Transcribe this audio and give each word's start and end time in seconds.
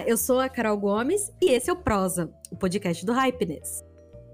Olá, 0.00 0.08
eu 0.08 0.16
sou 0.16 0.40
a 0.40 0.48
Carol 0.48 0.78
Gomes 0.78 1.30
e 1.42 1.50
esse 1.50 1.68
é 1.68 1.72
o 1.74 1.76
Prosa, 1.76 2.32
o 2.50 2.56
podcast 2.56 3.04
do 3.04 3.12
Hypeness. 3.12 3.84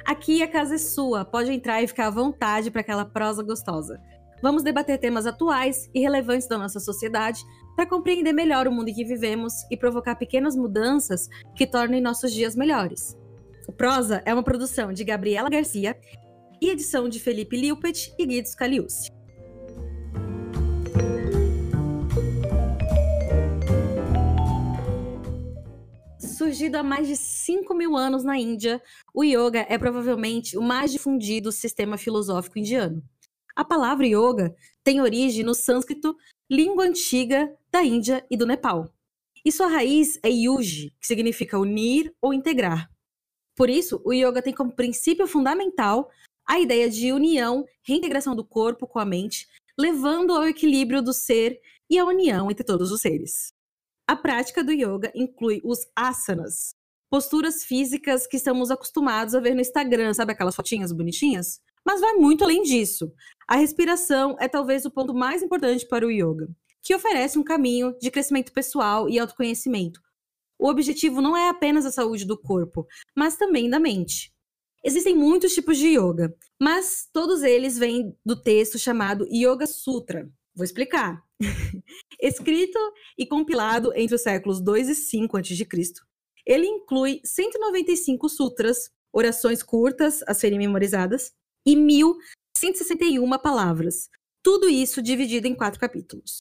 Aqui 0.05 0.41
a 0.41 0.47
casa 0.47 0.77
é 0.77 0.79
sua, 0.79 1.25
pode 1.25 1.51
entrar 1.51 1.83
e 1.83 1.89
ficar 1.89 2.07
à 2.07 2.11
vontade 2.11 2.71
para 2.71 2.83
aquela 2.83 3.05
prosa 3.05 3.43
gostosa. 3.43 4.01
Vamos 4.41 4.63
debater 4.63 4.97
temas 4.97 5.27
atuais 5.27 5.91
e 5.93 5.99
relevantes 5.99 6.47
da 6.47 6.57
nossa 6.57 6.79
sociedade 6.79 7.43
para 7.75 7.85
compreender 7.85 8.33
melhor 8.33 8.69
o 8.69 8.73
mundo 8.73 8.91
em 8.91 8.95
que 8.95 9.05
vivemos 9.05 9.53
e 9.69 9.77
provocar 9.77 10.15
pequenas 10.15 10.55
mudanças 10.55 11.29
que 11.57 11.67
tornem 11.67 12.01
nossos 12.01 12.33
dias 12.33 12.55
melhores. 12.55 13.19
O 13.67 13.73
Prosa 13.73 14.23
é 14.25 14.33
uma 14.33 14.45
produção 14.45 14.93
de 14.93 15.03
Gabriela 15.03 15.51
Garcia 15.51 15.99
e 16.63 16.71
edição 16.71 17.09
de 17.09 17.19
Felipe 17.19 17.57
Liupet 17.57 18.15
e 18.17 18.25
Guido 18.25 18.47
Scaliucci. 18.47 19.11
Surgido 26.37 26.77
há 26.77 26.83
mais 26.83 27.09
de 27.09 27.17
5 27.17 27.73
mil 27.73 27.97
anos 27.97 28.23
na 28.23 28.37
Índia, 28.37 28.83
o 29.15 29.25
yoga 29.25 29.65
é 29.71 29.79
provavelmente 29.79 30.59
o 30.59 30.61
mais 30.61 30.93
difundido 30.93 31.51
sistema 31.51 31.97
filosófico 31.97 32.59
indiano. 32.59 33.03
A 33.55 33.65
palavra 33.65 34.07
yoga 34.07 34.55
tem 34.85 35.01
origem 35.01 35.43
no 35.43 35.55
sânscrito, 35.55 36.15
língua 36.51 36.85
antiga 36.85 37.51
da 37.73 37.83
Índia 37.83 38.23
e 38.31 38.37
do 38.37 38.45
Nepal. 38.45 38.93
E 39.47 39.51
sua 39.51 39.67
raiz 39.67 40.21
é 40.23 40.29
yuji, 40.29 40.93
que 41.01 41.07
significa 41.07 41.59
unir 41.59 42.15
ou 42.21 42.35
integrar. 42.35 42.91
Por 43.57 43.71
isso, 43.71 44.03
o 44.05 44.13
yoga 44.13 44.43
tem 44.43 44.53
como 44.53 44.77
princípio 44.77 45.27
fundamental 45.27 46.11
a 46.47 46.61
ideia 46.61 46.91
de 46.91 47.13
união, 47.13 47.65
reintegração 47.83 48.37
do 48.37 48.45
corpo 48.45 48.87
com 48.87 48.99
a 48.99 49.07
mente, 49.07 49.49
levando 49.79 50.35
ao 50.35 50.47
equilíbrio 50.47 51.01
do 51.01 51.15
ser 51.15 51.59
e 51.89 51.99
à 51.99 52.05
união 52.05 52.51
entre 52.51 52.63
todos 52.63 52.93
os 52.93 53.01
seres. 53.01 53.56
A 54.09 54.15
prática 54.15 54.63
do 54.63 54.71
yoga 54.71 55.11
inclui 55.17 55.61
os 55.65 55.81
asanas, 55.97 56.77
posturas 57.11 57.65
físicas 57.65 58.25
que 58.25 58.37
estamos 58.37 58.71
acostumados 58.71 59.35
a 59.35 59.41
ver 59.41 59.53
no 59.53 59.61
Instagram, 59.61 60.15
sabe 60.15 60.31
aquelas 60.31 60.55
fotinhas 60.55 60.93
bonitinhas? 60.93 61.61
Mas 61.85 62.01
vai 62.01 62.15
muito 62.15 62.45
além 62.45 62.63
disso. 62.63 63.13
A 63.49 63.57
respiração 63.57 64.37
é 64.39 64.47
talvez 64.47 64.85
o 64.85 64.93
ponto 64.93 65.13
mais 65.13 65.43
importante 65.43 65.85
para 65.89 66.07
o 66.07 66.11
yoga, 66.11 66.49
que 66.83 66.95
oferece 66.95 67.37
um 67.37 67.43
caminho 67.43 67.97
de 67.99 68.09
crescimento 68.09 68.53
pessoal 68.53 69.09
e 69.09 69.19
autoconhecimento. 69.19 70.01
O 70.57 70.69
objetivo 70.69 71.21
não 71.21 71.37
é 71.37 71.49
apenas 71.49 71.85
a 71.85 71.91
saúde 71.91 72.25
do 72.25 72.39
corpo, 72.39 72.87
mas 73.13 73.37
também 73.37 73.69
da 73.69 73.81
mente. 73.81 74.33
Existem 74.85 75.17
muitos 75.17 75.53
tipos 75.53 75.79
de 75.79 75.99
yoga, 75.99 76.33
mas 76.61 77.09
todos 77.13 77.43
eles 77.43 77.77
vêm 77.77 78.17
do 78.25 78.41
texto 78.41 78.79
chamado 78.79 79.27
Yoga 79.33 79.67
Sutra. 79.67 80.31
Vou 80.57 80.65
explicar. 80.65 81.23
Escrito 82.19 82.79
e 83.19 83.27
compilado 83.27 83.93
entre 83.95 84.17
os 84.17 84.23
séculos 84.23 84.61
2 84.61 84.89
e 84.89 84.95
5 84.95 85.37
a.C., 85.37 85.67
ele 86.47 86.67
inclui 86.67 87.21
195 87.25 88.29
sutras, 88.29 88.91
orações 89.13 89.63
curtas 89.63 90.23
a 90.27 90.33
serem 90.33 90.59
memorizadas, 90.59 91.33
e 91.67 91.75
1.161 91.77 93.43
palavras. 93.43 94.09
Tudo 94.43 94.69
isso 94.69 95.03
dividido 95.03 95.49
em 95.49 95.55
quatro 95.55 95.81
capítulos. 95.81 96.39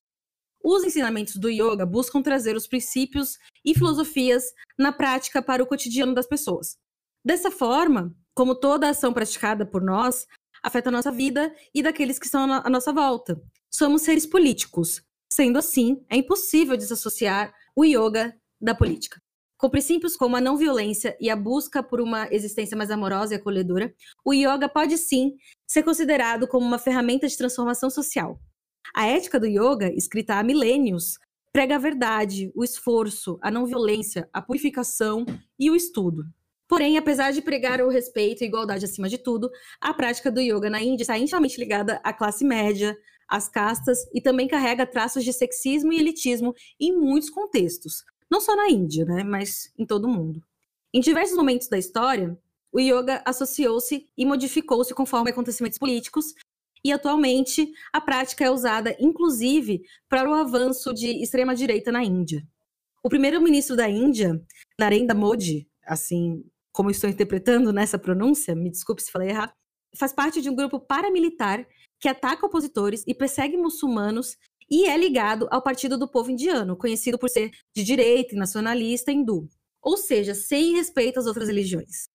Os 0.64 0.84
ensinamentos 0.84 1.36
do 1.36 1.50
yoga 1.50 1.86
buscam 1.86 2.22
trazer 2.22 2.56
os 2.56 2.68
princípios 2.68 3.38
e 3.66 3.74
filosofias 3.74 4.54
na 4.78 4.92
prática 4.92 5.42
para 5.42 5.62
o 5.62 5.68
cotidiano 5.68 6.14
das 6.14 6.28
pessoas. 6.28 6.78
Dessa 7.24 7.50
forma, 7.50 8.16
como 8.36 8.54
toda 8.54 8.90
ação 8.90 9.12
praticada 9.12 9.66
por 9.66 9.82
nós 9.82 10.28
afeta 10.66 10.90
a 10.90 10.92
nossa 10.92 11.12
vida 11.12 11.54
e 11.74 11.84
daqueles 11.84 12.18
que 12.18 12.26
estão 12.26 12.52
à 12.52 12.70
nossa 12.70 12.92
volta. 12.92 13.42
Somos 13.70 14.02
seres 14.02 14.26
políticos, 14.26 15.02
Sendo 15.36 15.58
assim, 15.58 16.02
é 16.10 16.16
impossível 16.16 16.78
desassociar 16.78 17.54
o 17.76 17.84
yoga 17.84 18.34
da 18.62 18.74
política. 18.74 19.22
Com 19.58 19.70
princípios 19.70 20.16
como 20.16 20.36
a 20.36 20.42
não 20.42 20.56
violência 20.56 21.18
e 21.20 21.30
a 21.30 21.36
busca 21.36 21.82
por 21.82 22.00
uma 22.00 22.28
existência 22.32 22.78
mais 22.78 22.92
amorosa 22.92 23.34
e 23.34 23.38
acolhedora, 23.38 23.94
o 24.24 24.34
yoga 24.34 24.70
pode 24.70 24.98
sim 24.98 25.36
ser 25.68 25.84
considerado 25.84 26.48
como 26.48 26.66
uma 26.66 26.80
ferramenta 26.80 27.28
de 27.28 27.38
transformação 27.38 27.90
social. 27.90 28.40
A 28.94 29.08
ética 29.08 29.38
do 29.38 29.46
yoga, 29.46 29.92
escrita 29.94 30.36
há 30.36 30.44
milênios, 30.44 31.18
prega 31.52 31.76
a 31.76 31.80
verdade, 31.80 32.52
o 32.56 32.64
esforço, 32.64 33.38
a 33.42 33.50
não 33.50 33.66
violência, 33.66 34.30
a 34.32 34.42
purificação 34.42 35.26
e 35.60 35.70
o 35.72 35.76
estudo. 35.76 36.24
Porém, 36.68 36.98
apesar 36.98 37.32
de 37.32 37.42
pregar 37.42 37.80
o 37.82 37.90
respeito 37.90 38.44
e 38.44 38.48
igualdade 38.48 38.86
acima 38.86 39.08
de 39.08 39.18
tudo, 39.18 39.52
a 39.80 39.94
prática 39.94 40.32
do 40.32 40.42
yoga 40.42 40.70
na 40.70 40.82
Índia 40.82 41.04
está 41.04 41.18
intimamente 41.18 41.60
ligada 41.60 42.00
à 42.04 42.12
classe 42.12 42.44
média, 42.44 42.98
as 43.28 43.48
castas 43.48 44.00
e 44.14 44.22
também 44.22 44.48
carrega 44.48 44.86
traços 44.86 45.24
de 45.24 45.32
sexismo 45.32 45.94
e 45.94 46.00
elitismo 46.00 46.54
em 46.80 46.96
muitos 46.98 47.30
contextos, 47.30 48.04
não 48.30 48.42
só 48.42 48.56
na 48.56 48.70
Índia, 48.70 49.06
né, 49.06 49.24
mas 49.24 49.72
em 49.78 49.86
todo 49.86 50.06
o 50.06 50.10
mundo. 50.10 50.44
Em 50.94 51.00
diversos 51.00 51.36
momentos 51.36 51.68
da 51.68 51.78
história, 51.78 52.38
o 52.72 52.80
yoga 52.80 53.22
associou-se 53.26 54.08
e 54.18 54.26
modificou-se 54.26 54.94
conforme 54.94 55.30
acontecimentos 55.30 55.78
políticos, 55.78 56.34
e 56.84 56.92
atualmente 56.92 57.72
a 57.92 58.00
prática 58.00 58.46
é 58.46 58.52
usada 58.52 58.96
inclusive 59.00 59.82
para 60.08 60.30
o 60.30 60.34
avanço 60.34 60.94
de 60.94 61.22
extrema-direita 61.24 61.92
na 61.92 62.04
Índia. 62.04 62.48
O 63.04 63.10
primeiro-ministro 63.10 63.76
da 63.76 63.90
Índia, 63.90 64.40
Narendra 64.80 65.16
Modi, 65.16 65.68
assim 65.84 66.44
como 66.76 66.92
estou 66.92 67.10
interpretando 67.10 67.72
nessa 67.72 67.98
pronúncia, 67.98 68.54
me 68.54 68.70
desculpe 68.70 69.02
se 69.02 69.10
falei 69.10 69.30
errado, 69.30 69.54
faz 69.96 70.12
parte 70.12 70.42
de 70.42 70.50
um 70.50 70.56
grupo 70.56 70.78
paramilitar 70.78 71.66
que 72.02 72.10
ataca 72.10 72.46
opositores 72.46 73.02
e 73.08 73.16
persegue 73.16 73.56
muçulmanos 73.56 74.36
e 74.70 74.86
é 74.86 74.98
ligado 74.98 75.48
ao 75.50 75.62
Partido 75.62 75.98
do 75.98 76.06
Povo 76.06 76.32
Indiano, 76.32 76.76
conhecido 76.76 77.18
por 77.18 77.30
ser 77.30 77.52
de 77.74 77.82
direita 77.82 78.36
e 78.36 78.38
nacionalista 78.38 79.10
hindu, 79.10 79.48
ou 79.82 79.96
seja, 79.96 80.36
sem 80.36 80.76
respeito 80.76 81.18
às 81.18 81.28
outras 81.28 81.48
religiões. 81.48 82.10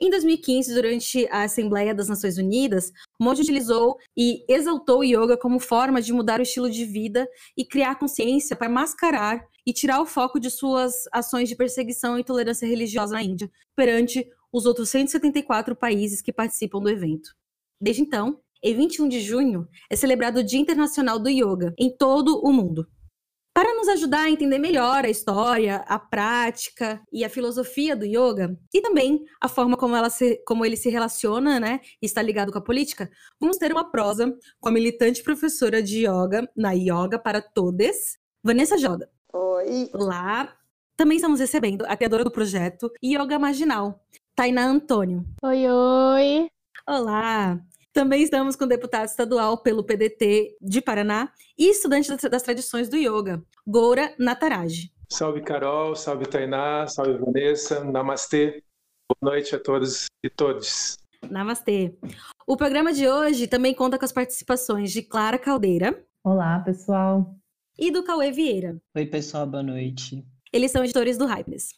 Em 0.00 0.08
2015, 0.08 0.72
durante 0.72 1.26
a 1.26 1.42
Assembleia 1.42 1.94
das 1.94 2.08
Nações 2.08 2.38
Unidas, 2.38 2.90
Modi 3.18 3.42
utilizou 3.42 3.96
e 4.16 4.44
exaltou 4.48 5.00
o 5.00 5.04
yoga 5.04 5.36
como 5.36 5.58
forma 5.58 6.00
de 6.00 6.12
mudar 6.12 6.38
o 6.38 6.42
estilo 6.42 6.70
de 6.70 6.84
vida 6.84 7.28
e 7.56 7.64
criar 7.64 7.96
consciência 7.96 8.54
para 8.54 8.68
mascarar 8.68 9.44
e 9.66 9.72
tirar 9.72 10.00
o 10.00 10.06
foco 10.06 10.38
de 10.38 10.50
suas 10.50 10.92
ações 11.12 11.48
de 11.48 11.56
perseguição 11.56 12.16
e 12.16 12.20
intolerância 12.20 12.66
religiosa 12.66 13.14
na 13.14 13.22
Índia 13.22 13.50
perante 13.74 14.26
os 14.52 14.66
outros 14.66 14.88
174 14.90 15.74
países 15.74 16.22
que 16.22 16.32
participam 16.32 16.80
do 16.80 16.88
evento. 16.88 17.34
Desde 17.80 18.02
então, 18.02 18.40
em 18.62 18.74
21 18.74 19.08
de 19.08 19.20
junho, 19.20 19.68
é 19.90 19.96
celebrado 19.96 20.40
o 20.40 20.44
Dia 20.44 20.58
Internacional 20.60 21.18
do 21.18 21.28
Yoga 21.28 21.74
em 21.78 21.90
todo 21.90 22.40
o 22.40 22.52
mundo. 22.52 22.88
Para 23.58 23.74
nos 23.74 23.88
ajudar 23.88 24.20
a 24.20 24.30
entender 24.30 24.56
melhor 24.56 25.04
a 25.04 25.10
história, 25.10 25.84
a 25.88 25.98
prática 25.98 27.02
e 27.12 27.24
a 27.24 27.28
filosofia 27.28 27.96
do 27.96 28.04
yoga, 28.04 28.56
e 28.72 28.80
também 28.80 29.24
a 29.40 29.48
forma 29.48 29.76
como, 29.76 29.96
ela 29.96 30.08
se, 30.08 30.40
como 30.46 30.64
ele 30.64 30.76
se 30.76 30.88
relaciona 30.88 31.58
né, 31.58 31.80
e 32.00 32.06
está 32.06 32.22
ligado 32.22 32.52
com 32.52 32.58
a 32.58 32.62
política, 32.62 33.10
vamos 33.40 33.56
ter 33.56 33.72
uma 33.72 33.90
prosa 33.90 34.32
com 34.60 34.68
a 34.68 34.70
militante 34.70 35.24
professora 35.24 35.82
de 35.82 36.06
yoga 36.06 36.48
na 36.56 36.70
Yoga 36.70 37.18
para 37.18 37.42
Todes, 37.42 38.16
Vanessa 38.44 38.78
Joda. 38.78 39.10
Oi. 39.32 39.90
Olá. 39.92 40.54
Também 40.96 41.16
estamos 41.16 41.40
recebendo 41.40 41.84
a 41.88 41.96
criadora 41.96 42.22
do 42.22 42.30
projeto 42.30 42.92
Yoga 43.04 43.40
Marginal, 43.40 44.00
Tainá 44.36 44.66
Antônio. 44.66 45.24
Oi, 45.42 45.68
oi. 45.68 46.48
Olá. 46.86 47.60
Também 47.98 48.22
estamos 48.22 48.54
com 48.54 48.64
o 48.64 48.68
deputado 48.68 49.08
estadual 49.08 49.60
pelo 49.60 49.82
PDT 49.82 50.56
de 50.62 50.80
Paraná 50.80 51.32
e 51.58 51.68
estudante 51.68 52.08
das 52.28 52.42
tradições 52.44 52.88
do 52.88 52.96
yoga, 52.96 53.42
Goura 53.66 54.14
Nataraj. 54.16 54.88
Salve 55.10 55.42
Carol, 55.42 55.96
salve 55.96 56.24
Tainá, 56.24 56.86
salve 56.86 57.18
Vanessa, 57.18 57.82
namastê. 57.82 58.62
Boa 59.10 59.32
noite 59.34 59.52
a 59.56 59.58
todos 59.58 60.06
e 60.22 60.30
todos. 60.30 60.96
Namastê. 61.28 61.98
O 62.46 62.56
programa 62.56 62.92
de 62.92 63.08
hoje 63.08 63.48
também 63.48 63.74
conta 63.74 63.98
com 63.98 64.04
as 64.04 64.12
participações 64.12 64.92
de 64.92 65.02
Clara 65.02 65.36
Caldeira. 65.36 66.00
Olá, 66.22 66.60
pessoal. 66.60 67.34
E 67.76 67.90
do 67.90 68.04
Cauê 68.04 68.30
Vieira. 68.30 68.80
Oi, 68.94 69.06
pessoal, 69.06 69.44
boa 69.44 69.64
noite. 69.64 70.24
Eles 70.52 70.70
são 70.70 70.84
editores 70.84 71.18
do 71.18 71.26
Hypeness. 71.26 71.74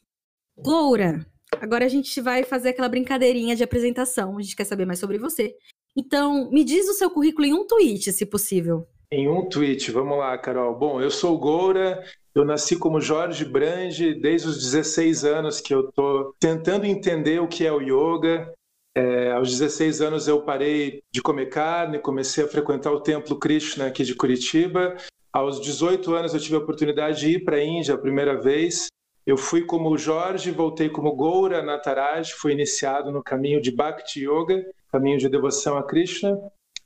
Goura, 0.59 1.25
agora 1.59 1.87
a 1.87 1.89
gente 1.89 2.21
vai 2.21 2.45
fazer 2.45 2.69
aquela 2.69 2.91
brincadeirinha 2.91 3.57
de 3.57 3.65
apresentação. 3.65 4.37
A 4.37 4.43
gente 4.43 4.55
quer 4.55 4.65
saber 4.65 4.85
mais 4.85 4.99
sobre 4.99 5.17
você. 5.17 5.57
Então, 5.97 6.51
me 6.51 6.65
diz 6.65 6.89
o 6.89 6.95
seu 6.95 7.11
currículo 7.11 7.47
em 7.47 7.53
um 7.53 7.67
tweet, 7.67 8.13
se 8.13 8.25
possível. 8.25 8.87
Em 9.13 9.29
um 9.29 9.49
tweet, 9.49 9.91
vamos 9.91 10.19
lá, 10.19 10.39
Carol. 10.39 10.79
Bom, 10.79 11.01
eu 11.01 11.11
sou 11.11 11.37
Goura, 11.37 12.01
eu 12.33 12.45
nasci 12.45 12.77
como 12.77 13.01
Jorge 13.01 13.45
Brange 13.45 14.15
desde 14.15 14.47
os 14.47 14.59
16 14.59 15.25
anos 15.25 15.61
que 15.61 15.75
eu 15.75 15.89
estou 15.89 16.33
tentando 16.39 16.87
entender 16.87 17.41
o 17.41 17.49
que 17.49 17.67
é 17.67 17.73
o 17.73 17.81
yoga. 17.81 18.53
É, 18.97 19.33
aos 19.33 19.51
16 19.51 20.01
anos 20.01 20.29
eu 20.29 20.43
parei 20.43 21.03
de 21.13 21.21
comer 21.21 21.47
carne, 21.47 21.99
comecei 21.99 22.45
a 22.45 22.49
frequentar 22.49 22.93
o 22.93 23.01
Templo 23.01 23.37
Krishna 23.37 23.87
aqui 23.87 24.05
de 24.05 24.15
Curitiba. 24.15 24.97
Aos 25.33 25.61
18 25.61 26.15
anos 26.15 26.33
eu 26.33 26.41
tive 26.41 26.55
a 26.55 26.59
oportunidade 26.59 27.21
de 27.21 27.31
ir 27.31 27.45
para 27.45 27.57
a 27.57 27.65
Índia 27.65 27.95
a 27.95 27.99
primeira 27.99 28.41
vez. 28.41 28.87
Eu 29.27 29.37
fui 29.37 29.65
como 29.65 29.99
Jorge, 29.99 30.53
voltei 30.53 30.89
como 30.89 31.15
Goura 31.15 31.63
Nataraj, 31.63 32.33
fui 32.33 32.53
iniciado 32.53 33.11
no 33.11 33.23
caminho 33.23 33.61
de 33.61 33.73
Bhakti 33.73 34.25
Yoga 34.25 34.65
caminho 34.91 35.19
de 35.19 35.29
devoção 35.29 35.77
a 35.77 35.83
Krishna. 35.83 36.39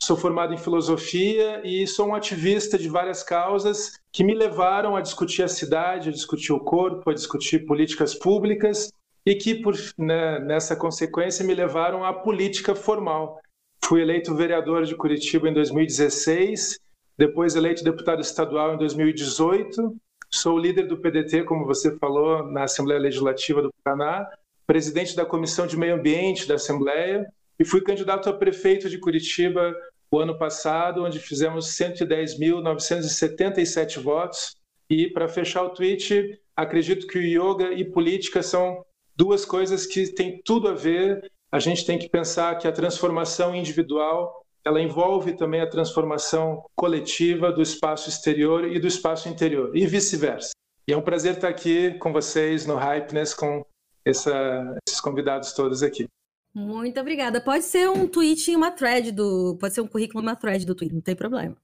sou 0.02 0.16
formado 0.16 0.52
em 0.52 0.58
filosofia 0.58 1.62
e 1.64 1.86
sou 1.86 2.08
um 2.08 2.14
ativista 2.14 2.76
de 2.76 2.88
várias 2.88 3.22
causas 3.22 3.98
que 4.12 4.22
me 4.22 4.34
levaram 4.34 4.94
a 4.96 5.00
discutir 5.00 5.42
a 5.42 5.48
cidade, 5.48 6.10
a 6.10 6.12
discutir 6.12 6.52
o 6.52 6.60
corpo, 6.60 7.08
a 7.08 7.14
discutir 7.14 7.64
políticas 7.64 8.14
públicas 8.14 8.92
e 9.24 9.34
que, 9.34 9.54
por, 9.54 9.74
né, 9.96 10.38
nessa 10.40 10.76
consequência, 10.76 11.44
me 11.44 11.54
levaram 11.54 12.04
à 12.04 12.12
política 12.12 12.74
formal. 12.74 13.40
Fui 13.82 14.02
eleito 14.02 14.34
vereador 14.34 14.84
de 14.84 14.94
Curitiba 14.94 15.48
em 15.48 15.54
2016, 15.54 16.78
depois 17.16 17.54
eleito 17.54 17.82
deputado 17.82 18.20
estadual 18.20 18.74
em 18.74 18.78
2018, 18.78 19.96
sou 20.30 20.58
líder 20.58 20.86
do 20.86 20.98
PDT, 20.98 21.44
como 21.44 21.64
você 21.64 21.96
falou, 21.96 22.44
na 22.44 22.64
Assembleia 22.64 23.00
Legislativa 23.00 23.62
do 23.62 23.72
Paraná, 23.82 24.28
presidente 24.66 25.16
da 25.16 25.24
Comissão 25.24 25.66
de 25.66 25.78
Meio 25.78 25.94
Ambiente 25.94 26.46
da 26.46 26.56
Assembleia 26.56 27.26
e 27.58 27.64
fui 27.64 27.80
candidato 27.80 28.28
a 28.28 28.32
prefeito 28.32 28.88
de 28.90 28.98
Curitiba 28.98 29.74
o 30.10 30.18
ano 30.18 30.36
passado, 30.38 31.04
onde 31.04 31.18
fizemos 31.18 31.66
110.977 31.76 34.00
votos. 34.00 34.56
E 34.88 35.08
para 35.08 35.28
fechar 35.28 35.64
o 35.64 35.70
tweet, 35.70 36.40
acredito 36.56 37.06
que 37.06 37.18
o 37.18 37.22
yoga 37.22 37.72
e 37.72 37.84
política 37.84 38.42
são 38.42 38.84
duas 39.16 39.44
coisas 39.44 39.86
que 39.86 40.12
têm 40.12 40.40
tudo 40.44 40.68
a 40.68 40.74
ver. 40.74 41.30
A 41.50 41.58
gente 41.58 41.86
tem 41.86 41.98
que 41.98 42.08
pensar 42.08 42.56
que 42.58 42.68
a 42.68 42.72
transformação 42.72 43.54
individual 43.54 44.44
ela 44.64 44.80
envolve 44.80 45.36
também 45.36 45.60
a 45.60 45.68
transformação 45.68 46.64
coletiva 46.74 47.52
do 47.52 47.60
espaço 47.60 48.08
exterior 48.08 48.64
e 48.64 48.78
do 48.78 48.86
espaço 48.86 49.28
interior, 49.28 49.76
e 49.76 49.86
vice-versa. 49.86 50.52
E 50.88 50.92
é 50.92 50.96
um 50.96 51.02
prazer 51.02 51.34
estar 51.34 51.48
aqui 51.48 51.94
com 51.98 52.12
vocês 52.12 52.66
no 52.66 52.76
Hypeness, 52.76 53.34
com 53.34 53.64
essa, 54.04 54.76
esses 54.88 55.00
convidados 55.00 55.52
todos 55.52 55.82
aqui. 55.82 56.06
Muito 56.54 57.00
obrigada. 57.00 57.40
Pode 57.40 57.64
ser 57.64 57.90
um 57.90 58.06
tweet 58.06 58.52
em 58.52 58.56
uma 58.56 58.70
thread 58.70 59.10
do. 59.10 59.56
Pode 59.58 59.74
ser 59.74 59.80
um 59.80 59.88
currículo 59.88 60.22
em 60.22 60.26
uma 60.26 60.36
thread 60.36 60.64
do 60.64 60.74
Twitter, 60.74 60.94
não 60.94 61.02
tem 61.02 61.16
problema. 61.16 61.56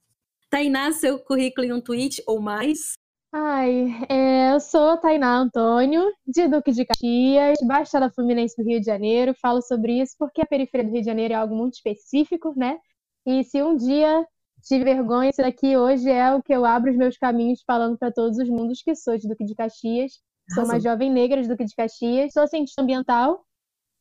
Tainá, 0.50 0.90
seu 0.90 1.20
currículo 1.20 1.64
em 1.64 1.72
um 1.72 1.80
tweet 1.80 2.20
ou 2.26 2.40
mais? 2.40 2.94
Ai, 3.32 3.86
é, 4.08 4.52
eu 4.52 4.58
sou 4.58 4.96
Tainá 4.96 5.38
Antônio, 5.38 6.12
de 6.26 6.48
Duque 6.48 6.72
de 6.72 6.84
Caxias, 6.84 7.58
Baixada 7.64 8.10
Fluminense 8.10 8.60
do 8.60 8.68
Rio 8.68 8.80
de 8.80 8.86
Janeiro. 8.86 9.32
Falo 9.40 9.62
sobre 9.62 10.00
isso 10.00 10.16
porque 10.18 10.42
a 10.42 10.46
periferia 10.46 10.84
do 10.84 10.92
Rio 10.92 11.00
de 11.02 11.06
Janeiro 11.06 11.34
é 11.34 11.36
algo 11.36 11.54
muito 11.54 11.74
específico, 11.74 12.52
né? 12.56 12.76
E 13.24 13.44
se 13.44 13.62
um 13.62 13.76
dia 13.76 14.26
tive 14.64 14.82
vergonha, 14.82 15.30
isso 15.30 15.40
daqui 15.40 15.76
hoje 15.76 16.10
é 16.10 16.34
o 16.34 16.42
que 16.42 16.52
eu 16.52 16.64
abro 16.64 16.90
os 16.90 16.96
meus 16.96 17.16
caminhos 17.16 17.62
falando 17.64 17.96
para 17.96 18.10
todos 18.10 18.36
os 18.38 18.48
mundos 18.48 18.82
que 18.82 18.96
sou 18.96 19.16
de 19.16 19.28
Duque 19.28 19.44
de 19.44 19.54
Caxias. 19.54 20.14
Sou 20.52 20.64
uma 20.64 20.80
jovem 20.80 21.12
negra 21.12 21.40
de 21.40 21.46
Duque 21.46 21.64
de 21.64 21.76
Caxias, 21.76 22.32
sou 22.32 22.48
cientista 22.48 22.82
ambiental 22.82 23.46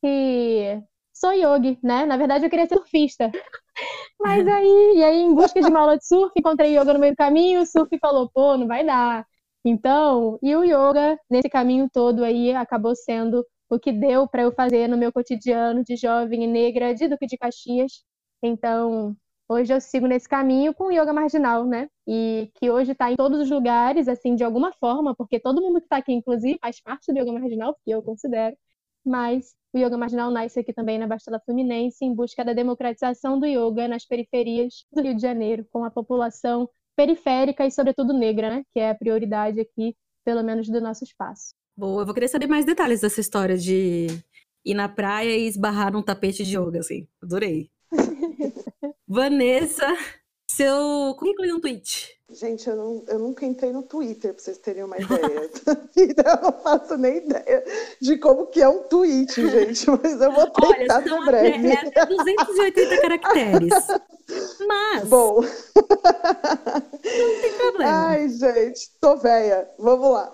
e 0.04 0.82
sou 1.12 1.32
yogi, 1.32 1.78
né? 1.82 2.06
Na 2.06 2.16
verdade, 2.16 2.44
eu 2.46 2.50
queria 2.50 2.66
ser 2.66 2.76
surfista. 2.76 3.30
Mas 4.20 4.46
aí, 4.46 4.94
e 4.96 5.04
aí, 5.04 5.18
em 5.18 5.34
busca 5.34 5.60
de 5.60 5.68
uma 5.68 5.80
aula 5.80 5.98
de 5.98 6.06
surf, 6.06 6.32
encontrei 6.36 6.76
yoga 6.78 6.94
no 6.94 7.00
meio 7.00 7.12
do 7.14 7.16
caminho, 7.16 7.62
o 7.62 7.66
surf 7.66 7.98
falou, 7.98 8.30
pô, 8.32 8.56
não 8.56 8.66
vai 8.66 8.84
dar. 8.84 9.26
Então, 9.64 10.38
e 10.42 10.54
o 10.56 10.64
yoga, 10.64 11.18
nesse 11.30 11.48
caminho 11.48 11.88
todo 11.92 12.24
aí, 12.24 12.54
acabou 12.54 12.94
sendo 12.96 13.44
o 13.68 13.78
que 13.78 13.92
deu 13.92 14.26
para 14.28 14.42
eu 14.42 14.52
fazer 14.52 14.88
no 14.88 14.96
meu 14.96 15.12
cotidiano 15.12 15.84
de 15.84 15.96
jovem 15.96 16.44
e 16.44 16.46
negra 16.46 16.94
de 16.94 17.08
Duque 17.08 17.26
de 17.26 17.36
Caxias. 17.38 18.04
Então, 18.42 19.16
hoje 19.48 19.72
eu 19.72 19.80
sigo 19.80 20.06
nesse 20.06 20.28
caminho 20.28 20.74
com 20.74 20.84
o 20.86 20.90
yoga 20.92 21.12
marginal, 21.12 21.64
né? 21.66 21.88
E 22.06 22.50
que 22.54 22.70
hoje 22.70 22.92
está 22.92 23.12
em 23.12 23.16
todos 23.16 23.38
os 23.40 23.50
lugares, 23.50 24.08
assim, 24.08 24.34
de 24.34 24.42
alguma 24.44 24.72
forma, 24.80 25.14
porque 25.14 25.38
todo 25.38 25.60
mundo 25.62 25.80
que 25.80 25.86
está 25.86 25.98
aqui, 25.98 26.12
inclusive, 26.12 26.58
faz 26.60 26.80
parte 26.80 27.12
do 27.12 27.18
yoga 27.18 27.32
marginal, 27.32 27.76
que 27.84 27.90
eu 27.90 28.02
considero. 28.02 28.56
Mas 29.04 29.54
o 29.72 29.78
Yoga 29.78 29.96
Marginal 29.96 30.30
nasce 30.30 30.60
aqui 30.60 30.72
também 30.72 30.98
na 30.98 31.06
Baixada 31.06 31.40
Fluminense, 31.44 32.04
em 32.04 32.14
busca 32.14 32.44
da 32.44 32.52
democratização 32.52 33.38
do 33.38 33.46
yoga 33.46 33.86
nas 33.86 34.04
periferias 34.04 34.84
do 34.92 35.00
Rio 35.00 35.14
de 35.14 35.22
Janeiro, 35.22 35.64
com 35.72 35.84
a 35.84 35.90
população 35.90 36.68
periférica 36.96 37.64
e, 37.66 37.70
sobretudo, 37.70 38.12
negra, 38.12 38.50
né? 38.50 38.62
que 38.72 38.80
é 38.80 38.90
a 38.90 38.94
prioridade 38.94 39.60
aqui, 39.60 39.96
pelo 40.24 40.42
menos, 40.42 40.68
do 40.68 40.80
nosso 40.80 41.04
espaço. 41.04 41.54
Boa, 41.76 42.02
eu 42.02 42.06
vou 42.06 42.14
querer 42.14 42.28
saber 42.28 42.46
mais 42.46 42.64
detalhes 42.64 43.00
dessa 43.00 43.20
história 43.20 43.56
de 43.56 44.08
ir 44.64 44.74
na 44.74 44.88
praia 44.88 45.36
e 45.36 45.46
esbarrar 45.46 45.92
num 45.92 46.02
tapete 46.02 46.44
de 46.44 46.58
yoga, 46.58 46.80
assim. 46.80 47.06
Adorei. 47.22 47.70
Vanessa, 49.08 49.86
seu 50.50 51.14
currículo 51.18 51.46
e 51.46 51.52
um 51.52 51.60
tweet. 51.60 52.19
Gente, 52.32 52.68
eu, 52.68 52.76
não, 52.76 53.02
eu 53.08 53.18
nunca 53.18 53.44
entrei 53.44 53.72
no 53.72 53.82
Twitter, 53.82 54.32
para 54.32 54.42
vocês 54.42 54.56
terem 54.58 54.84
uma 54.84 54.96
ideia. 54.96 55.50
eu 55.96 56.42
não 56.42 56.52
faço 56.62 56.96
nem 56.96 57.16
ideia 57.16 57.64
de 58.00 58.18
como 58.18 58.46
que 58.46 58.62
é 58.62 58.68
um 58.68 58.84
tweet, 58.84 59.48
gente, 59.48 59.90
mas 59.90 60.20
eu 60.20 60.30
vou 60.30 60.48
tentar 60.48 60.98
Olha, 60.98 61.02
ser 61.02 61.24
breve. 61.24 61.70
É 61.70 61.88
até 61.88 62.06
280 62.06 63.00
caracteres. 63.00 63.70
Mas... 64.66 65.08
Bom... 65.08 65.40
não 65.40 67.40
tem 67.40 67.52
problema. 67.58 68.06
Ai, 68.06 68.28
gente, 68.28 68.92
tô 69.00 69.16
velha. 69.16 69.68
Vamos 69.76 70.12
lá. 70.12 70.32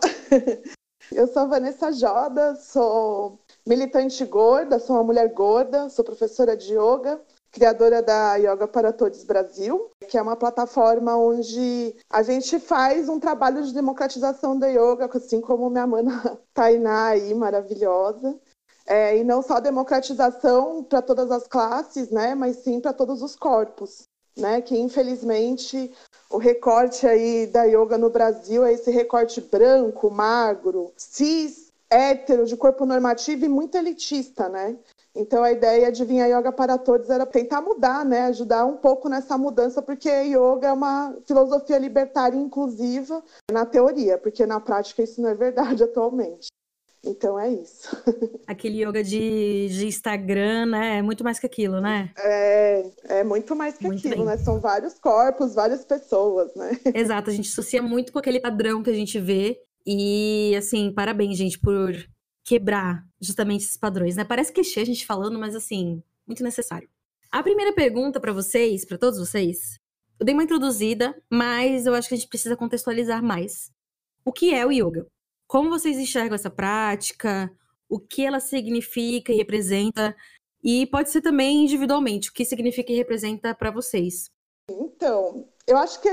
Eu 1.11 1.27
sou 1.29 1.43
a 1.43 1.47
Vanessa 1.47 1.93
Joda, 1.93 2.57
sou 2.57 3.41
militante 3.67 4.23
gorda, 4.27 4.79
sou 4.79 4.97
uma 4.97 5.05
mulher 5.05 5.33
gorda, 5.33 5.89
sou 5.89 6.05
professora 6.05 6.57
de 6.57 6.75
yoga 6.75 7.21
criadora 7.57 8.03
da 8.03 8.37
Yoga 8.37 8.69
para 8.69 8.93
Todos 8.93 9.25
Brasil, 9.25 9.91
que 10.07 10.19
é 10.19 10.21
uma 10.21 10.37
plataforma 10.37 11.17
onde 11.17 11.97
a 12.11 12.23
gente 12.23 12.61
faz 12.61 13.09
um 13.09 13.19
trabalho 13.19 13.63
de 13.63 13.73
democratização 13.73 14.59
da 14.59 14.67
yoga, 14.67 15.09
assim 15.15 15.41
como 15.41 15.71
minha 15.71 15.87
mana 15.87 16.39
Tainá 16.53 17.07
aí, 17.07 17.33
maravilhosa. 17.33 18.39
É, 18.87 19.17
e 19.17 19.25
não 19.25 19.41
só 19.41 19.59
democratização 19.59 20.85
para 20.85 21.01
todas 21.01 21.31
as 21.31 21.49
classes, 21.49 22.11
né, 22.11 22.35
mas 22.35 22.57
sim 22.57 22.79
para 22.79 22.93
todos 22.93 23.23
os 23.23 23.35
corpos, 23.35 24.03
né, 24.37 24.61
que 24.61 24.79
infelizmente 24.79 25.91
o 26.31 26.37
recorte 26.37 27.07
aí 27.07 27.47
da 27.47 27.65
yoga 27.65 27.97
no 27.97 28.11
Brasil 28.11 28.67
é 28.67 28.75
esse 28.75 28.91
recorte 28.91 29.41
branco, 29.41 30.11
magro, 30.11 30.93
cis, 30.95 31.73
hétero, 31.89 32.45
de 32.45 32.57
corpo 32.57 32.85
normativo 32.85 33.47
e 33.47 33.49
muito 33.49 33.77
elitista, 33.77 34.49
né? 34.49 34.77
Então 35.17 35.43
a 35.43 35.51
ideia 35.51 35.91
de 35.91 36.05
vir 36.05 36.21
a 36.21 36.39
yoga 36.39 36.53
para 36.53 36.77
todos 36.77 37.09
era 37.09 37.25
tentar 37.25 37.63
mudar, 37.63 38.05
né, 38.05 38.23
ajudar 38.27 38.67
um 38.67 38.77
pouco 38.77 39.09
nessa 39.09 39.39
mudança, 39.39 39.81
porque 39.81 40.09
yoga 40.09 40.69
é 40.69 40.73
uma 40.73 41.17
filosofia 41.27 41.79
libertária 41.79 42.37
inclusiva 42.37 43.23
na 43.51 43.65
teoria, 43.65 44.19
porque 44.19 44.45
na 44.45 44.61
prática 44.61 45.03
isso 45.03 45.21
não 45.21 45.31
é 45.31 45.35
verdade 45.35 45.83
atualmente. 45.85 46.49
Então 47.05 47.39
é 47.39 47.49
isso. 47.49 47.97
Aquele 48.47 48.85
yoga 48.85 49.03
de, 49.03 49.69
de 49.69 49.87
Instagram, 49.87 50.67
né? 50.67 50.99
É 50.99 51.03
muito 51.03 51.23
mais 51.23 51.39
que 51.39 51.47
aquilo, 51.47 51.81
né? 51.81 52.11
É, 52.19 52.91
é 53.05 53.25
muito 53.25 53.55
mais 53.55 53.79
que 53.79 53.87
muito 53.87 54.01
aquilo, 54.01 54.25
bem. 54.25 54.27
né? 54.27 54.37
São 54.39 54.59
vários 54.59 54.99
corpos, 54.99 55.55
várias 55.55 55.85
pessoas, 55.85 56.53
né? 56.57 56.71
Exato, 56.93 57.31
a 57.31 57.33
gente 57.33 57.49
associa 57.49 57.81
muito 57.81 58.13
com 58.13 58.19
aquele 58.19 58.41
padrão 58.41 58.83
que 58.83 58.91
a 58.91 58.95
gente 58.95 59.21
vê. 59.21 59.61
E, 59.87 60.53
assim, 60.57 60.93
parabéns, 60.93 61.39
gente, 61.39 61.61
por 61.61 61.95
quebrar 62.47 63.05
justamente 63.21 63.65
esses 63.65 63.77
padrões, 63.77 64.15
né? 64.15 64.25
Parece 64.25 64.53
clichê 64.53 64.81
a 64.81 64.87
gente 64.87 65.05
falando, 65.05 65.37
mas 65.37 65.57
assim, 65.57 66.01
muito 66.25 66.45
necessário. 66.45 66.89
A 67.31 67.43
primeira 67.43 67.73
pergunta 67.73 68.21
para 68.21 68.33
vocês, 68.33 68.85
para 68.85 68.97
todos 68.97 69.19
vocês, 69.19 69.81
eu 70.19 70.25
dei 70.25 70.33
uma 70.33 70.45
introduzida, 70.45 71.21
mas 71.29 71.87
eu 71.87 71.95
acho 71.95 72.09
que 72.09 72.15
a 72.15 72.17
gente 72.17 72.29
precisa 72.29 72.57
contextualizar 72.57 73.21
mais. 73.21 73.73
O 74.25 74.33
que 74.33 74.55
é 74.55 74.65
o 74.65 74.71
yoga? 74.71 75.07
Como 75.49 75.69
vocês 75.69 75.99
enxergam 75.99 76.37
essa 76.37 76.49
prática? 76.49 77.53
O 77.89 77.99
que 77.99 78.25
ela 78.25 78.39
significa 78.39 79.33
e 79.33 79.37
representa? 79.37 80.17
E 80.63 80.87
pode 80.87 81.11
ser 81.11 81.23
também 81.23 81.65
individualmente, 81.65 82.31
o 82.31 82.33
que 82.33 82.45
significa 82.45 82.93
e 82.93 82.97
representa 82.97 83.55
para 83.55 83.73
vocês? 83.73 84.31
Então, 84.71 85.49
eu 85.67 85.77
acho 85.77 86.01
que 86.01 86.09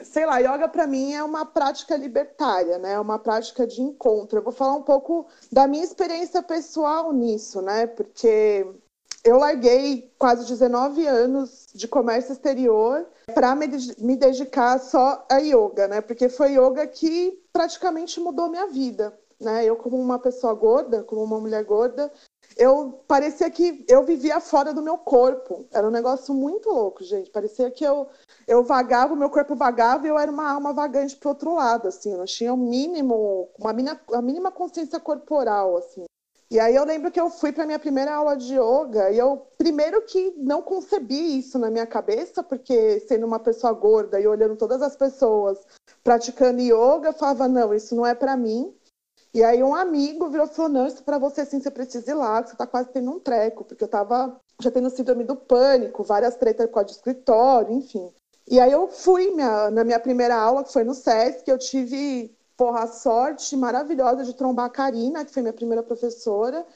sei 0.00 0.26
lá, 0.26 0.38
yoga 0.38 0.68
para 0.68 0.86
mim 0.86 1.12
é 1.14 1.22
uma 1.22 1.44
prática 1.44 1.96
libertária, 1.96 2.78
né? 2.78 2.92
É 2.92 3.00
uma 3.00 3.18
prática 3.18 3.66
de 3.66 3.82
encontro. 3.82 4.38
Eu 4.38 4.42
vou 4.42 4.52
falar 4.52 4.74
um 4.74 4.82
pouco 4.82 5.26
da 5.50 5.66
minha 5.66 5.84
experiência 5.84 6.42
pessoal 6.42 7.12
nisso, 7.12 7.60
né? 7.60 7.86
Porque 7.86 8.66
eu 9.24 9.36
larguei 9.38 10.12
quase 10.18 10.46
19 10.46 11.06
anos 11.06 11.68
de 11.74 11.88
comércio 11.88 12.32
exterior 12.32 13.06
para 13.34 13.54
me, 13.54 14.16
dedicar 14.16 14.78
só 14.78 15.26
a 15.28 15.38
yoga, 15.38 15.88
né? 15.88 16.00
Porque 16.00 16.28
foi 16.28 16.52
yoga 16.52 16.86
que 16.86 17.38
praticamente 17.52 18.20
mudou 18.20 18.48
minha 18.48 18.68
vida, 18.68 19.18
né? 19.40 19.64
Eu 19.64 19.76
como 19.76 19.98
uma 19.98 20.18
pessoa 20.18 20.54
gorda, 20.54 21.02
como 21.02 21.22
uma 21.22 21.40
mulher 21.40 21.64
gorda, 21.64 22.10
eu 22.58 23.04
parecia 23.06 23.48
que 23.48 23.84
eu 23.88 24.02
vivia 24.02 24.40
fora 24.40 24.74
do 24.74 24.82
meu 24.82 24.98
corpo. 24.98 25.64
Era 25.72 25.86
um 25.86 25.92
negócio 25.92 26.34
muito 26.34 26.68
louco, 26.68 27.04
gente. 27.04 27.30
Parecia 27.30 27.70
que 27.70 27.84
eu 27.84 28.08
eu 28.48 28.64
vagava, 28.64 29.14
o 29.14 29.16
meu 29.16 29.30
corpo 29.30 29.54
vagava 29.54 30.06
e 30.06 30.10
eu 30.10 30.18
era 30.18 30.30
uma 30.30 30.50
alma 30.50 30.72
vagante 30.72 31.16
para 31.16 31.28
outro 31.28 31.54
lado, 31.54 31.86
assim. 31.86 32.12
Eu 32.12 32.18
não 32.18 32.24
tinha 32.24 32.52
o 32.52 32.56
um 32.56 32.68
mínimo, 32.68 33.48
uma 33.58 33.72
mínima, 33.72 34.00
a 34.12 34.22
mínima 34.22 34.50
consciência 34.50 34.98
corporal, 34.98 35.76
assim. 35.76 36.04
E 36.50 36.58
aí 36.58 36.74
eu 36.74 36.84
lembro 36.84 37.10
que 37.10 37.20
eu 37.20 37.28
fui 37.28 37.52
para 37.52 37.66
minha 37.66 37.78
primeira 37.78 38.14
aula 38.14 38.34
de 38.34 38.54
yoga 38.54 39.10
e 39.10 39.18
eu 39.18 39.46
primeiro 39.58 40.00
que 40.02 40.32
não 40.38 40.62
concebi 40.62 41.38
isso 41.38 41.58
na 41.58 41.70
minha 41.70 41.86
cabeça, 41.86 42.42
porque 42.42 43.00
sendo 43.00 43.26
uma 43.26 43.38
pessoa 43.38 43.72
gorda 43.74 44.18
e 44.18 44.26
olhando 44.26 44.56
todas 44.56 44.80
as 44.80 44.96
pessoas 44.96 45.58
praticando 46.02 46.62
yoga, 46.62 47.10
eu 47.10 47.12
falava 47.12 47.46
não, 47.46 47.74
isso 47.74 47.94
não 47.94 48.06
é 48.06 48.14
para 48.14 48.34
mim. 48.34 48.74
E 49.32 49.42
aí 49.44 49.62
um 49.62 49.74
amigo 49.74 50.28
virou 50.30 50.46
e 50.46 50.50
falou: 50.50 50.70
não, 50.70 50.86
isso 50.86 51.02
você 51.20 51.44
sim, 51.44 51.60
você 51.60 51.70
precisa 51.70 52.10
ir 52.10 52.14
lá, 52.14 52.42
você 52.42 52.56
tá 52.56 52.66
quase 52.66 52.88
tendo 52.90 53.10
um 53.10 53.20
treco, 53.20 53.64
porque 53.64 53.84
eu 53.84 53.88
tava 53.88 54.40
já 54.60 54.70
tendo 54.70 54.90
síndrome 54.90 55.24
do 55.24 55.36
pânico, 55.36 56.02
várias 56.02 56.36
tretas 56.36 56.70
com 56.70 56.78
a 56.78 56.82
de 56.82 56.92
escritório, 56.92 57.72
enfim. 57.72 58.10
E 58.50 58.58
aí 58.58 58.72
eu 58.72 58.88
fui 58.88 59.30
minha, 59.30 59.70
na 59.70 59.84
minha 59.84 60.00
primeira 60.00 60.34
aula, 60.34 60.64
que 60.64 60.72
foi 60.72 60.82
no 60.82 60.94
SESC, 60.94 61.48
eu 61.48 61.58
tive 61.58 62.34
porra, 62.56 62.84
a 62.84 62.86
sorte 62.88 63.56
maravilhosa 63.56 64.24
de 64.24 64.34
trombar 64.34 64.66
a 64.66 64.70
Karina, 64.70 65.24
que 65.24 65.32
foi 65.32 65.42
minha 65.42 65.52
primeira 65.52 65.82
professora, 65.82 66.66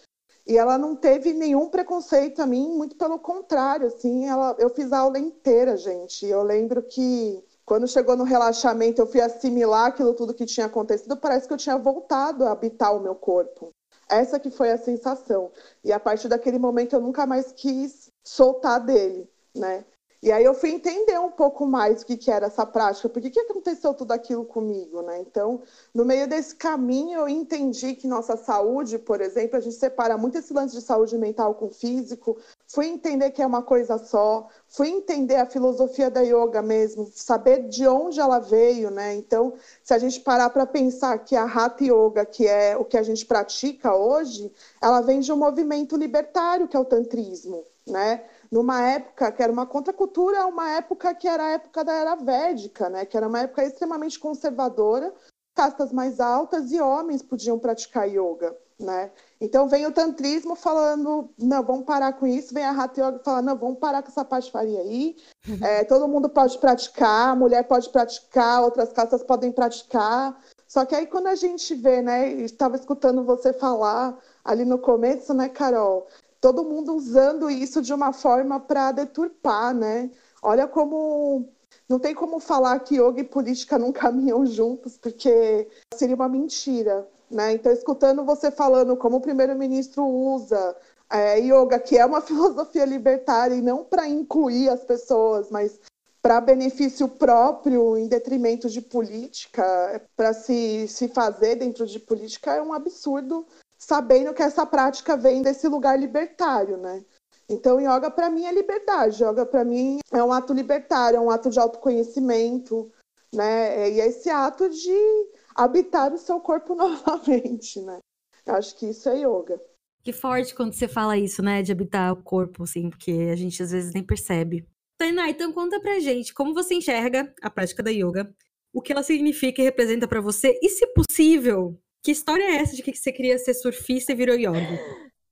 e 0.47 0.57
ela 0.57 0.79
não 0.79 0.95
teve 0.95 1.33
nenhum 1.33 1.69
preconceito 1.69 2.41
a 2.41 2.47
mim, 2.47 2.69
muito 2.69 2.97
pelo 2.97 3.19
contrário, 3.19 3.89
assim, 3.89 4.27
ela, 4.27 4.55
eu 4.59 4.71
fiz 4.71 4.93
a 4.93 4.99
aula 4.99 5.19
inteira, 5.19 5.77
gente. 5.77 6.25
Eu 6.27 6.43
lembro 6.43 6.83
que 6.83 7.43
quando 7.65 7.89
chegou 7.89 8.17
no 8.17 8.25
relaxamento, 8.25 9.01
eu 9.01 9.07
fui 9.07 9.21
assimilar 9.21 9.87
aquilo 9.87 10.15
tudo 10.15 10.35
que 10.35 10.45
tinha 10.45 10.67
acontecido, 10.67 11.17
parece 11.17 11.47
que 11.47 11.55
eu 11.55 11.59
tinha 11.59 11.79
voltado 11.79 12.45
a 12.45 12.53
habitar 12.53 12.95
o 12.95 13.01
meu 13.01 13.15
corpo. 13.15 13.71
Essa 14.09 14.39
que 14.39 14.51
foi 14.51 14.71
a 14.71 14.79
sensação. 14.79 15.51
E 15.83 15.93
a 15.93 16.01
partir 16.01 16.29
daquele 16.29 16.59
momento 16.59 16.95
eu 16.95 17.01
nunca 17.01 17.27
mais 17.27 17.53
quis 17.53 18.11
soltar 18.23 18.81
dele, 18.81 19.31
né? 19.55 19.85
E 20.23 20.31
aí 20.31 20.45
eu 20.45 20.55
fui 20.55 20.71
entender 20.71 21.19
um 21.19 21.33
pouco 21.33 21.67
mais 21.67 22.03
o 22.03 22.07
que, 22.07 22.17
que 22.17 22.31
era 22.31 22.47
essa 22.47 22.65
prática, 22.65 23.09
por 23.09 23.21
que, 23.21 23.29
que 23.29 23.41
aconteceu 23.41 23.93
tudo 23.93 24.13
aquilo 24.13 24.45
comigo, 24.45 25.03
né? 25.03 25.19
Então, 25.19 25.63
no 25.93 26.05
meio 26.05 26.29
desse 26.29 26.55
caminho, 26.55 27.19
eu 27.19 27.29
entendi 27.29 27.97
que 27.97 28.07
nossa 28.07 28.37
saúde, 28.37 29.01
por 29.01 29.21
exemplo, 29.21 29.57
a 29.57 29.61
gente 29.61 29.75
separa 29.75 30.17
muito 30.17 30.39
esse 30.39 30.55
lance 30.55 30.77
de 30.77 30.81
saúde 30.81 31.19
mental 31.19 31.57
com 31.57 31.69
físico, 31.71 32.39
fui 32.69 32.87
entender 32.87 33.33
que 33.33 33.43
é 33.43 33.47
uma 33.47 33.63
coisa 33.65 33.99
só, 33.99 34.49
fui 34.69 34.91
entender 34.91 35.35
a 35.37 35.47
filosofia 35.47 36.09
da 36.09 36.21
yoga 36.21 36.63
mesmo, 36.63 37.11
saber 37.13 37.69
de 37.69 37.89
onde 37.89 38.21
ela 38.21 38.39
veio, 38.39 38.93
né? 38.93 39.17
Então, 39.17 39.55
se 39.83 39.93
a 39.93 39.99
gente 39.99 40.21
parar 40.21 40.51
para 40.51 40.67
pensar 40.67 41.19
que 41.19 41.35
a 41.35 41.45
Hatha 41.45 41.83
Yoga, 41.83 42.25
que 42.25 42.47
é 42.47 42.77
o 42.77 42.85
que 42.85 42.97
a 42.97 43.03
gente 43.03 43.27
pratica 43.27 43.93
hoje, 43.93 44.53
ela 44.81 45.01
vem 45.01 45.19
de 45.19 45.33
um 45.33 45.37
movimento 45.37 45.97
libertário, 45.97 46.69
que 46.69 46.77
é 46.77 46.81
o 46.81 46.85
tantrismo, 46.85 47.65
né? 47.85 48.23
Numa 48.53 48.83
época 48.83 49.33
que 49.33 49.43
era 49.43 49.51
uma 49.51 49.65
contracultura, 49.65 50.47
uma 50.47 50.73
época 50.73 51.15
que 51.15 51.27
era 51.27 51.43
a 51.43 51.51
época 51.53 51.83
da 51.83 51.95
era 51.95 52.15
védica, 52.15 52.91
né? 52.91 53.07
que 53.07 53.17
era 53.17 53.27
uma 53.27 53.41
época 53.41 53.65
extremamente 53.65 54.19
conservadora, 54.19 55.11
castas 55.55 55.91
mais 55.91 56.21
altas 56.21 56.71
e 56.71 56.79
homens 56.79 57.23
podiam 57.23 57.59
praticar 57.59 58.07
yoga. 58.07 58.55
Né? 58.79 59.11
Então 59.41 59.69
vem 59.69 59.87
o 59.87 59.93
tantrismo 59.93 60.55
falando, 60.55 61.31
não, 61.39 61.63
vamos 61.63 61.85
parar 61.85 62.13
com 62.15 62.27
isso, 62.27 62.53
vem 62.53 62.65
a 62.65 62.73
Hatha 62.73 63.01
Yoga 63.01 63.21
falando, 63.25 63.47
não, 63.47 63.57
vamos 63.57 63.79
parar 63.79 64.03
com 64.03 64.09
essa 64.09 64.25
patifaria 64.25 64.81
aí, 64.81 65.17
uhum. 65.49 65.65
é, 65.65 65.85
todo 65.85 66.09
mundo 66.09 66.29
pode 66.29 66.59
praticar, 66.59 67.29
a 67.29 67.37
mulher 67.37 67.63
pode 67.69 67.89
praticar, 67.91 68.61
outras 68.61 68.93
castas 68.93 69.23
podem 69.23 69.53
praticar, 69.53 70.37
só 70.67 70.85
que 70.85 70.97
aí 70.97 71.07
quando 71.07 71.29
a 71.29 71.37
gente 71.37 71.77
vê, 71.77 72.03
né, 72.03 72.33
estava 72.33 72.75
escutando 72.75 73.23
você 73.23 73.53
falar 73.53 74.19
ali 74.45 74.65
no 74.65 74.79
começo, 74.79 75.33
né, 75.33 75.49
Carol, 75.49 76.09
todo 76.43 76.65
mundo 76.65 76.93
usando 76.97 77.49
isso 77.49 77.81
de 77.81 77.95
uma 77.95 78.13
forma 78.13 78.59
para 78.59 78.91
deturpar, 78.91 79.73
né? 79.73 80.11
Olha 80.43 80.67
como 80.67 81.49
não 81.89 82.01
tem 82.01 82.15
como 82.15 82.41
falar 82.41 82.81
que 82.81 82.97
yoga 82.97 83.21
e 83.21 83.25
política 83.25 83.79
não 83.79 83.93
caminham 83.93 84.45
juntos, 84.45 84.99
porque 84.99 85.69
seria 85.95 86.17
uma 86.17 86.29
mentira, 86.29 87.09
né? 87.31 87.53
Então, 87.53 87.73
escutando 87.73 88.25
você 88.25 88.51
falando 88.51 88.97
como 88.97 89.19
o 89.19 89.21
primeiro-ministro 89.21 90.05
usa 90.05 90.77
é, 91.09 91.39
yoga, 91.39 91.79
que 91.79 91.97
é 91.97 92.05
uma 92.05 92.21
filosofia 92.23 92.85
libertária, 92.85 93.55
e 93.55 93.63
não 93.63 93.85
para 93.85 94.09
incluir 94.09 94.69
as 94.69 94.83
pessoas, 94.83 95.49
mas 95.49 95.79
para 96.21 96.41
benefício 96.41 97.07
próprio, 97.07 97.97
em 97.97 98.09
detrimento 98.09 98.69
de 98.69 98.81
política, 98.81 100.03
para 100.17 100.33
se, 100.33 100.89
se 100.89 101.09
fazer 101.09 101.57
dentro 101.57 101.87
de 101.87 102.01
política, 102.01 102.55
é 102.55 102.63
um 102.63 102.73
absurdo 102.73 103.47
sabendo 103.87 104.33
que 104.33 104.43
essa 104.43 104.65
prática 104.65 105.17
vem 105.17 105.43
desse 105.43 105.67
lugar 105.67 105.99
libertário, 105.99 106.77
né? 106.77 107.05
Então, 107.49 107.81
yoga 107.81 108.11
para 108.11 108.31
mim 108.31 108.45
é 108.45 108.53
liberdade. 108.53 109.25
Yoga 109.25 109.45
para 109.45 109.65
mim 109.65 109.99
é 110.13 110.23
um 110.23 110.33
ato 110.33 110.53
libertário, 110.53 111.17
é 111.17 111.21
um 111.21 111.31
ato 111.31 111.51
de 111.51 111.59
autoconhecimento, 111.59 112.93
né? 113.35 113.91
E 113.91 114.01
é 114.01 114.07
esse 114.07 114.31
ato 114.31 114.69
de 114.69 115.29
habitar 115.55 116.13
o 116.15 116.19
seu 116.19 116.39
corpo 116.39 116.75
novamente, 116.77 117.81
né? 117.83 117.99
Eu 118.47 118.55
acho 118.55 118.77
que 118.77 118.87
isso 118.87 119.09
é 119.09 119.19
yoga. 119.19 119.61
Que 120.05 120.13
forte 120.13 120.55
quando 120.55 120.75
você 120.75 120.87
fala 120.87 121.19
isso, 121.19 121.43
né? 121.43 121.61
De 121.61 121.73
habitar 121.73 122.13
o 122.13 122.23
corpo, 122.23 122.63
assim, 122.63 122.89
porque 122.89 123.31
a 123.33 123.37
gente 123.37 123.61
às 123.63 123.73
vezes 123.73 123.93
nem 123.93 124.05
percebe. 124.05 124.65
Tainá, 124.97 125.29
então 125.29 125.53
conta 125.53 125.81
pra 125.81 125.99
gente 125.99 126.33
como 126.33 126.55
você 126.55 126.75
enxerga 126.75 127.35
a 127.43 127.51
prática 127.51 127.83
da 127.83 127.91
yoga, 127.91 128.33
o 128.73 128.81
que 128.81 128.93
ela 128.93 129.03
significa 129.03 129.61
e 129.61 129.65
representa 129.65 130.07
para 130.07 130.21
você, 130.21 130.57
e 130.63 130.69
se 130.69 130.87
possível, 130.89 131.77
que 132.03 132.11
história 132.11 132.43
é 132.43 132.57
essa 132.57 132.75
de 132.75 132.83
que 132.83 132.95
você 132.95 133.13
queria 133.13 133.39
ser 133.39 133.55
surfista 133.55 134.13
e 134.13 134.15
virou 134.15 134.37
yoga? 134.37 134.79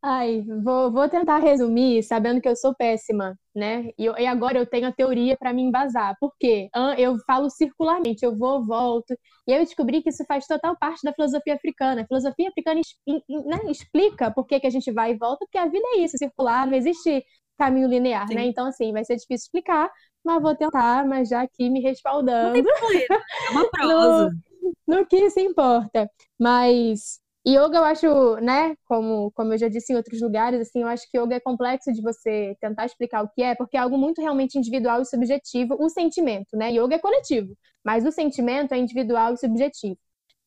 Ai, 0.03 0.43
vou, 0.65 0.91
vou 0.91 1.09
tentar 1.11 1.39
resumir, 1.39 2.03
sabendo 2.03 2.41
que 2.41 2.49
eu 2.49 2.57
sou 2.57 2.75
péssima, 2.75 3.39
né? 3.55 3.91
E, 3.99 4.07
e 4.07 4.27
agora 4.27 4.59
eu 4.59 4.65
tenho 4.65 4.87
a 4.87 4.93
teoria 4.93 5.37
para 5.37 5.53
me 5.53 5.61
embasar. 5.61 6.17
Por 6.19 6.33
quê? 6.41 6.71
Eu 6.97 7.19
falo 7.27 7.51
circularmente, 7.51 8.25
eu 8.25 8.35
vou, 8.35 8.65
volto. 8.65 9.15
E 9.47 9.53
eu 9.53 9.59
descobri 9.63 10.01
que 10.01 10.09
isso 10.09 10.25
faz 10.27 10.47
total 10.47 10.75
parte 10.79 11.01
da 11.05 11.13
filosofia 11.13 11.55
africana. 11.55 12.03
A 12.03 12.07
filosofia 12.07 12.49
africana 12.49 12.81
né, 13.07 13.61
explica 13.71 14.31
por 14.31 14.47
que, 14.47 14.61
que 14.61 14.67
a 14.67 14.71
gente 14.71 14.91
vai 14.91 15.13
e 15.13 15.19
volta, 15.19 15.45
porque 15.45 15.59
a 15.59 15.67
vida 15.67 15.87
é 15.95 15.99
isso, 15.99 16.17
circular, 16.17 16.67
não 16.67 16.75
existe 16.75 17.23
caminho 17.59 17.89
linear, 17.89 18.23
né? 18.23 18.29
Sim. 18.29 18.35
né? 18.37 18.45
Então, 18.47 18.67
assim, 18.67 18.91
vai 18.91 19.05
ser 19.05 19.17
difícil 19.17 19.45
explicar, 19.45 19.91
mas 20.25 20.41
vou 20.41 20.57
tentar, 20.57 21.07
mas 21.07 21.29
já 21.29 21.43
aqui 21.43 21.69
me 21.69 21.83
respaldando. 21.83 22.47
Não 22.47 22.53
tem 22.55 22.65
problema, 22.65 23.23
é 23.49 23.51
uma 23.51 23.69
prosa. 23.71 24.31
No, 24.91 25.07
que 25.07 25.31
se 25.31 25.41
importa. 25.41 26.11
Mas 26.39 27.21
yoga 27.47 27.79
eu 27.79 27.85
acho, 27.85 28.37
né, 28.37 28.75
como, 28.87 29.31
como 29.33 29.53
eu 29.55 29.59
já 29.59 29.69
disse 29.69 29.93
em 29.93 29.97
outros 29.97 30.21
lugares, 30.21 30.61
assim, 30.61 30.83
eu 30.83 30.89
acho 30.89 31.09
que 31.11 31.19
yoga 31.19 31.37
é 31.37 31.41
complexo 31.41 31.93
de 31.93 32.03
você 32.03 32.57
tentar 32.61 32.87
explicar 32.87 33.23
o 33.25 33.29
que 33.29 33.43
é, 33.43 33.55
porque 33.55 33.77
é 33.77 33.81
algo 33.81 33.97
muito 33.99 34.21
realmente 34.21 34.59
individual 34.59 35.01
e 35.03 35.07
subjetivo, 35.07 35.77
o 35.79 35.89
sentimento, 35.89 36.57
né? 36.57 36.71
Yoga 36.73 36.97
é 36.97 36.99
coletivo, 36.99 37.57
mas 37.85 38.05
o 38.07 38.13
sentimento 38.13 38.73
é 38.73 38.79
individual 38.79 39.35
e 39.35 39.39
subjetivo. 39.39 39.99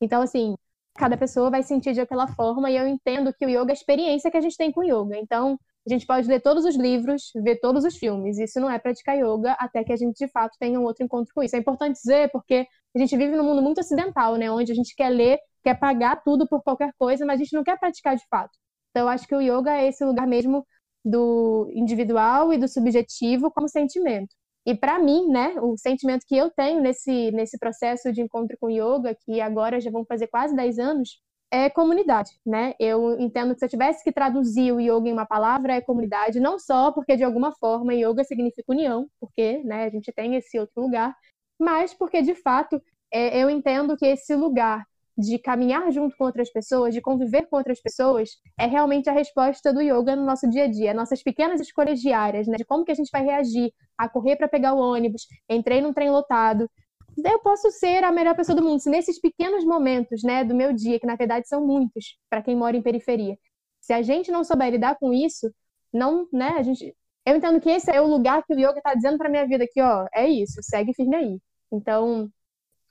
Então, 0.02 0.22
assim, 0.22 0.56
cada 0.96 1.18
pessoa 1.18 1.50
vai 1.50 1.64
sentir 1.64 1.94
de 1.94 2.02
aquela 2.02 2.28
forma 2.28 2.70
e 2.70 2.78
eu 2.78 2.88
entendo 2.88 3.34
que 3.34 3.46
o 3.46 3.50
yoga 3.50 3.72
é 3.72 3.74
a 3.74 3.74
experiência 3.74 4.30
que 4.32 4.38
a 4.38 4.42
gente 4.42 4.58
tem 4.58 4.72
com 4.72 4.82
o 4.82 4.84
yoga. 4.84 5.18
Então, 5.18 5.60
a 5.86 5.90
gente 5.90 6.06
pode 6.06 6.28
ler 6.28 6.42
todos 6.42 6.64
os 6.66 6.76
livros, 6.78 7.32
ver 7.36 7.60
todos 7.60 7.84
os 7.84 7.98
filmes. 7.98 8.40
Isso 8.40 8.60
não 8.60 8.70
é 8.70 8.80
praticar 8.80 9.18
yoga 9.18 9.52
até 9.60 9.84
que 9.84 9.92
a 9.92 9.96
gente 9.96 10.18
de 10.18 10.32
fato 10.32 10.56
tenha 10.60 10.80
um 10.80 10.84
outro 10.84 11.04
encontro 11.04 11.34
com 11.34 11.44
isso. 11.44 11.56
É 11.56 11.60
importante 11.60 11.96
dizer 11.96 12.32
porque 12.32 12.66
a 12.96 13.00
gente 13.00 13.18
vive 13.18 13.36
num 13.36 13.44
mundo 13.44 13.62
muito 13.62 13.80
ocidental, 13.80 14.36
né, 14.36 14.50
onde 14.50 14.72
a 14.72 14.76
gente 14.76 14.96
quer 14.96 15.10
ler, 15.10 15.40
quer 15.64 15.78
pagar 15.78 16.24
tudo 16.24 16.48
por 16.48 16.62
qualquer 16.64 16.92
coisa, 16.98 17.26
mas 17.26 17.40
a 17.40 17.44
gente 17.44 17.54
não 17.54 17.64
quer 17.64 17.78
praticar 17.78 18.16
de 18.16 18.26
fato. 18.30 18.52
Então, 18.92 19.04
eu 19.04 19.10
acho 19.10 19.28
que 19.28 19.36
o 19.36 19.42
yoga 19.42 19.72
é 19.72 19.88
esse 19.88 20.06
lugar 20.06 20.28
mesmo 20.28 20.66
do 21.04 21.70
individual 21.74 22.54
e 22.54 22.58
do 22.58 22.68
subjetivo 22.68 23.52
como 23.52 23.68
sentimento. 23.68 24.34
E 24.66 24.74
para 24.76 25.00
mim, 25.00 25.28
né, 25.28 25.56
o 25.60 25.78
sentimento 25.78 26.26
que 26.26 26.38
eu 26.38 26.50
tenho 26.52 26.82
nesse, 26.82 27.32
nesse 27.32 27.58
processo 27.58 28.14
de 28.14 28.22
encontro 28.22 28.56
com 28.60 28.70
yoga, 28.70 29.16
que 29.26 29.42
agora 29.42 29.82
já 29.82 29.92
vão 29.92 30.06
fazer 30.06 30.28
quase 30.28 30.56
10 30.56 30.80
anos, 30.80 31.20
é 31.52 31.70
comunidade, 31.70 32.32
né? 32.46 32.74
Eu 32.80 33.20
entendo 33.20 33.54
que 33.54 33.60
se 33.60 33.66
eu 33.66 33.70
tivesse 33.70 34.04
que 34.04 34.12
traduzir 34.12 34.72
o 34.72 34.80
yoga 34.80 35.08
em 35.08 35.14
uma 35.14 35.26
palavra, 35.26 35.74
é 35.74 35.82
comunidade, 35.82 36.40
não 36.40 36.58
só 36.58 36.92
porque 36.92 37.16
de 37.16 37.24
alguma 37.24 37.52
forma 37.52 37.94
yoga 37.94 38.24
significa 38.24 38.72
união, 38.72 39.08
porque, 39.20 39.62
né, 39.64 39.86
a 39.86 39.90
gente 39.90 40.12
tem 40.12 40.36
esse 40.36 40.58
outro 40.60 40.82
lugar, 40.82 41.16
mas 41.60 41.94
porque 41.94 42.22
de 42.22 42.34
fato 42.36 42.82
é, 43.12 43.38
eu 43.40 43.50
entendo 43.50 43.96
que 43.96 44.06
esse 44.06 44.36
lugar 44.36 44.84
de 45.18 45.38
caminhar 45.38 45.92
junto 45.92 46.18
com 46.18 46.24
outras 46.26 46.52
pessoas, 46.52 46.94
de 46.94 47.02
conviver 47.02 47.48
com 47.48 47.58
outras 47.58 47.80
pessoas, 47.80 48.32
é 48.60 48.66
realmente 48.66 49.10
a 49.10 49.14
resposta 49.14 49.72
do 49.72 49.82
yoga 49.82 50.16
no 50.16 50.26
nosso 50.26 50.50
dia 50.50 50.64
a 50.64 50.68
dia, 50.68 50.94
nossas 50.94 51.22
pequenas 51.22 51.62
escolhas 51.62 52.00
diárias, 52.00 52.48
né? 52.48 52.58
De 52.58 52.66
como 52.66 52.84
que 52.84 52.92
a 52.92 52.96
gente 52.96 53.12
vai 53.12 53.24
reagir 53.24 53.72
a 53.98 54.10
correr 54.10 54.36
para 54.36 54.48
pegar 54.48 54.74
o 54.74 54.80
ônibus, 54.80 55.28
entrei 55.48 55.82
num 55.82 55.94
trem 55.94 56.10
lotado, 56.10 56.70
eu 57.18 57.40
posso 57.40 57.72
ser 57.72 58.04
a 58.04 58.12
melhor 58.12 58.36
pessoa 58.36 58.56
do 58.56 58.64
mundo. 58.64 58.80
Se 58.80 58.90
nesses 58.90 59.20
pequenos 59.20 59.64
momentos, 59.66 60.24
né, 60.24 60.44
do 60.44 60.56
meu 60.56 60.74
dia, 60.74 61.00
que 61.00 61.06
na 61.06 61.16
verdade 61.16 61.48
são 61.48 61.66
muitos, 61.66 62.18
para 62.30 62.42
quem 62.42 62.56
mora 62.56 62.76
em 62.76 62.82
periferia, 62.82 63.38
se 63.82 63.94
a 63.94 64.02
gente 64.02 64.32
não 64.32 64.44
souber 64.44 64.72
lidar 64.72 64.98
com 64.98 65.14
isso, 65.14 65.54
não, 65.92 66.28
né, 66.32 66.50
a 66.58 66.64
gente. 66.64 66.96
Eu 67.26 67.36
entendo 67.38 67.60
que 67.62 67.70
esse 67.70 67.92
é 67.92 68.02
o 68.02 68.08
lugar 68.08 68.44
que 68.44 68.54
o 68.54 68.60
yoga 68.60 68.78
está 68.78 68.94
dizendo 68.94 69.18
para 69.18 69.30
minha 69.30 69.48
vida 69.48 69.64
aqui, 69.64 69.82
ó, 69.82 70.08
é 70.14 70.28
isso, 70.28 70.62
segue 70.62 70.94
firme 70.94 71.16
aí. 71.16 71.40
Então, 71.72 72.30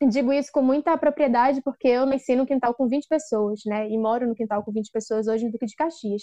digo 0.09 0.33
isso 0.33 0.51
com 0.53 0.63
muita 0.63 0.97
propriedade 0.97 1.61
porque 1.63 1.89
eu 1.89 2.07
nasci 2.07 2.35
no 2.37 2.47
quintal 2.47 2.75
com 2.75 2.89
20 2.89 3.07
pessoas, 3.09 3.61
né, 3.67 3.89
e 3.89 3.99
moro 3.99 4.27
no 4.27 4.35
quintal 4.35 4.63
com 4.65 4.73
20 4.73 4.91
pessoas 4.91 5.27
hoje 5.27 5.45
no 5.45 5.53
Duque 5.53 5.67
de 5.67 5.75
Caxias. 5.77 6.23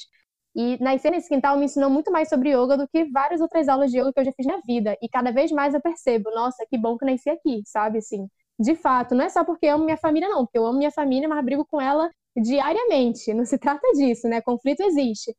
E 0.55 0.81
nascer 0.81 1.11
nesse 1.11 1.29
quintal 1.29 1.57
me 1.57 1.65
ensinou 1.65 1.89
muito 1.89 2.11
mais 2.11 2.27
sobre 2.27 2.49
yoga 2.49 2.75
do 2.75 2.87
que 2.87 3.05
várias 3.05 3.39
outras 3.39 3.69
aulas 3.69 3.91
de 3.91 3.99
yoga 3.99 4.11
que 4.11 4.19
eu 4.19 4.25
já 4.25 4.31
fiz 4.31 4.45
na 4.45 4.57
vida. 4.65 4.97
E 5.01 5.07
cada 5.07 5.31
vez 5.31 5.51
mais 5.51 5.73
eu 5.73 5.81
percebo, 5.81 6.31
nossa, 6.31 6.65
que 6.69 6.77
bom 6.77 6.97
que 6.97 7.05
nasci 7.05 7.29
aqui, 7.29 7.61
sabe? 7.65 7.99
Assim, 7.99 8.27
de 8.59 8.75
fato, 8.75 9.15
não 9.15 9.23
é 9.23 9.29
só 9.29 9.43
porque 9.43 9.67
eu 9.67 9.75
amo 9.75 9.85
minha 9.85 9.97
família, 9.97 10.27
não, 10.27 10.45
porque 10.45 10.57
eu 10.57 10.65
amo 10.65 10.77
minha 10.77 10.91
família, 10.91 11.29
mas 11.29 11.45
brigo 11.45 11.65
com 11.65 11.79
ela 11.79 12.09
diariamente. 12.35 13.33
Não 13.33 13.45
se 13.45 13.57
trata 13.57 13.87
disso, 13.93 14.27
né? 14.27 14.41
Conflito 14.41 14.81
existe. 14.81 15.35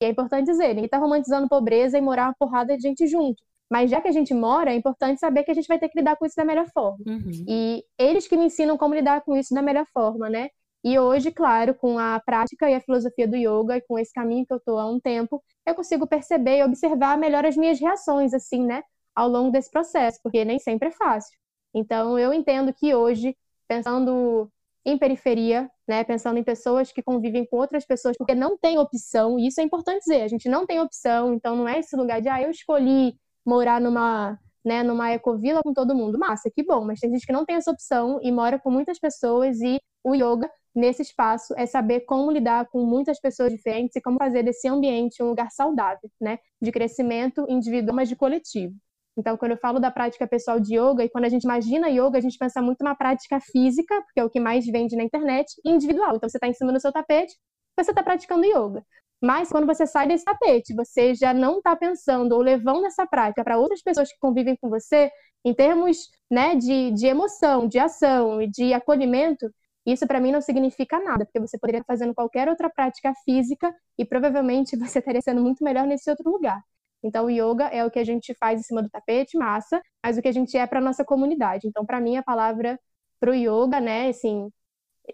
E 0.00 0.06
é 0.06 0.08
importante 0.08 0.46
dizer, 0.46 0.74
ninguém 0.74 0.88
tá 0.88 0.98
romantizando 0.98 1.48
pobreza 1.48 1.96
e 1.96 2.00
morar 2.00 2.26
uma 2.26 2.34
porrada 2.38 2.76
de 2.76 2.82
gente 2.82 3.06
junto. 3.06 3.42
Mas 3.70 3.90
já 3.90 4.00
que 4.00 4.08
a 4.08 4.12
gente 4.12 4.34
mora, 4.34 4.72
é 4.72 4.74
importante 4.74 5.20
saber 5.20 5.44
que 5.44 5.50
a 5.50 5.54
gente 5.54 5.68
vai 5.68 5.78
ter 5.78 5.88
que 5.88 5.98
lidar 5.98 6.16
com 6.16 6.26
isso 6.26 6.36
da 6.36 6.44
melhor 6.44 6.66
forma. 6.72 6.98
Uhum. 7.06 7.44
E 7.48 7.84
eles 7.98 8.26
que 8.26 8.36
me 8.36 8.46
ensinam 8.46 8.76
como 8.76 8.94
lidar 8.94 9.22
com 9.22 9.36
isso 9.36 9.54
da 9.54 9.62
melhor 9.62 9.86
forma, 9.92 10.28
né? 10.28 10.48
E 10.84 10.98
hoje, 10.98 11.30
claro, 11.32 11.74
com 11.74 11.98
a 11.98 12.20
prática 12.20 12.68
e 12.70 12.74
a 12.74 12.80
filosofia 12.80 13.26
do 13.26 13.36
yoga 13.36 13.78
e 13.78 13.80
com 13.80 13.98
esse 13.98 14.12
caminho 14.12 14.44
que 14.46 14.52
eu 14.52 14.58
estou 14.58 14.78
há 14.78 14.86
um 14.86 15.00
tempo, 15.00 15.42
eu 15.66 15.74
consigo 15.74 16.06
perceber 16.06 16.58
e 16.58 16.64
observar 16.64 17.16
melhor 17.16 17.46
as 17.46 17.56
minhas 17.56 17.80
reações, 17.80 18.34
assim, 18.34 18.66
né, 18.66 18.82
ao 19.14 19.26
longo 19.28 19.50
desse 19.50 19.70
processo, 19.70 20.20
porque 20.22 20.44
nem 20.44 20.58
sempre 20.58 20.88
é 20.88 20.92
fácil. 20.92 21.36
Então, 21.74 22.18
eu 22.18 22.34
entendo 22.34 22.72
que 22.72 22.94
hoje, 22.94 23.34
pensando 23.66 24.50
em 24.84 24.98
periferia, 24.98 25.70
né, 25.88 26.04
pensando 26.04 26.38
em 26.38 26.44
pessoas 26.44 26.92
que 26.92 27.02
convivem 27.02 27.46
com 27.46 27.56
outras 27.56 27.86
pessoas, 27.86 28.14
porque 28.18 28.34
não 28.34 28.58
tem 28.58 28.78
opção, 28.78 29.38
e 29.38 29.46
isso 29.46 29.60
é 29.60 29.64
importante 29.64 30.00
dizer, 30.00 30.20
a 30.20 30.28
gente 30.28 30.50
não 30.50 30.66
tem 30.66 30.80
opção, 30.80 31.32
então 31.32 31.56
não 31.56 31.66
é 31.66 31.78
esse 31.78 31.96
lugar 31.96 32.20
de, 32.20 32.28
ah, 32.28 32.42
eu 32.42 32.50
escolhi 32.50 33.16
morar 33.44 33.80
numa, 33.80 34.38
né, 34.64 34.82
numa 34.82 35.12
ecovila 35.12 35.62
com 35.62 35.72
todo 35.72 35.94
mundo. 35.94 36.18
Massa, 36.18 36.50
que 36.50 36.62
bom, 36.62 36.84
mas 36.84 37.00
tem 37.00 37.10
gente 37.10 37.26
que 37.26 37.32
não 37.32 37.44
tem 37.44 37.56
essa 37.56 37.70
opção 37.70 38.18
e 38.22 38.32
mora 38.32 38.58
com 38.58 38.70
muitas 38.70 38.98
pessoas 38.98 39.60
e 39.60 39.80
o 40.02 40.14
yoga 40.14 40.50
nesse 40.74 41.02
espaço 41.02 41.54
é 41.56 41.66
saber 41.66 42.00
como 42.00 42.30
lidar 42.30 42.66
com 42.68 42.84
muitas 42.84 43.20
pessoas 43.20 43.52
diferentes 43.52 43.94
e 43.96 44.00
como 44.00 44.18
fazer 44.18 44.42
desse 44.42 44.66
ambiente 44.66 45.22
um 45.22 45.28
lugar 45.28 45.50
saudável, 45.50 46.10
né, 46.20 46.38
de 46.60 46.72
crescimento 46.72 47.46
individual, 47.48 47.94
mas 47.94 48.08
de 48.08 48.16
coletivo. 48.16 48.74
Então, 49.16 49.36
quando 49.36 49.52
eu 49.52 49.58
falo 49.58 49.78
da 49.78 49.90
prática 49.90 50.26
pessoal 50.26 50.58
de 50.58 50.76
yoga, 50.76 51.04
e 51.04 51.08
quando 51.08 51.24
a 51.24 51.28
gente 51.28 51.44
imagina 51.44 51.88
yoga, 51.88 52.18
a 52.18 52.20
gente 52.20 52.36
pensa 52.36 52.60
muito 52.60 52.82
numa 52.82 52.96
prática 52.96 53.38
física, 53.40 53.94
porque 54.02 54.18
é 54.18 54.24
o 54.24 54.30
que 54.30 54.40
mais 54.40 54.66
vende 54.66 54.96
na 54.96 55.04
internet, 55.04 55.54
individual. 55.64 56.16
Então, 56.16 56.28
você 56.28 56.36
está 56.36 56.48
em 56.48 56.52
cima 56.52 56.72
do 56.72 56.80
seu 56.80 56.92
tapete, 56.92 57.32
você 57.78 57.92
está 57.92 58.02
praticando 58.02 58.44
yoga. 58.44 58.84
Mas 59.24 59.48
quando 59.48 59.66
você 59.66 59.86
sai 59.86 60.06
desse 60.06 60.24
tapete, 60.24 60.74
você 60.74 61.14
já 61.14 61.32
não 61.32 61.56
está 61.58 61.74
pensando 61.74 62.32
ou 62.32 62.42
levando 62.42 62.84
essa 62.84 63.06
prática 63.06 63.42
para 63.42 63.56
outras 63.58 63.82
pessoas 63.82 64.12
que 64.12 64.18
convivem 64.18 64.54
com 64.56 64.68
você, 64.68 65.10
em 65.42 65.54
termos 65.54 66.10
né, 66.30 66.54
de, 66.54 66.90
de 66.90 67.06
emoção, 67.06 67.66
de 67.66 67.78
ação 67.78 68.42
e 68.42 68.50
de 68.50 68.74
acolhimento, 68.74 69.50
isso 69.86 70.06
para 70.06 70.20
mim 70.20 70.30
não 70.30 70.42
significa 70.42 70.98
nada, 71.00 71.24
porque 71.24 71.40
você 71.40 71.58
poderia 71.58 71.80
estar 71.80 71.92
fazendo 71.94 72.14
qualquer 72.14 72.48
outra 72.50 72.68
prática 72.68 73.14
física 73.24 73.74
e 73.98 74.04
provavelmente 74.04 74.76
você 74.76 74.98
estaria 74.98 75.22
sendo 75.22 75.40
muito 75.42 75.64
melhor 75.64 75.86
nesse 75.86 76.10
outro 76.10 76.30
lugar. 76.30 76.62
Então, 77.02 77.26
o 77.26 77.30
yoga 77.30 77.64
é 77.68 77.84
o 77.84 77.90
que 77.90 77.98
a 77.98 78.04
gente 78.04 78.34
faz 78.34 78.60
em 78.60 78.62
cima 78.62 78.82
do 78.82 78.90
tapete, 78.90 79.38
massa, 79.38 79.80
mas 80.02 80.18
o 80.18 80.22
que 80.22 80.28
a 80.28 80.32
gente 80.32 80.56
é 80.56 80.66
para 80.66 80.80
nossa 80.82 81.04
comunidade. 81.04 81.66
Então, 81.66 81.84
para 81.86 82.00
mim, 82.00 82.16
a 82.18 82.22
palavra 82.22 82.78
para 83.18 83.30
o 83.30 83.34
yoga, 83.34 83.80
né, 83.80 84.08
assim, 84.08 84.50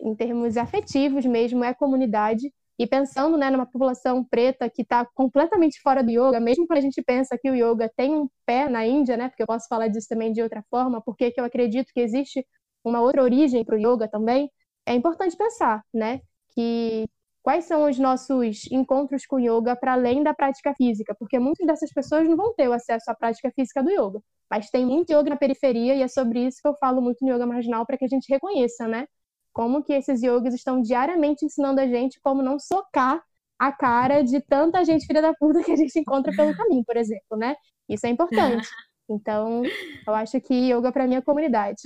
em 0.01 0.15
termos 0.15 0.57
afetivos 0.57 1.25
mesmo, 1.27 1.65
é 1.65 1.75
comunidade. 1.75 2.53
E 2.81 2.87
pensando 2.87 3.37
né, 3.37 3.51
numa 3.51 3.67
população 3.67 4.25
preta 4.25 4.71
que 4.71 4.81
está 4.81 5.05
completamente 5.05 5.79
fora 5.83 6.03
do 6.03 6.11
yoga, 6.11 6.41
mesmo 6.41 6.67
quando 6.67 6.79
a 6.79 6.81
gente 6.81 7.03
pensa 7.03 7.37
que 7.39 7.51
o 7.51 7.55
yoga 7.55 7.93
tem 7.95 8.15
um 8.15 8.27
pé 8.47 8.71
na 8.71 8.87
Índia, 8.87 9.19
né, 9.19 9.29
porque 9.29 9.43
eu 9.43 9.47
posso 9.47 9.69
falar 9.69 9.89
disso 9.89 10.09
também 10.09 10.33
de 10.33 10.43
outra 10.43 10.65
forma, 10.71 10.99
porque 11.03 11.31
eu 11.37 11.45
acredito 11.45 11.93
que 11.93 12.01
existe 12.01 12.43
uma 12.83 13.03
outra 13.03 13.23
origem 13.23 13.63
para 13.67 13.77
o 13.77 13.79
yoga 13.79 14.09
também, 14.09 14.51
é 14.87 14.95
importante 14.95 15.37
pensar 15.37 15.83
né, 15.93 16.23
que 16.55 17.07
quais 17.43 17.67
são 17.67 17.85
os 17.87 17.99
nossos 17.99 18.67
encontros 18.73 19.27
com 19.27 19.39
yoga 19.39 19.77
para 19.77 19.93
além 19.93 20.23
da 20.23 20.33
prática 20.33 20.75
física, 20.75 21.15
porque 21.19 21.39
muitas 21.39 21.67
dessas 21.67 21.93
pessoas 21.93 22.27
não 22.27 22.35
vão 22.35 22.55
ter 22.55 22.67
o 22.67 22.73
acesso 22.73 23.11
à 23.11 23.15
prática 23.15 23.53
física 23.55 23.83
do 23.83 23.91
yoga, 23.91 24.23
mas 24.51 24.71
tem 24.71 24.87
muito 24.87 25.13
yoga 25.13 25.29
na 25.29 25.37
periferia 25.37 25.95
e 25.97 26.01
é 26.03 26.09
sobre 26.09 26.47
isso 26.47 26.63
que 26.63 26.69
eu 26.69 26.75
falo 26.81 27.03
muito 27.03 27.19
no 27.23 27.31
yoga 27.31 27.47
marginal 27.47 27.85
para 27.85 27.99
que 27.99 28.07
a 28.07 28.09
gente 28.09 28.33
reconheça, 28.33 28.89
né? 28.89 29.07
Como 29.53 29.83
que 29.83 29.93
esses 29.93 30.23
yogis 30.23 30.55
estão 30.55 30.81
diariamente 30.81 31.45
ensinando 31.45 31.81
a 31.81 31.87
gente 31.87 32.21
como 32.21 32.43
não 32.43 32.59
socar 32.59 33.23
a 33.59 33.73
cara 33.73 34.23
de 34.23 34.41
tanta 34.41 34.85
gente 34.85 35.07
filha 35.07 35.21
da 35.21 35.35
puta 35.35 35.63
que 35.63 35.73
a 35.73 35.77
gente 35.77 35.99
encontra 35.99 36.33
pelo 36.35 36.57
caminho, 36.57 36.85
por 36.85 36.97
exemplo, 36.97 37.37
né? 37.37 37.55
Isso 37.89 38.07
é 38.07 38.11
importante. 38.11 38.67
Então, 39.13 39.65
eu 40.07 40.15
acho 40.15 40.41
que 40.41 40.55
yoga 40.55 40.93
para 40.93 41.05
mim 41.05 41.17
é 41.17 41.21
comunidade. 41.21 41.83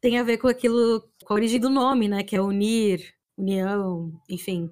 Tem 0.00 0.18
a 0.18 0.22
ver 0.22 0.38
com 0.38 0.48
aquilo, 0.48 1.06
com 1.22 1.34
a 1.34 1.36
origem 1.36 1.60
do 1.60 1.68
nome, 1.68 2.08
né? 2.08 2.24
Que 2.24 2.34
é 2.34 2.40
unir, 2.40 3.12
união, 3.36 4.10
enfim. 4.26 4.70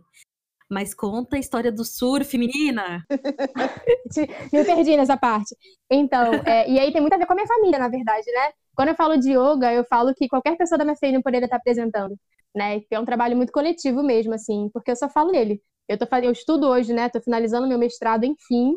Mas 0.74 0.92
conta 0.92 1.36
a 1.36 1.38
história 1.38 1.70
do 1.70 1.84
surf, 1.84 2.36
menina. 2.36 3.04
Me 4.52 4.64
perdi 4.64 4.96
nessa 4.96 5.16
parte. 5.16 5.54
Então, 5.88 6.34
é, 6.44 6.68
e 6.68 6.80
aí 6.80 6.92
tem 6.92 7.00
muito 7.00 7.14
a 7.14 7.16
ver 7.16 7.26
com 7.26 7.32
a 7.32 7.36
minha 7.36 7.46
família, 7.46 7.78
na 7.78 7.86
verdade, 7.86 8.26
né? 8.32 8.50
Quando 8.74 8.88
eu 8.88 8.96
falo 8.96 9.16
de 9.16 9.30
yoga, 9.30 9.72
eu 9.72 9.84
falo 9.84 10.12
que 10.12 10.26
qualquer 10.26 10.56
pessoa 10.56 10.76
da 10.76 10.84
minha 10.84 10.96
família 10.96 11.22
poderia 11.22 11.46
estar 11.46 11.58
apresentando, 11.58 12.16
né? 12.52 12.82
É 12.90 12.98
um 12.98 13.04
trabalho 13.04 13.36
muito 13.36 13.52
coletivo 13.52 14.02
mesmo, 14.02 14.34
assim, 14.34 14.68
porque 14.74 14.90
eu 14.90 14.96
só 14.96 15.08
falo 15.08 15.30
nele. 15.30 15.62
Eu, 15.88 15.96
tô, 15.96 16.08
eu 16.16 16.32
estudo 16.32 16.66
hoje, 16.66 16.92
né? 16.92 17.08
Tô 17.08 17.20
finalizando 17.20 17.68
meu 17.68 17.78
mestrado, 17.78 18.24
enfim. 18.24 18.74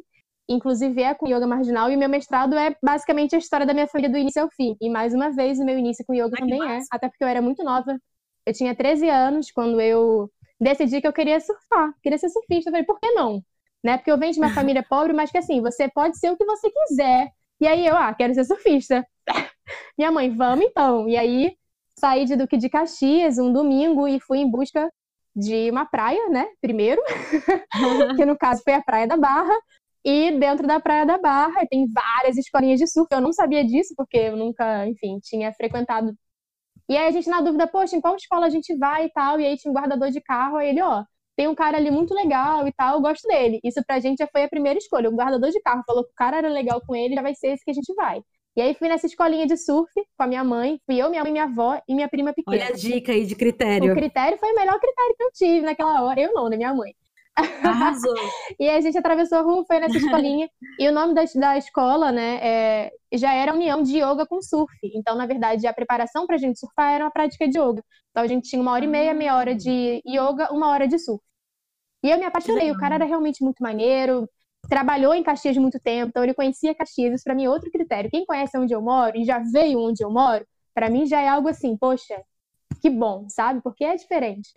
Inclusive 0.48 1.02
é 1.02 1.16
com 1.16 1.28
yoga 1.28 1.48
marginal, 1.48 1.90
e 1.90 1.96
o 1.96 2.00
meu 2.00 2.08
mestrado 2.08 2.56
é 2.56 2.76
basicamente 2.82 3.36
a 3.36 3.40
história 3.40 3.66
da 3.66 3.74
minha 3.74 3.88
família 3.88 4.12
do 4.12 4.20
início 4.20 4.44
ao 4.44 4.50
fim. 4.52 4.78
E 4.80 4.88
mais 4.88 5.16
uma 5.16 5.32
vez, 5.32 5.58
o 5.58 5.66
meu 5.66 5.80
início 5.80 6.06
com 6.06 6.14
yoga 6.14 6.38
também 6.38 6.62
é, 6.64 6.80
até 6.92 7.10
porque 7.10 7.24
eu 7.24 7.28
era 7.28 7.42
muito 7.42 7.64
nova 7.64 7.98
eu 8.48 8.54
tinha 8.54 8.74
13 8.74 9.10
anos 9.10 9.52
quando 9.52 9.82
eu 9.82 10.32
decidi 10.60 11.02
que 11.02 11.08
eu 11.08 11.12
queria 11.12 11.38
surfar, 11.38 11.94
queria 12.02 12.18
ser 12.18 12.30
surfista. 12.30 12.70
Eu 12.70 12.72
falei, 12.72 12.86
por 12.86 12.98
que 12.98 13.12
não? 13.12 13.44
Né? 13.84 13.98
Porque 13.98 14.10
eu 14.10 14.18
venho 14.18 14.32
de 14.32 14.40
uma 14.40 14.50
família 14.56 14.82
pobre, 14.82 15.12
mas 15.12 15.30
que 15.30 15.38
assim, 15.38 15.62
você 15.62 15.90
pode 15.90 16.18
ser 16.18 16.32
o 16.32 16.38
que 16.38 16.46
você 16.46 16.72
quiser. 16.72 17.30
E 17.60 17.68
aí 17.68 17.86
eu, 17.86 17.98
ah, 17.98 18.14
quero 18.14 18.34
ser 18.34 18.46
surfista. 18.46 19.06
Minha 19.98 20.12
mãe, 20.14 20.34
vamos 20.34 20.66
então. 20.66 21.10
E 21.10 21.18
aí 21.18 21.58
saí 22.00 22.24
de 22.24 22.38
Duque 22.38 22.56
de 22.56 22.70
Caxias 22.70 23.38
um 23.38 23.52
domingo 23.52 24.08
e 24.08 24.18
fui 24.22 24.38
em 24.38 24.50
busca 24.50 24.90
de 25.36 25.70
uma 25.70 25.86
praia, 25.86 26.30
né? 26.30 26.48
Primeiro, 26.62 27.02
que 28.16 28.26
no 28.26 28.38
caso 28.38 28.62
foi 28.64 28.74
a 28.74 28.82
Praia 28.82 29.08
da 29.08 29.18
Barra. 29.18 29.56
E 30.06 30.32
dentro 30.40 30.66
da 30.66 30.80
Praia 30.80 31.06
da 31.06 31.18
Barra 31.18 31.66
tem 31.70 31.86
várias 31.92 32.38
escolinhas 32.38 32.80
de 32.80 32.88
surf. 32.88 33.10
Eu 33.12 33.20
não 33.20 33.34
sabia 33.34 33.66
disso, 33.66 33.94
porque 33.98 34.18
eu 34.18 34.38
nunca, 34.38 34.88
enfim, 34.88 35.20
tinha 35.22 35.52
frequentado 35.52 36.16
e 36.90 36.96
aí 36.98 37.08
a 37.08 37.12
gente 37.12 37.30
na 37.30 37.42
dúvida, 37.42 37.68
poxa, 37.68 37.96
em 37.96 38.02
qual 38.02 38.16
escola 38.16 38.46
a 38.46 38.50
gente 38.50 38.76
vai 38.78 39.06
e 39.06 39.12
tal. 39.12 39.40
E 39.40 39.46
aí 39.46 39.58
tinha 39.58 39.72
um 39.72 39.76
guardador 39.76 40.10
de 40.10 40.22
carro, 40.22 40.58
aí 40.58 40.70
ele, 40.70 40.82
ó, 40.82 41.04
tem 41.36 41.48
um 41.48 41.56
cara 41.56 41.78
ali 41.78 41.92
muito 41.92 42.14
legal 42.14 42.68
e 42.68 42.72
tal, 42.72 42.96
eu 42.96 43.02
gosto 43.02 43.28
dele. 43.28 43.60
Isso 43.64 43.82
pra 43.86 44.00
gente 44.00 44.20
já 44.20 44.28
foi 44.28 44.44
a 44.44 44.50
primeira 44.50 44.80
escolha. 44.80 45.10
O 45.10 45.16
guardador 45.16 45.52
de 45.52 45.62
carro 45.62 45.84
falou 45.86 46.04
que 46.04 46.12
o 46.12 46.16
cara 46.16 46.38
era 46.38 46.50
legal 46.50 46.82
com 46.86 46.96
ele, 46.96 47.16
já 47.16 47.22
vai 47.22 47.36
ser 47.36 47.50
esse 47.50 47.64
que 47.64 47.72
a 47.72 47.74
gente 47.74 47.94
vai. 47.94 48.22
E 48.56 48.62
aí 48.62 48.74
fui 48.74 48.88
nessa 48.88 49.06
escolinha 49.06 49.46
de 49.46 49.56
surf 49.56 49.92
com 50.18 50.24
a 50.24 50.26
minha 50.26 50.44
mãe, 50.44 50.80
fui 50.84 50.98
eu, 50.98 51.12
minha 51.12 51.22
mãe, 51.22 51.32
minha 51.32 51.44
avó 51.44 51.80
e 51.88 51.94
minha 51.94 52.10
prima 52.10 52.34
pequena. 52.34 52.58
Olha 52.58 52.74
a 52.74 52.76
dica 52.76 53.12
aí 53.12 53.24
de 53.24 53.36
critério. 53.36 53.92
O 53.92 53.96
critério 53.96 54.38
foi 54.40 54.52
o 54.52 54.56
melhor 54.56 54.80
critério 54.80 55.16
que 55.16 55.24
eu 55.24 55.32
tive 55.32 55.62
naquela 55.62 56.02
hora. 56.02 56.20
Eu 56.20 56.34
não, 56.34 56.50
né, 56.50 56.58
minha 56.58 56.74
mãe. 56.74 56.92
Arrasou. 57.64 58.16
e 58.60 58.68
a 58.68 58.82
gente 58.82 58.98
atravessou 58.98 59.38
a 59.38 59.42
rua, 59.42 59.64
foi 59.66 59.80
nessa 59.80 59.98
escolinha. 59.98 60.50
e 60.80 60.88
o 60.88 60.92
nome 60.92 61.14
da, 61.14 61.24
da 61.36 61.58
escola, 61.58 62.12
né, 62.12 62.40
é, 62.42 62.92
já 63.14 63.34
era 63.34 63.54
União 63.54 63.82
de 63.84 63.98
Yoga 63.98 64.26
com 64.26 64.42
Surf. 64.42 64.74
Então, 64.96 65.16
na 65.16 65.26
verdade, 65.26 65.68
a 65.68 65.74
preparação 65.74 66.26
para 66.26 66.36
a 66.36 66.40
gente 66.40 66.60
surfar 66.60 66.94
era 66.94 67.06
uma 67.06 67.12
prática 67.12 67.48
de 67.48 67.58
yoga. 67.58 67.84
Então, 68.10 68.24
a 68.24 68.28
gente 68.28 68.50
tinha 68.50 68.62
uma 68.62 68.72
hora 68.72 68.86
e 68.86 68.88
meia, 68.88 69.14
meia 69.14 69.36
hora 69.36 69.56
de 69.56 70.02
yoga, 70.06 70.52
uma 70.52 70.70
hora 70.70 70.88
de 70.88 70.98
surf. 70.98 71.24
E 72.04 72.10
eu 72.10 72.18
me 72.18 72.26
apaixonei. 72.26 72.72
O 72.72 72.78
cara 72.78 72.96
era 72.96 73.06
realmente 73.06 73.44
muito 73.44 73.62
maneiro, 73.62 74.28
trabalhou 74.70 75.14
em 75.14 75.24
Caxias 75.24 75.58
muito 75.58 75.80
tempo, 75.80 76.10
então 76.10 76.24
ele 76.24 76.34
conhecia 76.34 76.76
Caxias. 76.76 77.16
Isso 77.16 77.24
para 77.24 77.36
mim 77.36 77.46
é 77.46 77.50
outro 77.50 77.72
critério. 77.72 78.10
Quem 78.10 78.26
conhece 78.26 78.58
onde 78.58 78.74
eu 78.74 78.82
moro 78.82 79.18
e 79.18 79.24
já 79.24 79.40
veio 79.40 79.80
onde 79.80 80.04
eu 80.04 80.12
moro, 80.12 80.46
para 80.74 80.90
mim 80.90 81.06
já 81.06 81.22
é 81.22 81.28
algo 81.28 81.48
assim, 81.48 81.76
poxa, 81.78 82.22
que 82.82 82.90
bom, 82.90 83.28
sabe? 83.30 83.62
Porque 83.62 83.84
é 83.84 83.96
diferente. 83.96 84.50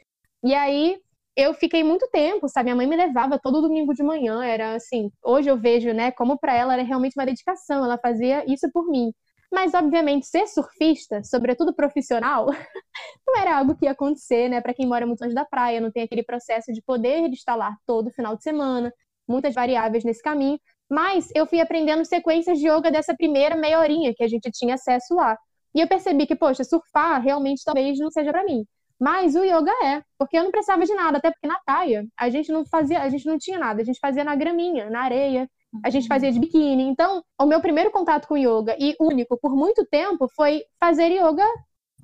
E 0.44 0.54
aí 0.54 0.98
eu 1.40 1.55
fiquei 1.55 1.83
muito 1.83 2.09
tempo, 2.09 2.48
sabe? 2.48 2.64
Minha 2.66 2.76
mãe 2.76 2.87
me 2.87 2.96
levava 2.96 3.38
todo 3.38 3.62
domingo 3.62 3.94
de 3.94 4.03
manhã, 4.03 4.44
era 4.44 4.74
assim, 4.74 5.11
hoje 5.22 5.50
eu 5.50 5.57
vejo, 5.59 5.92
né, 5.92 6.11
como 6.12 6.38
para 6.38 6.55
ela 6.55 6.74
era 6.74 6.83
realmente 6.83 7.14
uma 7.16 7.26
dedicação, 7.26 7.85
ela 7.85 7.98
fazia 7.98 8.44
isso 8.50 8.70
por 8.72 8.87
mim. 8.88 9.12
Mas 9.53 9.74
obviamente 9.74 10.26
ser 10.26 10.46
surfista, 10.46 11.22
sobretudo 11.24 11.74
profissional, 11.74 12.46
não 13.26 13.37
era 13.38 13.59
algo 13.59 13.74
que 13.76 13.87
ia 13.87 13.92
acontecer, 13.92 14.48
né, 14.48 14.61
para 14.61 14.74
quem 14.74 14.87
mora 14.87 15.07
muito 15.07 15.22
longe 15.22 15.35
da 15.35 15.44
praia, 15.44 15.81
não 15.81 15.90
tem 15.90 16.03
aquele 16.03 16.22
processo 16.22 16.72
de 16.72 16.83
poder 16.83 17.20
instalar 17.29 17.76
todo 17.87 18.11
final 18.12 18.37
de 18.37 18.42
semana, 18.42 18.92
muitas 19.29 19.55
variáveis 19.55 20.05
nesse 20.05 20.22
caminho, 20.22 20.59
mas 20.90 21.29
eu 21.35 21.46
fui 21.46 21.61
aprendendo 21.61 22.05
sequências 22.05 22.59
de 22.59 22.68
yoga 22.68 22.90
dessa 22.90 23.14
primeira 23.14 23.57
meia 23.57 23.79
horinha 23.79 24.12
que 24.14 24.24
a 24.24 24.29
gente 24.29 24.50
tinha 24.53 24.74
acesso 24.74 25.14
lá. 25.14 25.38
E 25.74 25.81
eu 25.81 25.87
percebi 25.88 26.26
que, 26.26 26.35
poxa, 26.35 26.64
surfar 26.64 27.22
realmente 27.22 27.62
talvez 27.64 27.98
não 27.98 28.11
seja 28.11 28.33
para 28.33 28.44
mim. 28.44 28.64
Mas 29.00 29.34
o 29.34 29.42
yoga 29.42 29.72
é, 29.82 30.02
porque 30.18 30.36
eu 30.36 30.44
não 30.44 30.50
precisava 30.50 30.84
de 30.84 30.94
nada, 30.94 31.16
até 31.16 31.30
porque 31.30 31.46
na 31.46 31.58
praia 31.60 32.06
a 32.18 32.28
gente 32.28 32.52
não 32.52 32.66
fazia, 32.66 33.00
a 33.00 33.08
gente 33.08 33.26
não 33.26 33.38
tinha 33.38 33.58
nada, 33.58 33.80
a 33.80 33.84
gente 33.84 33.98
fazia 33.98 34.22
na 34.22 34.36
graminha, 34.36 34.90
na 34.90 35.00
areia, 35.00 35.48
a 35.82 35.88
gente 35.88 36.06
fazia 36.06 36.30
de 36.30 36.38
biquíni. 36.38 36.82
Então, 36.82 37.22
o 37.40 37.46
meu 37.46 37.60
primeiro 37.62 37.90
contato 37.90 38.28
com 38.28 38.36
yoga 38.36 38.76
e 38.78 38.94
único 39.00 39.38
por 39.38 39.56
muito 39.56 39.86
tempo 39.86 40.28
foi 40.36 40.62
fazer 40.78 41.10
yoga 41.12 41.46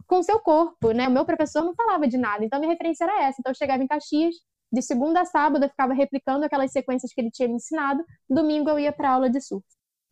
com 0.06 0.22
seu 0.22 0.38
corpo, 0.40 0.92
né? 0.92 1.06
O 1.09 1.11
meu 1.11 1.26
professor 1.26 1.62
não 1.64 1.74
falava 1.74 2.09
de 2.09 2.16
nada, 2.16 2.44
então 2.44 2.59
minha 2.59 2.72
referência 2.72 3.04
era 3.04 3.24
essa. 3.24 3.37
Então 3.40 3.50
eu 3.50 3.56
chegava 3.56 3.82
em 3.82 3.87
Caxias, 3.87 4.35
de 4.72 4.80
segunda 4.80 5.20
a 5.20 5.24
sábado 5.26 5.64
eu 5.64 5.68
ficava 5.68 5.92
replicando 5.92 6.44
aquelas 6.46 6.72
sequências 6.72 7.12
que 7.12 7.20
ele 7.20 7.30
tinha 7.30 7.48
me 7.48 7.56
ensinado, 7.56 8.02
domingo 8.28 8.70
eu 8.70 8.78
ia 8.78 8.92
para 8.92 9.11
aula 9.11 9.28
de 9.28 9.40
surf. 9.40 9.64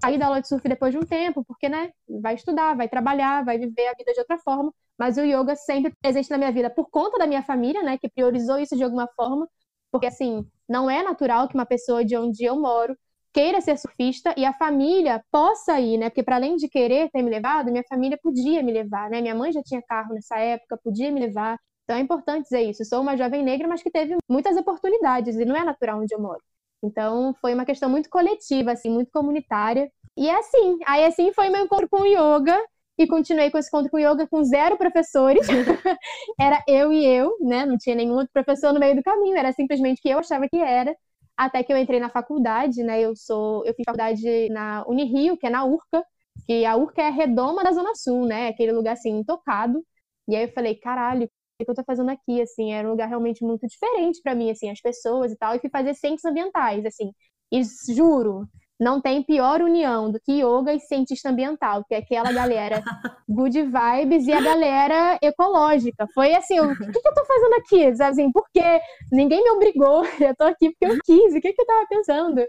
Saí 0.03 0.18
da 0.18 0.27
aula 0.27 0.40
de 0.42 0.49
surf 0.49 0.68
depois 0.68 0.92
de 0.92 0.99
um 0.99 1.03
tempo, 1.03 1.44
porque, 1.47 1.68
né, 1.68 1.92
vai 2.20 2.35
estudar, 2.35 2.77
vai 2.77 2.88
trabalhar, 2.88 3.44
vai 3.44 3.59
viver 3.59 3.87
a 3.88 3.94
vida 3.94 4.12
de 4.12 4.20
outra 4.20 4.38
forma 4.38 4.73
mas 4.99 5.17
o 5.17 5.23
yoga 5.23 5.57
sempre 5.57 5.93
presente 6.01 6.31
na 6.31 6.39
minha 6.39 6.53
vida 6.53 6.71
por 6.71 6.89
conta 6.91 7.19
da 7.19 7.27
minha 7.27 7.43
família, 7.43 7.83
né, 7.83 7.99
que 7.99 8.09
priorizou 8.09 8.59
isso 8.59 8.77
de 8.77 8.85
alguma 8.85 9.09
forma, 9.17 9.49
porque 9.91 10.07
assim, 10.07 10.47
não 10.69 10.91
é 10.91 11.03
natural 11.03 11.49
que 11.49 11.55
uma 11.55 11.67
pessoa 11.67 12.05
de 12.05 12.17
onde 12.17 12.45
eu 12.45 12.61
moro 12.61 12.97
queira 13.35 13.61
ser 13.61 13.77
surfista 13.77 14.33
e 14.37 14.45
a 14.45 14.53
família 14.53 15.23
possa 15.31 15.81
ir, 15.81 15.99
né? 15.99 16.09
Porque 16.09 16.23
para 16.23 16.37
além 16.37 16.55
de 16.55 16.69
querer 16.69 17.11
ter 17.11 17.21
me 17.21 17.31
levado, 17.31 17.71
minha 17.71 17.83
família 17.89 18.17
podia 18.23 18.63
me 18.63 18.73
levar, 18.73 19.11
né? 19.11 19.21
Minha 19.21 19.35
mãe 19.35 19.53
já 19.53 19.61
tinha 19.61 19.83
carro 19.83 20.15
nessa 20.15 20.39
época, 20.39 20.79
podia 20.83 21.11
me 21.11 21.19
levar. 21.21 21.59
Então 21.83 21.97
é 21.97 22.01
importante 22.01 22.45
dizer 22.45 22.63
isso. 22.63 22.83
Eu 22.83 22.87
sou 22.87 23.03
uma 23.03 23.17
jovem 23.17 23.43
negra, 23.43 23.67
mas 23.67 23.83
que 23.83 23.91
teve 23.91 24.17
muitas 24.29 24.57
oportunidades 24.57 25.37
e 25.37 25.45
não 25.45 25.57
é 25.57 25.65
natural 25.65 26.01
onde 26.01 26.15
eu 26.15 26.21
moro. 26.21 26.41
Então 26.83 27.35
foi 27.41 27.55
uma 27.55 27.65
questão 27.65 27.91
muito 27.91 28.09
coletiva, 28.09 28.71
assim, 28.73 28.89
muito 28.89 29.11
comunitária. 29.11 29.91
E 30.17 30.29
é 30.29 30.39
assim, 30.39 30.79
aí 30.87 31.05
assim 31.05 31.33
foi 31.33 31.49
meu 31.49 31.65
encontro 31.65 31.89
com 31.89 32.03
o 32.03 32.07
yoga 32.07 32.57
e 32.97 33.07
continuei 33.07 33.51
com 33.51 33.59
esse 33.59 33.69
encontro 33.69 33.91
com 33.91 33.99
yoga 33.99 34.27
com 34.29 34.45
zero 34.45 34.77
professores. 34.77 35.47
era 36.39 36.63
eu 36.69 36.93
e 36.93 37.05
eu, 37.05 37.37
né? 37.41 37.67
Não 37.67 37.77
tinha 37.77 37.97
nenhum 37.97 38.15
outro 38.15 38.31
professor 38.33 38.73
no 38.73 38.81
meio 38.81 38.97
do 38.97 39.03
caminho, 39.03 39.37
era 39.37 39.53
simplesmente 39.53 40.01
que 40.01 40.09
eu 40.09 40.19
achava 40.19 40.49
que 40.49 40.57
era. 40.59 40.97
Até 41.37 41.65
que 41.65 41.73
eu 41.73 41.77
entrei 41.77 41.99
na 41.99 42.09
faculdade, 42.09 42.83
né? 42.85 43.01
Eu 43.01 43.17
sou, 43.17 43.65
eu 43.67 43.75
fiz 43.75 43.85
faculdade 43.85 44.49
na 44.51 44.85
Unirio, 44.87 45.37
que 45.37 45.47
é 45.47 45.51
na 45.51 45.65
Urca, 45.65 46.05
que 46.47 46.65
a 46.65 46.77
Urca 46.77 47.03
é 47.03 47.09
a 47.09 47.11
redoma 47.11 47.65
da 47.65 47.73
Zona 47.73 47.95
Sul, 47.97 48.27
né? 48.27 48.49
Aquele 48.49 48.73
lugar 48.73 48.93
assim 48.93 49.19
intocado. 49.19 49.85
E 50.29 50.37
aí 50.37 50.45
eu 50.45 50.53
falei, 50.53 50.77
caralho, 50.77 51.27
o 51.61 51.65
que 51.65 51.71
eu 51.71 51.75
tô 51.75 51.85
fazendo 51.85 52.11
aqui, 52.11 52.41
assim, 52.41 52.73
era 52.73 52.87
um 52.87 52.93
lugar 52.93 53.09
realmente 53.09 53.45
muito 53.45 53.67
diferente 53.67 54.21
para 54.23 54.35
mim, 54.35 54.51
assim, 54.51 54.71
as 54.71 54.81
pessoas 54.81 55.33
e 55.33 55.37
tal, 55.37 55.55
e 55.55 55.61
fui 55.61 55.71
fazer 55.71 55.95
ciências 55.95 56.25
ambientais, 56.25 56.85
assim, 56.85 57.13
e 57.53 57.63
juro, 57.95 58.47
não 58.79 59.01
tem 59.01 59.23
pior 59.23 59.63
união 59.63 60.11
do 60.11 60.21
que 60.21 60.43
yoga 60.43 60.73
e 60.73 60.81
cientista 60.81 61.31
ambiental, 61.31 61.85
que 61.85 61.95
é 61.95 61.99
aquela 61.99 62.33
galera 62.33 62.83
good 63.29 63.63
vibes 63.63 64.27
e 64.27 64.33
a 64.33 64.41
galera 64.41 65.19
ecológica. 65.23 66.07
Foi 66.13 66.35
assim, 66.35 66.59
o 66.59 66.77
que, 66.77 67.01
que 67.01 67.09
eu 67.09 67.15
tô 67.15 67.25
fazendo 67.25 67.55
aqui? 67.55 67.97
Sabe 67.97 68.11
assim, 68.11 68.33
por 68.33 68.45
quê? 68.53 68.81
Ninguém 69.13 69.43
me 69.43 69.51
obrigou, 69.51 70.05
eu 70.21 70.35
tô 70.37 70.45
aqui 70.45 70.71
porque 70.71 70.87
eu 70.87 70.99
quis, 71.05 71.35
o 71.35 71.41
que, 71.41 71.53
que 71.53 71.63
eu 71.63 71.67
tava 71.67 71.87
pensando? 71.89 72.45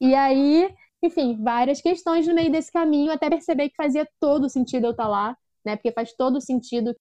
E 0.00 0.14
aí, 0.14 0.68
enfim, 1.02 1.36
várias 1.42 1.80
questões 1.80 2.26
no 2.26 2.34
meio 2.34 2.50
desse 2.50 2.72
caminho, 2.72 3.12
até 3.12 3.30
perceber 3.30 3.68
que 3.68 3.76
fazia 3.76 4.06
todo 4.20 4.48
sentido 4.48 4.86
eu 4.86 4.90
estar 4.92 5.04
tá 5.04 5.08
lá, 5.08 5.36
né? 5.64 5.76
Porque 5.76 5.92
faz 5.92 6.12
todo 6.14 6.40
sentido 6.40 6.94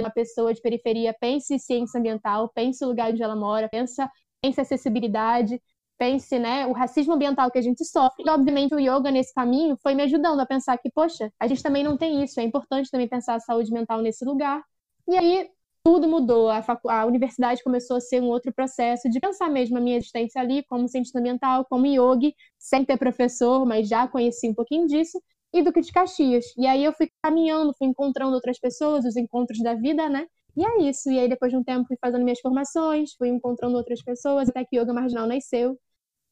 uma 0.00 0.10
pessoa 0.10 0.52
de 0.52 0.60
periferia 0.60 1.14
pense 1.18 1.54
em 1.54 1.58
ciência 1.58 1.98
ambiental, 1.98 2.50
pense 2.54 2.84
o 2.84 2.88
lugar 2.88 3.10
onde 3.10 3.22
ela 3.22 3.34
mora, 3.34 3.68
pensa, 3.68 4.10
pense 4.42 4.60
acessibilidade, 4.60 5.60
pense, 5.98 6.38
né, 6.38 6.66
o 6.66 6.72
racismo 6.72 7.14
ambiental 7.14 7.50
que 7.50 7.58
a 7.58 7.62
gente 7.62 7.84
sofre. 7.84 8.24
E, 8.26 8.30
obviamente, 8.30 8.74
o 8.74 8.78
yoga 8.78 9.10
nesse 9.10 9.32
caminho 9.34 9.76
foi 9.82 9.94
me 9.94 10.02
ajudando 10.02 10.40
a 10.40 10.46
pensar 10.46 10.76
que, 10.78 10.90
poxa, 10.90 11.30
a 11.40 11.46
gente 11.46 11.62
também 11.62 11.82
não 11.84 11.96
tem 11.96 12.22
isso, 12.22 12.38
é 12.40 12.42
importante 12.42 12.90
também 12.90 13.08
pensar 13.08 13.34
a 13.34 13.40
saúde 13.40 13.72
mental 13.72 14.00
nesse 14.00 14.24
lugar. 14.24 14.62
E 15.08 15.16
aí 15.16 15.48
tudo 15.86 16.08
mudou, 16.08 16.50
a, 16.50 16.62
facu... 16.62 16.88
a 16.90 17.06
universidade 17.06 17.62
começou 17.62 17.96
a 17.96 18.00
ser 18.00 18.20
um 18.20 18.26
outro 18.26 18.52
processo 18.52 19.08
de 19.08 19.20
pensar 19.20 19.48
mesmo 19.48 19.78
a 19.78 19.80
minha 19.80 19.96
existência 19.96 20.40
ali 20.40 20.64
como 20.64 20.88
cientista 20.88 21.20
ambiental, 21.20 21.64
como 21.64 21.86
yogi, 21.86 22.34
sem 22.58 22.84
ter 22.84 22.96
professor, 22.96 23.64
mas 23.64 23.88
já 23.88 24.08
conheci 24.08 24.48
um 24.48 24.54
pouquinho 24.54 24.88
disso, 24.88 25.16
e 25.52 25.62
Duque 25.62 25.80
de 25.80 25.92
Caxias. 25.92 26.46
E 26.58 26.66
aí 26.66 26.84
eu 26.84 26.92
fui 26.92 27.08
caminhando, 27.22 27.72
fui 27.78 27.86
encontrando 27.86 28.34
outras 28.34 28.58
pessoas, 28.58 29.04
os 29.04 29.16
encontros 29.16 29.60
da 29.62 29.74
vida, 29.74 30.08
né? 30.08 30.26
E 30.56 30.64
é 30.64 30.88
isso. 30.88 31.08
E 31.10 31.20
aí, 31.20 31.28
depois 31.28 31.52
de 31.52 31.58
um 31.58 31.62
tempo, 31.62 31.86
fui 31.86 31.96
fazendo 32.00 32.24
minhas 32.24 32.40
formações, 32.40 33.12
fui 33.16 33.28
encontrando 33.28 33.76
outras 33.76 34.02
pessoas, 34.02 34.48
até 34.48 34.64
que 34.64 34.76
Yoga 34.76 34.92
Marginal 34.92 35.26
nasceu. 35.28 35.78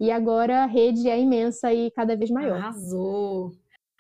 E 0.01 0.11
agora 0.11 0.65
a 0.65 0.67
rede 0.67 1.09
é 1.09 1.19
imensa 1.19 1.73
e 1.73 1.91
cada 1.91 2.17
vez 2.17 2.31
maior. 2.31 2.57
Arrasou! 2.57 3.53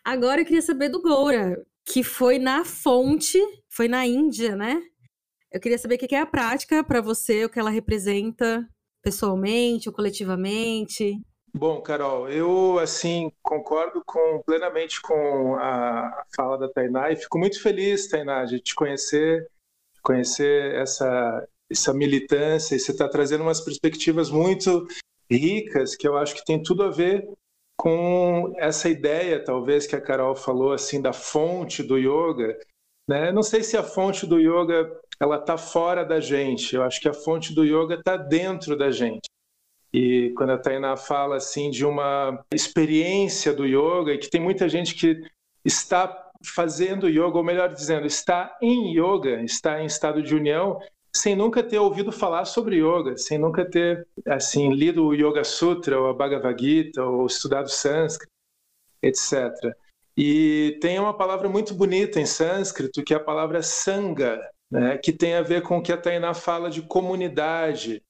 Agora 0.04 0.40
eu 0.40 0.44
queria 0.44 0.62
saber 0.62 0.88
do 0.88 1.00
Goura, 1.00 1.64
que 1.84 2.02
foi 2.02 2.38
na 2.38 2.64
fonte, 2.64 3.38
foi 3.68 3.88
na 3.88 4.06
Índia, 4.06 4.54
né? 4.54 4.82
Eu 5.50 5.60
queria 5.60 5.78
saber 5.78 5.94
o 5.94 5.98
que 5.98 6.14
é 6.14 6.20
a 6.20 6.26
prática 6.26 6.82
para 6.82 7.00
você, 7.00 7.44
o 7.44 7.48
que 7.48 7.58
ela 7.58 7.70
representa 7.70 8.68
pessoalmente 9.02 9.88
ou 9.88 9.94
coletivamente. 9.94 11.20
Bom, 11.54 11.80
Carol, 11.80 12.28
eu 12.28 12.80
assim 12.80 13.30
concordo 13.40 14.02
com, 14.04 14.42
plenamente 14.44 15.00
com 15.00 15.54
a 15.54 16.24
fala 16.34 16.58
da 16.58 16.68
Tainá 16.68 17.12
e 17.12 17.16
fico 17.16 17.38
muito 17.38 17.62
feliz, 17.62 18.08
Tainá, 18.08 18.44
de 18.44 18.58
te 18.58 18.74
conhecer, 18.74 19.48
conhecer 20.02 20.74
essa 20.74 21.46
essa 21.70 21.94
militância 21.94 22.76
e 22.76 22.78
você 22.78 22.92
está 22.92 23.08
trazendo 23.08 23.42
umas 23.42 23.60
perspectivas 23.60 24.30
muito 24.30 24.86
ricas 25.36 25.96
que 25.96 26.06
eu 26.06 26.16
acho 26.16 26.34
que 26.34 26.44
tem 26.44 26.62
tudo 26.62 26.82
a 26.82 26.90
ver 26.90 27.28
com 27.76 28.52
essa 28.56 28.88
ideia, 28.88 29.42
talvez 29.42 29.86
que 29.86 29.96
a 29.96 30.00
Carol 30.00 30.34
falou 30.34 30.72
assim 30.72 31.02
da 31.02 31.12
fonte 31.12 31.82
do 31.82 31.98
yoga, 31.98 32.58
né? 33.08 33.32
Não 33.32 33.42
sei 33.42 33.62
se 33.62 33.76
a 33.76 33.82
fonte 33.82 34.26
do 34.26 34.38
yoga 34.38 34.90
ela 35.20 35.36
está 35.36 35.56
fora 35.56 36.04
da 36.04 36.20
gente. 36.20 36.74
Eu 36.74 36.82
acho 36.82 37.00
que 37.00 37.08
a 37.08 37.14
fonte 37.14 37.54
do 37.54 37.64
yoga 37.64 37.96
está 37.96 38.16
dentro 38.16 38.76
da 38.76 38.90
gente. 38.90 39.28
E 39.92 40.32
quando 40.36 40.50
a 40.50 40.58
Tainá 40.58 40.96
fala 40.96 41.36
assim 41.36 41.70
de 41.70 41.86
uma 41.86 42.44
experiência 42.52 43.52
do 43.52 43.64
yoga, 43.64 44.12
e 44.12 44.18
que 44.18 44.30
tem 44.30 44.40
muita 44.40 44.68
gente 44.68 44.94
que 44.94 45.22
está 45.64 46.30
fazendo 46.54 47.08
yoga, 47.08 47.38
ou 47.38 47.44
melhor 47.44 47.72
dizendo, 47.72 48.06
está 48.06 48.56
em 48.60 48.98
yoga, 48.98 49.40
está 49.42 49.80
em 49.80 49.86
estado 49.86 50.22
de 50.22 50.34
união, 50.34 50.80
sem 51.16 51.36
nunca 51.36 51.62
ter 51.62 51.78
ouvido 51.78 52.10
falar 52.10 52.44
sobre 52.44 52.76
yoga, 52.76 53.16
sem 53.16 53.38
nunca 53.38 53.64
ter 53.64 54.06
assim 54.26 54.72
lido 54.72 55.06
o 55.06 55.14
Yoga 55.14 55.44
Sutra, 55.44 56.00
ou 56.00 56.08
a 56.08 56.14
Bhagavad 56.14 56.60
Gita, 56.60 57.04
ou 57.04 57.26
estudado 57.26 57.68
sânscrito, 57.68 58.32
etc. 59.02 59.52
E 60.16 60.78
tem 60.80 60.98
uma 60.98 61.16
palavra 61.16 61.48
muito 61.48 61.74
bonita 61.74 62.20
em 62.20 62.26
sânscrito, 62.26 63.02
que 63.02 63.14
é 63.14 63.16
a 63.16 63.20
palavra 63.20 63.62
sangha, 63.62 64.40
né, 64.70 64.98
que 64.98 65.12
tem 65.12 65.34
a 65.34 65.42
ver 65.42 65.62
com 65.62 65.78
o 65.78 65.82
que 65.82 65.92
a 65.92 65.96
Tainá 65.96 66.34
fala 66.34 66.70
de 66.70 66.82
comunidade, 66.82 68.02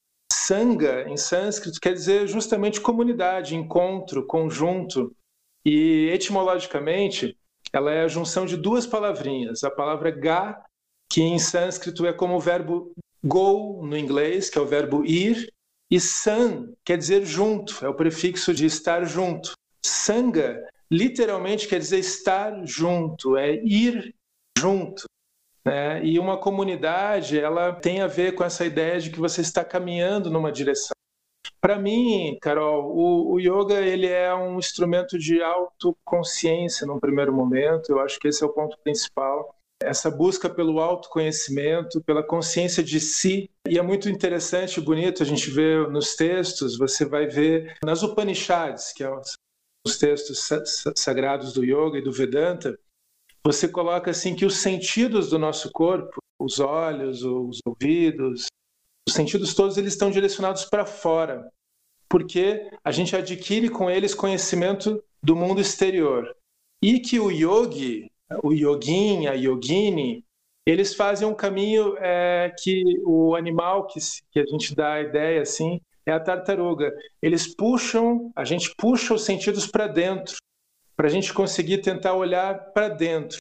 Sangha, 0.47 1.09
em 1.09 1.17
sânscrito, 1.17 1.81
quer 1.81 1.95
dizer 1.95 2.27
justamente 2.27 2.81
comunidade, 2.81 3.57
encontro, 3.57 4.27
conjunto. 4.27 5.17
E 5.65 6.11
etimologicamente, 6.13 7.39
ela 7.73 7.91
é 7.91 8.03
a 8.03 8.09
junção 8.09 8.45
de 8.45 8.57
duas 8.57 8.87
palavrinhas. 8.87 9.65
A 9.65 9.71
palavra 9.71 10.11
ga, 10.11 10.63
que 11.11 11.23
em 11.23 11.39
sânscrito 11.39 12.07
é 12.07 12.13
como 12.13 12.35
o 12.35 12.41
verbo 12.41 12.93
go 13.25 13.83
no 13.83 13.97
inglês, 13.97 14.51
que 14.51 14.59
é 14.59 14.61
o 14.61 14.67
verbo 14.67 15.05
ir, 15.05 15.53
e 15.91 16.01
san, 16.01 16.73
quer 16.85 16.99
dizer 16.99 17.25
junto, 17.25 17.85
é 17.85 17.89
o 17.89 17.95
prefixo 17.95 18.53
de 18.53 18.67
estar 18.67 19.05
junto. 19.05 19.53
Sangha, 19.85 20.61
literalmente 20.91 21.69
quer 21.69 21.79
dizer 21.79 21.99
estar 21.99 22.65
junto, 22.67 23.37
é 23.37 23.55
ir 23.65 24.15
junto. 24.59 25.05
Né? 25.65 26.05
E 26.05 26.19
uma 26.19 26.37
comunidade, 26.37 27.39
ela 27.39 27.73
tem 27.73 28.01
a 28.01 28.07
ver 28.07 28.35
com 28.35 28.45
essa 28.45 28.65
ideia 28.65 29.01
de 29.01 29.11
que 29.11 29.19
você 29.19 29.41
está 29.41 29.65
caminhando 29.65 30.31
numa 30.31 30.53
direção. 30.53 30.95
Para 31.61 31.79
mim, 31.79 32.37
Carol, 32.43 32.95
o, 32.95 33.33
o, 33.33 33.41
yoga 33.41 33.81
ele 33.81 34.07
é 34.07 34.35
um 34.35 34.59
instrumento 34.59 35.19
de 35.19 35.43
autoconsciência 35.43 36.87
num 36.87 37.01
primeiro 37.01 37.33
momento. 37.33 37.91
Eu 37.91 38.01
acho 38.01 38.19
que 38.19 38.29
esse 38.29 38.43
é 38.43 38.47
o 38.47 38.53
ponto 38.53 38.77
principal. 38.85 39.57
Essa 39.83 40.11
busca 40.11 40.49
pelo 40.49 40.81
autoconhecimento, 40.81 42.03
pela 42.03 42.23
consciência 42.23 42.83
de 42.83 43.01
si. 43.01 43.51
E 43.69 43.79
é 43.79 43.83
muito 43.83 44.09
interessante 44.09 44.79
e 44.79 44.83
bonito 44.83 45.23
a 45.23 45.27
gente 45.27 45.51
ver 45.51 45.89
nos 45.91 46.15
textos, 46.17 46.79
você 46.79 47.05
vai 47.05 47.27
ver 47.27 47.77
nas 47.85 48.03
Upanishads, 48.03 48.93
que 48.93 49.03
são 49.03 49.21
os 49.87 49.99
textos 49.99 50.49
sagrados 50.97 51.53
do 51.53 51.63
yoga 51.63 51.99
e 51.99 52.03
do 52.03 52.11
Vedanta, 52.11 52.79
você 53.47 53.69
coloca 53.69 54.11
assim 54.11 54.35
que 54.35 54.47
os 54.47 54.57
sentidos 54.57 55.29
do 55.29 55.39
nosso 55.39 55.71
corpo, 55.71 56.17
os 56.41 56.59
olhos, 56.61 57.23
os 57.23 57.61
ouvidos, 57.67 58.47
os 59.07 59.15
sentidos 59.15 59.55
todos 59.55 59.77
eles 59.77 59.93
estão 59.93 60.11
direcionados 60.11 60.65
para 60.65 60.87
fora, 60.87 61.51
porque 62.09 62.71
a 62.83 62.91
gente 62.91 63.15
adquire 63.15 63.69
com 63.69 63.91
eles 63.91 64.15
conhecimento 64.15 65.03
do 65.23 65.37
mundo 65.37 65.61
exterior. 65.61 66.35
E 66.83 67.01
que 67.01 67.21
o 67.21 67.31
yogi, 67.31 68.11
o 68.43 68.53
yogin, 68.53 69.27
a 69.27 69.35
yogini, 69.35 70.25
eles 70.67 70.95
fazem 70.95 71.27
um 71.27 71.35
caminho 71.35 71.97
é, 71.99 72.55
que 72.59 72.83
o 73.05 73.35
animal 73.35 73.87
que, 73.87 73.99
que 74.31 74.41
a 74.41 74.47
gente 74.47 74.75
dá 74.75 74.95
a 74.95 75.03
ideia 75.03 75.43
assim 75.43 75.81
é 76.07 76.13
a 76.13 76.21
tartaruga. 76.21 76.93
Eles 77.23 77.55
puxam, 77.55 78.31
a 78.35 78.45
gente 78.45 78.75
puxa 78.77 79.15
os 79.15 79.25
sentidos 79.25 79.67
para 79.67 79.87
dentro 79.87 80.37
para 80.97 81.09
a 81.09 81.11
gente 81.11 81.33
conseguir 81.33 81.79
tentar 81.79 82.15
olhar 82.15 82.73
para 82.73 82.89
dentro. 82.89 83.39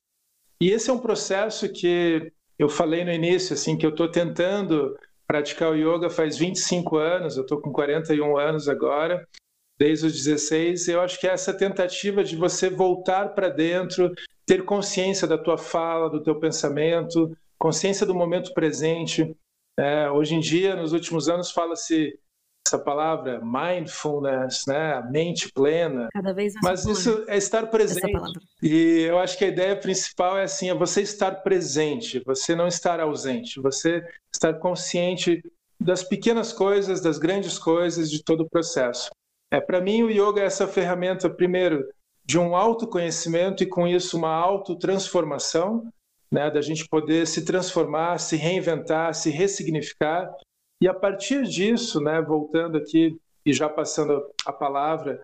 E 0.59 0.71
esse 0.71 0.89
é 0.89 0.93
um 0.93 0.99
processo 0.99 1.71
que 1.71 2.31
eu 2.57 2.69
falei 2.69 3.03
no 3.03 3.11
início, 3.11 3.53
assim, 3.53 3.77
que 3.77 3.85
eu 3.85 3.91
estou 3.91 4.09
tentando 4.09 4.97
praticar 5.27 5.71
o 5.71 5.75
yoga 5.75 6.09
faz 6.09 6.37
25 6.37 6.97
anos, 6.97 7.37
eu 7.37 7.43
estou 7.43 7.59
com 7.61 7.71
41 7.71 8.37
anos 8.37 8.67
agora, 8.67 9.27
desde 9.83 10.05
os 10.05 10.13
16. 10.13 10.87
Eu 10.87 11.01
acho 11.01 11.19
que 11.19 11.27
é 11.27 11.31
essa 11.31 11.53
tentativa 11.53 12.23
de 12.23 12.37
você 12.37 12.69
voltar 12.69 13.35
para 13.35 13.49
dentro, 13.49 14.13
ter 14.45 14.63
consciência 14.63 15.27
da 15.27 15.37
tua 15.37 15.57
fala, 15.57 16.09
do 16.09 16.23
teu 16.23 16.39
pensamento, 16.39 17.35
consciência 17.59 18.05
do 18.05 18.15
momento 18.15 18.53
presente. 18.53 19.35
É, 19.77 20.09
hoje 20.09 20.35
em 20.35 20.39
dia, 20.39 20.73
nos 20.73 20.93
últimos 20.93 21.27
anos, 21.27 21.51
fala-se 21.51 22.17
essa 22.65 22.79
palavra 22.79 23.41
mindfulness, 23.43 24.63
né, 24.65 24.93
a 24.93 25.01
mente 25.01 25.51
plena. 25.51 26.07
Cada 26.13 26.33
vez 26.33 26.53
mais 26.61 26.85
Mas 26.85 26.97
isso 26.97 27.25
é 27.27 27.35
estar 27.35 27.67
presente. 27.67 28.39
E 28.61 29.01
eu 29.01 29.19
acho 29.19 29.37
que 29.37 29.43
a 29.43 29.49
ideia 29.49 29.75
principal 29.75 30.37
é 30.37 30.43
assim, 30.43 30.69
é 30.69 30.73
você 30.73 31.01
estar 31.01 31.43
presente, 31.43 32.23
você 32.25 32.55
não 32.55 32.67
estar 32.69 33.01
ausente, 33.01 33.59
você 33.59 34.01
estar 34.33 34.53
consciente 34.53 35.43
das 35.77 36.03
pequenas 36.03 36.53
coisas, 36.53 37.01
das 37.01 37.17
grandes 37.17 37.59
coisas, 37.59 38.09
de 38.09 38.23
todo 38.23 38.41
o 38.43 38.49
processo. 38.49 39.09
É 39.53 39.61
para 39.61 39.79
mim 39.79 40.01
o 40.01 40.09
yoga 40.09 40.41
é 40.41 40.45
essa 40.45 40.67
ferramenta 40.67 41.29
primeiro 41.29 41.87
de 42.25 42.39
um 42.39 42.55
autoconhecimento 42.55 43.61
e 43.61 43.67
com 43.67 43.87
isso 43.87 44.17
uma 44.17 44.33
autotransformação, 44.33 45.87
né, 46.31 46.49
da 46.49 46.59
gente 46.59 46.87
poder 46.89 47.27
se 47.27 47.45
transformar, 47.45 48.17
se 48.17 48.35
reinventar, 48.35 49.13
se 49.13 49.29
ressignificar. 49.29 50.33
E 50.81 50.87
a 50.87 50.93
partir 50.93 51.43
disso, 51.43 52.01
né, 52.01 52.19
voltando 52.19 52.79
aqui 52.79 53.15
e 53.45 53.53
já 53.53 53.69
passando 53.69 54.25
a 54.43 54.51
palavra, 54.51 55.23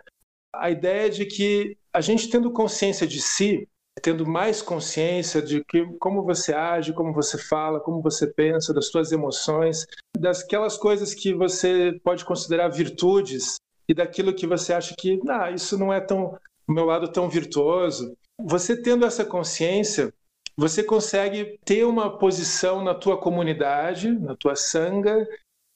a 0.54 0.70
ideia 0.70 1.10
de 1.10 1.26
que 1.26 1.76
a 1.92 2.00
gente 2.00 2.30
tendo 2.30 2.52
consciência 2.52 3.08
de 3.08 3.20
si, 3.20 3.68
tendo 4.00 4.28
mais 4.28 4.62
consciência 4.62 5.42
de 5.42 5.66
que, 5.66 5.84
como 5.98 6.22
você 6.22 6.54
age, 6.54 6.94
como 6.94 7.14
você 7.14 7.36
fala, 7.36 7.80
como 7.80 8.00
você 8.00 8.28
pensa, 8.28 8.76
das 8.76 8.90
suas 8.90 9.12
emoções, 9.12 9.88
das 10.16 10.44
coisas 10.78 11.16
que 11.16 11.34
você 11.34 12.00
pode 12.04 12.24
considerar 12.24 12.68
virtudes 12.68 13.58
e 13.90 13.94
daquilo 13.94 14.36
que 14.36 14.46
você 14.46 14.72
acha 14.72 14.94
que, 14.96 15.20
ah, 15.28 15.50
isso 15.50 15.76
não 15.76 15.92
é 15.92 16.00
tão 16.00 16.38
o 16.68 16.72
meu 16.72 16.86
lado 16.86 17.12
tão 17.12 17.28
virtuoso. 17.28 18.16
Você 18.40 18.80
tendo 18.80 19.04
essa 19.04 19.26
consciência, 19.26 20.14
você 20.56 20.84
consegue 20.84 21.60
ter 21.66 21.84
uma 21.84 22.16
posição 22.16 22.84
na 22.84 22.94
tua 22.94 23.18
comunidade, 23.18 24.12
na 24.12 24.36
tua 24.36 24.56
sanga, 24.56 25.28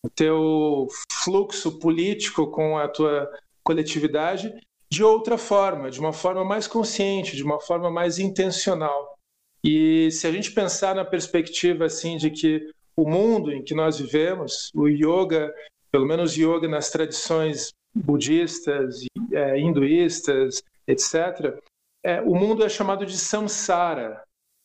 no 0.04 0.10
teu 0.12 0.88
fluxo 1.12 1.80
político 1.80 2.46
com 2.52 2.78
a 2.78 2.88
tua 2.88 3.28
coletividade 3.64 4.54
de 4.92 5.04
outra 5.04 5.36
forma, 5.36 5.90
de 5.90 6.00
uma 6.00 6.14
forma 6.14 6.46
mais 6.46 6.68
consciente, 6.68 7.36
de 7.36 7.44
uma 7.44 7.60
forma 7.60 7.90
mais 7.90 8.20
intencional. 8.20 9.18
E 9.64 10.12
se 10.12 10.28
a 10.28 10.32
gente 10.32 10.52
pensar 10.52 10.94
na 10.94 11.04
perspectiva 11.04 11.86
assim 11.86 12.18
de 12.18 12.30
que 12.30 12.70
o 12.96 13.10
mundo 13.10 13.52
em 13.52 13.64
que 13.64 13.74
nós 13.74 13.98
vivemos, 13.98 14.70
o 14.76 14.88
yoga, 14.88 15.52
pelo 15.92 16.06
menos 16.06 16.38
yoga 16.38 16.68
nas 16.68 16.92
tradições 16.92 17.74
budistas, 17.96 19.06
é, 19.32 19.60
hinduístas, 19.60 20.64
etc., 20.88 21.60
é, 22.06 22.22
o 22.22 22.36
mundo 22.36 22.66
é 22.66 22.70
chamado 22.70 23.06
de 23.06 23.18
samsara. 23.18 24.22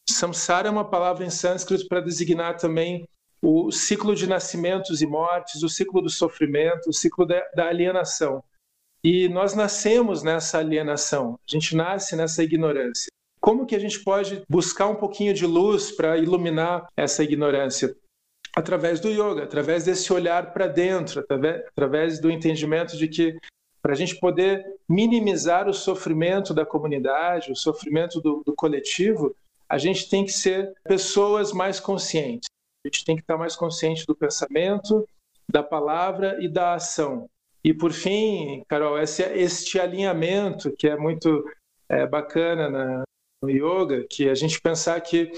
Samsara 0.09 0.69
é 0.69 0.71
uma 0.71 0.89
palavra 0.89 1.25
em 1.25 1.31
sânscrito 1.31 1.87
para 1.87 2.01
designar 2.01 2.57
também 2.57 3.07
o 3.41 3.71
ciclo 3.71 4.15
de 4.17 4.27
nascimentos 4.27 5.01
e 5.01 5.07
mortes, 5.07 5.63
o 5.63 5.69
ciclo 5.69 6.03
do 6.03 6.11
sofrimento, 6.11 6.89
o 6.89 6.93
ciclo 6.93 7.25
da, 7.25 7.41
da 7.55 7.69
alienação. 7.69 8.43
E 9.05 9.29
nós 9.29 9.55
nascemos 9.55 10.25
nessa 10.25 10.59
alienação, 10.59 11.39
a 11.49 11.53
gente 11.53 11.77
nasce 11.77 12.17
nessa 12.17 12.43
ignorância. 12.43 13.09
Como 13.41 13.65
que 13.65 13.77
a 13.77 13.79
gente 13.79 14.03
pode 14.03 14.43
buscar 14.49 14.89
um 14.89 14.97
pouquinho 14.97 15.33
de 15.33 15.47
luz 15.47 15.93
para 15.93 16.19
iluminar 16.19 16.89
essa 16.97 17.23
ignorância? 17.23 17.97
Através 18.59 18.99
do 18.99 19.09
yoga, 19.09 19.45
através 19.45 19.85
desse 19.85 20.13
olhar 20.13 20.53
para 20.53 20.67
dentro, 20.67 21.25
através, 21.71 22.19
do 22.19 22.29
entendimento 22.29 22.97
de 22.97 23.07
que 23.07 23.39
para 23.81 23.93
a 23.93 23.95
gente 23.95 24.19
poder 24.19 24.67
minimizar 24.89 25.69
o 25.69 25.73
sofrimento 25.73 26.53
da 26.53 26.67
comunidade, 26.67 27.53
o 27.53 27.55
sofrimento 27.55 28.21
do, 28.21 28.43
do, 28.45 28.53
coletivo, 28.53 29.33
a 29.69 29.79
gente 29.79 30.11
tem 30.11 30.25
que 30.25 30.33
ser 30.33 30.75
pessoas 30.83 31.53
mais 31.53 31.79
conscientes. 31.79 32.49
A 32.85 32.89
gente 32.89 33.05
tem 33.05 33.15
que 33.15 33.23
estar 33.23 33.37
mais 33.37 33.55
consciente 33.55 34.05
do 34.05 34.13
pensamento, 34.13 35.09
da 35.49 35.63
palavra 35.63 36.37
e 36.43 36.49
da 36.49 36.75
ação. 36.75 37.31
E 37.63 37.73
por 37.73 37.93
fim, 37.93 38.65
Carol, 38.69 38.99
esse, 38.99 39.23
este 39.23 39.79
alinhamento 39.79 40.75
que 40.77 40.89
é 40.89 40.97
muito 40.97 41.49
é, 41.89 42.05
bacana 42.09 42.69
na, 42.69 43.05
no 43.41 43.51
yoga, 43.51 44.05
que 44.11 44.29
a 44.29 44.35
gente 44.35 44.61
pensar 44.61 45.01
que 45.01 45.31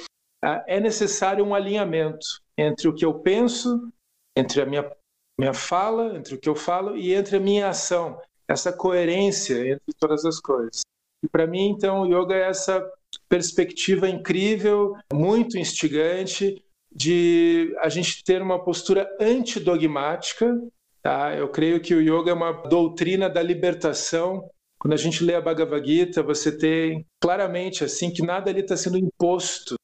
ah, 0.42 0.64
é 0.66 0.80
necessário 0.80 1.44
um 1.44 1.54
alinhamento 1.54 2.26
entre 2.61 2.88
o 2.88 2.94
que 2.94 3.05
eu 3.05 3.14
penso, 3.14 3.90
entre 4.37 4.61
a 4.61 4.66
minha, 4.66 4.90
minha 5.38 5.55
fala, 5.55 6.16
entre 6.16 6.35
o 6.35 6.38
que 6.38 6.49
eu 6.49 6.55
falo 6.55 6.96
e 6.96 7.14
entre 7.14 7.37
a 7.37 7.40
minha 7.40 7.68
ação, 7.68 8.20
essa 8.49 8.73
coerência 8.73 9.55
entre 9.68 9.94
todas 9.99 10.25
as 10.25 10.38
coisas. 10.40 10.83
E 11.25 11.29
para 11.29 11.46
mim, 11.46 11.68
então, 11.68 12.03
o 12.03 12.07
yoga 12.07 12.35
é 12.35 12.49
essa 12.49 12.87
perspectiva 13.29 14.09
incrível, 14.09 14.96
muito 15.12 15.59
instigante, 15.59 16.62
de 16.92 17.75
a 17.81 17.88
gente 17.88 18.25
ter 18.25 18.42
uma 18.42 18.62
postura 18.62 19.09
antidogmática, 19.20 20.57
Tá? 21.03 21.35
Eu 21.35 21.49
creio 21.49 21.81
que 21.81 21.94
o 21.94 22.01
yoga 22.01 22.31
é 22.31 22.35
uma 22.35 22.53
doutrina 22.53 23.29
da 23.29 23.42
libertação. 23.42 24.49
Quando 24.79 24.94
a 24.94 24.99
gente 24.99 25.25
lê 25.25 25.35
a 25.35 25.40
Bhagavad 25.40 25.87
Gita, 25.87 26.23
você 26.23 26.57
tem 26.57 27.07
claramente 27.20 27.85
assim 27.85 28.11
que 28.12 28.23
nada 28.23 28.51
ali 28.51 28.61
está 28.61 28.77
sendo 28.77 28.99
imposto. 28.99 29.75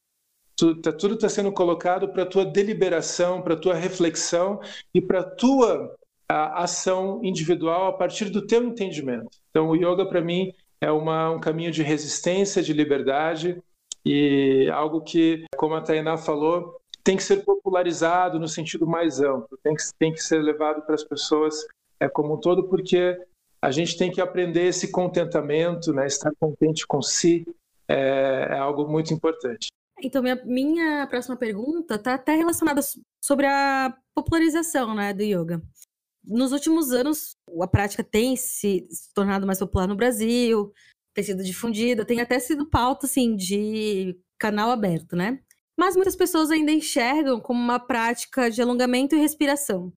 Tudo 0.57 0.79
está 0.79 0.93
tudo 0.93 1.19
tá 1.19 1.29
sendo 1.29 1.53
colocado 1.53 2.09
para 2.09 2.23
a 2.23 2.27
tua 2.27 2.45
deliberação, 2.45 3.43
para 3.43 3.55
a 3.55 3.59
tua 3.59 3.75
reflexão 3.75 4.61
e 4.95 5.01
para 5.01 5.21
a 5.21 5.31
tua 5.31 5.95
ação 6.29 7.21
individual 7.23 7.87
a 7.89 7.93
partir 7.93 8.31
do 8.31 8.47
teu 8.47 8.65
entendimento. 8.65 9.29
Então, 9.51 9.69
o 9.69 9.77
yoga, 9.77 10.07
para 10.07 10.21
mim, 10.21 10.53
é 10.81 10.91
uma, 10.91 11.31
um 11.31 11.41
caminho 11.41 11.71
de 11.71 11.83
resistência, 11.83 12.63
de 12.63 12.73
liberdade 12.73 13.63
e 14.05 14.69
algo 14.73 15.01
que, 15.01 15.45
como 15.57 15.75
a 15.75 15.81
Tainá 15.81 16.17
falou, 16.17 16.81
tem 17.03 17.17
que 17.17 17.23
ser 17.23 17.45
popularizado 17.45 18.39
no 18.39 18.49
sentido 18.49 18.87
mais 18.87 19.21
amplo, 19.21 19.59
tem 19.63 19.75
que, 19.75 19.83
tem 19.99 20.13
que 20.13 20.23
ser 20.23 20.43
levado 20.43 20.83
para 20.83 20.95
as 20.95 21.05
pessoas 21.05 21.67
é, 22.01 22.09
como 22.09 22.35
um 22.35 22.41
todo, 22.41 22.65
porque 22.65 23.17
a 23.63 23.71
gente 23.71 23.97
tem 23.97 24.11
que 24.11 24.21
aprender 24.21 24.67
esse 24.67 24.91
contentamento, 24.91 25.93
né, 25.93 26.07
estar 26.07 26.33
contente 26.39 26.87
com 26.87 27.01
si, 27.01 27.47
é, 27.89 28.49
é 28.51 28.59
algo 28.59 28.89
muito 28.89 29.15
importante. 29.15 29.69
Então, 30.03 30.23
minha, 30.23 30.37
minha 30.45 31.07
próxima 31.07 31.37
pergunta 31.37 31.95
está 31.95 32.15
até 32.15 32.35
relacionada 32.35 32.81
sobre 33.25 33.47
a 33.47 33.97
popularização 34.15 34.95
né, 34.95 35.13
do 35.13 35.23
yoga. 35.23 35.63
Nos 36.25 36.53
últimos 36.53 36.93
anos, 36.93 37.37
a 37.61 37.67
prática 37.67 38.03
tem 38.03 38.37
se 38.37 38.87
tornado 39.15 39.47
mais 39.47 39.59
popular 39.59 39.87
no 39.87 39.97
Brasil, 39.97 40.73
tem 41.15 41.25
sido 41.25 41.43
difundida, 41.43 42.05
tem 42.05 42.21
até 42.21 42.39
sido 42.39 42.69
pauta 42.69 43.07
assim, 43.07 43.37
de 43.37 44.19
canal 44.39 44.71
aberto, 44.71 45.17
né? 45.17 45.41
mas 45.77 45.95
muitas 45.95 46.17
pessoas 46.17 46.51
ainda 46.51 46.73
enxergam 46.73 47.39
como 47.39 47.61
uma 47.61 47.79
prática 47.79 48.51
de 48.51 48.63
alongamento 48.63 49.15
e 49.15 49.19
respiração. 49.19 49.93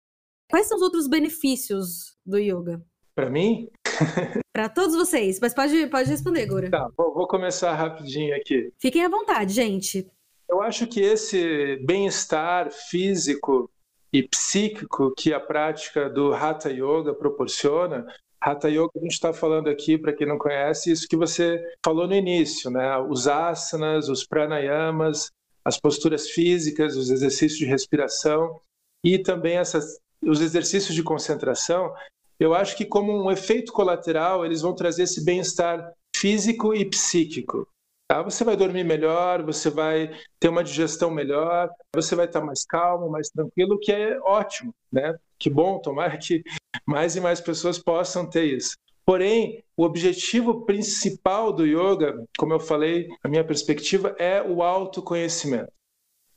Quais 0.49 0.67
são 0.67 0.77
os 0.77 0.83
outros 0.83 1.07
benefícios 1.07 2.17
do 2.25 2.37
yoga? 2.37 2.83
Para 3.15 3.29
mim? 3.29 3.69
Para 4.53 4.69
todos 4.69 4.95
vocês, 4.95 5.39
mas 5.39 5.53
pode, 5.53 5.87
pode 5.87 6.09
responder, 6.09 6.45
Gora. 6.45 6.69
Tá, 6.69 6.89
vou, 6.97 7.13
vou 7.13 7.27
começar 7.27 7.73
rapidinho 7.75 8.35
aqui. 8.35 8.71
Fiquem 8.77 9.05
à 9.05 9.09
vontade, 9.09 9.53
gente. 9.53 10.07
Eu 10.49 10.61
acho 10.61 10.87
que 10.87 10.99
esse 10.99 11.77
bem-estar 11.85 12.71
físico 12.71 13.69
e 14.11 14.23
psíquico 14.23 15.13
que 15.15 15.33
a 15.33 15.39
prática 15.39 16.09
do 16.09 16.33
Hatha 16.33 16.69
Yoga 16.71 17.13
proporciona, 17.13 18.07
Hatha 18.41 18.69
Yoga 18.69 18.89
a 18.95 18.99
gente 18.99 19.11
está 19.11 19.33
falando 19.33 19.69
aqui, 19.69 19.97
para 19.97 20.13
quem 20.13 20.25
não 20.25 20.37
conhece, 20.37 20.91
isso 20.91 21.07
que 21.07 21.17
você 21.17 21.61
falou 21.83 22.07
no 22.07 22.15
início, 22.15 22.71
né? 22.71 22.97
Os 22.97 23.27
asanas, 23.27 24.07
os 24.07 24.25
pranayamas, 24.25 25.29
as 25.63 25.79
posturas 25.79 26.29
físicas, 26.29 26.95
os 26.95 27.09
exercícios 27.09 27.59
de 27.59 27.65
respiração 27.65 28.59
e 29.03 29.19
também 29.19 29.57
essas, 29.57 29.99
os 30.23 30.41
exercícios 30.41 30.95
de 30.95 31.03
concentração, 31.03 31.93
eu 32.39 32.53
acho 32.53 32.77
que 32.77 32.85
como 32.85 33.11
um 33.11 33.29
efeito 33.29 33.71
colateral 33.71 34.45
eles 34.45 34.61
vão 34.61 34.73
trazer 34.73 35.03
esse 35.03 35.23
bem-estar 35.23 35.93
físico 36.15 36.73
e 36.73 36.85
psíquico. 36.85 37.67
Tá? 38.07 38.23
Você 38.23 38.43
vai 38.43 38.57
dormir 38.57 38.83
melhor, 38.83 39.43
você 39.43 39.69
vai 39.69 40.11
ter 40.39 40.49
uma 40.49 40.63
digestão 40.63 41.11
melhor, 41.11 41.69
você 41.93 42.15
vai 42.15 42.25
estar 42.25 42.41
mais 42.41 42.65
calmo, 42.65 43.09
mais 43.09 43.29
tranquilo, 43.29 43.79
que 43.79 43.91
é 43.91 44.19
ótimo, 44.21 44.73
né? 44.91 45.15
Que 45.37 45.49
bom, 45.49 45.79
tomara 45.79 46.17
que 46.17 46.41
mais 46.85 47.15
e 47.15 47.21
mais 47.21 47.39
pessoas 47.39 47.77
possam 47.77 48.27
ter 48.27 48.45
isso. 48.45 48.75
Porém, 49.05 49.63
o 49.77 49.83
objetivo 49.83 50.65
principal 50.65 51.53
do 51.53 51.65
yoga, 51.65 52.23
como 52.37 52.53
eu 52.53 52.59
falei, 52.59 53.07
a 53.23 53.27
minha 53.27 53.43
perspectiva 53.43 54.15
é 54.19 54.41
o 54.41 54.61
autoconhecimento. 54.61 55.71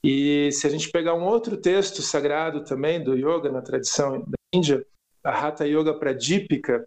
E 0.05 0.51
se 0.53 0.67
a 0.67 0.71
gente 0.71 0.91
pegar 0.91 1.15
um 1.15 1.25
outro 1.25 1.57
texto 1.57 2.03
sagrado 2.03 2.65
também 2.65 3.03
do 3.03 3.15
yoga 3.15 3.51
na 3.51 3.62
tradição 3.62 4.21
da 4.21 4.37
Índia, 4.53 4.85
a 5.25 5.31
Hatha 5.31 5.67
Yoga 5.67 5.95
Pradipika, 5.95 6.87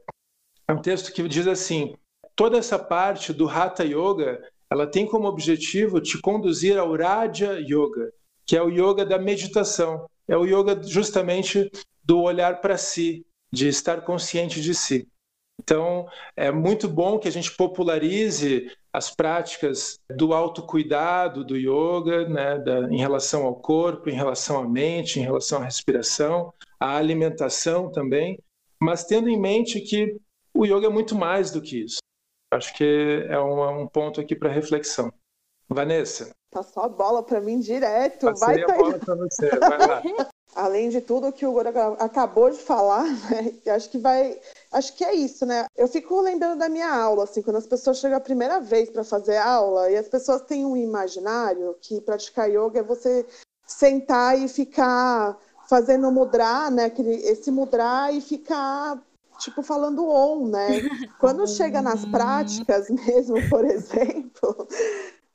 é 0.68 0.74
um 0.74 0.82
texto 0.82 1.12
que 1.14 1.28
diz 1.28 1.48
assim: 1.48 1.96
toda 2.36 2.58
essa 2.58 2.78
parte 2.78 3.34
do 3.34 3.48
Hatha 3.48 3.84
Yoga, 3.84 4.42
ela 4.70 4.88
tem 4.88 5.06
como 5.06 5.28
objetivo 5.28 6.02
te 6.02 6.20
conduzir 6.20 6.78
ao 6.78 6.96
Raja 6.96 7.60
Yoga, 7.60 8.12
que 8.46 8.56
é 8.58 8.62
o 8.62 8.70
yoga 8.70 9.06
da 9.06 9.18
meditação, 9.18 10.08
é 10.28 10.36
o 10.36 10.46
yoga 10.46 10.82
justamente 10.84 11.70
do 12.04 12.22
olhar 12.22 12.62
para 12.62 12.78
si, 12.78 13.26
de 13.52 13.68
estar 13.68 14.02
consciente 14.02 14.62
de 14.62 14.74
si. 14.74 15.08
Então, 15.60 16.08
é 16.36 16.52
muito 16.52 16.88
bom 16.88 17.18
que 17.18 17.28
a 17.28 17.32
gente 17.32 17.56
popularize 17.56 18.70
as 18.92 19.10
práticas 19.14 20.00
do 20.10 20.34
autocuidado 20.34 21.44
do 21.44 21.56
yoga, 21.56 22.28
né, 22.28 22.60
da, 22.60 22.82
em 22.92 22.98
relação 22.98 23.46
ao 23.46 23.56
corpo, 23.56 24.10
em 24.10 24.14
relação 24.14 24.60
à 24.60 24.68
mente, 24.68 25.20
em 25.20 25.24
relação 25.24 25.62
à 25.62 25.66
respiração, 25.66 26.54
à 26.86 26.98
alimentação 26.98 27.92
também, 27.92 28.40
mas 28.80 29.06
tendo 29.06 29.30
em 29.30 29.40
mente 29.40 29.82
que 29.82 30.18
o 30.54 30.66
yoga 30.66 30.88
é 30.88 30.90
muito 30.90 31.16
mais 31.16 31.52
do 31.52 31.62
que 31.62 31.84
isso. 31.84 32.00
Acho 32.52 32.74
que 32.76 33.26
é 33.30 33.40
um, 33.40 33.82
um 33.82 33.88
ponto 33.88 34.22
aqui 34.22 34.36
para 34.36 34.50
reflexão. 34.50 35.12
Vanessa. 35.68 36.32
Passou 36.52 36.84
a 36.84 36.88
bola 36.88 37.24
para 37.24 37.42
mim 37.42 37.60
direto. 37.60 38.28
Passei 38.28 38.64
Vai, 38.64 38.64
a 38.64 38.78
bola 38.78 39.00
para 39.00 39.16
você. 39.16 39.50
Vai 39.60 39.88
lá. 39.88 40.02
Além 40.56 40.88
de 40.88 41.02
tudo 41.02 41.34
que 41.34 41.46
o 41.46 41.52
Gora 41.52 41.70
acabou 42.00 42.50
de 42.50 42.58
falar, 42.58 43.04
né, 43.30 43.74
acho 43.74 43.90
que 43.90 43.98
vai 43.98 44.40
acho 44.72 44.96
que 44.96 45.04
é 45.04 45.14
isso, 45.14 45.46
né? 45.46 45.66
Eu 45.76 45.86
fico 45.86 46.22
lembrando 46.22 46.60
da 46.60 46.70
minha 46.70 46.90
aula, 46.90 47.26
assim, 47.26 47.42
quando 47.42 47.58
as 47.58 47.68
pessoas 47.68 48.00
chegam 48.00 48.18
a 48.18 48.22
primeira 48.22 48.62
vez 48.62 48.90
para 48.90 49.04
fazer 49.04 49.36
aula 49.36 49.92
e 49.92 49.98
as 49.98 50.08
pessoas 50.08 50.44
têm 50.44 50.66
um 50.66 50.78
imaginário 50.78 51.76
que 51.82 52.00
praticar 52.00 52.50
yoga 52.50 52.80
é 52.80 52.84
você 52.84 53.26
sentar 53.68 54.40
e 54.40 54.48
ficar 54.48 55.38
fazendo 55.70 56.12
mudrar, 56.12 56.72
né? 56.72 56.92
Esse 56.98 57.52
mudrar 57.52 58.14
e 58.14 58.22
ficar 58.22 59.02
tipo 59.40 59.62
falando 59.62 60.08
on, 60.08 60.48
né? 60.48 60.68
Quando 61.20 61.48
chega 61.48 61.82
nas 61.82 62.06
práticas 62.06 62.90
mesmo, 62.90 63.36
por 63.50 63.66
exemplo, 63.66 64.68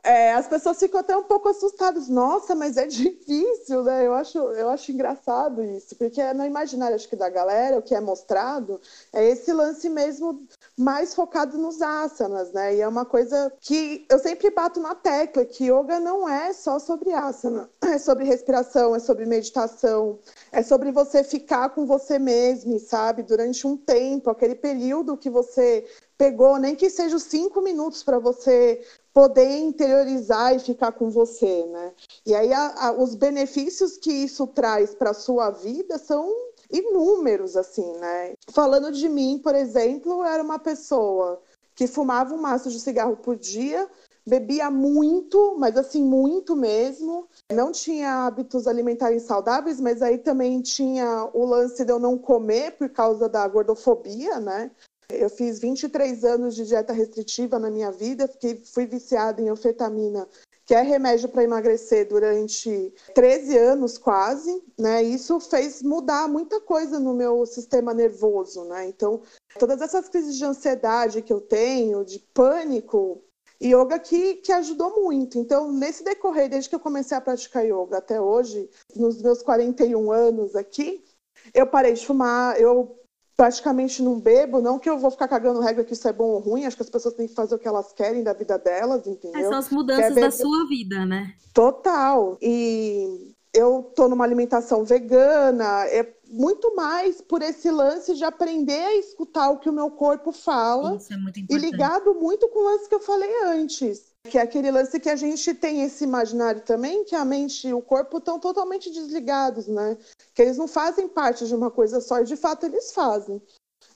é, 0.03 0.33
as 0.33 0.47
pessoas 0.47 0.79
ficam 0.79 1.01
até 1.01 1.17
um 1.17 1.23
pouco 1.23 1.49
assustadas. 1.49 2.09
Nossa, 2.09 2.55
mas 2.55 2.77
é 2.77 2.87
difícil, 2.89 3.83
né? 3.83 4.07
Eu 4.07 4.15
acho, 4.15 4.39
eu 4.39 4.69
acho 4.71 4.93
engraçado 4.93 5.63
isso, 5.63 5.95
porque 5.97 6.23
no 6.33 6.45
imaginário 6.45 6.95
acho 6.95 7.09
que 7.09 7.17
da 7.17 7.29
galera, 7.29 7.79
o 7.79 7.83
que 7.83 7.95
é 7.95 8.01
mostrado 8.01 8.81
é 9.13 9.29
esse 9.29 9.53
lance 9.53 9.89
mesmo 9.89 10.47
mais 10.77 11.15
focado 11.15 11.59
nos 11.59 11.83
asanas, 11.83 12.53
né? 12.53 12.77
E 12.77 12.81
é 12.81 12.89
uma 12.89 13.05
coisa 13.05 13.53
que 13.61 14.07
eu 14.09 14.19
sempre 14.19 14.51
bato 14.51 14.81
na 14.81 14.95
tecla 14.95 15.45
que 15.45 15.71
yoga 15.71 16.01
não 16.01 16.29
é 16.29 16.53
só 16.53 16.79
sobre 16.79 17.13
asana, 17.13 17.69
é 17.83 17.99
sobre 17.99 18.25
respiração, 18.25 18.95
é 18.95 18.99
sobre 18.99 19.27
meditação, 19.27 20.19
é 20.51 20.63
sobre 20.63 20.91
você 20.91 21.23
ficar 21.23 21.71
com 21.71 21.87
você 21.87 22.19
mesmo, 22.19 22.79
sabe? 22.79 23.23
Durante 23.23 23.67
um 23.67 23.77
tempo, 23.77 24.31
aquele 24.31 24.55
período 24.55 25.17
que 25.17 25.29
você 25.29 25.87
pegou, 26.21 26.59
nem 26.59 26.77
que 26.77 26.91
seja 26.91 27.17
os 27.17 27.23
cinco 27.23 27.63
minutos 27.63 28.03
para 28.03 28.19
você 28.19 28.85
poder 29.13 29.59
interiorizar 29.59 30.55
e 30.55 30.61
ficar 30.61 30.93
com 30.93 31.11
você, 31.11 31.67
né? 31.67 31.93
E 32.25 32.35
aí 32.35 32.53
a, 32.53 32.89
a, 32.89 32.93
os 32.93 33.15
benefícios 33.15 33.97
que 33.97 34.13
isso 34.13 34.47
traz 34.47 34.95
para 34.95 35.11
a 35.11 35.15
sua 35.15 35.51
vida 35.51 35.99
são 35.99 36.33
inúmeros, 36.71 37.57
assim, 37.57 37.93
né? 37.99 38.35
Falando 38.51 38.93
de 38.93 39.09
mim, 39.09 39.41
por 39.43 39.55
exemplo, 39.55 40.13
eu 40.13 40.25
era 40.25 40.43
uma 40.43 40.59
pessoa 40.59 41.43
que 41.75 41.87
fumava 41.87 42.35
um 42.35 42.41
maço 42.41 42.71
de 42.71 42.79
cigarro 42.79 43.17
por 43.17 43.37
dia, 43.37 43.89
bebia 44.27 44.71
muito, 44.71 45.57
mas 45.59 45.77
assim, 45.77 46.05
muito 46.05 46.55
mesmo. 46.55 47.27
Não 47.51 47.73
tinha 47.73 48.27
hábitos 48.27 48.67
alimentares 48.67 49.23
saudáveis, 49.23 49.81
mas 49.81 50.03
aí 50.03 50.19
também 50.19 50.61
tinha 50.61 51.29
o 51.33 51.45
lance 51.45 51.85
de 51.85 51.91
eu 51.91 51.99
não 51.99 52.17
comer 52.17 52.73
por 52.73 52.89
causa 52.91 53.29
da 53.29 53.47
gordofobia, 53.49 54.39
né? 54.39 54.71
Eu 55.13 55.29
fiz 55.29 55.59
23 55.59 56.25
anos 56.25 56.55
de 56.55 56.67
dieta 56.67 56.93
restritiva 56.93 57.59
na 57.59 57.71
minha 57.71 57.91
vida, 57.91 58.29
fiquei, 58.29 58.57
fui 58.65 58.87
viciada 58.87 59.41
em 59.41 59.49
anfetamina, 59.49 60.29
que 60.65 60.75
é 60.75 60.83
remédio 60.83 61.29
para 61.29 61.43
emagrecer, 61.43 62.09
durante 62.09 62.95
13 63.15 63.59
anos 63.59 63.99
quase, 63.99 64.63
né? 64.79 65.03
Isso 65.03 65.41
fez 65.41 65.83
mudar 65.83 66.29
muita 66.29 66.61
coisa 66.61 67.01
no 67.01 67.13
meu 67.13 67.45
sistema 67.45 67.93
nervoso, 67.93 68.65
né? 68.65 68.87
Então, 68.87 69.21
todas 69.59 69.81
essas 69.81 70.09
crises 70.09 70.37
de 70.37 70.45
ansiedade 70.45 71.23
que 71.23 71.33
eu 71.33 71.41
tenho, 71.41 72.05
de 72.05 72.21
pânico, 72.33 73.21
yoga 73.61 73.99
que, 73.99 74.37
que 74.37 74.53
ajudou 74.53 75.03
muito. 75.03 75.39
Então, 75.39 75.73
nesse 75.73 76.05
decorrer, 76.05 76.49
desde 76.49 76.69
que 76.71 76.77
eu 76.77 76.81
comecei 76.81 77.17
a 77.17 77.21
praticar 77.21 77.67
yoga 77.67 77.99
até 77.99 78.21
hoje, 78.21 78.71
nos 78.95 79.21
meus 79.21 79.43
41 79.43 80.13
anos 80.13 80.55
aqui, 80.55 81.05
eu 81.53 81.67
parei 81.67 81.95
de 81.95 82.07
fumar, 82.07 82.61
eu 82.61 83.00
praticamente 83.41 84.03
não 84.03 84.21
bebo, 84.21 84.61
não 84.61 84.79
que 84.79 84.91
eu 84.91 84.99
vou 84.99 85.11
ficar 85.11 85.27
cagando 85.27 85.61
regra 85.61 85.83
que 85.83 85.95
isso 85.95 86.07
é 86.07 86.13
bom 86.13 86.27
ou 86.27 86.41
ruim, 86.41 86.67
acho 86.67 86.77
que 86.77 86.83
as 86.83 86.91
pessoas 86.91 87.15
têm 87.15 87.27
que 87.27 87.33
fazer 87.33 87.55
o 87.55 87.59
que 87.59 87.67
elas 87.67 87.91
querem 87.91 88.23
da 88.23 88.35
vida 88.35 88.59
delas, 88.59 89.07
entendeu? 89.07 89.41
É, 89.41 89.45
são 89.45 89.57
as 89.57 89.71
mudanças 89.71 90.15
da 90.15 90.31
sua 90.31 90.69
vida, 90.69 91.07
né? 91.07 91.33
Total. 91.55 92.37
E 92.43 93.35
eu 93.55 93.91
tô 93.97 94.09
numa 94.11 94.25
alimentação 94.25 94.85
vegana, 94.85 95.87
é 95.87 96.07
muito 96.29 96.77
mais 96.77 97.23
por 97.23 97.41
esse 97.41 97.71
lance 97.71 98.15
de 98.15 98.25
aprender 98.25 98.79
a 98.79 98.97
escutar 98.99 99.49
o 99.49 99.59
que 99.59 99.71
o 99.71 99.73
meu 99.73 99.91
corpo 99.91 100.33
fala. 100.33 100.97
Isso 100.97 101.11
é 101.11 101.17
muito 101.17 101.41
importante. 101.41 101.67
E 101.67 101.71
ligado 101.71 102.15
muito 102.17 102.47
com 102.49 102.59
o 102.59 102.65
lance 102.65 102.91
que 102.91 102.95
eu 102.95 103.01
falei 103.01 103.31
antes 103.47 104.10
que 104.29 104.39
é 104.39 104.43
aquele 104.43 104.71
lance 104.71 105.01
que 105.01 105.09
a 105.09 105.17
gente 105.17 105.55
tem 105.55 105.83
esse 105.83 106.05
imaginário 106.05 106.61
também, 106.61 107.05
que 107.05 107.15
a 107.15 107.25
mente 107.25 107.69
e 107.69 107.75
o 107.75 107.81
corpo 107.81 108.19
estão 108.19 108.39
totalmente 108.39 108.91
desligados, 108.91 109.67
né? 109.67 109.97
Que 110.35 110.43
eles 110.43 110.59
não 110.59 110.69
fazem 110.69 111.09
parte 111.09 111.47
de 111.47 111.55
uma 111.55 111.71
coisa 111.71 112.01
só, 112.01 112.21
e 112.21 112.25
de 112.25 112.37
fato 112.37 112.67
eles 112.67 112.93
fazem. 112.93 113.41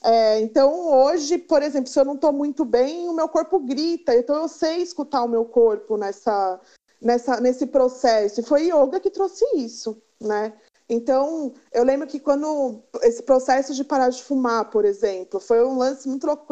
É, 0.03 0.39
então, 0.39 0.89
hoje, 0.89 1.37
por 1.37 1.61
exemplo, 1.61 1.89
se 1.89 1.99
eu 1.99 2.05
não 2.05 2.15
estou 2.15 2.33
muito 2.33 2.65
bem, 2.65 3.07
o 3.07 3.13
meu 3.13 3.29
corpo 3.29 3.59
grita, 3.59 4.15
então 4.15 4.35
eu 4.35 4.47
sei 4.47 4.77
escutar 4.77 5.23
o 5.23 5.27
meu 5.27 5.45
corpo 5.45 5.95
nessa, 5.97 6.59
nessa, 7.01 7.39
nesse 7.39 7.67
processo. 7.67 8.39
E 8.39 8.43
foi 8.43 8.69
yoga 8.69 8.99
que 8.99 9.11
trouxe 9.11 9.45
isso, 9.55 10.01
né? 10.19 10.53
Então, 10.87 11.53
eu 11.73 11.83
lembro 11.83 12.07
que 12.07 12.19
quando 12.19 12.81
esse 13.01 13.23
processo 13.23 13.73
de 13.73 13.83
parar 13.83 14.09
de 14.09 14.23
fumar, 14.23 14.69
por 14.69 14.85
exemplo, 14.85 15.39
foi 15.39 15.63
um 15.65 15.77
lance 15.77 16.07
muito 16.07 16.27
louco. 16.27 16.45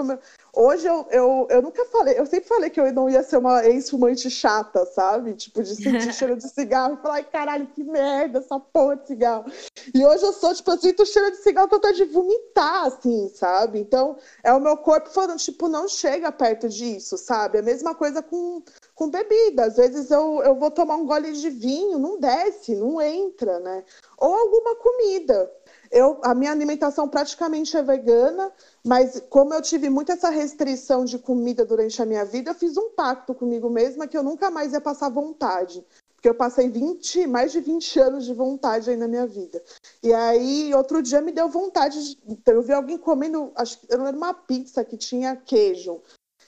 Hoje 0.56 0.88
eu, 0.88 1.06
eu, 1.12 1.48
eu 1.50 1.62
nunca 1.62 1.86
falei, 1.86 2.18
eu 2.18 2.26
sempre 2.26 2.48
falei 2.48 2.70
que 2.70 2.80
eu 2.80 2.92
não 2.94 3.10
ia 3.10 3.22
ser 3.22 3.38
uma 3.38 3.64
ex-fumante 3.66 4.30
chata, 4.30 4.86
sabe? 4.88 5.34
Tipo, 5.34 5.62
de 5.62 5.76
sentir 5.76 6.14
cheiro 6.14 6.36
de 6.36 6.48
cigarro 6.50 6.96
e 6.96 7.02
falar, 7.02 7.16
ai 7.16 7.24
caralho, 7.24 7.68
que 7.68 7.84
merda, 7.84 8.40
essa 8.40 8.60
porra 8.60 8.98
de 8.98 9.08
cigarro. 9.08 9.46
E 9.94 10.04
hoje 10.04 10.24
eu 10.24 10.34
sou, 10.34 10.54
tipo, 10.54 10.72
eu 10.72 10.78
sinto 10.78 11.06
cheiro 11.06 11.32
de 11.32 11.38
cigarro, 11.38 11.68
tô 11.68 11.92
de 11.92 12.06
vomitar, 12.06 12.86
assim, 12.86 13.30
sabe? 13.30 13.80
Então, 13.80 14.18
é 14.44 14.52
o 14.52 14.60
meu 14.60 14.78
corpo 14.78 15.10
falando, 15.10 15.38
tipo, 15.38 15.68
não 15.68 15.88
chega 15.88 16.32
perto 16.32 16.68
disso, 16.68 17.18
sabe? 17.18 17.58
É 17.58 17.62
a 17.62 17.64
mesma 17.64 17.94
coisa 17.94 18.22
com, 18.22 18.64
com 18.96 19.10
bebida. 19.10 19.66
Às 19.66 19.78
vezes 19.78 20.12
eu, 20.12 20.42
eu 20.44 20.56
vou 20.56 20.72
tomar 20.72 20.96
um 20.96 21.06
gole 21.06 21.32
de 21.34 21.50
vinho, 21.50 22.00
não 22.00 22.20
desce, 22.20 22.76
não 22.76 23.02
entra, 23.02 23.60
né? 23.60 23.84
Ou 24.18 24.34
alguma 24.34 24.76
comida. 24.76 25.52
Eu, 25.92 26.20
a 26.24 26.34
minha 26.34 26.52
alimentação 26.52 27.08
praticamente 27.08 27.78
é 27.78 27.84
vegana, 27.84 28.52
mas 28.84 29.22
como 29.30 29.54
eu 29.54 29.62
tive 29.62 29.90
muito 29.90 30.12
essa 30.12 30.30
restrição 30.30 31.06
de 31.06 31.20
comida 31.20 31.64
durante 31.64 32.02
a 32.02 32.06
minha 32.06 32.26
vida, 32.26 32.50
eu 32.50 32.56
fiz 32.56 32.78
um 32.78 32.90
pacto 32.90 33.34
comigo 33.36 33.70
mesma 33.70 34.08
que 34.08 34.18
eu 34.18 34.24
nunca 34.24 34.50
mais 34.50 34.74
ia 34.74 34.82
passar 34.82 35.10
vontade. 35.10 35.86
Porque 36.16 36.30
eu 36.30 36.36
passei 36.36 36.70
20, 36.70 37.28
mais 37.28 37.52
de 37.52 37.60
20 37.60 38.00
anos 38.00 38.26
de 38.26 38.34
vontade 38.34 38.90
aí 38.90 38.96
na 38.96 39.10
minha 39.10 39.28
vida. 39.28 39.62
E 40.02 40.14
aí, 40.14 40.74
outro 40.74 41.02
dia 41.02 41.22
me 41.22 41.34
deu 41.34 41.50
vontade. 41.50 42.16
De, 42.16 42.18
eu 42.48 42.62
vi 42.62 42.72
alguém 42.72 42.98
comendo, 42.98 43.52
acho 43.56 43.80
que 43.80 43.94
era 43.94 44.02
uma 44.10 44.34
pizza 44.34 44.86
que 44.86 44.96
tinha 44.96 45.36
queijo. 45.36 46.02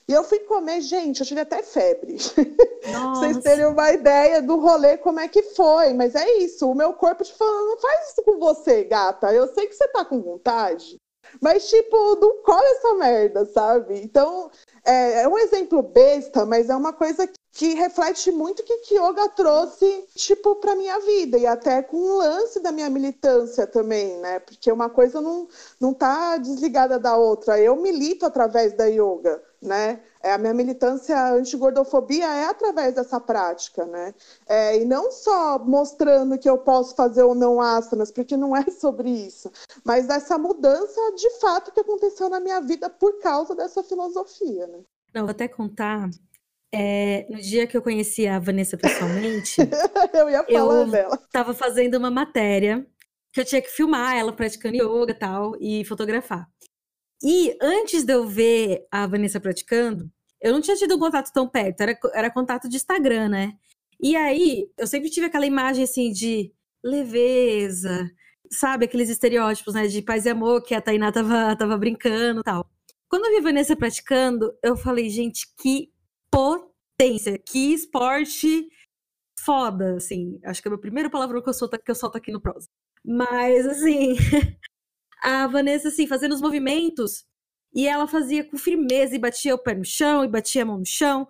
E 0.08 0.14
eu 0.14 0.24
fui 0.24 0.40
comer, 0.40 0.82
gente, 0.82 1.22
eu 1.22 1.26
tive 1.26 1.42
até 1.42 1.64
febre. 1.64 2.18
Pra 2.84 3.10
vocês 3.16 3.40
terem 3.40 3.66
uma 3.66 3.92
ideia 3.92 4.42
do 4.42 4.58
rolê, 4.58 4.98
como 4.98 5.20
é 5.20 5.28
que 5.28 5.42
foi. 5.42 5.94
Mas 5.94 6.14
é 6.14 6.38
isso, 6.38 6.70
o 6.70 6.76
meu 6.76 6.94
corpo 6.94 7.24
te 7.24 7.34
falando, 7.34 7.70
não 7.70 7.78
faz 7.80 8.10
isso 8.10 8.22
com 8.24 8.38
você, 8.38 8.84
gata. 8.84 9.34
Eu 9.34 9.48
sei 9.54 9.66
que 9.68 9.74
você 9.74 9.88
tá 9.88 10.06
com 10.06 10.22
vontade. 10.22 10.98
Mas, 11.42 11.68
tipo, 11.68 12.16
não 12.18 12.44
come 12.44 12.66
essa 12.66 12.94
merda, 12.94 13.46
sabe? 13.46 14.00
Então, 14.00 14.52
é, 14.86 15.24
é 15.24 15.28
um 15.28 15.40
exemplo 15.40 15.82
besta, 15.82 16.46
mas 16.46 16.70
é 16.70 16.76
uma 16.76 16.94
coisa 16.94 17.28
que 17.52 17.74
reflete 17.74 18.32
muito 18.32 18.62
o 18.62 18.64
que 18.64 18.96
yoga 18.96 19.28
trouxe, 19.30 20.06
tipo, 20.16 20.56
pra 20.58 20.76
minha 20.76 21.00
vida. 21.00 21.38
E 21.38 21.48
até 21.48 21.82
com 21.82 21.98
o 21.98 22.18
lance 22.18 22.60
da 22.60 22.72
minha 22.72 22.90
militância 22.92 23.66
também, 23.66 24.18
né? 24.20 24.40
Porque 24.40 24.72
uma 24.72 24.90
coisa 24.90 25.20
não, 25.20 25.48
não 25.80 25.94
tá 25.96 26.38
desligada 26.38 27.00
da 27.00 27.18
outra. 27.18 27.60
Eu 27.60 27.76
milito 27.76 28.26
através 28.26 28.74
da 28.74 28.86
yoga 28.86 29.42
né? 29.62 30.02
É, 30.22 30.34
a 30.34 30.38
minha 30.38 30.54
militância 30.54 31.34
anti-gordofobia 31.34 32.26
é 32.26 32.46
através 32.46 32.96
dessa 32.96 33.20
prática, 33.20 33.86
né? 33.86 34.14
É, 34.48 34.80
e 34.80 34.86
não 34.86 35.12
só 35.12 35.60
mostrando 35.60 36.38
que 36.38 36.50
eu 36.50 36.58
posso 36.58 36.96
fazer 36.96 37.24
ou 37.24 37.36
não 37.36 37.62
asanas, 37.62 38.12
porque 38.12 38.36
não 38.36 38.56
é 38.56 38.64
sobre 38.72 39.10
isso, 39.10 39.52
mas 39.84 40.08
dessa 40.08 40.38
mudança 40.38 41.00
de 41.16 41.30
fato 41.40 41.72
que 41.72 41.80
aconteceu 41.80 42.30
na 42.30 42.40
minha 42.40 42.62
vida 42.62 42.90
por 42.90 43.20
causa 43.20 43.56
dessa 43.56 43.84
filosofia, 43.84 44.68
né? 44.68 44.80
Não, 45.14 45.22
vou 45.22 45.32
até 45.32 45.48
contar. 45.48 46.10
É, 46.74 47.26
no 47.30 47.40
dia 47.40 47.66
que 47.66 47.78
eu 47.78 47.82
conheci 47.82 48.28
a 48.28 48.38
Vanessa 48.38 48.78
pessoalmente, 48.78 49.62
eu 50.14 50.30
ia 50.30 50.44
falar 50.44 50.82
eu 50.82 50.88
dela. 50.88 51.18
Tava 51.32 51.54
fazendo 51.54 51.96
uma 51.96 52.12
matéria 52.12 52.86
que 53.32 53.42
eu 53.42 53.46
tinha 53.46 53.62
que 53.62 53.70
filmar 53.70 54.16
ela 54.16 54.32
praticando 54.32 54.76
yoga 54.78 55.12
e 55.12 55.20
tal 55.20 55.56
e 55.60 55.86
fotografar. 55.86 56.50
E 57.24 57.58
antes 57.62 58.04
de 58.04 58.14
eu 58.14 58.28
ver 58.28 58.86
a 58.92 59.08
Vanessa 59.08 59.40
praticando, 59.40 60.12
eu 60.42 60.54
não 60.54 60.62
tinha 60.62 60.78
tido 60.78 60.96
um 60.96 61.00
contato 61.00 61.32
tão 61.32 61.48
perto, 61.48 61.82
era, 61.82 61.98
era 62.14 62.32
contato 62.32 62.70
de 62.70 62.76
Instagram, 62.76 63.30
né? 63.30 63.54
E 64.00 64.16
aí, 64.16 64.70
eu 64.78 64.86
sempre 64.88 65.10
tive 65.10 65.28
aquela 65.28 65.46
imagem 65.46 65.84
assim 65.86 66.12
de 66.12 66.54
leveza, 66.84 68.10
sabe? 68.52 68.86
Aqueles 68.86 69.10
estereótipos, 69.10 69.74
né? 69.74 69.88
De 69.88 70.02
paz 70.02 70.26
e 70.26 70.30
amor 70.30 70.62
que 70.64 70.76
a 70.76 70.82
Tainá 70.82 71.12
tava, 71.12 71.56
tava 71.56 71.78
brincando 71.78 72.42
e 72.42 72.44
tal. 72.44 72.70
Quando 73.10 73.26
eu 73.26 73.32
vi 73.32 73.38
a 73.38 73.42
Vanessa 73.42 73.76
praticando, 73.76 74.54
eu 74.62 74.76
falei, 74.76 75.10
gente, 75.10 75.48
que 75.58 75.92
potência, 76.32 77.38
que 77.40 77.74
esporte 77.74 78.68
foda, 79.40 79.96
assim. 79.96 80.40
Acho 80.44 80.62
que 80.62 80.68
é 80.68 80.70
o 80.70 80.74
meu 80.74 80.82
primeiro 80.82 81.10
palavrão 81.10 81.42
que 81.42 81.50
eu 81.50 81.54
solto, 81.54 81.80
que 81.80 81.92
eu 81.92 81.96
solto 81.96 82.18
aqui 82.18 82.32
no 82.32 82.42
prosa. 82.42 82.68
Mas, 83.06 83.66
assim, 83.66 84.16
a 85.26 85.48
Vanessa, 85.48 85.88
assim, 85.88 86.06
fazendo 86.06 86.34
os 86.34 86.42
movimentos, 86.42 87.26
e 87.74 87.88
ela 87.88 88.08
fazia 88.08 88.44
com 88.44 88.58
firmeza, 88.58 89.16
e 89.16 89.20
batia 89.20 89.56
o 89.56 89.58
pé 89.58 89.74
no 89.74 89.84
chão, 89.84 90.24
e 90.24 90.28
batia 90.28 90.62
a 90.62 90.66
mão 90.66 90.78
no 90.78 90.86
chão, 90.86 91.28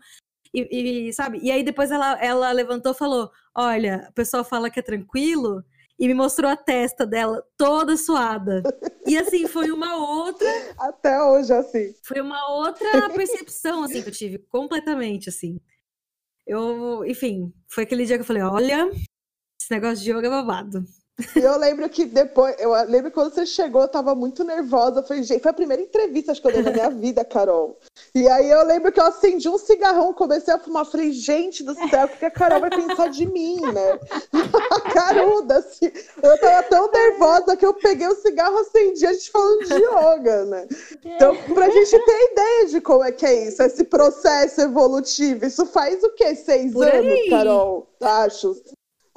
e, 0.54 1.08
e 1.08 1.14
sabe? 1.14 1.40
E 1.42 1.50
aí 1.50 1.64
depois 1.64 1.92
ela, 1.92 2.14
ela 2.22 2.52
levantou 2.52 2.92
e 2.92 2.96
falou: 2.96 3.32
Olha, 3.56 4.08
o 4.10 4.14
pessoal 4.14 4.44
fala 4.44 4.70
que 4.70 4.80
é 4.80 4.84
tranquilo, 4.84 5.64
e 5.98 6.08
me 6.08 6.14
mostrou 6.14 6.52
a 6.52 6.58
testa 6.58 7.06
dela 7.06 7.42
toda 7.58 7.96
suada. 7.96 8.62
E 9.08 9.18
assim, 9.18 9.48
foi 9.48 9.72
uma 9.72 9.96
outra. 9.96 10.48
Até 10.78 11.22
hoje, 11.24 11.54
assim. 11.54 11.96
Foi 12.04 12.20
uma 12.20 12.50
outra 12.52 13.10
percepção, 13.16 13.84
assim, 13.84 14.02
que 14.02 14.10
eu 14.10 14.14
tive, 14.14 14.38
completamente, 14.40 15.30
assim. 15.30 15.60
Eu, 16.46 17.06
enfim, 17.06 17.54
foi 17.68 17.86
aquele 17.86 18.06
dia 18.06 18.18
que 18.18 18.22
eu 18.22 18.28
falei: 18.28 18.44
olha, 18.44 18.90
esse 19.60 19.72
negócio 19.72 20.04
de 20.04 20.12
yoga 20.12 20.28
é 20.28 20.30
babado. 20.30 20.86
E 21.34 21.40
eu 21.40 21.58
lembro 21.58 21.88
que 21.88 22.04
depois, 22.04 22.56
eu 22.60 22.74
lembro 22.90 23.10
quando 23.10 23.34
você 23.34 23.46
chegou, 23.46 23.82
eu 23.82 23.88
tava 23.88 24.14
muito 24.14 24.44
nervosa. 24.44 25.02
Foi, 25.02 25.24
foi 25.24 25.52
a 25.52 25.54
primeira 25.54 25.82
entrevista 25.82 26.34
acho 26.34 26.42
que 26.42 26.48
eu 26.48 26.52
dei 26.52 26.62
na 26.62 26.72
minha 26.72 26.90
vida, 26.90 27.24
Carol. 27.24 27.80
E 28.14 28.28
aí 28.28 28.50
eu 28.50 28.66
lembro 28.66 28.92
que 28.92 29.00
eu 29.00 29.06
acendi 29.06 29.48
um 29.48 29.58
cigarrão, 29.58 30.14
comecei 30.14 30.54
a 30.54 30.60
fumar. 30.60 30.86
Falei, 30.86 31.14
gente 31.14 31.64
do 31.64 31.74
céu, 31.74 32.06
o 32.06 32.10
que 32.10 32.26
a 32.26 32.32
Carol 32.32 32.60
vai 32.60 32.70
pensar 32.70 33.08
de 33.08 33.26
mim, 33.26 33.62
né? 33.62 34.00
Caruda, 34.94 35.60
assim. 35.60 35.90
Eu 36.22 36.38
tava 36.38 36.64
tão 36.64 36.92
nervosa 36.92 37.56
que 37.56 37.66
eu 37.66 37.74
peguei 37.74 38.08
o 38.08 38.16
cigarro, 38.16 38.58
acendi, 38.58 39.06
a 39.06 39.14
gente 39.14 39.32
falando 39.32 39.66
de 39.66 39.74
yoga, 39.74 40.46
né? 40.46 40.68
Então, 41.06 41.34
pra 41.54 41.70
gente 41.70 41.98
ter 41.98 42.32
ideia 42.32 42.66
de 42.68 42.82
como 42.82 43.06
é 43.06 43.14
que 43.14 43.26
é 43.26 43.48
isso, 43.48 43.64
esse 43.64 43.86
processo 43.86 44.60
evolutivo. 44.60 45.46
Isso 45.46 45.66
faz 45.66 46.04
o 46.04 46.10
quê? 46.12 46.36
Seis 46.36 46.76
anos. 46.76 47.30
Carol? 47.30 47.88
Acho 48.02 48.54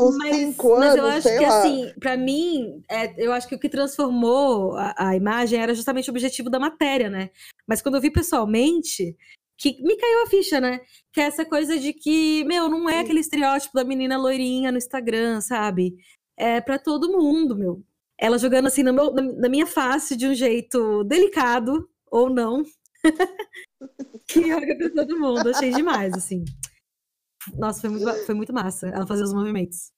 Mas, 0.01 0.37
cinco 0.37 0.77
mas 0.79 0.93
anos, 0.93 0.97
eu 0.97 1.07
acho 1.07 1.39
que 1.39 1.47
lá. 1.47 1.59
assim, 1.59 1.93
pra 1.99 2.17
mim, 2.17 2.83
é, 2.89 3.15
eu 3.23 3.33
acho 3.33 3.49
que 3.49 3.55
o 3.55 3.59
que 3.59 3.69
transformou 3.69 4.77
a, 4.77 4.95
a 4.97 5.17
imagem 5.17 5.61
era 5.61 5.75
justamente 5.75 6.09
o 6.09 6.13
objetivo 6.13 6.49
da 6.49 6.61
matéria, 6.61 7.11
né? 7.11 7.31
Mas 7.67 7.83
quando 7.83 7.97
eu 7.97 8.01
vi 8.01 8.11
pessoalmente, 8.11 9.17
que 9.57 9.83
me 9.83 9.97
caiu 9.97 10.23
a 10.23 10.27
ficha, 10.27 10.61
né? 10.61 10.81
Que 11.13 11.21
é 11.21 11.25
essa 11.25 11.45
coisa 11.45 11.77
de 11.79 11.93
que, 11.93 12.45
meu, 12.45 12.69
não 12.69 12.89
é 12.89 13.01
aquele 13.01 13.19
estereótipo 13.21 13.75
da 13.75 13.83
menina 13.85 14.17
loirinha 14.17 14.71
no 14.71 14.79
Instagram, 14.79 15.41
sabe? 15.41 15.97
É 16.37 16.61
pra 16.61 16.79
todo 16.79 17.11
mundo, 17.11 17.57
meu. 17.57 17.83
Ela 18.17 18.39
jogando 18.39 18.67
assim 18.67 18.85
no 18.85 18.93
meu- 18.93 19.13
na, 19.13 19.23
na 19.23 19.49
minha 19.49 19.67
face 19.67 20.17
de 20.17 20.29
um 20.29 20.35
jeito 20.35 21.03
delicado, 21.05 21.89
ou 22.11 22.31
não. 22.31 22.63
que 24.29 24.47
joga 24.49 24.77
pra 24.77 24.91
todo 24.91 25.19
mundo. 25.19 25.51
Achei 25.51 25.73
demais, 25.73 26.15
assim. 26.15 26.45
Nossa, 27.57 27.81
foi 27.81 27.91
muito, 27.91 28.27
foi 28.27 28.35
muito 28.35 28.53
massa 28.53 28.89
ela 28.89 29.07
fazer 29.07 29.23
os 29.23 29.33
movimentos. 29.33 29.93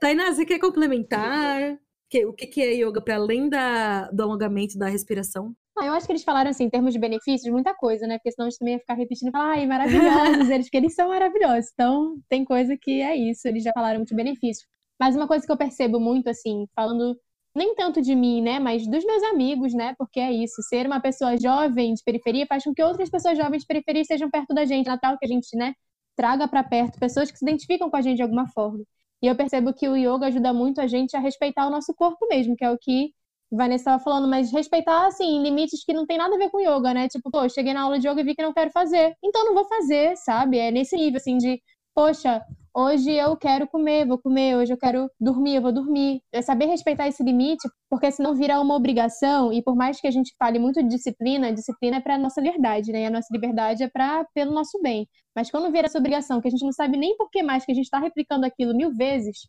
Tainá, 0.00 0.32
você 0.32 0.44
quer 0.44 0.58
complementar? 0.58 1.78
O 2.26 2.32
que, 2.32 2.46
que 2.46 2.62
é 2.62 2.74
yoga 2.74 3.00
para 3.00 3.16
além 3.16 3.48
da, 3.48 4.10
do 4.10 4.22
alongamento 4.22 4.78
da 4.78 4.88
respiração? 4.88 5.54
Ah, 5.78 5.86
eu 5.86 5.92
acho 5.92 6.06
que 6.06 6.12
eles 6.12 6.24
falaram 6.24 6.50
assim, 6.50 6.64
em 6.64 6.70
termos 6.70 6.94
de 6.94 6.98
benefícios, 6.98 7.52
muita 7.52 7.74
coisa, 7.74 8.06
né? 8.06 8.16
Porque 8.16 8.32
senão 8.32 8.46
a 8.46 8.50
gente 8.50 8.58
também 8.58 8.74
ia 8.74 8.80
ficar 8.80 8.94
repetindo 8.94 9.28
e 9.28 9.32
falar, 9.32 9.50
ai, 9.50 9.66
maravilhosos, 9.66 10.48
eles, 10.48 10.66
porque 10.66 10.76
eles 10.78 10.94
são 10.94 11.08
maravilhosos. 11.08 11.70
Então, 11.72 12.16
tem 12.28 12.44
coisa 12.44 12.76
que 12.80 13.02
é 13.02 13.14
isso, 13.14 13.46
eles 13.46 13.62
já 13.62 13.72
falaram 13.74 13.98
muito 13.98 14.14
benefício. 14.14 14.66
Mas 14.98 15.14
uma 15.14 15.28
coisa 15.28 15.44
que 15.44 15.52
eu 15.52 15.56
percebo 15.56 16.00
muito, 16.00 16.28
assim, 16.28 16.66
falando 16.74 17.14
nem 17.54 17.74
tanto 17.74 18.00
de 18.00 18.14
mim, 18.14 18.40
né? 18.40 18.58
Mas 18.58 18.86
dos 18.86 19.04
meus 19.04 19.22
amigos, 19.24 19.74
né? 19.74 19.94
Porque 19.98 20.20
é 20.20 20.32
isso, 20.32 20.62
ser 20.62 20.86
uma 20.86 21.00
pessoa 21.00 21.36
jovem 21.36 21.92
de 21.92 22.02
periferia 22.02 22.46
faz 22.46 22.64
com 22.64 22.72
que 22.72 22.82
outras 22.82 23.10
pessoas 23.10 23.36
jovens 23.36 23.62
de 23.62 23.66
periferia 23.66 24.02
estejam 24.02 24.30
perto 24.30 24.54
da 24.54 24.64
gente. 24.64 24.86
Natural 24.86 25.18
que 25.18 25.26
a 25.26 25.28
gente, 25.28 25.54
né, 25.56 25.74
traga 26.16 26.48
para 26.48 26.64
perto 26.64 26.98
pessoas 26.98 27.30
que 27.30 27.38
se 27.38 27.44
identificam 27.44 27.90
com 27.90 27.96
a 27.96 28.02
gente 28.02 28.16
de 28.16 28.22
alguma 28.22 28.48
forma. 28.48 28.82
E 29.22 29.26
eu 29.26 29.36
percebo 29.36 29.72
que 29.72 29.88
o 29.88 29.96
yoga 29.96 30.26
ajuda 30.26 30.52
muito 30.52 30.80
a 30.80 30.86
gente 30.86 31.16
a 31.16 31.20
respeitar 31.20 31.66
o 31.66 31.70
nosso 31.70 31.94
corpo 31.94 32.26
mesmo, 32.28 32.56
que 32.56 32.64
é 32.64 32.70
o 32.70 32.78
que 32.78 33.12
Vanessa 33.50 33.82
estava 33.82 34.02
falando, 34.02 34.28
mas 34.28 34.52
respeitar, 34.52 35.06
assim, 35.06 35.42
limites 35.42 35.84
que 35.84 35.92
não 35.92 36.06
tem 36.06 36.18
nada 36.18 36.34
a 36.34 36.38
ver 36.38 36.50
com 36.50 36.60
yoga, 36.60 36.92
né? 36.92 37.08
Tipo, 37.08 37.30
pô, 37.30 37.48
cheguei 37.48 37.72
na 37.72 37.82
aula 37.82 37.98
de 37.98 38.08
yoga 38.08 38.20
e 38.20 38.24
vi 38.24 38.34
que 38.34 38.42
não 38.42 38.52
quero 38.52 38.70
fazer. 38.70 39.14
Então 39.22 39.44
não 39.44 39.54
vou 39.54 39.64
fazer, 39.66 40.16
sabe? 40.16 40.58
É 40.58 40.70
nesse 40.70 40.96
nível, 40.96 41.18
assim, 41.18 41.38
de, 41.38 41.62
poxa, 41.94 42.42
hoje 42.76 43.10
eu 43.10 43.34
quero 43.36 43.66
comer, 43.66 44.06
vou 44.06 44.18
comer, 44.18 44.56
hoje 44.56 44.72
eu 44.72 44.76
quero 44.76 45.10
dormir, 45.18 45.56
eu 45.56 45.62
vou 45.62 45.72
dormir. 45.72 46.20
É 46.30 46.42
saber 46.42 46.66
respeitar 46.66 47.08
esse 47.08 47.22
limite, 47.22 47.66
porque 47.88 48.10
senão 48.12 48.34
vira 48.34 48.60
uma 48.60 48.74
obrigação, 48.74 49.50
e 49.52 49.62
por 49.62 49.74
mais 49.74 49.98
que 50.00 50.06
a 50.06 50.10
gente 50.10 50.34
fale 50.38 50.58
muito 50.58 50.82
de 50.82 50.88
disciplina, 50.90 51.52
disciplina 51.52 51.96
é 51.96 52.00
pra 52.00 52.18
nossa 52.18 52.40
liberdade, 52.40 52.92
né? 52.92 53.02
E 53.02 53.06
a 53.06 53.10
nossa 53.10 53.28
liberdade 53.32 53.82
é 53.82 53.88
para 53.88 54.26
pelo 54.34 54.52
nosso 54.52 54.80
bem. 54.82 55.08
Mas 55.34 55.50
quando 55.50 55.72
vira 55.72 55.86
essa 55.86 55.98
obrigação, 55.98 56.40
que 56.40 56.48
a 56.48 56.50
gente 56.50 56.64
não 56.64 56.72
sabe 56.72 56.98
nem 56.98 57.16
por 57.16 57.30
que 57.30 57.42
mais, 57.42 57.64
que 57.64 57.72
a 57.72 57.74
gente 57.74 57.86
está 57.86 57.98
replicando 57.98 58.44
aquilo 58.44 58.76
mil 58.76 58.92
vezes, 58.92 59.48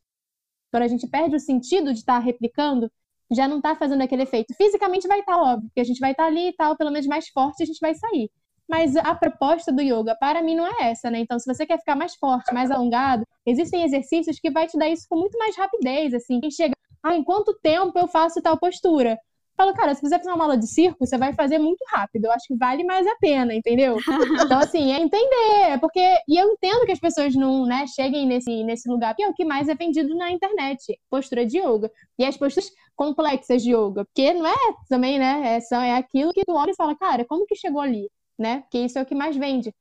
quando 0.72 0.84
a 0.84 0.88
gente 0.88 1.08
perde 1.08 1.36
o 1.36 1.40
sentido 1.40 1.94
de 1.94 2.00
estar 2.00 2.20
replicando, 2.20 2.90
já 3.32 3.48
não 3.48 3.62
tá 3.62 3.76
fazendo 3.76 4.02
aquele 4.02 4.24
efeito. 4.24 4.54
Fisicamente 4.56 5.08
vai 5.08 5.20
estar, 5.20 5.38
óbvio, 5.38 5.68
porque 5.70 5.82
a 5.82 5.84
gente 5.84 6.00
vai 6.00 6.12
estar 6.12 6.26
ali 6.28 6.50
e 6.50 6.54
tal, 6.54 6.78
pelo 6.78 6.92
menos 6.92 7.08
mais 7.08 7.28
forte, 7.30 7.64
a 7.64 7.66
gente 7.66 7.80
vai 7.82 7.94
sair. 7.96 8.30
Mas 8.68 8.95
a 8.97 9.15
proposta 9.15 9.72
do 9.72 9.82
yoga, 9.82 10.15
para 10.20 10.41
mim, 10.41 10.55
não 10.55 10.68
é 10.68 10.89
essa, 10.91 11.09
né? 11.09 11.20
Então, 11.20 11.39
se 11.39 11.45
você 11.45 11.65
quer 11.65 11.80
ficar 11.80 11.95
mais 11.95 12.15
forte, 12.15 12.53
mais 12.53 12.70
alongado, 12.70 13.26
existem 13.45 13.84
exercícios 13.84 14.39
que 14.39 14.51
vai 14.51 14.68
te 14.68 14.78
dar 14.78 14.89
isso 14.89 15.05
com 15.09 15.18
muito 15.18 15.38
mais 15.38 15.55
rapidez, 15.55 16.13
assim. 16.13 16.41
Quem 16.41 16.51
chega, 16.51 16.74
ah, 17.03 17.15
em 17.15 17.24
quanto 17.24 17.53
tempo 17.61 17.97
eu 17.97 18.07
faço 18.07 18.41
tal 18.41 18.57
postura? 18.57 19.18
Falo, 19.57 19.74
cara, 19.74 19.95
se 19.95 20.01
você 20.01 20.20
fizer 20.20 20.32
uma 20.32 20.43
aula 20.43 20.55
de 20.55 20.68
circo, 20.68 21.03
você 21.03 21.18
vai 21.18 21.34
fazer 21.34 21.57
muito 21.57 21.84
rápido. 21.91 22.26
Eu 22.26 22.32
acho 22.32 22.45
que 22.47 22.55
vale 22.55 22.84
mais 22.84 23.07
a 23.07 23.15
pena, 23.15 23.55
entendeu? 23.55 23.97
Então, 24.45 24.59
assim, 24.59 24.93
é 24.93 24.99
entender. 25.01 25.72
É 25.72 25.78
porque. 25.80 25.99
E 26.28 26.38
eu 26.38 26.47
entendo 26.51 26.86
que 26.86 26.91
as 26.91 26.99
pessoas 26.99 27.34
não, 27.36 27.65
né, 27.65 27.86
cheguem 27.88 28.28
nesse, 28.28 28.63
nesse 28.63 28.88
lugar, 28.88 29.15
que 29.15 29.24
é 29.24 29.28
o 29.28 29.34
que 29.34 29.43
mais 29.43 29.68
é 29.68 29.74
vendido 29.74 30.15
na 30.15 30.32
internet 30.32 30.99
postura 31.09 31.43
de 31.43 31.57
yoga. 31.57 31.91
E 32.20 32.26
as 32.26 32.38
posturas 32.38 32.70
complexas 32.95 33.63
de 33.63 33.72
yoga. 33.74 34.05
Porque 34.05 34.32
não 34.34 34.45
é 34.45 34.55
também, 34.88 35.18
né? 35.18 35.55
É, 35.55 35.59
só, 35.59 35.82
é 35.82 35.95
aquilo 35.95 36.34
que 36.34 36.45
tu 36.45 36.53
olha 36.53 36.72
e 36.72 36.76
fala, 36.76 36.95
cara, 36.95 37.26
como 37.26 37.47
que 37.47 37.55
chegou 37.55 37.82
ali? 37.82 38.07
Né? 38.38 38.62
Porque 38.62 38.80
isso 38.80 39.00
é 39.00 39.02
o 39.02 39.06
que 39.06 39.16
mais 39.16 39.36
vende. 39.36 39.74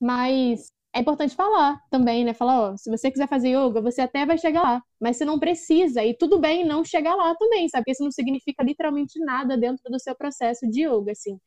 Mas 0.00 0.70
é 0.94 1.00
importante 1.00 1.34
falar 1.34 1.80
também, 1.90 2.24
né? 2.24 2.34
Falar, 2.34 2.72
ó, 2.72 2.76
se 2.76 2.90
você 2.90 3.10
quiser 3.10 3.28
fazer 3.28 3.50
yoga, 3.50 3.80
você 3.80 4.02
até 4.02 4.26
vai 4.26 4.38
chegar 4.38 4.62
lá, 4.62 4.82
mas 5.00 5.16
você 5.16 5.24
não 5.24 5.38
precisa, 5.38 6.04
e 6.04 6.14
tudo 6.16 6.38
bem 6.38 6.64
não 6.66 6.84
chegar 6.84 7.14
lá 7.16 7.34
também, 7.36 7.68
sabe? 7.68 7.82
Porque 7.82 7.92
isso 7.92 8.04
não 8.04 8.10
significa 8.12 8.62
literalmente 8.62 9.18
nada 9.20 9.56
dentro 9.56 9.82
do 9.90 9.98
seu 10.00 10.14
processo 10.16 10.68
de 10.70 10.82
yoga, 10.86 11.12
assim. 11.12 11.38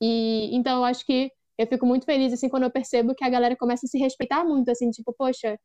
E 0.00 0.54
então 0.56 0.78
eu 0.78 0.84
acho 0.84 1.04
que 1.06 1.30
eu 1.58 1.66
fico 1.66 1.86
muito 1.86 2.06
feliz, 2.06 2.32
assim, 2.32 2.48
quando 2.48 2.64
eu 2.64 2.70
percebo 2.70 3.14
que 3.14 3.24
a 3.24 3.30
galera 3.30 3.56
começa 3.56 3.86
a 3.86 3.88
se 3.88 3.98
respeitar 3.98 4.44
muito, 4.44 4.70
assim, 4.70 4.90
tipo, 4.90 5.14
poxa, 5.16 5.58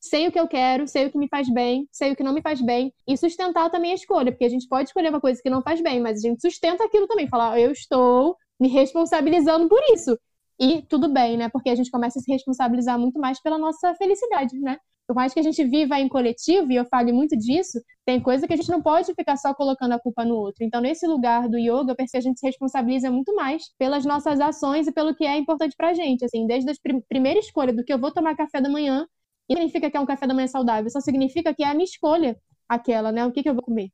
sei 0.00 0.28
o 0.28 0.32
que 0.32 0.40
eu 0.40 0.48
quero, 0.48 0.86
sei 0.88 1.06
o 1.06 1.12
que 1.12 1.18
me 1.18 1.28
faz 1.28 1.48
bem, 1.52 1.88
sei 1.92 2.12
o 2.12 2.16
que 2.16 2.22
não 2.24 2.32
me 2.34 2.42
faz 2.42 2.60
bem, 2.60 2.92
e 3.08 3.16
sustentar 3.16 3.70
também 3.70 3.92
a 3.92 3.94
escolha, 3.94 4.32
porque 4.32 4.44
a 4.44 4.48
gente 4.48 4.68
pode 4.68 4.88
escolher 4.88 5.10
uma 5.10 5.20
coisa 5.20 5.40
que 5.42 5.50
não 5.50 5.62
faz 5.62 5.80
bem, 5.82 6.00
mas 6.00 6.18
a 6.18 6.28
gente 6.28 6.40
sustenta 6.42 6.84
aquilo 6.84 7.06
também, 7.06 7.28
falar, 7.28 7.58
eu 7.60 7.70
estou 7.72 8.36
me 8.60 8.68
responsabilizando 8.68 9.68
por 9.68 9.80
isso. 9.94 10.18
E 10.60 10.82
tudo 10.82 11.08
bem, 11.08 11.36
né? 11.36 11.48
Porque 11.48 11.70
a 11.70 11.74
gente 11.74 11.90
começa 11.90 12.18
a 12.18 12.22
se 12.22 12.30
responsabilizar 12.30 12.98
muito 12.98 13.18
mais 13.18 13.40
pela 13.40 13.58
nossa 13.58 13.94
felicidade, 13.96 14.58
né? 14.58 14.78
Por 15.06 15.16
mais 15.16 15.34
que 15.34 15.40
a 15.40 15.42
gente 15.42 15.64
viva 15.64 15.98
em 15.98 16.08
coletivo, 16.08 16.70
e 16.70 16.76
eu 16.76 16.84
fale 16.84 17.12
muito 17.12 17.36
disso, 17.36 17.80
tem 18.06 18.20
coisa 18.20 18.46
que 18.46 18.52
a 18.52 18.56
gente 18.56 18.70
não 18.70 18.80
pode 18.80 19.12
ficar 19.14 19.36
só 19.36 19.52
colocando 19.52 19.92
a 19.92 19.98
culpa 19.98 20.24
no 20.24 20.36
outro. 20.36 20.64
Então, 20.64 20.80
nesse 20.80 21.06
lugar 21.06 21.48
do 21.48 21.58
yoga, 21.58 21.92
eu 21.92 21.96
percebo 21.96 22.22
que 22.22 22.28
a 22.28 22.30
gente 22.30 22.40
se 22.40 22.46
responsabiliza 22.46 23.10
muito 23.10 23.34
mais 23.34 23.64
pelas 23.76 24.04
nossas 24.04 24.40
ações 24.40 24.86
e 24.86 24.92
pelo 24.92 25.14
que 25.14 25.24
é 25.24 25.36
importante 25.36 25.74
pra 25.76 25.92
gente. 25.92 26.24
Assim, 26.24 26.46
desde 26.46 26.70
a 26.70 26.74
prim 26.82 27.00
primeira 27.08 27.40
escolha 27.40 27.72
do 27.72 27.84
que 27.84 27.92
eu 27.92 27.98
vou 27.98 28.12
tomar 28.12 28.36
café 28.36 28.60
da 28.60 28.68
manhã, 28.70 29.06
e 29.48 29.54
significa 29.54 29.90
que 29.90 29.96
é 29.96 30.00
um 30.00 30.06
café 30.06 30.26
da 30.26 30.34
manhã 30.34 30.46
saudável, 30.46 30.88
só 30.90 31.00
significa 31.00 31.52
que 31.52 31.64
é 31.64 31.66
a 31.66 31.74
minha 31.74 31.84
escolha 31.84 32.38
aquela, 32.68 33.10
né? 33.12 33.26
O 33.26 33.32
que, 33.32 33.42
que 33.42 33.48
eu 33.48 33.54
vou 33.54 33.62
comer. 33.62 33.90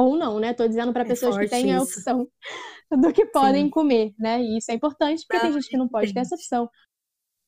Ou 0.00 0.16
não, 0.16 0.38
né? 0.40 0.54
Tô 0.54 0.66
dizendo 0.66 0.92
para 0.92 1.02
É 1.02 1.06
pessoas 1.06 1.36
que 1.36 1.48
têm 1.48 1.72
a 1.72 1.82
isso. 1.82 1.98
opção 1.98 2.26
do 2.90 3.12
que 3.12 3.26
podem 3.26 3.64
Sim. 3.64 3.70
comer, 3.70 4.14
né? 4.18 4.42
E 4.42 4.58
isso 4.58 4.70
é 4.70 4.74
importante 4.74 5.24
porque 5.26 5.40
tem 5.40 5.52
gente 5.52 5.68
que 5.68 5.76
não 5.76 5.88
pode 5.88 6.12
ter 6.12 6.20
essa 6.20 6.34
opção. 6.34 6.68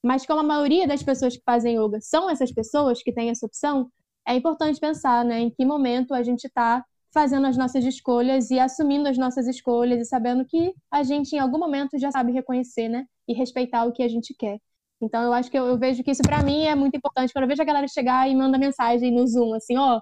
Mas 0.04 0.26
como 0.26 0.40
a 0.40 0.42
maioria 0.42 0.86
das 0.86 1.02
pessoas 1.02 1.36
que 1.36 1.42
fazem 1.44 1.76
yoga 1.76 1.98
são 2.00 2.28
essas 2.28 2.52
pessoas 2.52 3.02
que 3.02 3.12
têm 3.12 3.30
essa 3.30 3.46
opção, 3.46 3.90
é 4.26 4.34
importante 4.34 4.78
pensar, 4.78 5.24
né, 5.24 5.40
em 5.40 5.50
que 5.50 5.64
momento 5.64 6.12
a 6.12 6.22
gente 6.22 6.44
está 6.44 6.84
fazendo 7.12 7.46
as 7.46 7.56
nossas 7.56 7.84
escolhas 7.84 8.50
e 8.50 8.58
assumindo 8.58 9.08
as 9.08 9.18
nossas 9.18 9.46
escolhas 9.46 10.00
e 10.00 10.04
sabendo 10.04 10.44
que 10.44 10.74
a 10.90 11.02
gente 11.02 11.34
em 11.34 11.38
algum 11.38 11.58
momento 11.58 11.98
já 11.98 12.10
sabe 12.10 12.32
reconhecer, 12.32 12.88
né, 12.88 13.04
e 13.28 13.34
respeitar 13.34 13.84
o 13.84 13.92
que 13.92 14.02
a 14.02 14.08
gente 14.08 14.34
quer. 14.34 14.58
Então 15.00 15.22
eu 15.22 15.32
acho 15.32 15.50
que 15.50 15.58
eu, 15.58 15.66
eu 15.66 15.78
vejo 15.78 16.02
que 16.02 16.10
isso 16.10 16.22
para 16.22 16.42
mim 16.42 16.64
é 16.64 16.74
muito 16.74 16.96
importante. 16.96 17.32
Quando 17.32 17.44
eu 17.44 17.48
vejo 17.48 17.62
a 17.62 17.64
galera 17.64 17.88
chegar 17.88 18.28
e 18.28 18.34
manda 18.34 18.58
mensagem 18.58 19.10
no 19.12 19.26
Zoom 19.26 19.54
assim, 19.54 19.76
ó, 19.76 20.00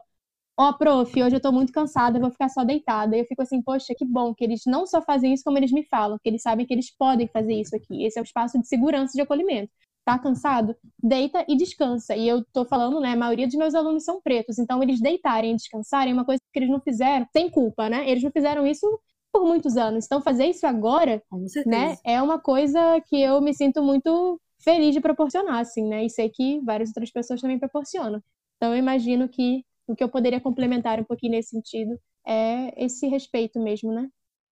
ó, 0.61 0.72
prof, 0.74 1.22
hoje 1.22 1.36
eu 1.36 1.40
tô 1.40 1.50
muito 1.50 1.72
cansada, 1.72 2.20
vou 2.20 2.30
ficar 2.30 2.50
só 2.50 2.62
deitada. 2.64 3.16
E 3.16 3.20
eu 3.20 3.24
fico 3.24 3.40
assim, 3.42 3.62
poxa, 3.62 3.94
que 3.96 4.04
bom 4.04 4.34
que 4.34 4.44
eles 4.44 4.62
não 4.66 4.86
só 4.86 5.00
fazem 5.00 5.32
isso 5.32 5.42
como 5.44 5.56
eles 5.58 5.72
me 5.72 5.84
falam, 5.86 6.18
que 6.22 6.28
eles 6.28 6.42
sabem 6.42 6.66
que 6.66 6.74
eles 6.74 6.94
podem 6.94 7.26
fazer 7.28 7.54
isso 7.54 7.74
aqui. 7.74 8.04
Esse 8.04 8.18
é 8.18 8.22
o 8.22 8.24
espaço 8.24 8.61
de 8.61 8.68
segurança 8.68 9.12
e 9.14 9.16
de 9.16 9.22
acolhimento. 9.22 9.72
Tá 10.04 10.18
cansado? 10.18 10.76
Deita 11.02 11.44
e 11.48 11.56
descansa. 11.56 12.14
E 12.14 12.28
eu 12.28 12.44
tô 12.52 12.64
falando, 12.66 13.00
né, 13.00 13.12
a 13.12 13.16
maioria 13.16 13.46
dos 13.46 13.56
meus 13.56 13.74
alunos 13.74 14.04
são 14.04 14.20
pretos, 14.20 14.58
então 14.58 14.82
eles 14.82 15.00
deitarem 15.00 15.52
e 15.52 15.56
descansarem 15.56 16.11
é 16.11 16.14
uma 16.14 16.24
coisa 16.24 16.40
que 16.52 16.58
eles 16.58 16.70
não 16.70 16.80
fizeram 16.80 17.26
sem 17.32 17.50
culpa, 17.50 17.88
né? 17.88 18.08
Eles 18.08 18.22
não 18.22 18.30
fizeram 18.30 18.66
isso 18.66 18.86
por 19.32 19.44
muitos 19.46 19.76
anos. 19.76 20.04
Então 20.04 20.20
fazer 20.20 20.46
isso 20.46 20.66
agora 20.66 21.22
né? 21.66 21.96
É 22.04 22.20
uma 22.20 22.38
coisa 22.38 23.00
que 23.06 23.20
eu 23.20 23.40
me 23.40 23.54
sinto 23.54 23.82
muito 23.82 24.40
feliz 24.62 24.94
de 24.94 25.00
proporcionar, 25.00 25.61
assim, 25.61 25.86
né? 25.88 26.04
E 26.04 26.11
sei 26.11 26.28
que 26.28 26.61
várias 26.61 26.90
outras 26.90 27.11
pessoas 27.11 27.40
também 27.40 27.58
proporcionam. 27.58 28.22
Então 28.56 28.72
eu 28.74 28.78
imagino 28.78 29.28
que 29.28 29.64
o 29.91 29.97
que 29.97 30.05
eu 30.05 30.09
poderia 30.09 30.41
complementar 30.41 31.01
um 31.01 31.05
pouquinho 31.05 31.32
nesse 31.32 31.51
sentido 31.51 31.99
é 32.26 32.84
esse 32.84 33.07
respeito 33.07 33.61
mesmo, 33.61 33.93
né? 33.93 34.09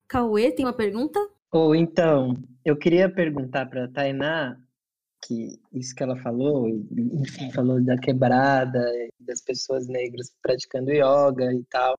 Cauê, 0.09 0.51
tem 0.53 0.65
uma 0.65 0.73
pergunta? 0.73 1.19
Ou 1.53 1.75
então, 1.75 2.37
eu 2.65 2.77
queria 2.77 3.13
perguntar 3.13 3.67
para 3.67 3.85
a 3.85 3.89
Tainá 3.89 4.59
que 5.25 5.59
isso 5.73 5.95
que 5.95 6.03
ela 6.03 6.17
falou, 6.17 6.69
enfim, 6.69 7.51
falou 7.53 7.83
da 7.83 7.99
quebrada, 7.99 8.85
das 9.21 9.43
pessoas 9.43 9.89
negras 9.89 10.33
praticando 10.43 10.93
yoga 10.93 11.53
e 11.53 11.65
tal. 11.71 11.97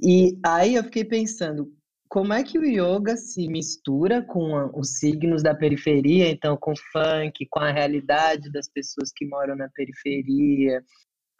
E 0.00 0.38
aí 0.44 0.74
eu 0.74 0.84
fiquei 0.84 1.04
pensando, 1.04 1.72
como 2.08 2.32
é 2.32 2.42
que 2.42 2.58
o 2.58 2.64
yoga 2.64 3.16
se 3.16 3.48
mistura 3.48 4.22
com 4.22 4.56
a, 4.56 4.66
os 4.78 4.98
signos 4.98 5.42
da 5.42 5.54
periferia, 5.54 6.28
então 6.30 6.56
com 6.56 6.74
funk, 6.76 7.46
com 7.50 7.60
a 7.60 7.72
realidade 7.72 8.50
das 8.52 8.68
pessoas 8.68 9.10
que 9.14 9.26
moram 9.26 9.56
na 9.56 9.68
periferia, 9.70 10.84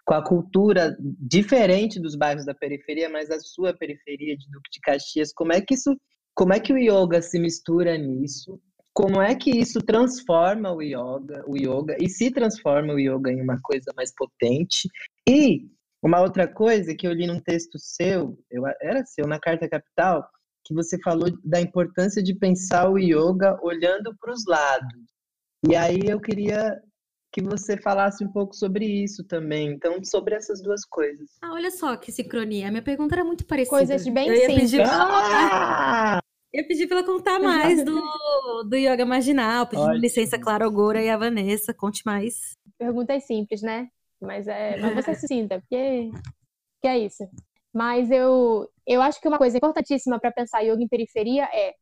com 0.05 0.15
a 0.15 0.25
cultura 0.25 0.97
diferente 1.01 2.01
dos 2.01 2.17
bairros 2.17 2.45
da 2.45 2.55
periferia, 2.55 3.09
mas 3.09 3.31
a 3.31 3.39
sua 3.39 3.73
periferia 3.73 4.37
de 4.37 4.51
Duque 4.51 4.71
de 4.71 4.81
Caxias, 4.81 5.33
como 5.33 5.53
é 5.53 5.61
que 5.61 5.75
isso, 5.75 5.97
como 6.35 6.53
é 6.53 6.61
que 6.61 6.73
o 6.73 6.79
yoga 6.79 7.23
se 7.23 7.39
mistura 7.39 7.97
nisso? 7.97 8.61
Como 8.95 9.23
é 9.23 9.35
que 9.35 9.51
isso 9.51 9.81
transforma 9.81 10.71
o 10.73 10.83
yoga, 10.83 11.43
o 11.47 11.57
yoga 11.57 11.97
e 11.99 12.09
se 12.09 12.31
transforma 12.31 12.93
o 12.93 12.99
yoga 12.99 13.33
em 13.33 13.41
uma 13.41 13.59
coisa 13.63 13.93
mais 13.97 14.13
potente? 14.15 14.89
E 15.27 15.67
uma 16.03 16.21
outra 16.21 16.47
coisa 16.47 16.95
que 16.95 17.07
eu 17.07 17.13
li 17.13 17.27
num 17.27 17.41
texto 17.41 17.79
seu, 17.79 18.37
eu, 18.51 18.65
era 18.83 19.05
seu, 19.07 19.27
na 19.27 19.39
Carta 19.39 19.69
Capital, 19.69 20.29
que 20.65 20.75
você 20.75 20.99
falou 21.01 21.29
da 21.45 21.61
importância 21.61 22.23
de 22.23 22.35
pensar 22.35 22.91
o 22.91 22.99
yoga 22.99 23.59
olhando 23.63 24.15
para 24.21 24.33
os 24.33 24.45
lados. 24.47 25.13
E 25.67 25.77
aí 25.77 26.01
eu 26.05 26.21
queria 26.21 26.77
que 27.33 27.43
você 27.43 27.79
falasse 27.79 28.23
um 28.23 28.31
pouco 28.31 28.55
sobre 28.55 28.85
isso 28.85 29.25
também. 29.25 29.71
Então, 29.71 30.05
sobre 30.05 30.35
essas 30.35 30.63
duas 30.63 30.85
coisas. 30.85 31.31
Ah, 31.41 31.55
olha 31.55 31.71
só 31.71 31.97
que 31.97 32.13
sincronia. 32.13 32.71
Minha 32.71 32.83
pergunta 32.83 33.15
era 33.15 33.25
muito 33.25 33.47
parecida. 33.47 33.77
Coisas 33.77 34.07
bem 34.07 34.29
eu 34.29 34.37
simples. 34.37 34.71
Pedir... 34.71 34.83
Ah! 34.87 36.21
Eu 36.53 36.67
pedi 36.67 36.87
para 36.87 36.99
ela 36.99 37.07
contar 37.07 37.41
mais 37.41 37.83
do, 37.83 37.99
do 38.65 38.77
yoga 38.77 39.07
marginal, 39.07 39.67
pedindo 39.67 39.95
licença, 39.95 40.39
Clara 40.39 40.69
Ogora 40.69 41.03
e 41.03 41.09
a 41.09 41.17
Vanessa. 41.17 41.73
Conte 41.73 42.03
mais. 42.05 42.53
Perguntas 42.79 43.25
simples, 43.25 43.63
né? 43.63 43.89
Mas, 44.21 44.47
é, 44.47 44.77
mas 44.77 44.95
você 44.95 45.15
se 45.15 45.27
sinta, 45.27 45.59
porque, 45.61 46.11
porque 46.75 46.89
é 46.89 46.99
isso. 46.99 47.27
Mas 47.73 48.11
eu, 48.11 48.69
eu 48.87 49.01
acho 49.01 49.19
que 49.19 49.27
uma 49.27 49.39
coisa 49.39 49.57
importantíssima 49.57 50.21
para 50.21 50.31
pensar 50.31 50.61
yoga 50.61 50.83
em 50.83 50.89
periferia 50.89 51.45
é 51.45 51.75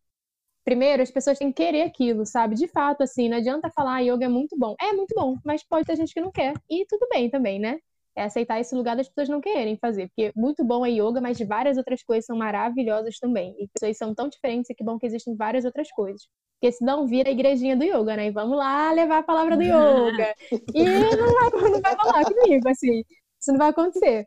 primeiro, 0.70 1.02
as 1.02 1.10
pessoas 1.10 1.36
têm 1.36 1.50
que 1.50 1.64
querer 1.64 1.82
aquilo, 1.82 2.24
sabe? 2.24 2.54
De 2.54 2.68
fato, 2.68 3.02
assim, 3.02 3.28
não 3.28 3.38
adianta 3.38 3.68
falar 3.74 3.96
ah, 3.96 3.98
yoga 3.98 4.26
é 4.26 4.28
muito 4.28 4.56
bom. 4.56 4.76
É 4.80 4.92
muito 4.92 5.12
bom, 5.16 5.36
mas 5.44 5.64
pode 5.64 5.84
ter 5.84 5.96
gente 5.96 6.14
que 6.14 6.20
não 6.20 6.30
quer. 6.30 6.54
E 6.70 6.86
tudo 6.86 7.08
bem 7.10 7.28
também, 7.28 7.58
né? 7.58 7.80
É 8.16 8.22
aceitar 8.22 8.60
esse 8.60 8.72
lugar 8.72 8.94
das 8.94 9.08
pessoas 9.08 9.28
não 9.28 9.40
querem 9.40 9.76
fazer. 9.76 10.08
Porque 10.08 10.30
muito 10.36 10.64
bom 10.64 10.86
é 10.86 10.90
yoga, 10.90 11.20
mas 11.20 11.40
várias 11.40 11.76
outras 11.76 12.04
coisas 12.04 12.24
são 12.24 12.36
maravilhosas 12.36 13.18
também. 13.18 13.56
E 13.58 13.66
pessoas 13.66 13.98
são 13.98 14.14
tão 14.14 14.28
diferentes 14.28 14.70
e 14.70 14.74
que 14.74 14.84
bom 14.84 14.96
que 14.96 15.06
existem 15.06 15.34
várias 15.34 15.64
outras 15.64 15.90
coisas. 15.90 16.22
Porque 16.60 16.70
senão 16.70 17.08
vira 17.08 17.30
a 17.30 17.32
igrejinha 17.32 17.76
do 17.76 17.82
yoga, 17.82 18.14
né? 18.14 18.26
E 18.26 18.30
vamos 18.30 18.56
lá 18.56 18.92
levar 18.92 19.18
a 19.18 19.24
palavra 19.24 19.56
do 19.56 19.64
yoga. 19.64 20.36
e 20.72 20.84
não 20.84 21.34
vai, 21.34 21.50
não 21.50 21.80
vai 21.80 21.96
falar 21.96 22.24
comigo, 22.24 22.68
assim. 22.68 23.02
Isso 23.40 23.50
não 23.50 23.58
vai 23.58 23.70
acontecer. 23.70 24.24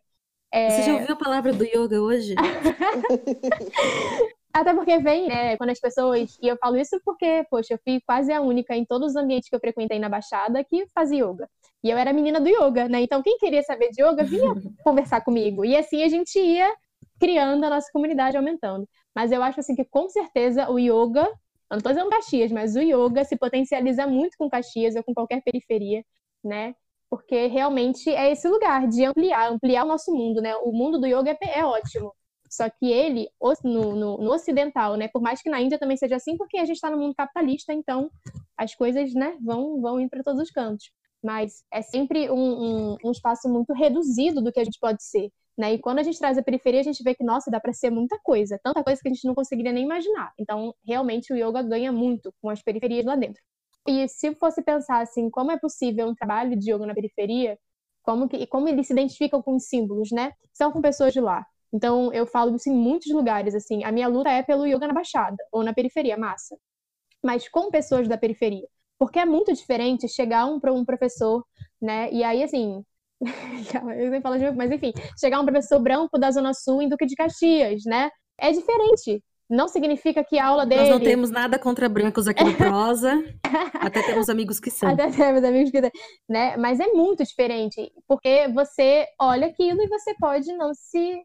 É... 0.51 0.69
Você 0.69 0.83
já 0.83 0.93
ouviu 0.95 1.13
a 1.13 1.17
palavra 1.17 1.53
do 1.53 1.63
yoga 1.63 2.01
hoje? 2.01 2.35
Até 4.53 4.71
porque 4.71 4.99
vem, 4.99 5.27
né, 5.27 5.57
quando 5.57 5.71
as 5.71 5.79
pessoas. 5.79 6.37
E 6.39 6.47
eu 6.47 6.55
falo 6.57 6.77
isso 6.77 6.99
porque, 7.03 7.43
poxa, 7.49 7.73
eu 7.73 7.79
fui 7.83 7.99
quase 8.05 8.31
a 8.31 8.39
única 8.39 8.75
em 8.75 8.85
todos 8.85 9.09
os 9.09 9.15
ambientes 9.15 9.49
que 9.49 9.55
eu 9.55 9.59
frequentei 9.59 9.97
na 9.97 10.07
Baixada 10.07 10.63
que 10.63 10.85
fazia 10.93 11.25
yoga. 11.25 11.49
E 11.83 11.89
eu 11.89 11.97
era 11.97 12.13
menina 12.13 12.39
do 12.39 12.47
yoga, 12.47 12.87
né? 12.87 13.01
Então, 13.01 13.23
quem 13.23 13.37
queria 13.39 13.63
saber 13.63 13.89
de 13.89 14.03
yoga 14.03 14.23
vinha 14.23 14.53
conversar 14.83 15.21
comigo. 15.21 15.65
E 15.65 15.75
assim 15.75 16.03
a 16.03 16.07
gente 16.07 16.37
ia 16.39 16.71
criando 17.19 17.63
a 17.63 17.69
nossa 17.69 17.89
comunidade, 17.91 18.37
aumentando. 18.37 18.87
Mas 19.15 19.31
eu 19.31 19.41
acho 19.41 19.59
assim 19.59 19.75
que 19.75 19.85
com 19.85 20.07
certeza 20.09 20.69
o 20.69 20.77
yoga, 20.77 21.23
eu 21.71 21.77
não 21.77 21.81
tô 21.81 21.89
dizendo 21.89 22.09
Caxias, 22.09 22.51
mas 22.51 22.75
o 22.75 22.81
yoga 22.81 23.25
se 23.25 23.35
potencializa 23.35 24.05
muito 24.05 24.37
com 24.37 24.49
Caxias 24.49 24.95
ou 24.95 25.03
com 25.03 25.15
qualquer 25.15 25.41
periferia, 25.41 26.03
né? 26.43 26.75
Porque 27.09 27.47
realmente 27.47 28.09
é 28.09 28.31
esse 28.31 28.47
lugar 28.47 28.87
de 28.87 29.05
ampliar, 29.05 29.51
ampliar 29.51 29.83
o 29.83 29.87
nosso 29.87 30.11
mundo, 30.13 30.41
né? 30.41 30.55
O 30.57 30.71
mundo 30.71 30.99
do 30.99 31.07
yoga 31.07 31.31
é, 31.41 31.59
é 31.59 31.65
ótimo. 31.65 32.13
Só 32.53 32.69
que 32.69 32.85
ele, 32.85 33.27
no, 33.63 33.95
no, 33.95 34.17
no, 34.19 34.31
ocidental, 34.31 34.95
né? 34.95 35.07
Por 35.07 35.23
mais 35.23 35.41
que 35.41 35.49
na 35.49 35.59
Índia 35.59 35.79
também 35.79 35.97
seja 35.97 36.17
assim, 36.17 36.37
porque 36.37 36.57
a 36.57 36.65
gente 36.65 36.75
está 36.75 36.89
no 36.91 36.97
mundo 36.97 37.15
capitalista, 37.15 37.73
então 37.73 38.11
as 38.55 38.75
coisas, 38.75 39.11
né, 39.15 39.35
vão, 39.41 39.81
vão 39.81 39.99
ir 39.99 40.07
para 40.07 40.21
todos 40.21 40.39
os 40.39 40.51
cantos. 40.51 40.91
Mas 41.23 41.63
é 41.71 41.81
sempre 41.81 42.29
um, 42.29 42.35
um, 42.37 42.97
um, 43.05 43.11
espaço 43.11 43.49
muito 43.49 43.73
reduzido 43.73 44.39
do 44.39 44.51
que 44.51 44.59
a 44.59 44.63
gente 44.63 44.77
pode 44.79 45.03
ser. 45.03 45.31
Né? 45.57 45.73
E 45.73 45.79
quando 45.79 45.97
a 45.97 46.03
gente 46.03 46.19
traz 46.19 46.37
a 46.37 46.43
periferia, 46.43 46.81
a 46.81 46.83
gente 46.83 47.01
vê 47.03 47.15
que, 47.15 47.23
nossa, 47.23 47.49
dá 47.49 47.59
para 47.59 47.73
ser 47.73 47.89
muita 47.89 48.19
coisa, 48.21 48.59
tanta 48.63 48.83
coisa 48.83 49.01
que 49.01 49.07
a 49.07 49.13
gente 49.13 49.25
não 49.25 49.33
conseguiria 49.33 49.71
nem 49.71 49.85
imaginar. 49.85 50.31
Então, 50.37 50.75
realmente, 50.85 51.33
o 51.33 51.35
yoga 51.35 51.63
ganha 51.63 51.91
muito 51.91 52.31
com 52.39 52.49
as 52.49 52.61
periferias 52.61 53.05
lá 53.05 53.15
dentro. 53.15 53.41
E 53.87 54.07
se 54.07 54.35
fosse 54.35 54.61
pensar 54.61 55.01
assim, 55.01 55.29
como 55.29 55.51
é 55.51 55.57
possível 55.57 56.07
um 56.07 56.13
trabalho 56.15 56.55
de 56.55 56.71
yoga 56.71 56.85
na 56.85 56.93
periferia, 56.93 57.57
como 58.03 58.27
que, 58.29 58.45
como 58.45 58.67
eles 58.67 58.85
se 58.87 58.93
identificam 58.93 59.41
com 59.41 59.55
os 59.55 59.65
símbolos, 59.65 60.11
né? 60.11 60.33
São 60.53 60.71
com 60.71 60.81
pessoas 60.81 61.13
de 61.13 61.21
lá. 61.21 61.45
Então, 61.73 62.13
eu 62.13 62.25
falo 62.25 62.55
isso 62.55 62.69
em 62.69 62.75
muitos 62.75 63.11
lugares, 63.11 63.55
assim. 63.55 63.83
A 63.83 63.91
minha 63.91 64.07
luta 64.07 64.29
é 64.29 64.43
pelo 64.43 64.67
yoga 64.67 64.87
na 64.87 64.93
Baixada, 64.93 65.37
ou 65.51 65.63
na 65.63 65.73
periferia, 65.73 66.15
massa. 66.15 66.55
Mas 67.23 67.49
com 67.49 67.71
pessoas 67.71 68.07
da 68.07 68.17
periferia. 68.17 68.67
Porque 68.99 69.17
é 69.17 69.25
muito 69.25 69.51
diferente 69.51 70.07
chegar 70.07 70.45
um, 70.45 70.59
um 70.71 70.85
professor, 70.85 71.43
né? 71.81 72.11
E 72.11 72.23
aí, 72.23 72.43
assim, 72.43 72.83
eu 73.97 74.11
nem 74.11 74.21
falo 74.21 74.37
de 74.37 74.51
mas 74.51 74.71
enfim, 74.71 74.93
chegar 75.19 75.39
um 75.39 75.45
professor 75.45 75.79
branco 75.79 76.19
da 76.19 76.29
Zona 76.29 76.53
Sul 76.53 76.81
em 76.81 76.89
Duque 76.89 77.05
de 77.05 77.15
Caxias, 77.15 77.83
né? 77.85 78.11
É 78.37 78.51
diferente. 78.51 79.23
Não 79.49 79.67
significa 79.67 80.23
que 80.23 80.39
a 80.39 80.47
aula 80.47 80.65
dele. 80.65 80.81
Nós 80.81 80.89
não 80.89 80.99
temos 80.99 81.29
nada 81.29 81.59
contra 81.59 81.89
brancos 81.89 82.27
aqui 82.27 82.43
no 82.43 82.55
Prosa. 82.55 83.23
Até 83.81 84.01
temos 84.01 84.29
amigos 84.29 84.59
que 84.59 84.71
são. 84.71 84.89
Até 84.89 85.11
temos 85.11 85.43
amigos 85.43 85.69
que 85.69 85.81
né? 86.29 86.55
Mas 86.57 86.79
é 86.79 86.87
muito 86.87 87.23
diferente, 87.23 87.91
porque 88.07 88.47
você 88.49 89.05
olha 89.19 89.47
aquilo 89.47 89.81
e 89.81 89.87
você 89.87 90.15
pode 90.15 90.51
não 90.53 90.73
se 90.73 91.21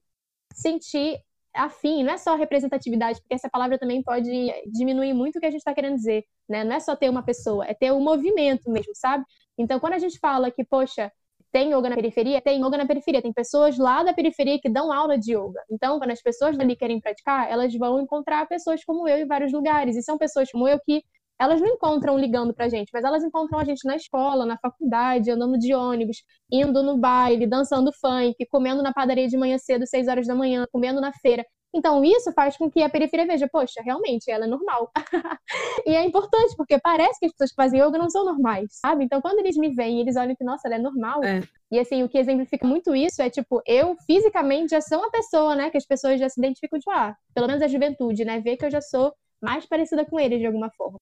sentir 0.55 1.18
afim, 1.55 2.05
não 2.05 2.12
é 2.12 2.18
só 2.18 2.36
representatividade, 2.36 3.20
porque 3.20 3.34
essa 3.34 3.49
palavra 3.51 3.78
também 3.78 4.03
pode 4.03 4.30
diminuir 4.72 5.12
muito 5.12 5.36
o 5.36 5.40
que 5.40 5.46
a 5.46 5.51
gente 5.51 5.61
está 5.61 5.74
querendo 5.74 5.96
dizer, 5.96 6.24
né? 6.49 6.62
Não 6.62 6.76
é 6.76 6.80
só 6.80 6.94
ter 6.94 7.09
uma 7.09 7.22
pessoa, 7.22 7.64
é 7.66 7.74
ter 7.74 7.92
um 7.92 8.01
movimento 8.01 8.70
mesmo, 8.70 8.92
sabe? 8.94 9.24
Então, 9.57 9.80
quando 9.80 9.94
a 9.94 9.99
gente 9.99 10.18
fala 10.18 10.51
que, 10.51 10.64
poxa, 10.64 11.11
tem 11.51 11.72
yoga 11.72 11.88
na 11.88 11.96
periferia? 11.96 12.40
Tem 12.40 12.64
yoga 12.64 12.76
na 12.76 12.86
periferia, 12.86 13.22
tem 13.22 13.32
pessoas 13.32 13.78
lá 13.78 14.03
da 14.03 14.12
periferia 14.12 14.59
que 14.61 14.68
dão 14.68 14.92
aula 14.92 15.18
de 15.18 15.34
yoga. 15.34 15.61
Então, 15.70 15.99
quando 15.99 16.11
as 16.11 16.22
pessoas 16.22 16.57
dali 16.57 16.76
querem 16.76 17.01
praticar, 17.01 17.51
elas 17.51 17.74
vão 17.74 18.01
encontrar 18.01 18.46
pessoas 18.46 18.84
como 18.84 19.09
eu 19.09 19.18
em 19.18 19.26
vários 19.26 19.53
lugares, 19.53 19.96
e 19.96 20.03
são 20.03 20.18
pessoas 20.18 20.51
como 20.53 20.68
eu 20.68 20.78
que 20.84 21.03
elas 21.39 21.61
não 21.61 21.68
encontram 21.68 22.18
ligando 22.18 22.53
pra 22.53 22.68
gente, 22.68 22.91
mas 22.93 23.05
elas 23.05 23.22
encontram 23.22 23.59
a 23.59 23.64
gente 23.64 23.86
na 23.86 23.97
escola, 23.97 24.45
na 24.45 24.59
faculdade, 24.59 25.30
andando 25.30 25.59
de 25.59 25.72
ônibus, 25.74 26.18
indo 26.51 26.82
no 26.82 26.99
baile, 26.99 27.47
dançando 27.47 27.93
funk, 27.93 28.34
comendo 28.51 28.82
na 28.82 28.93
padaria 28.93 29.28
de 29.28 29.36
manhã 29.36 29.57
cedo, 29.59 29.86
seis 29.86 30.09
horas 30.09 30.26
da 30.26 30.34
manhã, 30.34 30.66
comendo 30.72 31.01
na 31.01 31.12
feira. 31.12 31.45
Então, 31.74 32.03
isso 32.03 32.32
faz 32.32 32.57
com 32.57 32.70
que 32.70 32.82
a 32.82 32.89
periferia 32.89 33.26
veja, 33.26 33.47
poxa, 33.53 33.82
realmente, 33.84 34.30
ela 34.30 34.47
é 34.47 34.49
normal. 34.49 34.91
e 35.86 35.95
é 35.95 36.03
importante, 36.03 36.57
porque 36.57 36.78
parece 36.78 37.20
que 37.20 37.26
as 37.26 37.32
pessoas 37.32 37.51
que 37.51 37.57
fazem 37.57 37.80
yoga 37.80 37.99
não 37.99 38.09
são 38.09 38.24
normais, 38.24 38.68
sabe? 38.70 39.05
Então, 39.05 39.20
quando 39.20 39.39
eles 39.41 39.57
me 39.57 39.68
veem, 39.74 40.01
eles 40.01 40.16
olham 40.16 40.34
que, 40.34 40.45
nossa, 40.45 40.66
ela 40.66 40.76
é 40.76 40.78
normal. 40.78 41.22
É. 41.22 41.43
E, 41.70 41.78
assim, 41.78 42.03
o 42.03 42.09
que 42.09 42.16
exemplifica 42.16 42.66
muito 42.66 42.97
isso 42.97 43.20
é, 43.20 43.28
tipo, 43.28 43.61
eu 43.66 43.95
fisicamente 44.07 44.70
já 44.70 44.80
sou 44.80 44.99
uma 44.99 45.11
pessoa, 45.11 45.55
né? 45.55 45.68
Que 45.70 45.76
as 45.76 45.86
pessoas 45.86 46.18
já 46.18 46.28
se 46.28 46.41
identificam 46.41 46.78
de, 46.78 46.84
ah, 46.91 47.14
pelo 47.34 47.47
menos 47.47 47.62
a 47.62 47.68
juventude, 47.68 48.24
né? 48.24 48.41
Vê 48.41 48.57
que 48.57 48.64
eu 48.64 48.70
já 48.70 48.80
sou 48.80 49.12
mais 49.41 49.66
parecida 49.66 50.07
com 50.07 50.18
eles 50.18 50.39
de 50.41 50.47
alguma 50.47 50.70
forma 50.70 50.99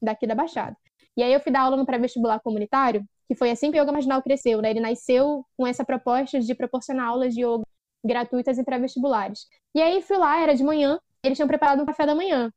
daqui 0.00 0.26
da 0.26 0.34
Baixada. 0.34 0.76
E 1.16 1.22
aí 1.22 1.32
eu 1.32 1.40
fui 1.40 1.50
dar 1.50 1.62
aula 1.62 1.76
no 1.76 1.84
pré-vestibular 1.84 2.40
comunitário, 2.40 3.04
que 3.26 3.34
foi 3.34 3.50
assim 3.50 3.70
que 3.70 3.78
o 3.78 3.82
Yoga 3.82 3.92
Marginal 3.92 4.22
cresceu, 4.22 4.62
né? 4.62 4.70
Ele 4.70 4.80
nasceu 4.80 5.44
com 5.56 5.66
essa 5.66 5.84
proposta 5.84 6.38
de 6.40 6.54
proporcionar 6.54 7.08
aulas 7.08 7.34
de 7.34 7.42
yoga 7.44 7.64
gratuitas 8.04 8.58
em 8.58 8.64
pré-vestibulares. 8.64 9.46
E 9.74 9.82
aí 9.82 10.00
fui 10.00 10.16
lá, 10.16 10.40
era 10.40 10.54
de 10.54 10.62
manhã, 10.62 10.98
eles 11.22 11.36
tinham 11.36 11.48
preparado 11.48 11.82
um 11.82 11.86
café 11.86 12.06
da 12.06 12.14
manhã. 12.14 12.52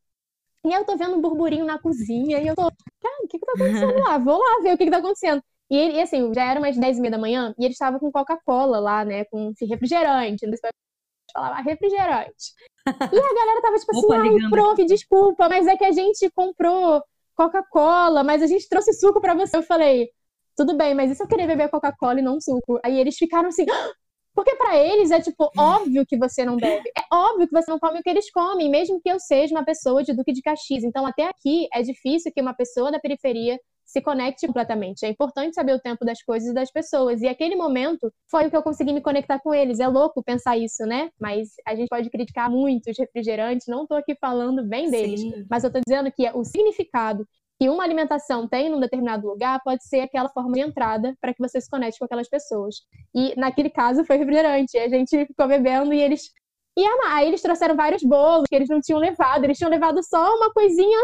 E 0.64 0.72
aí 0.72 0.80
eu 0.80 0.86
tô 0.86 0.96
vendo 0.96 1.16
um 1.16 1.22
burburinho 1.22 1.66
na 1.66 1.80
cozinha, 1.80 2.40
e 2.40 2.48
eu 2.48 2.56
tô, 2.56 2.62
cara, 2.62 3.24
o 3.24 3.28
que 3.28 3.40
que 3.40 3.46
tá 3.46 3.54
acontecendo 3.54 4.00
lá? 4.00 4.18
Vou 4.20 4.38
lá 4.38 4.62
ver 4.62 4.76
o 4.76 4.78
que 4.78 4.86
que 4.86 4.92
tá 4.92 4.98
acontecendo. 4.98 5.42
E, 5.70 5.76
ele, 5.76 5.98
e 5.98 6.02
assim, 6.02 6.32
já 6.34 6.44
era 6.44 6.60
umas 6.60 6.78
10 6.78 6.98
e 6.98 7.02
meia 7.02 7.12
da 7.12 7.18
manhã, 7.18 7.56
e 7.58 7.66
eles 7.66 7.76
estavam 7.76 8.00
com 8.00 8.12
Coca-Cola 8.12 8.80
lá, 8.80 9.04
né, 9.04 9.26
com 9.26 9.52
refrigerante, 9.60 10.46
não 10.46 10.56
sei 10.56 10.70
se 10.70 11.34
falava 11.34 11.62
refrigerante. 11.62 12.54
E 12.86 13.18
a 13.20 13.34
galera 13.34 13.62
tava 13.62 13.78
tipo 13.78 13.92
assim, 13.92 14.06
Opa, 14.06 14.18
ai, 14.18 14.50
prof, 14.50 14.86
desculpa, 14.86 15.50
mas 15.50 15.66
é 15.68 15.76
que 15.76 15.86
a 15.86 15.92
gente 15.92 16.30
comprou 16.32 17.02
Coca-Cola, 17.42 18.24
mas 18.24 18.44
a 18.44 18.48
gente 18.48 18.70
trouxe 18.70 18.94
suco 18.94 19.20
para 19.20 19.34
você. 19.34 19.58
Eu 19.58 19.64
falei, 19.64 20.10
tudo 20.56 20.78
bem, 20.78 20.94
mas 20.94 21.10
e 21.10 21.16
se 21.16 21.24
eu 21.24 21.28
querer 21.28 21.48
beber 21.48 21.70
Coca-Cola 21.70 22.20
e 22.20 22.24
não 22.24 22.40
suco? 22.40 22.80
Aí 22.84 23.00
eles 23.00 23.18
ficaram 23.18 23.50
assim, 23.50 23.66
ah! 23.70 23.92
porque 24.36 24.56
para 24.56 24.78
eles 24.78 25.10
é 25.10 25.20
tipo 25.20 25.50
óbvio 25.58 26.06
que 26.06 26.18
você 26.18 26.46
não 26.46 26.56
bebe, 26.56 26.88
é 26.96 27.16
óbvio 27.16 27.48
que 27.48 27.54
você 27.54 27.72
não 27.72 27.80
come 27.80 28.00
o 28.00 28.04
que 28.04 28.10
eles 28.10 28.32
comem, 28.32 28.70
mesmo 28.70 29.02
que 29.02 29.10
eu 29.10 29.20
seja 29.20 29.56
uma 29.56 29.66
pessoa 29.66 30.04
de 30.04 30.14
Duque 30.14 30.32
de 30.32 30.42
Caxias. 30.42 30.84
Então 30.84 31.06
até 31.06 31.28
aqui 31.28 31.68
é 31.74 31.82
difícil 31.82 32.32
que 32.32 32.42
uma 32.42 32.54
pessoa 32.54 32.92
da 32.92 33.00
periferia 33.00 33.60
se 33.92 34.02
conecte 34.02 34.48
completamente. 34.48 35.06
É 35.06 35.10
importante 35.10 35.54
saber 35.54 35.74
o 35.74 35.80
tempo 35.80 36.06
das 36.06 36.24
coisas 36.24 36.50
e 36.50 36.54
das 36.54 36.72
pessoas. 36.72 37.22
E 37.22 37.28
aquele 37.28 37.58
momento 37.58 38.10
foi 38.30 38.48
o 38.48 38.50
que 38.50 38.56
eu 38.56 38.64
consegui 38.64 38.94
me 38.94 39.02
conectar 39.02 39.38
com 39.40 39.54
eles. 39.54 39.82
É 39.82 39.88
louco 39.88 40.24
pensar 40.24 40.58
isso, 40.58 40.86
né? 40.86 41.10
Mas 41.20 41.50
a 41.68 41.76
gente 41.76 41.90
pode 41.90 42.10
criticar 42.10 42.50
muito 42.50 42.90
os 42.90 42.98
refrigerantes. 42.98 43.68
Não 43.68 43.84
estou 43.84 43.98
aqui 43.98 44.16
falando 44.16 44.66
bem 44.66 44.90
deles, 44.90 45.20
Sim. 45.20 45.46
mas 45.50 45.66
eu 45.66 45.68
estou 45.68 45.82
dizendo 45.86 46.10
que 46.10 46.30
o 46.32 46.46
significado 46.46 47.28
que 47.60 47.70
uma 47.70 47.84
alimentação 47.84 48.48
tem 48.48 48.70
num 48.70 48.80
determinado 48.80 49.28
lugar 49.28 49.62
pode 49.62 49.86
ser 49.86 50.00
aquela 50.00 50.30
forma 50.30 50.54
de 50.54 50.62
entrada 50.62 51.14
para 51.20 51.34
que 51.34 51.40
você 51.40 51.60
se 51.60 51.70
conecte 51.70 52.00
com 52.00 52.06
aquelas 52.06 52.30
pessoas. 52.30 52.78
E 53.14 53.36
naquele 53.38 53.70
caso 53.70 54.06
foi 54.06 54.16
refrigerante. 54.16 54.78
A 54.78 54.88
gente 54.88 55.26
ficou 55.26 55.50
bebendo 55.50 55.94
e 55.94 56.02
eles. 56.02 56.32
E 56.78 56.84
aí 57.08 57.28
eles 57.28 57.42
trouxeram 57.42 57.76
vários 57.76 58.02
bolos 58.04 58.46
que 58.48 58.56
eles 58.56 58.70
não 58.70 58.80
tinham 58.80 59.00
levado, 59.00 59.44
eles 59.44 59.58
tinham 59.58 59.70
levado 59.70 60.02
só 60.02 60.38
uma 60.38 60.52
coisinha, 60.54 60.98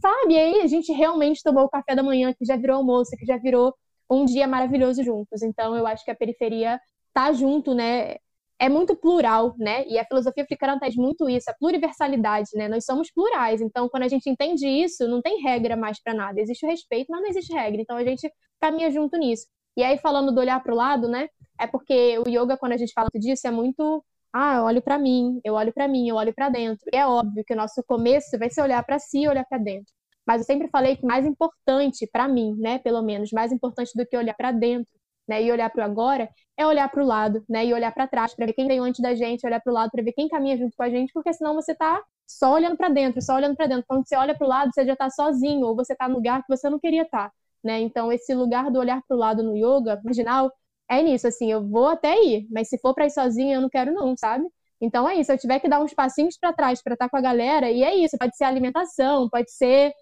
sabe? 0.00 0.34
E 0.34 0.38
aí 0.38 0.60
a 0.62 0.66
gente 0.66 0.92
realmente 0.92 1.42
tomou 1.42 1.64
o 1.64 1.68
café 1.68 1.94
da 1.94 2.02
manhã, 2.02 2.32
que 2.32 2.44
já 2.44 2.56
virou 2.56 2.76
almoço, 2.78 3.16
que 3.18 3.26
já 3.26 3.36
virou 3.36 3.74
um 4.10 4.24
dia 4.24 4.46
maravilhoso 4.48 5.02
juntos. 5.02 5.42
Então 5.42 5.76
eu 5.76 5.86
acho 5.86 6.04
que 6.04 6.10
a 6.10 6.16
periferia 6.16 6.80
tá 7.12 7.32
junto, 7.32 7.74
né? 7.74 8.16
é 8.58 8.68
muito 8.68 8.96
plural, 8.96 9.54
né? 9.56 9.86
E 9.86 9.98
a 9.98 10.04
filosofia 10.04 10.42
africana 10.42 10.78
traz 10.78 10.96
muito 10.96 11.28
isso, 11.28 11.48
a 11.48 11.54
pluriversalidade, 11.54 12.50
né? 12.54 12.68
Nós 12.68 12.84
somos 12.84 13.10
plurais, 13.10 13.60
então 13.60 13.88
quando 13.88 14.02
a 14.02 14.08
gente 14.08 14.28
entende 14.28 14.66
isso, 14.66 15.06
não 15.06 15.22
tem 15.22 15.40
regra 15.40 15.76
mais 15.76 16.02
para 16.02 16.12
nada. 16.12 16.40
Existe 16.40 16.66
o 16.66 16.68
respeito, 16.68 17.06
mas 17.10 17.20
não 17.20 17.28
existe 17.28 17.52
regra. 17.52 17.80
Então 17.80 17.96
a 17.96 18.04
gente 18.04 18.30
caminha 18.60 18.90
junto 18.90 19.16
nisso. 19.16 19.46
E 19.76 19.82
aí 19.82 19.96
falando 19.98 20.32
do 20.32 20.40
olhar 20.40 20.60
para 20.60 20.72
o 20.72 20.76
lado, 20.76 21.08
né? 21.08 21.28
É 21.58 21.66
porque 21.66 22.18
o 22.18 22.28
yoga 22.28 22.56
quando 22.56 22.72
a 22.72 22.76
gente 22.76 22.92
fala 22.92 23.08
disso 23.14 23.46
é 23.46 23.50
muito 23.50 24.04
ah, 24.32 24.56
eu 24.56 24.62
olho 24.64 24.82
para 24.82 24.98
mim, 24.98 25.40
eu 25.44 25.54
olho 25.54 25.72
para 25.72 25.88
mim, 25.88 26.08
eu 26.08 26.16
olho 26.16 26.34
para 26.34 26.48
dentro. 26.48 26.84
E 26.92 26.96
é 26.96 27.06
óbvio 27.06 27.44
que 27.44 27.54
o 27.54 27.56
nosso 27.56 27.82
começo 27.84 28.38
vai 28.38 28.50
ser 28.50 28.62
olhar 28.62 28.82
para 28.84 28.98
si 28.98 29.22
e 29.22 29.28
olhar 29.28 29.44
para 29.44 29.58
dentro. 29.58 29.92
Mas 30.26 30.42
eu 30.42 30.46
sempre 30.46 30.68
falei 30.68 30.96
que 30.96 31.06
mais 31.06 31.24
importante 31.26 32.06
para 32.12 32.28
mim, 32.28 32.54
né, 32.58 32.78
pelo 32.80 33.02
menos, 33.02 33.30
mais 33.32 33.50
importante 33.52 33.92
do 33.94 34.06
que 34.06 34.16
olhar 34.16 34.34
para 34.34 34.52
dentro 34.52 34.92
né, 35.28 35.42
e 35.42 35.52
olhar 35.52 35.70
para 35.70 35.82
o 35.82 35.84
agora, 35.84 36.28
é 36.56 36.66
olhar 36.66 36.88
para 36.90 37.02
o 37.02 37.06
lado, 37.06 37.44
né, 37.48 37.66
e 37.66 37.74
olhar 37.74 37.92
para 37.92 38.08
trás, 38.08 38.34
para 38.34 38.46
ver 38.46 38.54
quem 38.54 38.66
veio 38.66 38.82
antes 38.82 39.00
da 39.00 39.14
gente, 39.14 39.46
olhar 39.46 39.60
para 39.60 39.70
o 39.70 39.74
lado, 39.74 39.90
para 39.90 40.02
ver 40.02 40.12
quem 40.12 40.26
caminha 40.28 40.56
junto 40.56 40.74
com 40.76 40.82
a 40.82 40.88
gente, 40.90 41.12
porque 41.12 41.32
senão 41.32 41.54
você 41.54 41.72
está 41.72 42.02
só 42.26 42.54
olhando 42.54 42.76
para 42.76 42.88
dentro, 42.88 43.20
só 43.22 43.34
olhando 43.36 43.54
para 43.54 43.66
dentro. 43.66 43.84
Quando 43.86 44.06
você 44.06 44.16
olha 44.16 44.36
para 44.36 44.46
o 44.46 44.48
lado, 44.48 44.70
você 44.72 44.84
já 44.84 44.94
está 44.94 45.10
sozinho, 45.10 45.66
ou 45.66 45.76
você 45.76 45.92
está 45.92 46.08
no 46.08 46.16
lugar 46.16 46.42
que 46.42 46.48
você 46.48 46.68
não 46.70 46.78
queria 46.78 47.02
estar, 47.02 47.28
tá, 47.28 47.34
né? 47.62 47.80
Então, 47.80 48.10
esse 48.10 48.34
lugar 48.34 48.70
do 48.70 48.78
olhar 48.78 49.02
para 49.06 49.16
o 49.16 49.18
lado 49.18 49.42
no 49.42 49.56
yoga, 49.56 50.00
marginal, 50.04 50.50
é 50.90 51.02
nisso, 51.02 51.26
assim, 51.28 51.50
eu 51.50 51.66
vou 51.66 51.88
até 51.88 52.14
ir, 52.22 52.46
mas 52.50 52.68
se 52.68 52.78
for 52.78 52.94
para 52.94 53.06
ir 53.06 53.10
sozinha, 53.10 53.56
eu 53.56 53.60
não 53.60 53.68
quero 53.68 53.92
não, 53.92 54.16
sabe? 54.16 54.44
Então 54.80 55.08
é 55.08 55.16
isso, 55.16 55.32
eu 55.32 55.38
tiver 55.38 55.58
que 55.60 55.68
dar 55.68 55.80
uns 55.80 55.94
passinhos 55.94 56.36
para 56.38 56.52
trás 56.52 56.82
para 56.82 56.94
estar 56.94 57.06
tá 57.06 57.10
com 57.10 57.16
a 57.16 57.20
galera, 57.20 57.70
e 57.70 57.82
é 57.82 57.94
isso, 57.96 58.16
pode 58.18 58.36
ser 58.36 58.44
alimentação, 58.44 59.28
pode 59.28 59.50
ser 59.52 59.92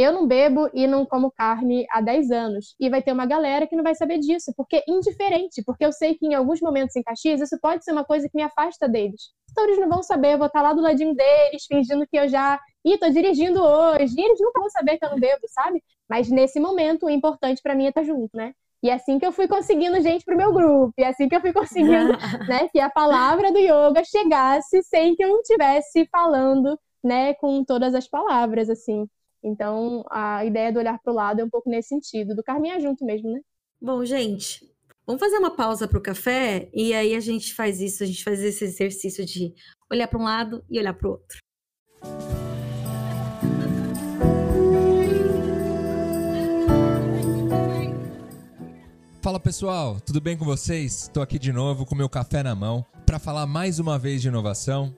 eu 0.00 0.12
não 0.12 0.28
bebo 0.28 0.70
e 0.72 0.86
não 0.86 1.04
como 1.04 1.30
carne 1.32 1.84
há 1.90 2.00
10 2.00 2.30
anos. 2.30 2.76
E 2.78 2.88
vai 2.88 3.02
ter 3.02 3.10
uma 3.12 3.26
galera 3.26 3.66
que 3.66 3.74
não 3.74 3.82
vai 3.82 3.96
saber 3.96 4.18
disso, 4.18 4.52
porque 4.56 4.76
é 4.76 4.84
indiferente, 4.86 5.60
porque 5.64 5.84
eu 5.84 5.92
sei 5.92 6.14
que 6.14 6.24
em 6.24 6.34
alguns 6.34 6.60
momentos 6.60 6.94
em 6.94 7.02
Caxias 7.02 7.40
isso 7.40 7.58
pode 7.60 7.84
ser 7.84 7.90
uma 7.92 8.04
coisa 8.04 8.28
que 8.28 8.36
me 8.36 8.42
afasta 8.44 8.88
deles. 8.88 9.32
Então 9.50 9.64
eles 9.64 9.78
não 9.80 9.88
vão 9.88 10.02
saber, 10.02 10.34
eu 10.34 10.38
vou 10.38 10.46
estar 10.46 10.62
lá 10.62 10.72
do 10.72 10.80
ladinho 10.80 11.14
deles, 11.16 11.64
fingindo 11.66 12.06
que 12.06 12.16
eu 12.16 12.28
já. 12.28 12.60
Ih, 12.84 12.96
tô 12.96 13.10
dirigindo 13.10 13.60
hoje. 13.60 14.14
E 14.16 14.24
eles 14.24 14.38
nunca 14.40 14.60
vão 14.60 14.70
saber 14.70 14.98
que 14.98 15.04
eu 15.04 15.10
não 15.10 15.18
bebo, 15.18 15.42
sabe? 15.48 15.82
Mas 16.08 16.30
nesse 16.30 16.60
momento, 16.60 17.06
o 17.06 17.10
importante 17.10 17.60
para 17.60 17.74
mim 17.74 17.86
é 17.86 17.88
estar 17.88 18.04
junto, 18.04 18.36
né? 18.36 18.52
E 18.82 18.90
é 18.90 18.94
assim 18.94 19.18
que 19.18 19.26
eu 19.26 19.32
fui 19.32 19.48
conseguindo 19.48 20.00
gente 20.00 20.24
pro 20.24 20.36
meu 20.36 20.52
grupo, 20.52 20.92
e 20.96 21.02
é 21.02 21.08
assim 21.08 21.28
que 21.28 21.34
eu 21.34 21.40
fui 21.40 21.52
conseguindo, 21.52 22.12
né, 22.48 22.68
que 22.68 22.78
a 22.78 22.88
palavra 22.88 23.50
do 23.50 23.58
yoga 23.58 24.04
chegasse 24.04 24.82
sem 24.84 25.16
que 25.16 25.24
eu 25.24 25.36
estivesse 25.40 26.06
falando, 26.12 26.78
né, 27.02 27.34
com 27.34 27.64
todas 27.64 27.94
as 27.94 28.08
palavras, 28.08 28.70
assim. 28.70 29.06
Então, 29.42 30.04
a 30.10 30.44
ideia 30.44 30.72
do 30.72 30.78
olhar 30.78 30.98
para 31.02 31.12
o 31.12 31.16
lado 31.16 31.40
é 31.40 31.44
um 31.44 31.50
pouco 31.50 31.68
nesse 31.68 31.88
sentido, 31.88 32.34
do 32.34 32.42
caminhar 32.42 32.80
junto 32.80 33.04
mesmo, 33.04 33.30
né? 33.32 33.40
Bom, 33.80 34.04
gente, 34.04 34.68
vamos 35.06 35.20
fazer 35.20 35.38
uma 35.38 35.54
pausa 35.54 35.88
para 35.88 35.98
o 35.98 36.02
café 36.02 36.68
e 36.72 36.92
aí 36.92 37.14
a 37.14 37.20
gente 37.20 37.54
faz 37.54 37.80
isso, 37.80 38.02
a 38.02 38.06
gente 38.06 38.22
faz 38.22 38.40
esse 38.40 38.64
exercício 38.64 39.24
de 39.24 39.54
olhar 39.90 40.08
para 40.08 40.18
um 40.18 40.24
lado 40.24 40.64
e 40.68 40.78
olhar 40.78 40.94
para 40.94 41.08
o 41.08 41.12
outro. 41.12 41.38
Fala 49.28 49.38
pessoal, 49.38 50.00
tudo 50.00 50.22
bem 50.22 50.38
com 50.38 50.44
vocês? 50.46 51.02
Estou 51.02 51.22
aqui 51.22 51.38
de 51.38 51.52
novo 51.52 51.84
com 51.84 51.94
meu 51.94 52.08
café 52.08 52.42
na 52.42 52.54
mão 52.54 52.82
para 53.04 53.18
falar 53.18 53.46
mais 53.46 53.78
uma 53.78 53.98
vez 53.98 54.22
de 54.22 54.28
inovação 54.28 54.96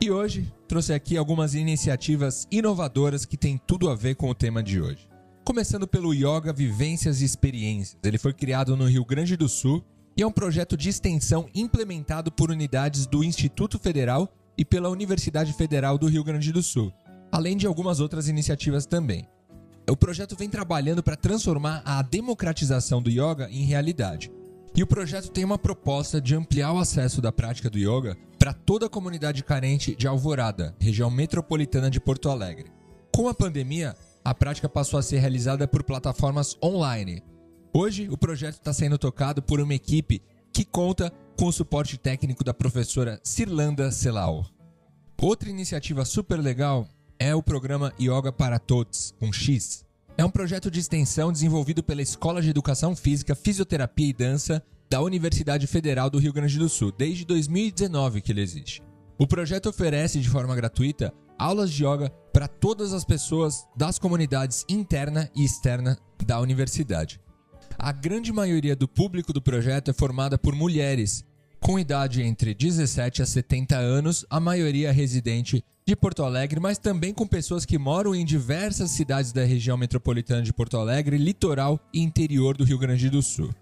e 0.00 0.10
hoje 0.10 0.52
trouxe 0.66 0.92
aqui 0.92 1.16
algumas 1.16 1.54
iniciativas 1.54 2.44
inovadoras 2.50 3.24
que 3.24 3.36
têm 3.36 3.56
tudo 3.56 3.88
a 3.88 3.94
ver 3.94 4.16
com 4.16 4.28
o 4.28 4.34
tema 4.34 4.64
de 4.64 4.80
hoje. 4.80 5.08
Começando 5.44 5.86
pelo 5.86 6.12
Yoga 6.12 6.52
Vivências 6.52 7.20
e 7.20 7.24
Experiências. 7.24 7.96
Ele 8.02 8.18
foi 8.18 8.32
criado 8.32 8.76
no 8.76 8.84
Rio 8.84 9.04
Grande 9.04 9.36
do 9.36 9.48
Sul 9.48 9.84
e 10.16 10.22
é 10.22 10.26
um 10.26 10.32
projeto 10.32 10.76
de 10.76 10.88
extensão 10.88 11.48
implementado 11.54 12.32
por 12.32 12.50
unidades 12.50 13.06
do 13.06 13.22
Instituto 13.22 13.78
Federal 13.78 14.28
e 14.58 14.64
pela 14.64 14.88
Universidade 14.88 15.52
Federal 15.52 15.96
do 15.96 16.08
Rio 16.08 16.24
Grande 16.24 16.50
do 16.50 16.64
Sul, 16.64 16.92
além 17.30 17.56
de 17.56 17.64
algumas 17.64 18.00
outras 18.00 18.26
iniciativas 18.26 18.86
também. 18.86 19.28
O 19.90 19.96
projeto 19.96 20.36
vem 20.36 20.50
trabalhando 20.50 21.02
para 21.02 21.16
transformar 21.16 21.80
a 21.82 22.02
democratização 22.02 23.00
do 23.00 23.08
yoga 23.08 23.48
em 23.50 23.64
realidade. 23.64 24.30
E 24.76 24.82
o 24.82 24.86
projeto 24.86 25.30
tem 25.30 25.44
uma 25.44 25.58
proposta 25.58 26.20
de 26.20 26.34
ampliar 26.34 26.72
o 26.72 26.78
acesso 26.78 27.22
da 27.22 27.32
prática 27.32 27.70
do 27.70 27.78
yoga 27.78 28.14
para 28.38 28.52
toda 28.52 28.84
a 28.84 28.90
comunidade 28.90 29.42
carente 29.42 29.96
de 29.96 30.06
Alvorada, 30.06 30.76
região 30.78 31.10
metropolitana 31.10 31.90
de 31.90 31.98
Porto 31.98 32.28
Alegre. 32.28 32.70
Com 33.14 33.28
a 33.28 33.34
pandemia, 33.34 33.96
a 34.22 34.34
prática 34.34 34.68
passou 34.68 34.98
a 34.98 35.02
ser 35.02 35.20
realizada 35.20 35.66
por 35.66 35.82
plataformas 35.82 36.54
online. 36.62 37.22
Hoje, 37.72 38.08
o 38.10 38.18
projeto 38.18 38.54
está 38.54 38.74
sendo 38.74 38.98
tocado 38.98 39.42
por 39.42 39.58
uma 39.58 39.74
equipe 39.74 40.22
que 40.52 40.66
conta 40.66 41.10
com 41.36 41.46
o 41.46 41.52
suporte 41.52 41.96
técnico 41.96 42.44
da 42.44 42.52
professora 42.52 43.18
Cirlanda 43.24 43.90
Celau. 43.90 44.44
Outra 45.20 45.48
iniciativa 45.48 46.04
super 46.04 46.38
legal 46.38 46.86
é 47.18 47.34
o 47.34 47.42
programa 47.42 47.92
Yoga 48.00 48.32
para 48.32 48.58
Todos, 48.58 49.14
com 49.18 49.32
X, 49.32 49.84
é 50.16 50.24
um 50.24 50.30
projeto 50.30 50.70
de 50.70 50.80
extensão 50.80 51.32
desenvolvido 51.32 51.82
pela 51.82 52.02
Escola 52.02 52.42
de 52.42 52.50
Educação 52.50 52.96
Física, 52.96 53.34
Fisioterapia 53.34 54.08
e 54.08 54.12
Dança 54.12 54.62
da 54.90 55.00
Universidade 55.00 55.66
Federal 55.66 56.10
do 56.10 56.18
Rio 56.18 56.32
Grande 56.32 56.58
do 56.58 56.68
Sul, 56.68 56.92
desde 56.96 57.24
2019 57.24 58.20
que 58.20 58.32
ele 58.32 58.40
existe. 58.40 58.82
O 59.18 59.26
projeto 59.26 59.68
oferece 59.68 60.20
de 60.20 60.28
forma 60.28 60.56
gratuita 60.56 61.12
aulas 61.38 61.70
de 61.70 61.84
yoga 61.84 62.10
para 62.32 62.48
todas 62.48 62.92
as 62.92 63.04
pessoas 63.04 63.64
das 63.76 63.98
comunidades 63.98 64.64
interna 64.68 65.30
e 65.36 65.44
externa 65.44 65.96
da 66.26 66.40
universidade. 66.40 67.20
A 67.78 67.92
grande 67.92 68.32
maioria 68.32 68.74
do 68.74 68.88
público 68.88 69.32
do 69.32 69.42
projeto 69.42 69.90
é 69.90 69.94
formada 69.94 70.36
por 70.36 70.54
mulheres 70.54 71.24
com 71.60 71.78
idade 71.78 72.22
entre 72.22 72.54
17 72.54 73.22
a 73.22 73.26
70 73.26 73.76
anos, 73.76 74.24
a 74.30 74.40
maioria 74.40 74.92
residente 74.92 75.64
de 75.86 75.96
Porto 75.96 76.22
Alegre, 76.22 76.60
mas 76.60 76.78
também 76.78 77.14
com 77.14 77.26
pessoas 77.26 77.64
que 77.64 77.78
moram 77.78 78.14
em 78.14 78.24
diversas 78.24 78.90
cidades 78.90 79.32
da 79.32 79.44
região 79.44 79.76
metropolitana 79.76 80.42
de 80.42 80.52
Porto 80.52 80.76
Alegre, 80.76 81.16
litoral 81.16 81.80
e 81.92 82.02
interior 82.02 82.56
do 82.56 82.64
Rio 82.64 82.78
Grande 82.78 83.08
do 83.08 83.22
Sul. 83.22 83.54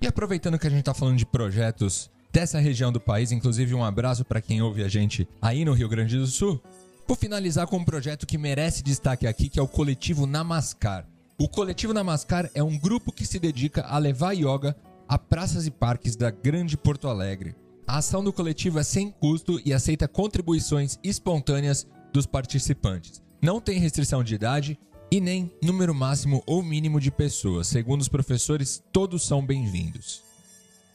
E 0.00 0.06
aproveitando 0.06 0.58
que 0.58 0.66
a 0.66 0.70
gente 0.70 0.80
está 0.80 0.94
falando 0.94 1.16
de 1.16 1.26
projetos 1.26 2.10
dessa 2.32 2.58
região 2.58 2.90
do 2.90 3.00
país, 3.00 3.30
inclusive 3.30 3.74
um 3.74 3.84
abraço 3.84 4.24
para 4.24 4.40
quem 4.40 4.62
ouve 4.62 4.82
a 4.82 4.88
gente 4.88 5.28
aí 5.40 5.64
no 5.64 5.72
Rio 5.72 5.88
Grande 5.88 6.16
do 6.16 6.26
Sul, 6.26 6.62
vou 7.06 7.16
finalizar 7.16 7.66
com 7.66 7.76
um 7.76 7.84
projeto 7.84 8.26
que 8.26 8.38
merece 8.38 8.82
destaque 8.82 9.26
aqui, 9.26 9.48
que 9.48 9.58
é 9.58 9.62
o 9.62 9.68
Coletivo 9.68 10.26
Namaskar. 10.26 11.06
O 11.38 11.48
Coletivo 11.48 11.92
Namaskar 11.92 12.48
é 12.54 12.62
um 12.62 12.78
grupo 12.78 13.10
que 13.10 13.26
se 13.26 13.38
dedica 13.38 13.82
a 13.82 13.98
levar 13.98 14.32
yoga 14.32 14.76
a 15.12 15.18
praças 15.18 15.66
e 15.66 15.70
parques 15.70 16.16
da 16.16 16.30
Grande 16.30 16.74
Porto 16.74 17.06
Alegre. 17.06 17.54
A 17.86 17.98
ação 17.98 18.24
do 18.24 18.32
coletivo 18.32 18.78
é 18.78 18.82
sem 18.82 19.10
custo 19.10 19.60
e 19.62 19.70
aceita 19.70 20.08
contribuições 20.08 20.98
espontâneas 21.04 21.86
dos 22.14 22.24
participantes. 22.24 23.22
Não 23.42 23.60
tem 23.60 23.78
restrição 23.78 24.24
de 24.24 24.34
idade 24.34 24.78
e 25.10 25.20
nem 25.20 25.52
número 25.62 25.94
máximo 25.94 26.42
ou 26.46 26.62
mínimo 26.62 26.98
de 26.98 27.10
pessoas. 27.10 27.66
Segundo 27.66 28.00
os 28.00 28.08
professores, 28.08 28.82
todos 28.90 29.26
são 29.26 29.44
bem-vindos. 29.44 30.22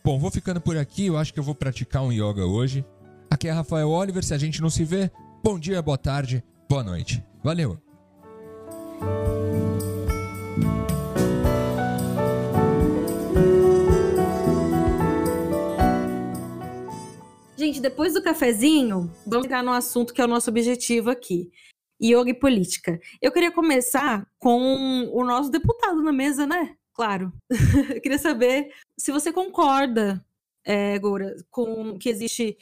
Bom, 0.04 0.18
vou 0.18 0.32
ficando 0.32 0.60
por 0.60 0.76
aqui. 0.78 1.06
Eu 1.06 1.18
acho 1.20 1.32
que 1.32 1.40
eu 1.40 1.44
vou 1.44 1.54
praticar 1.54 2.02
um 2.02 2.12
yoga 2.12 2.44
hoje. 2.44 2.84
Aqui 3.30 3.48
é 3.48 3.52
Rafael 3.52 3.88
Oliver. 3.88 4.26
Se 4.26 4.34
a 4.34 4.38
gente 4.40 4.64
não 4.64 4.70
se 4.72 4.84
vê, 4.84 5.12
bom 5.44 5.60
dia, 5.60 5.80
boa 5.80 5.96
tarde, 5.96 6.44
boa 6.68 6.84
noite. 6.84 7.24
Valeu! 7.44 7.80
Gente, 17.58 17.82
depois 17.82 18.14
do 18.14 18.22
cafezinho, 18.22 19.12
vamos 19.26 19.46
entrar 19.46 19.64
no 19.64 19.74
assunto 19.74 20.14
que 20.14 20.22
é 20.22 20.24
o 20.24 20.28
nosso 20.28 20.48
objetivo 20.48 21.10
aqui. 21.10 21.52
Yoga 22.00 22.30
e 22.30 22.34
política. 22.36 23.00
Eu 23.20 23.32
queria 23.32 23.52
começar 23.52 24.30
com 24.38 25.10
o 25.12 25.26
nosso 25.26 25.50
deputado 25.50 26.04
na 26.04 26.14
mesa, 26.14 26.46
né? 26.46 26.78
Claro. 26.94 27.34
queria 28.04 28.20
saber 28.20 28.72
se 28.96 29.12
você 29.12 29.34
concorda, 29.34 30.24
é, 30.64 31.00
Goura, 31.00 31.36
com 31.50 31.98
que 31.98 32.10
existe 32.10 32.56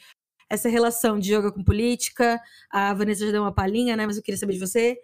essa 0.48 0.70
relação 0.70 1.18
de 1.18 1.34
yoga 1.34 1.52
com 1.52 1.62
política. 1.62 2.40
A 2.70 2.94
Vanessa 2.94 3.26
já 3.26 3.32
deu 3.32 3.42
uma 3.42 3.54
palhinha, 3.54 3.96
né? 3.96 4.06
Mas 4.06 4.16
eu 4.16 4.22
queria 4.22 4.38
saber 4.38 4.54
de 4.54 4.60
você. 4.60 4.98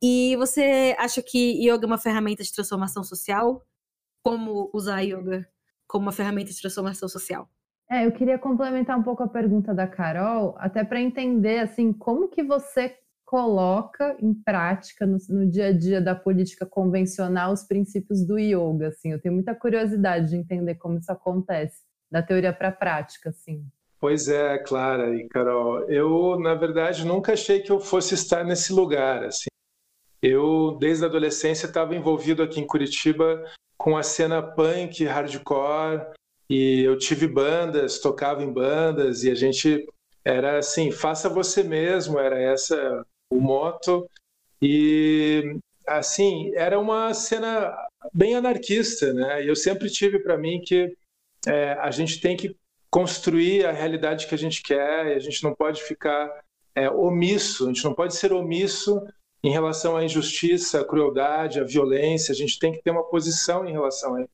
E 0.00 0.36
você 0.36 0.94
acha 0.96 1.20
que 1.20 1.58
yoga 1.60 1.84
é 1.84 1.86
uma 1.86 1.98
ferramenta 1.98 2.44
de 2.44 2.52
transformação 2.52 3.02
social? 3.02 3.66
Como 4.22 4.70
usar 4.72 5.00
yoga 5.00 5.44
como 5.88 6.04
uma 6.06 6.12
ferramenta 6.12 6.52
de 6.52 6.60
transformação 6.60 7.08
social? 7.08 7.50
É, 7.90 8.06
eu 8.06 8.12
queria 8.12 8.38
complementar 8.38 8.98
um 8.98 9.02
pouco 9.02 9.22
a 9.22 9.28
pergunta 9.28 9.74
da 9.74 9.86
Carol, 9.86 10.54
até 10.58 10.82
para 10.84 11.00
entender 11.00 11.58
assim 11.58 11.92
como 11.92 12.28
que 12.28 12.42
você 12.42 12.96
coloca 13.24 14.16
em 14.20 14.32
prática 14.32 15.06
no, 15.06 15.18
no, 15.28 15.50
dia 15.50 15.66
a 15.66 15.72
dia 15.72 16.00
da 16.00 16.14
política 16.14 16.64
convencional 16.64 17.52
os 17.52 17.64
princípios 17.64 18.24
do 18.24 18.38
yoga? 18.38 18.88
Assim, 18.88 19.12
eu 19.12 19.20
tenho 19.20 19.34
muita 19.34 19.54
curiosidade 19.54 20.30
de 20.30 20.36
entender 20.36 20.76
como 20.76 20.98
isso 20.98 21.12
acontece, 21.12 21.82
da 22.10 22.22
teoria 22.22 22.52
para 22.52 22.68
a 22.68 22.72
prática, 22.72 23.30
assim. 23.30 23.66
Pois 24.00 24.28
é, 24.28 24.58
Clara 24.58 25.14
e 25.16 25.26
Carol. 25.28 25.80
Eu, 25.90 26.38
na 26.38 26.54
verdade, 26.54 27.06
nunca 27.06 27.32
achei 27.32 27.60
que 27.60 27.72
eu 27.72 27.80
fosse 27.80 28.14
estar 28.14 28.44
nesse 28.44 28.72
lugar. 28.72 29.24
Assim. 29.24 29.48
Eu, 30.22 30.76
desde 30.78 31.04
a 31.04 31.08
adolescência, 31.08 31.66
estava 31.66 31.94
envolvido 31.94 32.42
aqui 32.42 32.60
em 32.60 32.66
Curitiba 32.66 33.44
com 33.76 33.96
a 33.96 34.02
cena 34.02 34.42
punk, 34.42 35.04
hardcore, 35.04 36.06
e 36.48 36.82
eu 36.82 36.98
tive 36.98 37.26
bandas, 37.26 37.98
tocava 37.98 38.42
em 38.42 38.52
bandas, 38.52 39.24
e 39.24 39.30
a 39.30 39.34
gente 39.34 39.86
era 40.24 40.58
assim, 40.58 40.90
faça 40.90 41.28
você 41.28 41.62
mesmo, 41.62 42.18
era 42.18 42.40
essa 42.40 43.04
o 43.30 43.40
moto. 43.40 44.08
E 44.60 45.56
assim, 45.86 46.52
era 46.54 46.78
uma 46.78 47.12
cena 47.12 47.74
bem 48.12 48.34
anarquista, 48.34 49.12
né? 49.12 49.46
Eu 49.46 49.54
sempre 49.56 49.90
tive 49.90 50.18
para 50.18 50.38
mim 50.38 50.60
que 50.60 50.94
é, 51.46 51.72
a 51.72 51.90
gente 51.90 52.20
tem 52.20 52.36
que 52.36 52.56
construir 52.90 53.66
a 53.66 53.72
realidade 53.72 54.26
que 54.26 54.34
a 54.34 54.38
gente 54.38 54.62
quer, 54.62 55.08
e 55.08 55.14
a 55.14 55.18
gente 55.18 55.42
não 55.42 55.54
pode 55.54 55.82
ficar 55.82 56.30
é, 56.74 56.88
omisso, 56.88 57.64
a 57.64 57.66
gente 57.68 57.84
não 57.84 57.94
pode 57.94 58.14
ser 58.14 58.32
omisso 58.32 59.02
em 59.42 59.50
relação 59.50 59.96
à 59.96 60.04
injustiça, 60.04 60.80
à 60.80 60.84
crueldade, 60.84 61.60
à 61.60 61.64
violência, 61.64 62.32
a 62.32 62.34
gente 62.36 62.58
tem 62.58 62.72
que 62.72 62.82
ter 62.82 62.90
uma 62.90 63.04
posição 63.04 63.66
em 63.66 63.72
relação 63.72 64.14
a 64.14 64.22
isso. 64.22 64.30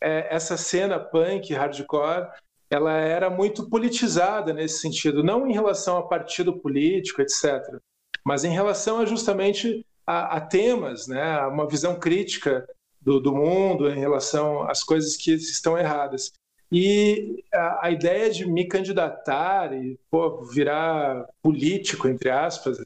É, 0.00 0.34
essa 0.34 0.56
cena 0.56 0.98
punk, 0.98 1.52
hardcore, 1.52 2.28
ela 2.70 2.92
era 2.92 3.28
muito 3.28 3.68
politizada 3.68 4.52
nesse 4.52 4.78
sentido, 4.78 5.24
não 5.24 5.46
em 5.46 5.52
relação 5.52 5.98
a 5.98 6.06
partido 6.06 6.56
político, 6.56 7.20
etc., 7.20 7.60
mas 8.24 8.44
em 8.44 8.52
relação 8.52 8.98
a 8.98 9.06
justamente 9.06 9.84
a, 10.06 10.36
a 10.36 10.40
temas, 10.40 11.06
né, 11.06 11.40
uma 11.46 11.66
visão 11.66 11.98
crítica 11.98 12.66
do, 13.00 13.18
do, 13.18 13.34
mundo 13.34 13.88
em 13.88 13.98
relação 13.98 14.62
às 14.68 14.84
coisas 14.84 15.16
que 15.16 15.32
estão 15.32 15.76
erradas. 15.76 16.32
E 16.70 17.42
a, 17.52 17.86
a 17.86 17.90
ideia 17.90 18.30
de 18.30 18.46
me 18.46 18.66
candidatar 18.66 19.72
e 19.72 19.98
pô, 20.10 20.42
virar 20.44 21.26
político, 21.42 22.06
entre 22.06 22.30
aspas, 22.30 22.78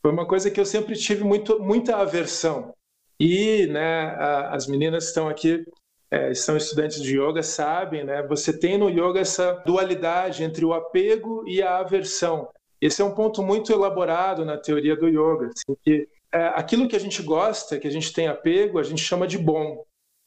foi 0.00 0.10
uma 0.10 0.26
coisa 0.26 0.50
que 0.50 0.60
eu 0.60 0.66
sempre 0.66 0.96
tive 0.96 1.22
muito, 1.24 1.60
muita 1.60 1.96
aversão. 1.96 2.72
E 3.20 3.66
né, 3.66 4.06
a, 4.14 4.54
as 4.54 4.66
meninas 4.66 5.08
estão 5.08 5.28
aqui 5.28 5.64
é, 6.10 6.32
são 6.32 6.56
estudantes 6.56 7.02
de 7.02 7.18
yoga 7.18 7.42
sabem, 7.42 8.04
né? 8.04 8.22
Você 8.28 8.52
tem 8.52 8.78
no 8.78 8.88
yoga 8.88 9.20
essa 9.20 9.52
dualidade 9.66 10.42
entre 10.42 10.64
o 10.64 10.72
apego 10.72 11.44
e 11.46 11.62
a 11.62 11.78
aversão. 11.78 12.48
Esse 12.80 13.02
é 13.02 13.04
um 13.04 13.14
ponto 13.14 13.42
muito 13.42 13.72
elaborado 13.72 14.44
na 14.44 14.56
teoria 14.56 14.96
do 14.96 15.08
yoga, 15.08 15.46
assim, 15.48 15.76
que 15.84 16.08
é, 16.32 16.46
aquilo 16.48 16.88
que 16.88 16.96
a 16.96 17.00
gente 17.00 17.22
gosta, 17.22 17.78
que 17.78 17.86
a 17.86 17.90
gente 17.90 18.12
tem 18.12 18.28
apego, 18.28 18.78
a 18.78 18.82
gente 18.82 19.02
chama 19.02 19.26
de 19.26 19.36
bom, 19.36 19.84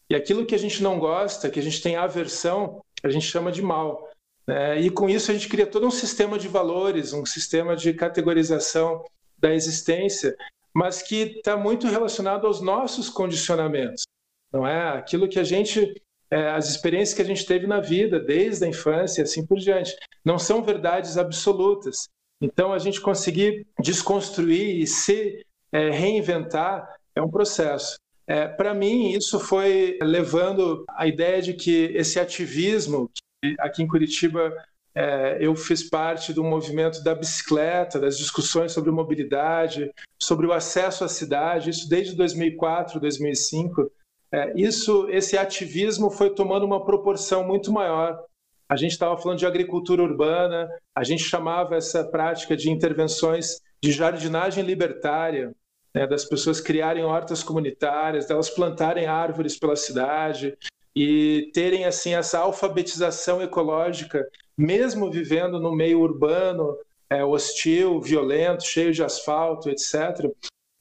e 0.09 0.15
aquilo 0.15 0.45
que 0.45 0.53
a 0.53 0.59
gente 0.59 0.83
não 0.83 0.99
gosta, 0.99 1.49
que 1.49 1.59
a 1.59 1.63
gente 1.63 1.81
tem 1.81 1.95
aversão, 1.95 2.83
a 3.03 3.09
gente 3.09 3.25
chama 3.25 3.51
de 3.51 3.61
mal. 3.61 4.09
Né? 4.45 4.81
E 4.81 4.89
com 4.89 5.09
isso 5.09 5.31
a 5.31 5.33
gente 5.33 5.47
cria 5.47 5.65
todo 5.65 5.87
um 5.87 5.91
sistema 5.91 6.37
de 6.37 6.47
valores, 6.47 7.13
um 7.13 7.25
sistema 7.25 7.75
de 7.75 7.93
categorização 7.93 9.03
da 9.37 9.53
existência, 9.53 10.35
mas 10.73 11.01
que 11.01 11.37
está 11.37 11.55
muito 11.55 11.87
relacionado 11.87 12.45
aos 12.45 12.61
nossos 12.61 13.09
condicionamentos 13.09 14.03
não 14.51 14.65
é? 14.67 14.97
Aquilo 14.97 15.27
que 15.27 15.39
a 15.39 15.43
gente, 15.43 15.93
é, 16.29 16.49
as 16.49 16.69
experiências 16.69 17.15
que 17.15 17.21
a 17.21 17.25
gente 17.25 17.45
teve 17.45 17.67
na 17.67 17.79
vida, 17.79 18.19
desde 18.19 18.65
a 18.65 18.67
infância 18.67 19.21
e 19.21 19.23
assim 19.23 19.45
por 19.45 19.57
diante, 19.57 19.95
não 20.23 20.37
são 20.37 20.63
verdades 20.63 21.17
absolutas. 21.17 22.09
Então, 22.41 22.73
a 22.73 22.79
gente 22.79 22.99
conseguir 22.99 23.67
desconstruir 23.79 24.81
e 24.81 24.87
se 24.87 25.45
é, 25.71 25.89
reinventar 25.91 26.87
é 27.15 27.21
um 27.21 27.29
processo. 27.29 27.97
É, 28.27 28.47
Para 28.47 28.73
mim, 28.73 29.11
isso 29.11 29.39
foi 29.39 29.97
levando 30.01 30.83
a 30.89 31.05
ideia 31.05 31.41
de 31.41 31.53
que 31.53 31.91
esse 31.93 32.19
ativismo, 32.19 33.11
que 33.43 33.55
aqui 33.59 33.83
em 33.83 33.87
Curitiba 33.87 34.53
é, 34.93 35.37
eu 35.39 35.55
fiz 35.55 35.87
parte 35.89 36.33
do 36.33 36.43
movimento 36.43 37.03
da 37.03 37.15
bicicleta, 37.15 37.99
das 37.99 38.17
discussões 38.17 38.71
sobre 38.71 38.91
mobilidade, 38.91 39.91
sobre 40.21 40.45
o 40.45 40.53
acesso 40.53 41.03
à 41.03 41.07
cidade, 41.07 41.69
isso 41.69 41.89
desde 41.89 42.15
2004, 42.15 42.99
2005. 42.99 43.91
É, 44.33 44.53
isso, 44.55 45.07
esse 45.09 45.37
ativismo 45.37 46.09
foi 46.09 46.33
tomando 46.33 46.65
uma 46.65 46.85
proporção 46.85 47.45
muito 47.45 47.71
maior. 47.71 48.23
A 48.69 48.77
gente 48.77 48.91
estava 48.91 49.17
falando 49.17 49.39
de 49.39 49.45
agricultura 49.45 50.01
urbana, 50.01 50.69
a 50.95 51.03
gente 51.03 51.23
chamava 51.23 51.75
essa 51.75 52.05
prática 52.05 52.55
de 52.55 52.69
intervenções 52.69 53.59
de 53.83 53.91
jardinagem 53.91 54.63
libertária, 54.63 55.53
né, 55.93 56.07
das 56.07 56.23
pessoas 56.23 56.61
criarem 56.61 57.03
hortas 57.03 57.43
comunitárias, 57.43 58.27
delas 58.27 58.49
plantarem 58.49 59.07
árvores 59.07 59.59
pela 59.59 59.75
cidade 59.75 60.57
e 60.95 61.49
terem 61.53 61.83
assim 61.83 62.13
essa 62.13 62.39
alfabetização 62.39 63.41
ecológica, 63.41 64.25
mesmo 64.57 65.11
vivendo 65.11 65.59
no 65.59 65.75
meio 65.75 65.99
urbano, 65.99 66.77
é, 67.09 67.25
hostil, 67.25 67.99
violento, 67.99 68.63
cheio 68.63 68.93
de 68.93 69.03
asfalto, 69.03 69.69
etc. 69.69 70.31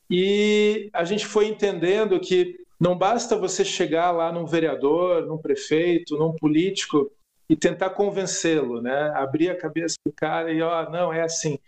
E 0.09 0.89
a 0.93 1.05
gente 1.05 1.27
foi 1.27 1.47
entendendo 1.49 2.21
que 2.21 2.57
não 2.81 2.97
basta 2.97 3.37
você 3.37 3.63
chegar 3.63 4.11
lá 4.11 4.33
num 4.33 4.47
vereador, 4.47 5.27
num 5.27 5.37
prefeito, 5.37 6.17
num 6.17 6.35
político 6.35 7.13
e 7.47 7.55
tentar 7.55 7.91
convencê-lo, 7.91 8.81
né? 8.81 9.11
Abrir 9.15 9.51
a 9.51 9.59
cabeça 9.59 9.97
do 10.07 10.13
cara 10.13 10.51
e, 10.51 10.63
ó, 10.63 10.89
não, 10.89 11.13
é 11.13 11.23
assim. 11.23 11.59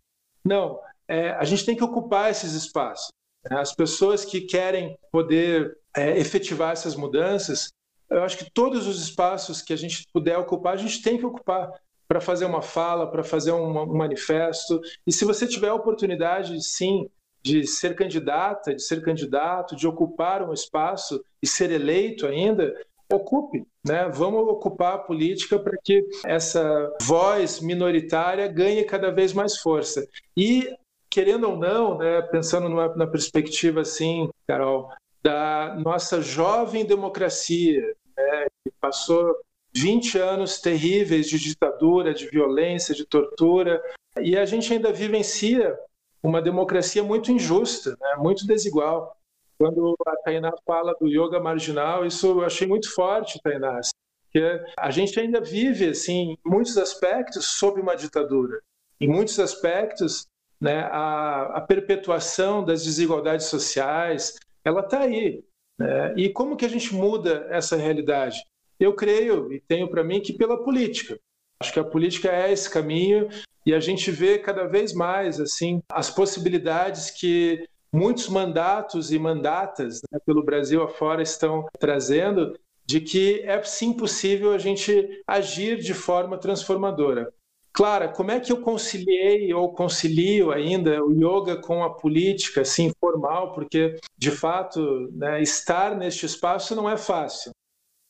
Não, 0.43 0.81
é, 1.07 1.31
a 1.33 1.45
gente 1.45 1.67
tem 1.67 1.77
que 1.77 1.85
ocupar 1.85 2.31
esses 2.31 2.55
espaços. 2.55 3.09
Né? 3.45 3.61
As 3.61 3.75
pessoas 3.75 4.25
que 4.25 4.41
querem 4.41 4.97
poder 5.11 5.77
é, 5.95 6.19
efetivar 6.19 6.73
essas 6.73 6.97
mudanças, 6.97 7.69
eu 8.09 8.23
acho 8.23 8.39
que 8.39 8.51
todos 8.51 8.87
os 8.87 9.03
espaços 9.03 9.61
que 9.61 9.73
a 9.73 9.77
gente 9.77 10.07
puder 10.13 10.39
ocupar, 10.39 10.73
a 10.73 10.79
gente 10.79 11.03
tem 11.03 11.19
que 11.19 11.27
ocupar 11.27 11.71
para 12.09 12.21
fazer 12.21 12.47
uma 12.47 12.63
fala, 12.63 13.11
para 13.11 13.23
fazer 13.23 13.53
um, 13.53 13.83
um 13.83 13.97
manifesto. 13.97 14.81
E 15.07 15.13
se 15.13 15.25
você 15.27 15.47
tiver 15.47 15.69
a 15.69 15.75
oportunidade, 15.75 16.63
sim, 16.63 17.11
de 17.43 17.67
ser 17.67 17.95
candidata, 17.95 18.75
de 18.75 18.83
ser 18.83 19.03
candidato, 19.03 19.77
de 19.77 19.87
ocupar 19.87 20.49
um 20.49 20.53
espaço 20.53 21.23
e 21.43 21.47
ser 21.47 21.71
eleito 21.71 22.27
ainda, 22.27 22.73
ocupe, 23.13 23.67
né? 23.85 24.09
Vamos 24.09 24.49
ocupar 24.49 24.95
a 24.95 24.99
política 24.99 25.59
para 25.59 25.77
que 25.83 26.05
essa 26.25 26.91
voz 27.03 27.61
minoritária 27.61 28.49
ganhe 28.49 28.85
cada 28.85 29.11
vez 29.11 29.33
mais 29.33 29.59
força. 29.59 30.07
E 30.37 30.69
querendo 31.11 31.51
ou 31.51 31.57
não, 31.57 31.99
né, 31.99 32.23
pensando 32.23 32.69
numa, 32.71 32.89
na 32.97 33.07
perspectiva 33.07 33.83
assim, 33.83 34.31
Carol, 34.47 34.89
da 35.23 35.77
nossa 35.79 36.23
jovem 36.23 36.87
democracia, 36.87 37.83
né, 38.17 38.47
que 38.65 38.73
passou 38.81 39.37
20 39.75 40.19
anos 40.19 40.59
terríveis 40.59 41.29
de 41.29 41.39
ditadura, 41.39 42.15
de 42.15 42.27
violência, 42.29 42.95
de 42.95 43.05
tortura, 43.05 43.83
e 44.21 44.37
a 44.37 44.47
gente 44.47 44.73
ainda 44.73 44.93
vivencia 44.93 45.77
uma 46.23 46.41
democracia 46.41 47.03
muito 47.03 47.33
injusta, 47.33 47.97
né? 48.01 48.17
muito 48.19 48.47
desigual. 48.47 49.17
Quando 49.59 49.97
a 50.07 50.17
Tainá 50.17 50.53
fala 50.67 50.95
do 51.01 51.09
yoga 51.09 51.41
marginal, 51.41 52.07
isso 52.07 52.27
eu 52.27 52.45
achei 52.45 52.67
muito 52.67 52.93
forte, 52.95 53.41
Tainá. 53.43 53.79
Assim, 53.79 53.93
que 54.31 54.65
a 54.77 54.91
gente 54.91 55.19
ainda 55.21 55.41
vive, 55.41 55.91
assim, 55.91 56.33
em 56.33 56.39
muitos 56.45 56.79
aspectos, 56.79 57.47
sob 57.59 57.81
uma 57.81 57.95
ditadura. 57.95 58.61
Em 58.99 59.07
muitos 59.07 59.39
aspectos, 59.39 60.27
né, 60.61 60.81
a, 60.91 61.59
a 61.59 61.61
perpetuação 61.61 62.65
das 62.65 62.85
desigualdades 62.85 63.47
sociais, 63.47 64.39
ela 64.65 64.81
está 64.81 65.01
aí. 65.01 65.45
Né? 65.79 66.15
E 66.17 66.29
como 66.31 66.57
que 66.57 66.65
a 66.65 66.69
gente 66.69 66.95
muda 66.95 67.47
essa 67.51 67.77
realidade? 67.77 68.43
Eu 68.79 68.95
creio 68.95 69.53
e 69.53 69.61
tenho 69.61 69.89
para 69.89 70.05
mim 70.05 70.21
que 70.21 70.33
pela 70.33 70.63
política. 70.63 71.19
Acho 71.63 71.73
que 71.73 71.79
a 71.79 71.85
política 71.85 72.29
é 72.29 72.53
esse 72.53 72.69
caminho 72.69 73.29
e 73.65 73.73
a 73.73 73.79
gente 73.79 74.11
vê 74.11 74.37
cada 74.37 74.67
vez 74.67 74.93
mais 74.93 75.39
assim 75.39 75.81
as 75.93 76.11
possibilidades 76.11 77.09
que 77.09 77.69
muitos 77.93 78.29
mandatos 78.29 79.13
e 79.13 79.19
mandatas 79.19 80.01
né, 80.11 80.19
pelo 80.27 80.43
Brasil 80.43 80.83
afora 80.83 81.23
estão 81.23 81.65
trazendo 81.79 82.59
de 82.85 83.01
que 83.01 83.43
é 83.45 83.63
sim 83.63 83.93
possível 83.93 84.53
a 84.53 84.59
gente 84.59 85.23
agir 85.25 85.79
de 85.79 85.95
forma 85.95 86.37
transformadora. 86.37 87.33
Clara, 87.73 88.09
como 88.09 88.33
é 88.33 88.41
que 88.41 88.51
eu 88.51 88.61
conciliei 88.61 89.55
ou 89.55 89.73
concilio 89.73 90.51
ainda 90.51 91.01
o 91.01 91.13
yoga 91.13 91.57
com 91.57 91.85
a 91.85 91.95
política, 91.95 92.63
assim, 92.63 92.91
formal? 93.01 93.53
Porque, 93.53 93.97
de 94.19 94.33
fato, 94.33 95.09
né, 95.13 95.41
estar 95.41 95.97
neste 95.97 96.27
espaço 96.27 96.75
não 96.75 96.91
é 96.91 96.97
fácil. 96.99 97.53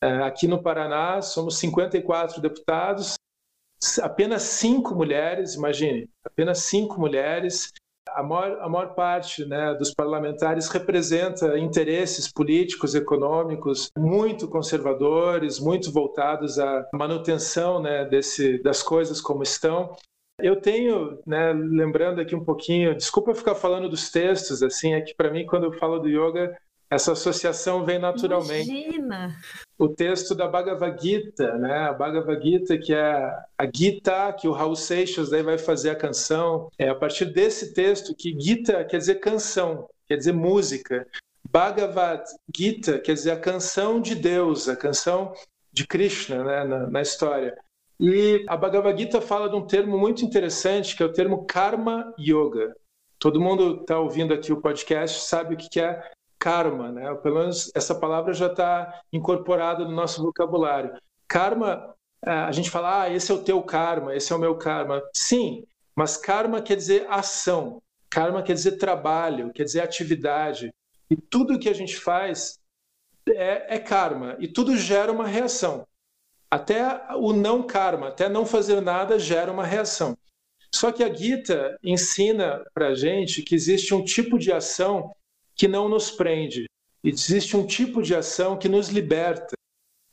É, 0.03 0.23
aqui 0.23 0.49
no 0.49 0.61
Paraná, 0.61 1.23
somos 1.23 1.59
54 1.59 2.41
deputados, 2.41 3.15
apenas 4.01 4.43
cinco 4.43 4.95
mulheres, 4.95 5.55
imagine, 5.55 6.09
apenas 6.25 6.59
cinco 6.61 7.01
mulheres. 7.01 7.73
A 8.09 8.23
maior, 8.23 8.61
a 8.61 8.69
maior 8.69 8.95
parte 8.95 9.45
né, 9.45 9.75
dos 9.75 9.95
parlamentares 9.95 10.69
representa 10.69 11.59
interesses 11.59 12.31
políticos, 12.31 12.95
econômicos 12.95 13.91
muito 13.97 14.49
conservadores, 14.49 15.59
muito 15.59 15.91
voltados 15.93 16.59
à 16.59 16.85
manutenção 16.93 17.81
né, 17.81 18.05
desse, 18.05 18.61
das 18.63 18.83
coisas 18.83 19.21
como 19.21 19.43
estão. 19.43 19.95
Eu 20.41 20.61
tenho, 20.61 21.21
né, 21.27 21.53
lembrando 21.53 22.21
aqui 22.21 22.35
um 22.35 22.45
pouquinho, 22.45 22.97
desculpa 22.97 23.35
ficar 23.35 23.55
falando 23.55 23.89
dos 23.89 24.11
textos, 24.11 24.63
assim, 24.63 24.95
é 24.95 25.01
que 25.01 25.15
para 25.15 25.31
mim 25.31 25.47
quando 25.47 25.65
eu 25.65 25.73
falo 25.73 26.01
do 26.01 26.09
yoga, 26.09 26.57
essa 26.93 27.13
associação 27.13 27.87
vem 27.87 27.99
naturalmente. 27.99 28.71
Imagina! 28.71 29.35
O 29.79 29.89
texto 29.89 30.35
da 30.35 30.47
Bhagavad 30.47 31.03
Gita, 31.03 31.57
né? 31.57 31.89
A 31.89 31.93
Bhagavad 31.95 32.43
Gita, 32.43 32.77
que 32.77 32.93
é 32.93 33.15
a 33.57 33.65
Gita, 33.75 34.31
que 34.35 34.47
o 34.47 34.53
Raul 34.53 34.77
Seixas 34.77 35.31
daí 35.31 35.43
vai 35.43 35.57
fazer 35.57 35.89
a 35.89 35.97
canção. 35.97 36.69
É 36.79 36.91
a 36.91 36.95
partir 36.95 37.25
desse 37.25 37.73
texto 37.73 38.15
que 38.15 38.39
Gita 38.39 38.85
quer 38.85 38.99
dizer 38.99 39.15
canção, 39.21 39.89
quer 40.07 40.19
dizer 40.19 40.33
música. 40.33 41.07
Bhagavad 41.51 42.25
Gita 42.55 42.99
quer 42.99 43.15
dizer 43.15 43.31
a 43.31 43.41
canção 43.41 43.99
de 43.99 44.15
Deus, 44.15 44.69
a 44.69 44.77
canção 44.77 45.33
de 45.73 45.87
Krishna 45.87 46.45
né, 46.45 46.65
na, 46.65 46.91
na 46.91 47.01
história. 47.01 47.57
E 47.99 48.45
a 48.47 48.55
Bhagavad 48.55 49.01
Gita 49.01 49.23
fala 49.23 49.49
de 49.49 49.57
um 49.57 49.67
termo 49.67 49.97
muito 49.97 50.27
interessante, 50.27 50.95
que 50.95 51.03
é 51.03 51.07
o 51.07 51.13
termo 51.13 51.47
Karma 51.47 52.13
Yoga. 52.21 52.77
Todo 53.19 53.41
mundo 53.41 53.81
está 53.81 53.99
ouvindo 53.99 54.35
aqui 54.35 54.53
o 54.53 54.61
podcast 54.61 55.23
sabe 55.23 55.55
o 55.55 55.57
que 55.57 55.81
é 55.81 56.03
karma, 56.43 56.91
né? 56.91 57.15
Pelo 57.23 57.39
menos 57.39 57.71
essa 57.73 57.95
palavra 57.95 58.33
já 58.33 58.49
está 58.49 59.01
incorporada 59.13 59.85
no 59.85 59.93
nosso 59.93 60.21
vocabulário. 60.21 60.93
Karma, 61.29 61.95
a 62.21 62.51
gente 62.51 62.69
fala, 62.69 63.03
ah, 63.03 63.11
esse 63.11 63.31
é 63.31 63.35
o 63.35 63.45
teu 63.45 63.63
karma, 63.63 64.17
esse 64.17 64.33
é 64.33 64.37
o 64.37 64.41
meu 64.41 64.57
karma. 64.57 65.01
Sim, 65.15 65.65
mas 65.95 66.17
karma 66.17 66.61
quer 66.61 66.75
dizer 66.75 67.07
ação, 67.09 67.81
karma 68.11 68.43
quer 68.43 68.55
dizer 68.55 68.73
trabalho, 68.73 69.53
quer 69.53 69.63
dizer 69.63 69.83
atividade. 69.83 70.75
E 71.09 71.15
tudo 71.15 71.61
que 71.61 71.69
a 71.69 71.75
gente 71.75 71.97
faz 71.97 72.59
é, 73.29 73.77
é 73.77 73.79
karma, 73.79 74.37
e 74.41 74.49
tudo 74.49 74.77
gera 74.77 75.13
uma 75.13 75.29
reação. 75.29 75.87
Até 76.51 77.07
o 77.15 77.33
não 77.33 77.63
karma, 77.63 78.09
até 78.09 78.29
não 78.29 78.45
fazer 78.45 78.81
nada 78.81 79.17
gera 79.17 79.53
uma 79.53 79.65
reação. 79.65 80.19
Só 80.75 80.91
que 80.91 81.05
a 81.05 81.15
Gita 81.15 81.79
ensina 81.85 82.65
para 82.75 82.97
gente 82.97 83.43
que 83.43 83.55
existe 83.55 83.95
um 83.95 84.03
tipo 84.03 84.41
de 84.41 84.51
ação 84.51 85.15
que 85.55 85.69
não 85.69 85.89
nos 85.89 86.11
prende. 86.11 86.67
Existe 87.05 87.57
um 87.57 87.67
tipo 87.67 88.03
de 88.03 88.15
ação 88.15 88.57
que 88.57 88.69
nos 88.69 88.89
liberta. 88.89 89.55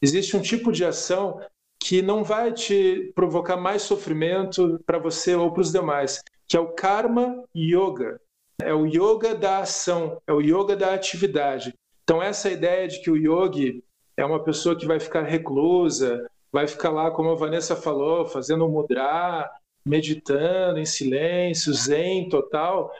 Existe 0.01 0.35
um 0.35 0.41
tipo 0.41 0.71
de 0.71 0.83
ação 0.83 1.41
que 1.79 2.01
não 2.01 2.23
vai 2.23 2.51
te 2.51 3.11
provocar 3.15 3.57
mais 3.57 3.83
sofrimento 3.83 4.79
para 4.85 4.97
você 4.97 5.35
ou 5.35 5.51
para 5.51 5.61
os 5.61 5.71
demais, 5.71 6.21
que 6.47 6.57
é 6.57 6.59
o 6.59 6.73
karma 6.73 7.43
yoga. 7.55 8.19
É 8.61 8.73
o 8.73 8.85
yoga 8.85 9.33
da 9.33 9.59
ação, 9.59 10.21
é 10.27 10.33
o 10.33 10.41
yoga 10.41 10.75
da 10.75 10.93
atividade. 10.93 11.73
Então 12.03 12.21
essa 12.21 12.49
ideia 12.49 12.87
de 12.87 13.01
que 13.01 13.09
o 13.09 13.15
yogi 13.15 13.83
é 14.17 14.25
uma 14.25 14.43
pessoa 14.43 14.75
que 14.75 14.85
vai 14.85 14.99
ficar 14.99 15.23
reclusa, 15.23 16.29
vai 16.51 16.67
ficar 16.67 16.89
lá, 16.89 17.11
como 17.11 17.29
a 17.29 17.35
Vanessa 17.35 17.75
falou, 17.75 18.25
fazendo 18.25 18.67
mudra, 18.67 19.49
meditando 19.85 20.79
em 20.79 20.85
silêncio, 20.85 21.73
zen 21.73 22.27
total, 22.27 22.93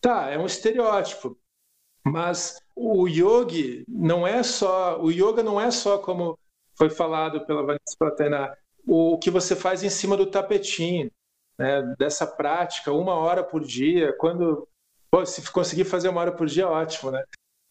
tá, 0.00 0.30
é 0.30 0.38
um 0.38 0.46
estereótipo. 0.46 1.36
Mas 2.04 2.60
o 2.76 3.08
yogi 3.08 3.84
não 3.88 4.26
é 4.26 4.42
só, 4.42 5.00
o 5.00 5.10
yoga 5.10 5.42
não 5.42 5.60
é 5.60 5.70
só 5.70 5.98
como 5.98 6.38
foi 6.76 6.90
falado 6.90 7.46
pela 7.46 7.62
Vanessa 7.62 7.96
Platena, 7.98 8.56
o 8.86 9.18
que 9.18 9.30
você 9.30 9.56
faz 9.56 9.82
em 9.82 9.88
cima 9.88 10.16
do 10.16 10.26
tapetinho, 10.26 11.10
né, 11.58 11.82
dessa 11.98 12.26
prática, 12.26 12.92
uma 12.92 13.14
hora 13.14 13.42
por 13.42 13.64
dia, 13.64 14.12
quando 14.18 14.68
pô, 15.10 15.24
se 15.24 15.50
conseguir 15.50 15.84
fazer 15.84 16.08
uma 16.08 16.20
hora 16.20 16.32
por 16.32 16.46
dia, 16.46 16.68
ótimo, 16.68 17.10
né? 17.10 17.22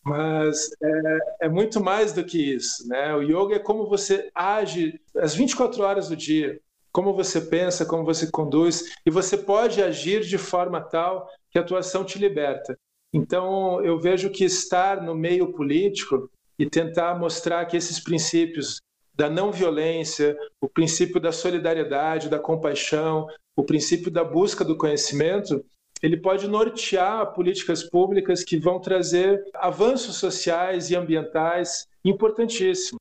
Mas 0.03 0.69
é, 0.81 1.45
é, 1.45 1.49
muito 1.49 1.81
mais 1.81 2.11
do 2.11 2.23
que 2.23 2.37
isso, 2.37 2.87
né? 2.87 3.13
O 3.15 3.21
yoga 3.21 3.55
é 3.55 3.59
como 3.59 3.87
você 3.87 4.29
age 4.33 4.99
as 5.17 5.35
24 5.35 5.81
horas 5.83 6.09
do 6.09 6.15
dia, 6.15 6.59
como 6.91 7.13
você 7.13 7.39
pensa, 7.41 7.85
como 7.85 8.03
você 8.03 8.29
conduz, 8.29 8.95
e 9.05 9.09
você 9.09 9.37
pode 9.37 9.81
agir 9.81 10.21
de 10.21 10.37
forma 10.37 10.81
tal 10.81 11.29
que 11.49 11.57
a 11.57 11.61
atuação 11.61 12.03
te 12.03 12.19
liberta. 12.19 12.77
Então, 13.13 13.83
eu 13.85 13.99
vejo 13.99 14.31
que 14.31 14.43
estar 14.43 15.01
no 15.01 15.13
meio 15.13 15.53
político 15.53 16.29
e 16.57 16.67
tentar 16.67 17.17
mostrar 17.17 17.65
que 17.65 17.77
esses 17.77 17.99
princípios 17.99 18.81
da 19.13 19.29
não 19.29 19.51
violência, 19.51 20.35
o 20.59 20.67
princípio 20.67 21.21
da 21.21 21.31
solidariedade, 21.31 22.29
da 22.29 22.39
compaixão, 22.39 23.27
o 23.55 23.63
princípio 23.63 24.09
da 24.09 24.23
busca 24.23 24.65
do 24.65 24.75
conhecimento, 24.75 25.63
ele 26.01 26.17
pode 26.17 26.47
nortear 26.47 27.33
políticas 27.33 27.83
públicas 27.83 28.43
que 28.43 28.57
vão 28.57 28.79
trazer 28.79 29.43
avanços 29.53 30.17
sociais 30.17 30.89
e 30.89 30.95
ambientais 30.95 31.87
importantíssimos. 32.03 32.99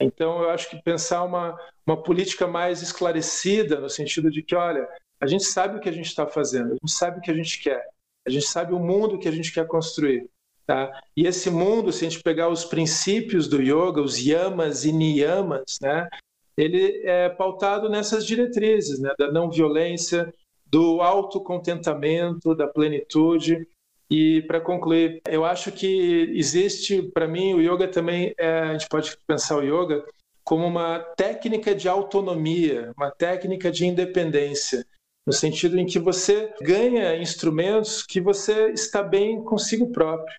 Então, 0.00 0.42
eu 0.42 0.50
acho 0.50 0.68
que 0.68 0.82
pensar 0.82 1.22
uma, 1.22 1.56
uma 1.86 2.02
política 2.02 2.46
mais 2.46 2.82
esclarecida, 2.82 3.78
no 3.78 3.88
sentido 3.88 4.30
de 4.30 4.42
que, 4.42 4.54
olha, 4.54 4.88
a 5.20 5.26
gente 5.26 5.44
sabe 5.44 5.76
o 5.76 5.80
que 5.80 5.88
a 5.88 5.92
gente 5.92 6.06
está 6.06 6.26
fazendo, 6.26 6.72
a 6.72 6.74
gente 6.74 6.90
sabe 6.90 7.18
o 7.18 7.22
que 7.22 7.30
a 7.30 7.34
gente 7.34 7.62
quer. 7.62 7.86
A 8.26 8.30
gente 8.30 8.46
sabe 8.46 8.72
o 8.72 8.78
mundo 8.78 9.18
que 9.18 9.28
a 9.28 9.32
gente 9.32 9.52
quer 9.52 9.66
construir. 9.66 10.28
Tá? 10.66 11.00
E 11.16 11.26
esse 11.26 11.50
mundo, 11.50 11.92
se 11.92 12.06
a 12.06 12.08
gente 12.08 12.22
pegar 12.22 12.48
os 12.48 12.64
princípios 12.64 13.48
do 13.48 13.60
yoga, 13.60 14.00
os 14.00 14.24
yamas 14.24 14.84
e 14.84 14.92
niyamas, 14.92 15.78
né? 15.82 16.08
ele 16.56 17.02
é 17.04 17.28
pautado 17.28 17.88
nessas 17.88 18.24
diretrizes 18.24 19.00
né? 19.00 19.12
da 19.18 19.32
não 19.32 19.50
violência, 19.50 20.32
do 20.66 21.00
autocontentamento, 21.00 22.54
da 22.54 22.68
plenitude. 22.68 23.66
E 24.08 24.42
para 24.42 24.60
concluir, 24.60 25.20
eu 25.28 25.44
acho 25.44 25.72
que 25.72 26.30
existe, 26.34 27.02
para 27.02 27.26
mim, 27.26 27.54
o 27.54 27.60
yoga 27.60 27.88
também, 27.88 28.32
é, 28.38 28.60
a 28.60 28.72
gente 28.72 28.88
pode 28.88 29.16
pensar 29.26 29.56
o 29.56 29.62
yoga 29.62 30.04
como 30.44 30.66
uma 30.66 30.98
técnica 31.16 31.74
de 31.74 31.88
autonomia, 31.88 32.92
uma 32.96 33.10
técnica 33.10 33.70
de 33.70 33.86
independência 33.86 34.84
no 35.30 35.32
sentido 35.32 35.78
em 35.78 35.86
que 35.86 36.00
você 36.00 36.52
ganha 36.60 37.16
instrumentos 37.16 38.02
que 38.02 38.20
você 38.20 38.72
está 38.72 39.00
bem 39.00 39.40
consigo 39.44 39.92
próprio. 39.92 40.36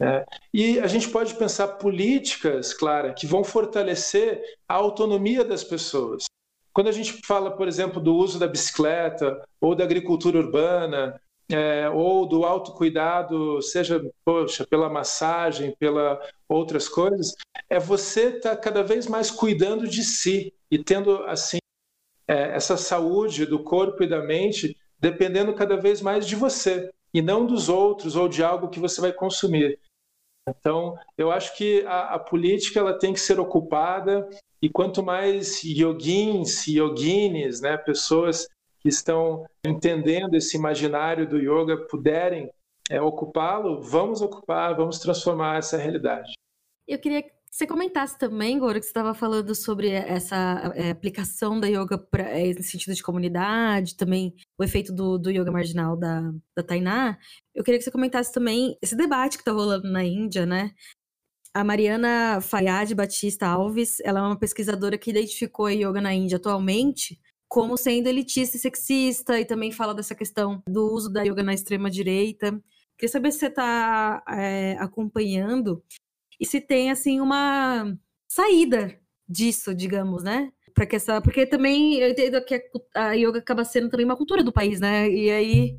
Né? 0.00 0.24
E 0.52 0.80
a 0.80 0.86
gente 0.86 1.10
pode 1.10 1.34
pensar 1.34 1.68
políticas, 1.76 2.72
Clara, 2.72 3.12
que 3.12 3.26
vão 3.26 3.44
fortalecer 3.44 4.42
a 4.66 4.72
autonomia 4.72 5.44
das 5.44 5.62
pessoas. 5.62 6.24
Quando 6.72 6.88
a 6.88 6.92
gente 6.92 7.20
fala, 7.26 7.54
por 7.54 7.68
exemplo, 7.68 8.00
do 8.00 8.16
uso 8.16 8.38
da 8.38 8.46
bicicleta 8.46 9.46
ou 9.60 9.74
da 9.74 9.84
agricultura 9.84 10.38
urbana, 10.38 11.20
é, 11.50 11.90
ou 11.90 12.26
do 12.26 12.46
autocuidado, 12.46 13.60
seja 13.60 14.02
poxa, 14.24 14.66
pela 14.66 14.88
massagem, 14.88 15.76
pela 15.78 16.18
outras 16.48 16.88
coisas, 16.88 17.34
é 17.68 17.78
você 17.78 18.36
estar 18.36 18.56
tá 18.56 18.56
cada 18.56 18.82
vez 18.82 19.06
mais 19.06 19.30
cuidando 19.30 19.86
de 19.86 20.02
si 20.02 20.54
e 20.70 20.82
tendo 20.82 21.24
assim 21.24 21.59
é, 22.30 22.54
essa 22.54 22.76
saúde 22.76 23.44
do 23.44 23.58
corpo 23.64 24.04
e 24.04 24.08
da 24.08 24.22
mente 24.22 24.76
dependendo 25.00 25.52
cada 25.52 25.76
vez 25.76 26.00
mais 26.00 26.24
de 26.24 26.36
você 26.36 26.88
e 27.12 27.20
não 27.20 27.44
dos 27.44 27.68
outros 27.68 28.14
ou 28.14 28.28
de 28.28 28.44
algo 28.44 28.68
que 28.68 28.78
você 28.78 29.00
vai 29.00 29.12
consumir. 29.12 29.80
Então, 30.48 30.96
eu 31.18 31.32
acho 31.32 31.56
que 31.56 31.84
a, 31.86 32.14
a 32.14 32.18
política 32.20 32.78
ela 32.78 32.96
tem 32.96 33.12
que 33.12 33.18
ser 33.18 33.40
ocupada 33.40 34.28
e 34.62 34.68
quanto 34.68 35.02
mais 35.02 35.60
yoguins 35.64 36.68
yoginis, 36.68 37.60
né, 37.60 37.76
pessoas 37.76 38.46
que 38.78 38.88
estão 38.88 39.44
entendendo 39.66 40.36
esse 40.36 40.56
imaginário 40.56 41.28
do 41.28 41.36
yoga 41.36 41.84
puderem 41.88 42.48
é, 42.88 43.00
ocupá-lo, 43.02 43.82
vamos 43.82 44.22
ocupar, 44.22 44.76
vamos 44.76 45.00
transformar 45.00 45.58
essa 45.58 45.76
realidade. 45.76 46.32
Eu 46.86 46.98
queria 46.98 47.24
você 47.50 47.66
comentasse 47.66 48.16
também, 48.16 48.58
Goro, 48.58 48.78
que 48.78 48.86
você 48.86 48.90
estava 48.90 49.12
falando 49.12 49.54
sobre 49.54 49.90
essa 49.90 50.72
é, 50.74 50.90
aplicação 50.90 51.58
da 51.58 51.66
yoga 51.66 51.98
pra, 51.98 52.22
é, 52.22 52.54
no 52.54 52.62
sentido 52.62 52.94
de 52.94 53.02
comunidade, 53.02 53.96
também 53.96 54.34
o 54.56 54.62
efeito 54.62 54.92
do, 54.92 55.18
do 55.18 55.30
yoga 55.30 55.50
marginal 55.50 55.96
da, 55.96 56.32
da 56.56 56.62
Tainá. 56.62 57.18
Eu 57.54 57.64
queria 57.64 57.78
que 57.78 57.84
você 57.84 57.90
comentasse 57.90 58.32
também 58.32 58.78
esse 58.80 58.94
debate 58.96 59.36
que 59.36 59.42
está 59.42 59.52
rolando 59.52 59.90
na 59.90 60.04
Índia, 60.04 60.46
né? 60.46 60.72
A 61.52 61.64
Mariana 61.64 62.40
Fayad 62.40 62.94
Batista 62.94 63.48
Alves, 63.48 63.98
ela 64.04 64.20
é 64.20 64.22
uma 64.22 64.38
pesquisadora 64.38 64.96
que 64.96 65.10
identificou 65.10 65.66
a 65.66 65.72
yoga 65.72 66.00
na 66.00 66.14
Índia 66.14 66.36
atualmente 66.36 67.18
como 67.48 67.76
sendo 67.76 68.06
elitista 68.06 68.56
e 68.56 68.60
sexista, 68.60 69.40
e 69.40 69.44
também 69.44 69.72
fala 69.72 69.92
dessa 69.92 70.14
questão 70.14 70.62
do 70.68 70.94
uso 70.94 71.12
da 71.12 71.24
yoga 71.24 71.42
na 71.42 71.52
extrema-direita. 71.52 72.52
Queria 72.96 73.10
saber 73.10 73.32
se 73.32 73.40
você 73.40 73.46
está 73.46 74.22
é, 74.28 74.76
acompanhando 74.78 75.82
e 76.40 76.46
se 76.46 76.60
tem 76.60 76.90
assim 76.90 77.20
uma 77.20 77.94
saída 78.30 78.98
disso, 79.28 79.74
digamos, 79.74 80.24
né? 80.24 80.50
Para 80.74 80.86
que 80.86 80.96
essa, 80.96 81.20
porque 81.20 81.46
também 81.46 81.98
eu 81.98 82.10
entendo 82.10 82.42
que 82.44 82.62
a 82.94 83.12
yoga 83.12 83.38
acaba 83.38 83.64
sendo 83.64 83.90
também 83.90 84.06
uma 84.06 84.16
cultura 84.16 84.42
do 84.42 84.52
país, 84.52 84.80
né? 84.80 85.08
E 85.08 85.30
aí 85.30 85.76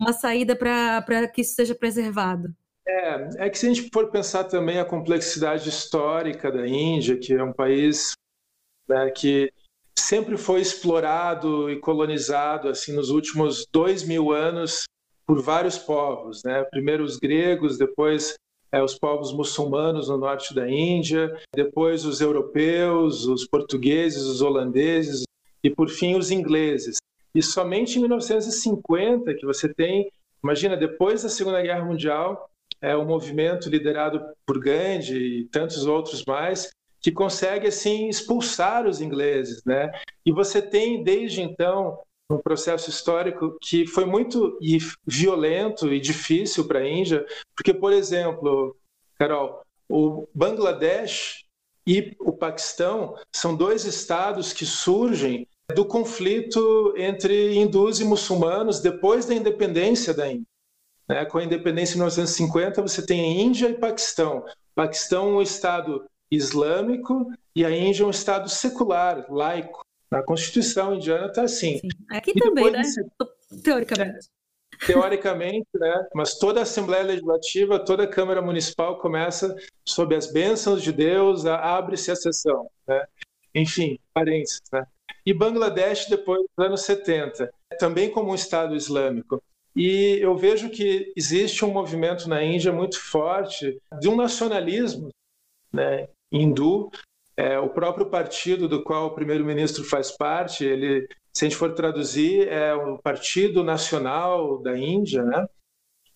uma 0.00 0.12
saída 0.12 0.54
para 0.54 1.28
que 1.28 1.40
isso 1.40 1.54
seja 1.54 1.74
preservado. 1.74 2.54
É, 2.86 3.46
é 3.46 3.50
que 3.50 3.58
se 3.58 3.66
a 3.66 3.72
gente 3.72 3.90
for 3.92 4.10
pensar 4.10 4.44
também 4.44 4.78
a 4.78 4.84
complexidade 4.84 5.68
histórica 5.68 6.52
da 6.52 6.66
Índia, 6.66 7.18
que 7.18 7.34
é 7.34 7.42
um 7.42 7.52
país 7.52 8.12
né, 8.88 9.10
que 9.10 9.50
sempre 9.98 10.36
foi 10.36 10.60
explorado 10.60 11.68
e 11.68 11.80
colonizado 11.80 12.68
assim 12.68 12.92
nos 12.92 13.10
últimos 13.10 13.66
dois 13.72 14.04
mil 14.04 14.30
anos 14.30 14.84
por 15.26 15.42
vários 15.42 15.76
povos, 15.76 16.44
né? 16.44 16.62
Primeiro 16.70 17.02
os 17.02 17.16
gregos, 17.16 17.76
depois 17.76 18.34
é, 18.72 18.82
os 18.82 18.98
povos 18.98 19.32
muçulmanos 19.32 20.08
no 20.08 20.16
norte 20.16 20.54
da 20.54 20.68
Índia, 20.68 21.36
depois 21.54 22.04
os 22.04 22.20
europeus, 22.20 23.26
os 23.26 23.46
portugueses, 23.46 24.22
os 24.22 24.42
holandeses 24.42 25.24
e, 25.62 25.70
por 25.70 25.88
fim, 25.88 26.16
os 26.16 26.30
ingleses. 26.30 26.96
E 27.34 27.42
somente 27.42 27.98
em 27.98 28.00
1950 28.00 29.34
que 29.34 29.44
você 29.44 29.72
tem, 29.72 30.10
imagina, 30.42 30.76
depois 30.76 31.22
da 31.22 31.28
Segunda 31.28 31.60
Guerra 31.62 31.84
Mundial, 31.84 32.48
é 32.80 32.96
um 32.96 33.04
movimento 33.04 33.68
liderado 33.68 34.22
por 34.46 34.58
Gandhi 34.58 35.40
e 35.40 35.44
tantos 35.44 35.86
outros 35.86 36.24
mais 36.24 36.70
que 37.00 37.12
consegue 37.12 37.68
assim 37.68 38.08
expulsar 38.08 38.86
os 38.86 39.00
ingleses, 39.00 39.62
né? 39.64 39.92
E 40.24 40.32
você 40.32 40.60
tem 40.60 41.04
desde 41.04 41.40
então 41.40 41.98
um 42.30 42.38
processo 42.38 42.90
histórico 42.90 43.56
que 43.60 43.86
foi 43.86 44.04
muito 44.04 44.58
violento 45.06 45.92
e 45.92 46.00
difícil 46.00 46.66
para 46.66 46.80
a 46.80 46.88
Índia, 46.88 47.24
porque 47.54 47.72
por 47.72 47.92
exemplo, 47.92 48.76
Carol, 49.18 49.62
o 49.88 50.26
Bangladesh 50.34 51.44
e 51.86 52.16
o 52.18 52.32
Paquistão 52.32 53.14
são 53.32 53.54
dois 53.54 53.84
estados 53.84 54.52
que 54.52 54.66
surgem 54.66 55.46
do 55.74 55.84
conflito 55.84 56.94
entre 56.96 57.54
hindus 57.54 58.00
e 58.00 58.04
muçulmanos 58.04 58.80
depois 58.80 59.26
da 59.26 59.34
independência 59.34 60.12
da 60.12 60.30
Índia. 60.30 60.46
Né? 61.08 61.24
Com 61.24 61.38
a 61.38 61.44
independência 61.44 61.94
em 61.94 61.98
1950, 61.98 62.82
você 62.82 63.04
tem 63.04 63.40
Índia 63.40 63.68
e 63.68 63.74
Paquistão. 63.74 64.44
Paquistão 64.74 65.28
é 65.28 65.32
um 65.34 65.42
estado 65.42 66.04
islâmico 66.30 67.30
e 67.54 67.64
a 67.64 67.70
Índia 67.70 68.02
é 68.02 68.06
um 68.06 68.10
estado 68.10 68.48
secular, 68.48 69.24
laico. 69.30 69.85
A 70.10 70.22
Constituição 70.22 70.94
indiana 70.94 71.26
está 71.26 71.42
assim. 71.42 71.78
Sim. 71.78 71.88
Aqui 72.10 72.32
e 72.34 72.40
também, 72.40 72.70
né? 72.70 72.82
Teoricamente. 73.62 74.28
É, 74.82 74.86
teoricamente, 74.86 75.68
né? 75.74 76.06
Mas 76.14 76.38
toda 76.38 76.60
a 76.60 76.62
Assembleia 76.62 77.04
Legislativa, 77.04 77.78
toda 77.78 78.04
a 78.04 78.08
Câmara 78.08 78.42
Municipal 78.42 78.98
começa 78.98 79.54
sob 79.84 80.14
as 80.14 80.32
bênçãos 80.32 80.82
de 80.82 80.92
Deus, 80.92 81.46
abre-se 81.46 82.10
a 82.10 82.16
sessão, 82.16 82.68
né? 82.86 83.04
Enfim, 83.54 83.98
parênteses, 84.12 84.62
né? 84.72 84.86
E 85.24 85.32
Bangladesh 85.32 86.06
depois 86.06 86.40
dos 86.40 86.66
anos 86.66 86.82
70, 86.82 87.52
também 87.78 88.10
como 88.10 88.30
um 88.30 88.34
Estado 88.34 88.76
islâmico. 88.76 89.42
E 89.74 90.18
eu 90.20 90.36
vejo 90.36 90.70
que 90.70 91.12
existe 91.16 91.64
um 91.64 91.72
movimento 91.72 92.28
na 92.28 92.42
Índia 92.42 92.72
muito 92.72 92.98
forte 92.98 93.78
de 94.00 94.08
um 94.08 94.16
nacionalismo 94.16 95.10
né, 95.72 96.08
hindu. 96.32 96.90
É, 97.36 97.58
o 97.58 97.68
próprio 97.68 98.06
partido 98.06 98.66
do 98.66 98.82
qual 98.82 99.08
o 99.08 99.14
primeiro-ministro 99.14 99.84
faz 99.84 100.10
parte, 100.10 100.64
ele, 100.64 101.06
se 101.34 101.44
a 101.44 101.48
gente 101.48 101.56
for 101.56 101.74
traduzir, 101.74 102.48
é 102.48 102.74
o 102.74 102.96
Partido 102.98 103.62
Nacional 103.62 104.58
da 104.62 104.76
Índia, 104.76 105.22
né? 105.22 105.46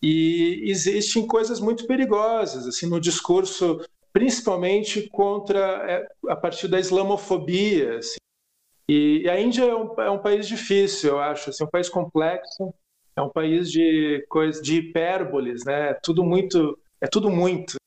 E 0.02 0.62
existem 0.64 1.26
coisas 1.26 1.60
muito 1.60 1.86
perigosas, 1.86 2.66
assim, 2.66 2.86
no 2.86 2.98
discurso, 2.98 3.84
principalmente 4.14 5.10
contra 5.10 5.60
é, 5.90 6.08
a 6.28 6.36
partir 6.36 6.68
da 6.68 6.80
islamofobia. 6.80 7.98
Assim. 7.98 8.18
E, 8.88 9.28
a 9.28 9.38
Índia 9.38 9.64
é 9.64 9.74
um, 9.74 10.00
é 10.00 10.10
um, 10.10 10.18
país 10.18 10.48
difícil, 10.48 11.10
eu 11.10 11.18
acho, 11.18 11.50
assim, 11.50 11.64
um 11.64 11.70
país 11.70 11.90
complexo, 11.90 12.72
é 13.14 13.20
um 13.20 13.28
país 13.28 13.70
de 13.70 14.24
coisas, 14.30 14.62
de 14.62 14.78
hipérboles, 14.78 15.66
né? 15.66 15.92
Tudo 16.02 16.24
muito, 16.24 16.78
é 16.98 17.06
tudo 17.06 17.28
muito 17.28 17.79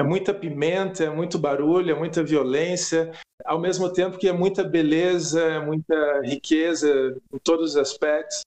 é 0.00 0.02
muita 0.02 0.32
pimenta, 0.32 1.04
é 1.04 1.10
muito 1.10 1.38
barulho, 1.38 1.90
é 1.90 1.94
muita 1.94 2.24
violência, 2.24 3.12
ao 3.44 3.60
mesmo 3.60 3.92
tempo 3.92 4.16
que 4.16 4.28
é 4.28 4.32
muita 4.32 4.64
beleza, 4.64 5.42
é 5.42 5.60
muita 5.60 6.22
riqueza 6.22 7.16
em 7.32 7.38
todos 7.38 7.72
os 7.72 7.76
aspectos. 7.76 8.40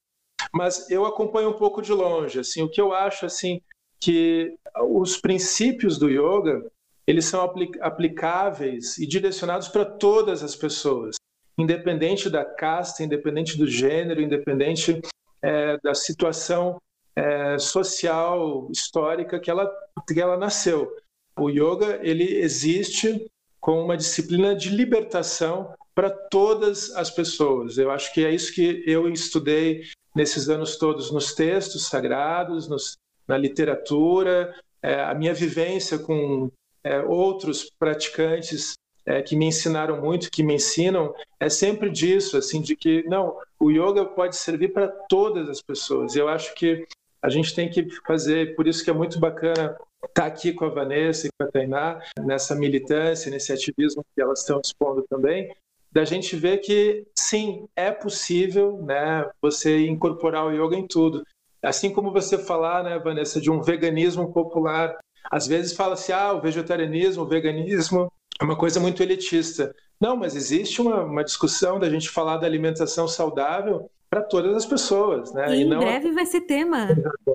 Mas 0.52 0.90
eu 0.90 1.06
acompanho 1.06 1.50
um 1.50 1.58
pouco 1.58 1.80
de 1.80 1.92
longe, 1.92 2.40
assim, 2.40 2.62
o 2.62 2.68
que 2.68 2.80
eu 2.80 2.92
acho 2.92 3.24
assim 3.24 3.60
que 4.00 4.56
os 4.82 5.16
princípios 5.16 5.96
do 5.96 6.10
yoga, 6.10 6.68
eles 7.06 7.24
são 7.24 7.40
aplicáveis 7.80 8.98
e 8.98 9.06
direcionados 9.06 9.68
para 9.68 9.84
todas 9.84 10.42
as 10.42 10.56
pessoas, 10.56 11.14
independente 11.56 12.28
da 12.28 12.44
casta, 12.44 13.04
independente 13.04 13.56
do 13.56 13.66
gênero, 13.66 14.20
independente 14.20 15.00
é, 15.40 15.78
da 15.78 15.94
situação 15.94 16.80
é, 17.14 17.58
social, 17.58 18.68
histórica 18.72 19.38
que 19.38 19.50
ela, 19.50 19.72
que 20.06 20.20
ela 20.20 20.36
nasceu. 20.36 20.92
O 21.36 21.50
yoga 21.50 21.98
ele 22.02 22.38
existe 22.38 23.26
como 23.60 23.82
uma 23.82 23.96
disciplina 23.96 24.54
de 24.54 24.68
libertação 24.68 25.72
para 25.94 26.10
todas 26.10 26.94
as 26.94 27.10
pessoas. 27.10 27.78
Eu 27.78 27.90
acho 27.90 28.12
que 28.12 28.24
é 28.24 28.30
isso 28.30 28.52
que 28.52 28.82
eu 28.86 29.08
estudei 29.08 29.84
nesses 30.14 30.48
anos 30.48 30.76
todos 30.76 31.10
nos 31.10 31.34
textos 31.34 31.86
sagrados, 31.86 32.68
nos, 32.68 32.98
na 33.26 33.36
literatura, 33.36 34.54
é, 34.82 35.02
a 35.02 35.14
minha 35.14 35.32
vivência 35.32 35.98
com 35.98 36.50
é, 36.82 37.00
outros 37.00 37.70
praticantes 37.78 38.74
é, 39.06 39.22
que 39.22 39.36
me 39.36 39.46
ensinaram 39.46 40.00
muito, 40.00 40.30
que 40.30 40.42
me 40.42 40.54
ensinam, 40.54 41.14
é 41.40 41.48
sempre 41.48 41.90
disso, 41.90 42.36
assim, 42.36 42.60
de 42.60 42.76
que 42.76 43.02
não, 43.04 43.36
o 43.58 43.70
yoga 43.70 44.04
pode 44.04 44.36
servir 44.36 44.72
para 44.72 44.88
todas 44.88 45.48
as 45.48 45.62
pessoas. 45.62 46.14
Eu 46.14 46.28
acho 46.28 46.54
que 46.54 46.86
a 47.22 47.28
gente 47.28 47.54
tem 47.54 47.70
que 47.70 47.88
fazer, 48.06 48.54
por 48.54 48.66
isso 48.66 48.84
que 48.84 48.90
é 48.90 48.94
muito 48.94 49.18
bacana 49.18 49.76
estar 50.08 50.26
aqui 50.26 50.52
com 50.52 50.64
a 50.64 50.70
Vanessa 50.70 51.26
e 51.26 51.30
com 51.30 51.46
a 51.46 51.50
Tainá, 51.50 52.00
nessa 52.18 52.54
militância, 52.54 53.30
nesse 53.30 53.52
ativismo 53.52 54.04
que 54.14 54.20
elas 54.20 54.40
estão 54.40 54.60
expondo 54.62 55.04
também, 55.08 55.54
da 55.92 56.04
gente 56.04 56.34
ver 56.34 56.58
que 56.58 57.06
sim, 57.16 57.68
é 57.76 57.90
possível 57.92 58.82
né, 58.82 59.28
você 59.40 59.86
incorporar 59.86 60.44
o 60.44 60.52
yoga 60.52 60.76
em 60.76 60.86
tudo. 60.86 61.24
Assim 61.62 61.92
como 61.92 62.12
você 62.12 62.36
falar, 62.36 62.82
né, 62.82 62.98
Vanessa, 62.98 63.40
de 63.40 63.50
um 63.50 63.62
veganismo 63.62 64.32
popular. 64.32 64.98
Às 65.30 65.46
vezes 65.46 65.72
fala-se, 65.72 66.12
ah, 66.12 66.32
o 66.32 66.40
vegetarianismo, 66.40 67.22
o 67.22 67.28
veganismo 67.28 68.12
é 68.40 68.44
uma 68.44 68.56
coisa 68.56 68.80
muito 68.80 69.02
elitista. 69.02 69.74
Não, 70.00 70.16
mas 70.16 70.34
existe 70.34 70.82
uma, 70.82 71.04
uma 71.04 71.24
discussão 71.24 71.78
da 71.78 71.88
gente 71.88 72.10
falar 72.10 72.38
da 72.38 72.46
alimentação 72.46 73.06
saudável 73.06 73.88
para 74.10 74.22
todas 74.22 74.54
as 74.56 74.66
pessoas. 74.66 75.32
Né? 75.32 75.56
E, 75.56 75.62
em 75.62 75.64
não... 75.64 75.78
breve 75.78 76.12
vai 76.12 76.26
ser 76.26 76.42
tema 76.42 76.88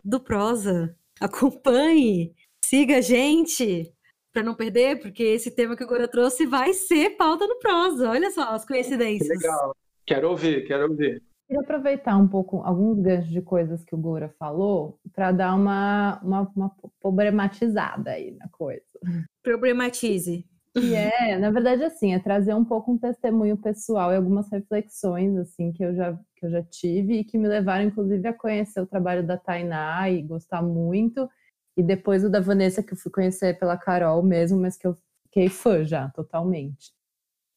do 0.04 0.20
Prosa. 0.20 0.96
Acompanhe, 1.20 2.34
siga 2.70 2.98
a 2.98 3.02
gente 3.02 3.92
para 4.32 4.44
não 4.44 4.54
perder, 4.54 5.02
porque 5.02 5.24
esse 5.24 5.50
tema 5.50 5.76
que 5.76 5.84
o 5.84 5.88
Gora 5.88 6.08
trouxe 6.08 6.46
vai 6.46 6.72
ser 6.72 7.18
pauta 7.18 7.48
no 7.48 7.58
Prosa. 7.58 8.12
Olha 8.12 8.30
só 8.30 8.44
as 8.54 8.64
coincidências. 8.64 9.28
Que 9.28 9.48
legal. 9.48 9.76
Quero 10.06 10.30
ouvir, 10.30 10.68
quero 10.68 10.92
ouvir. 10.92 11.24
Queria 11.48 11.62
aproveitar 11.64 12.16
um 12.16 12.28
pouco 12.28 12.62
alguns 12.62 13.00
ganchos 13.00 13.32
de 13.32 13.42
coisas 13.42 13.84
que 13.84 13.96
o 13.96 13.98
Gora 13.98 14.30
falou 14.38 15.00
para 15.16 15.32
dar 15.32 15.56
uma, 15.56 16.22
uma, 16.22 16.52
uma 16.56 16.72
problematizada 17.02 18.12
aí 18.12 18.38
na 18.38 18.48
coisa. 18.50 18.84
Problematize. 19.42 20.46
E 20.76 20.94
é, 20.94 21.40
na 21.40 21.50
verdade, 21.50 21.84
assim, 21.84 22.14
é 22.14 22.20
trazer 22.20 22.54
um 22.54 22.64
pouco 22.64 22.92
um 22.92 23.00
testemunho 23.00 23.58
pessoal 23.58 24.12
e 24.12 24.16
algumas 24.16 24.48
reflexões, 24.52 25.36
assim, 25.38 25.72
que 25.72 25.84
eu 25.84 25.96
já, 25.96 26.14
que 26.36 26.46
eu 26.46 26.52
já 26.52 26.62
tive 26.62 27.16
e 27.16 27.24
que 27.24 27.40
me 27.40 27.48
levaram, 27.48 27.86
inclusive, 27.86 28.28
a 28.28 28.34
conhecer 28.34 28.80
o 28.80 28.86
trabalho 28.86 29.26
da 29.26 29.38
Tainá 29.38 30.08
e 30.08 30.22
gostar 30.22 30.62
muito. 30.62 31.28
E 31.80 31.84
depois 31.84 32.24
o 32.24 32.30
da 32.30 32.40
Vanessa, 32.40 32.84
que 32.84 32.94
eu 32.94 32.98
fui 32.98 33.12
conhecer 33.12 33.58
pela 33.58 33.78
Carol 33.78 34.22
mesmo, 34.22 34.60
mas 34.60 34.76
que 34.76 34.86
eu 34.86 34.98
fiquei 35.24 35.48
fã 35.48 35.86
já, 35.86 36.10
totalmente. 36.10 36.92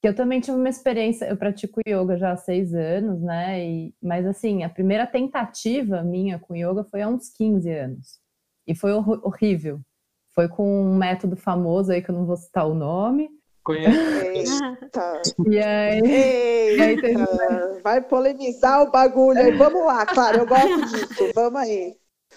Eu 0.02 0.14
também 0.14 0.40
tive 0.40 0.56
uma 0.56 0.68
experiência, 0.68 1.26
eu 1.26 1.36
pratico 1.36 1.80
yoga 1.86 2.16
já 2.16 2.32
há 2.32 2.36
seis 2.36 2.74
anos, 2.74 3.20
né? 3.20 3.64
E, 3.64 3.94
mas 4.02 4.26
assim, 4.26 4.64
a 4.64 4.68
primeira 4.68 5.06
tentativa 5.06 6.02
minha 6.02 6.38
com 6.38 6.54
yoga 6.56 6.84
foi 6.84 7.02
há 7.02 7.08
uns 7.08 7.28
15 7.30 7.70
anos. 7.70 8.20
E 8.66 8.74
foi 8.74 8.92
horrível 8.92 9.80
foi 10.34 10.48
com 10.48 10.84
um 10.84 10.96
método 10.96 11.36
famoso 11.36 11.92
aí 11.92 12.02
que 12.02 12.10
eu 12.10 12.14
não 12.14 12.26
vou 12.26 12.36
citar 12.36 12.66
o 12.66 12.74
nome. 12.74 13.28
Conheço. 13.62 14.60
E 15.46 15.58
aí, 15.58 16.00
Eita, 16.00 16.76
e 16.76 16.80
aí 16.80 17.00
teve... 17.00 17.24
vai 17.82 18.00
polemizar 18.00 18.82
o 18.82 18.90
bagulho 18.90 19.38
aí. 19.38 19.56
Vamos 19.56 19.84
lá, 19.84 20.04
claro, 20.04 20.38
eu 20.38 20.46
gosto 20.46 20.86
disso. 20.86 21.30
Vamos 21.34 21.60
aí. 21.60 21.96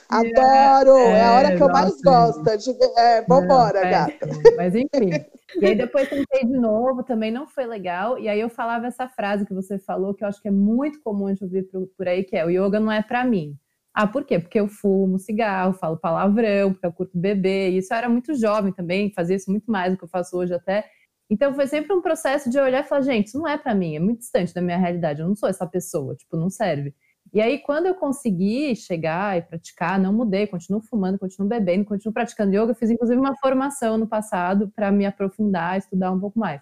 Adoro! 0.09 0.97
É, 0.97 1.19
é 1.19 1.23
a 1.23 1.33
hora 1.33 1.55
que 1.55 1.63
eu 1.63 1.69
mais 1.69 2.01
gosto. 2.01 2.43
De... 2.43 2.71
É, 2.97 3.21
vambora, 3.23 3.83
não, 3.83 3.89
gata. 3.89 4.27
Mas 4.55 4.75
enfim. 4.75 5.09
E 5.61 5.65
aí 5.65 5.75
depois 5.75 6.09
tentei 6.09 6.43
de 6.43 6.57
novo, 6.57 7.01
também 7.01 7.31
não 7.31 7.47
foi 7.47 7.65
legal. 7.65 8.19
E 8.19 8.27
aí 8.27 8.39
eu 8.39 8.49
falava 8.49 8.87
essa 8.87 9.07
frase 9.07 9.45
que 9.45 9.53
você 9.53 9.79
falou, 9.79 10.13
que 10.13 10.21
eu 10.21 10.27
acho 10.27 10.41
que 10.41 10.49
é 10.49 10.51
muito 10.51 11.01
comum 11.01 11.33
de 11.33 11.43
ouvir 11.43 11.69
por 11.95 12.07
aí, 12.07 12.25
que 12.25 12.35
é 12.35 12.45
o 12.45 12.49
yoga 12.49 12.77
não 12.77 12.91
é 12.91 13.01
para 13.01 13.23
mim. 13.23 13.55
Ah, 13.93 14.05
por 14.05 14.25
quê? 14.25 14.37
Porque 14.37 14.59
eu 14.59 14.67
fumo 14.67 15.17
cigarro, 15.17 15.71
falo 15.71 15.97
palavrão, 15.97 16.73
porque 16.73 16.85
eu 16.85 16.91
curto 16.91 17.17
beber. 17.17 17.71
E 17.71 17.77
isso 17.77 17.93
eu 17.93 17.97
era 17.97 18.09
muito 18.09 18.33
jovem 18.35 18.73
também, 18.73 19.13
fazia 19.13 19.37
isso 19.37 19.49
muito 19.49 19.71
mais 19.71 19.93
do 19.93 19.97
que 19.97 20.03
eu 20.03 20.09
faço 20.09 20.35
hoje 20.35 20.53
até. 20.53 20.85
Então 21.29 21.53
foi 21.55 21.67
sempre 21.67 21.93
um 21.93 22.01
processo 22.01 22.49
de 22.49 22.59
olhar 22.59 22.83
e 22.83 22.87
falar, 22.87 23.01
gente, 23.01 23.27
isso 23.27 23.39
não 23.39 23.47
é 23.47 23.57
para 23.57 23.73
mim, 23.73 23.95
é 23.95 23.99
muito 23.99 24.19
distante 24.19 24.53
da 24.53 24.61
minha 24.61 24.77
realidade, 24.77 25.21
eu 25.21 25.27
não 25.27 25.35
sou 25.35 25.49
essa 25.49 25.65
pessoa, 25.65 26.15
tipo, 26.15 26.37
não 26.37 26.49
serve. 26.49 26.93
E 27.35 27.41
aí, 27.41 27.59
quando 27.59 27.85
eu 27.85 27.95
consegui 27.95 28.75
chegar 28.75 29.37
e 29.37 29.41
praticar, 29.41 29.99
não 29.99 30.13
mudei, 30.13 30.47
continuo 30.47 30.81
fumando, 30.81 31.19
continuo 31.19 31.47
bebendo, 31.47 31.85
continuo 31.85 32.13
praticando 32.13 32.55
yoga, 32.55 32.73
fiz 32.73 32.89
inclusive 32.89 33.19
uma 33.19 33.35
formação 33.37 33.97
no 33.97 34.07
passado 34.07 34.71
para 34.73 34.91
me 34.91 35.05
aprofundar, 35.05 35.77
estudar 35.77 36.11
um 36.11 36.19
pouco 36.19 36.39
mais. 36.39 36.61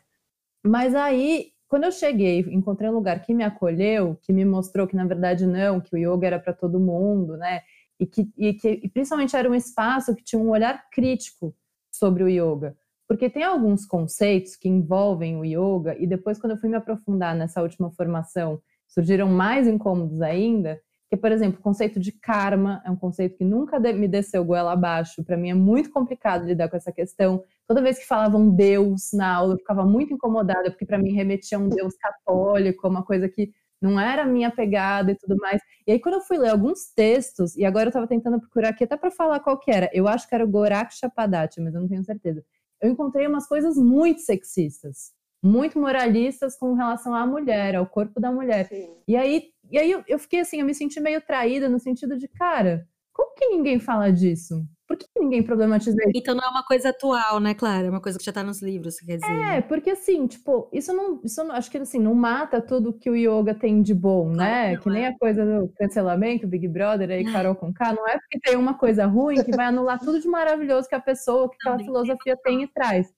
Mas 0.66 0.96
aí 0.96 1.54
quando 1.74 1.86
eu 1.86 1.92
cheguei, 1.92 2.42
encontrei 2.52 2.88
um 2.88 2.94
lugar 2.94 3.20
que 3.24 3.34
me 3.34 3.44
acolheu, 3.44 4.16
que 4.22 4.32
me 4.32 4.46
mostrou 4.46 4.86
que 4.86 4.96
na 4.96 5.08
verdade 5.08 5.48
não, 5.48 5.82
que 5.82 5.96
o 5.96 5.98
yoga 5.98 6.28
era 6.28 6.40
para 6.40 6.54
todo 6.54 6.80
mundo, 6.80 7.36
né? 7.36 7.62
E 8.00 8.06
que, 8.06 8.32
e 8.38 8.54
que 8.54 8.80
e 8.84 8.90
principalmente 8.90 9.36
era 9.36 9.50
um 9.50 9.56
espaço 9.56 10.16
que 10.16 10.24
tinha 10.24 10.40
um 10.40 10.52
olhar 10.52 10.88
crítico 10.92 11.56
sobre 11.92 12.24
o 12.24 12.30
yoga. 12.30 12.78
Porque 13.08 13.28
tem 13.28 13.44
alguns 13.44 13.88
conceitos 13.88 14.56
que 14.56 14.70
envolvem 14.70 15.36
o 15.36 15.44
yoga, 15.44 15.96
e 15.98 16.06
depois, 16.06 16.38
quando 16.40 16.52
eu 16.52 16.58
fui 16.58 16.70
me 16.70 16.76
aprofundar 16.76 17.36
nessa 17.36 17.62
última 17.64 17.90
formação 17.92 18.62
surgiram 18.94 19.28
mais 19.28 19.68
incômodos 19.68 20.22
ainda, 20.22 20.80
que, 21.10 21.18
por 21.18 21.32
exemplo, 21.32 21.60
o 21.60 21.64
conceito 21.64 22.00
de 22.00 22.12
karma 22.12 22.82
é 22.86 22.90
um 22.90 22.96
conceito 22.96 23.38
que 23.38 23.44
nunca 23.44 23.80
me 23.80 24.08
desceu 24.08 24.44
goela 24.44 24.72
abaixo. 24.74 25.24
Para 25.24 25.38
mim 25.38 25.52
é 25.52 25.54
muito 25.54 25.92
complicado 25.92 26.46
lidar 26.46 26.70
com 26.70 26.76
essa 26.76 26.92
questão. 26.92 27.44
Toda 27.68 27.82
vez 27.82 28.00
que 28.00 28.08
falavam 28.08 28.50
Deus 28.50 29.12
na 29.14 29.36
aula, 29.36 29.54
eu 29.54 29.58
ficava 29.60 29.86
muito 29.86 30.14
incomodada, 30.14 30.72
porque 30.72 30.86
para 30.86 30.98
mim 30.98 31.12
remetia 31.14 31.58
a 31.58 31.62
um 31.62 31.70
Deus 31.70 31.96
católico, 31.98 32.88
uma 32.88 33.04
coisa 33.04 33.30
que 33.30 33.52
não 33.80 34.00
era 34.00 34.26
minha 34.26 34.50
pegada 34.50 35.12
e 35.12 35.16
tudo 35.16 35.36
mais. 35.38 35.62
E 35.86 35.92
aí, 35.92 36.00
quando 36.00 36.16
eu 36.16 36.22
fui 36.22 36.38
ler 36.38 36.50
alguns 36.50 36.92
textos, 36.96 37.56
e 37.58 37.66
agora 37.66 37.86
eu 37.86 37.90
estava 37.90 38.08
tentando 38.08 38.40
procurar 38.40 38.70
aqui 38.70 38.86
até 38.86 38.96
para 38.96 39.12
falar 39.12 39.40
qual 39.42 39.60
que 39.60 39.70
era, 39.70 39.90
eu 39.94 40.08
acho 40.08 40.28
que 40.28 40.34
era 40.34 40.44
o 40.46 40.48
Gorak 40.48 40.96
Chapadati, 40.96 41.60
mas 41.62 41.76
eu 41.76 41.82
não 41.82 41.88
tenho 41.88 42.04
certeza. 42.04 42.44
Eu 42.82 42.90
encontrei 42.90 43.28
umas 43.28 43.46
coisas 43.48 43.78
muito 43.78 44.22
sexistas, 44.22 45.12
muito 45.44 45.78
moralistas 45.78 46.58
com 46.58 46.74
relação 46.74 47.14
à 47.14 47.28
mulher, 47.28 47.76
ao 47.76 47.86
corpo 47.86 48.20
da 48.20 48.32
mulher. 48.32 48.68
Sim. 48.68 48.90
E 49.06 49.18
aí, 49.18 49.44
e 49.70 49.78
aí 49.78 49.92
eu, 49.92 50.02
eu 50.08 50.18
fiquei 50.18 50.40
assim, 50.40 50.62
eu 50.62 50.66
me 50.66 50.74
senti 50.74 51.02
meio 51.02 51.20
traída 51.22 51.68
no 51.68 51.80
sentido 51.80 52.18
de, 52.18 52.30
cara, 52.30 52.88
como 53.12 53.36
que 53.36 53.48
ninguém 53.48 53.78
fala 53.78 54.10
disso? 54.10 54.66
Por 54.88 54.98
que 54.98 55.06
ninguém 55.18 55.42
problematiza 55.42 55.98
isso? 56.02 56.12
Então 56.16 56.36
não 56.36 56.44
é 56.44 56.50
uma 56.50 56.64
coisa 56.64 56.90
atual, 56.90 57.40
né, 57.40 57.54
Clara? 57.54 57.88
É 57.88 57.90
uma 57.90 58.02
coisa 58.02 58.18
que 58.18 58.26
já 58.26 58.32
tá 58.32 58.44
nos 58.44 58.62
livros, 58.62 59.00
quer 59.00 59.18
dizer. 59.18 59.32
É, 59.32 59.62
porque 59.62 59.92
assim, 59.92 60.28
tipo, 60.28 60.70
isso 60.72 60.94
não, 60.94 61.22
isso 61.24 61.44
não, 61.44 61.56
acho 61.56 61.72
que 61.72 61.78
assim, 61.78 62.00
não 62.00 62.14
mata 62.14 62.62
tudo 62.62 62.94
que 62.94 63.10
o 63.10 63.16
yoga 63.16 63.56
tem 63.56 63.82
de 63.82 63.94
bom, 63.94 64.30
né? 64.30 64.78
que 64.78 64.90
nem 64.90 65.06
é. 65.06 65.08
a 65.08 65.18
coisa 65.18 65.46
do 65.46 65.70
cancelamento, 65.78 66.48
Big 66.48 66.68
Brother 66.68 67.10
aí, 67.10 67.24
Carol 67.24 67.56
com 67.56 67.74
K, 67.74 67.94
não 67.94 68.08
é 68.08 68.18
porque 68.18 68.40
tem 68.40 68.56
uma 68.56 68.76
coisa 68.76 69.06
ruim 69.06 69.44
que 69.44 69.56
vai 69.56 69.68
anular 69.68 70.00
tudo 70.04 70.20
de 70.20 70.28
maravilhoso 70.28 70.88
que 70.88 70.96
a 70.96 71.02
pessoa, 71.02 71.50
que 71.50 71.56
aquela 71.62 71.80
filosofia 71.80 72.38
tem 72.44 72.64
e 72.64 72.68
traz. 72.68 73.12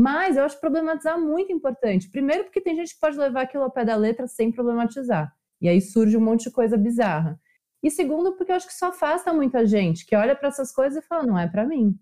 Mas 0.00 0.38
eu 0.38 0.44
acho 0.44 0.58
problematizar 0.58 1.20
muito 1.20 1.52
importante. 1.52 2.10
Primeiro, 2.10 2.44
porque 2.44 2.62
tem 2.62 2.74
gente 2.74 2.94
que 2.94 3.00
pode 3.00 3.18
levar 3.18 3.42
aquilo 3.42 3.64
ao 3.64 3.70
pé 3.70 3.84
da 3.84 3.96
letra 3.96 4.26
sem 4.26 4.50
problematizar. 4.50 5.30
E 5.60 5.68
aí 5.68 5.78
surge 5.78 6.16
um 6.16 6.22
monte 6.22 6.44
de 6.44 6.52
coisa 6.52 6.74
bizarra. 6.74 7.38
E 7.82 7.90
segundo, 7.90 8.34
porque 8.34 8.50
eu 8.50 8.56
acho 8.56 8.66
que 8.66 8.72
isso 8.72 8.84
afasta 8.86 9.30
muita 9.30 9.66
gente, 9.66 10.06
que 10.06 10.16
olha 10.16 10.34
para 10.34 10.48
essas 10.48 10.72
coisas 10.72 11.04
e 11.04 11.06
fala, 11.06 11.26
não 11.26 11.38
é 11.38 11.46
para 11.46 11.66
mim. 11.66 11.94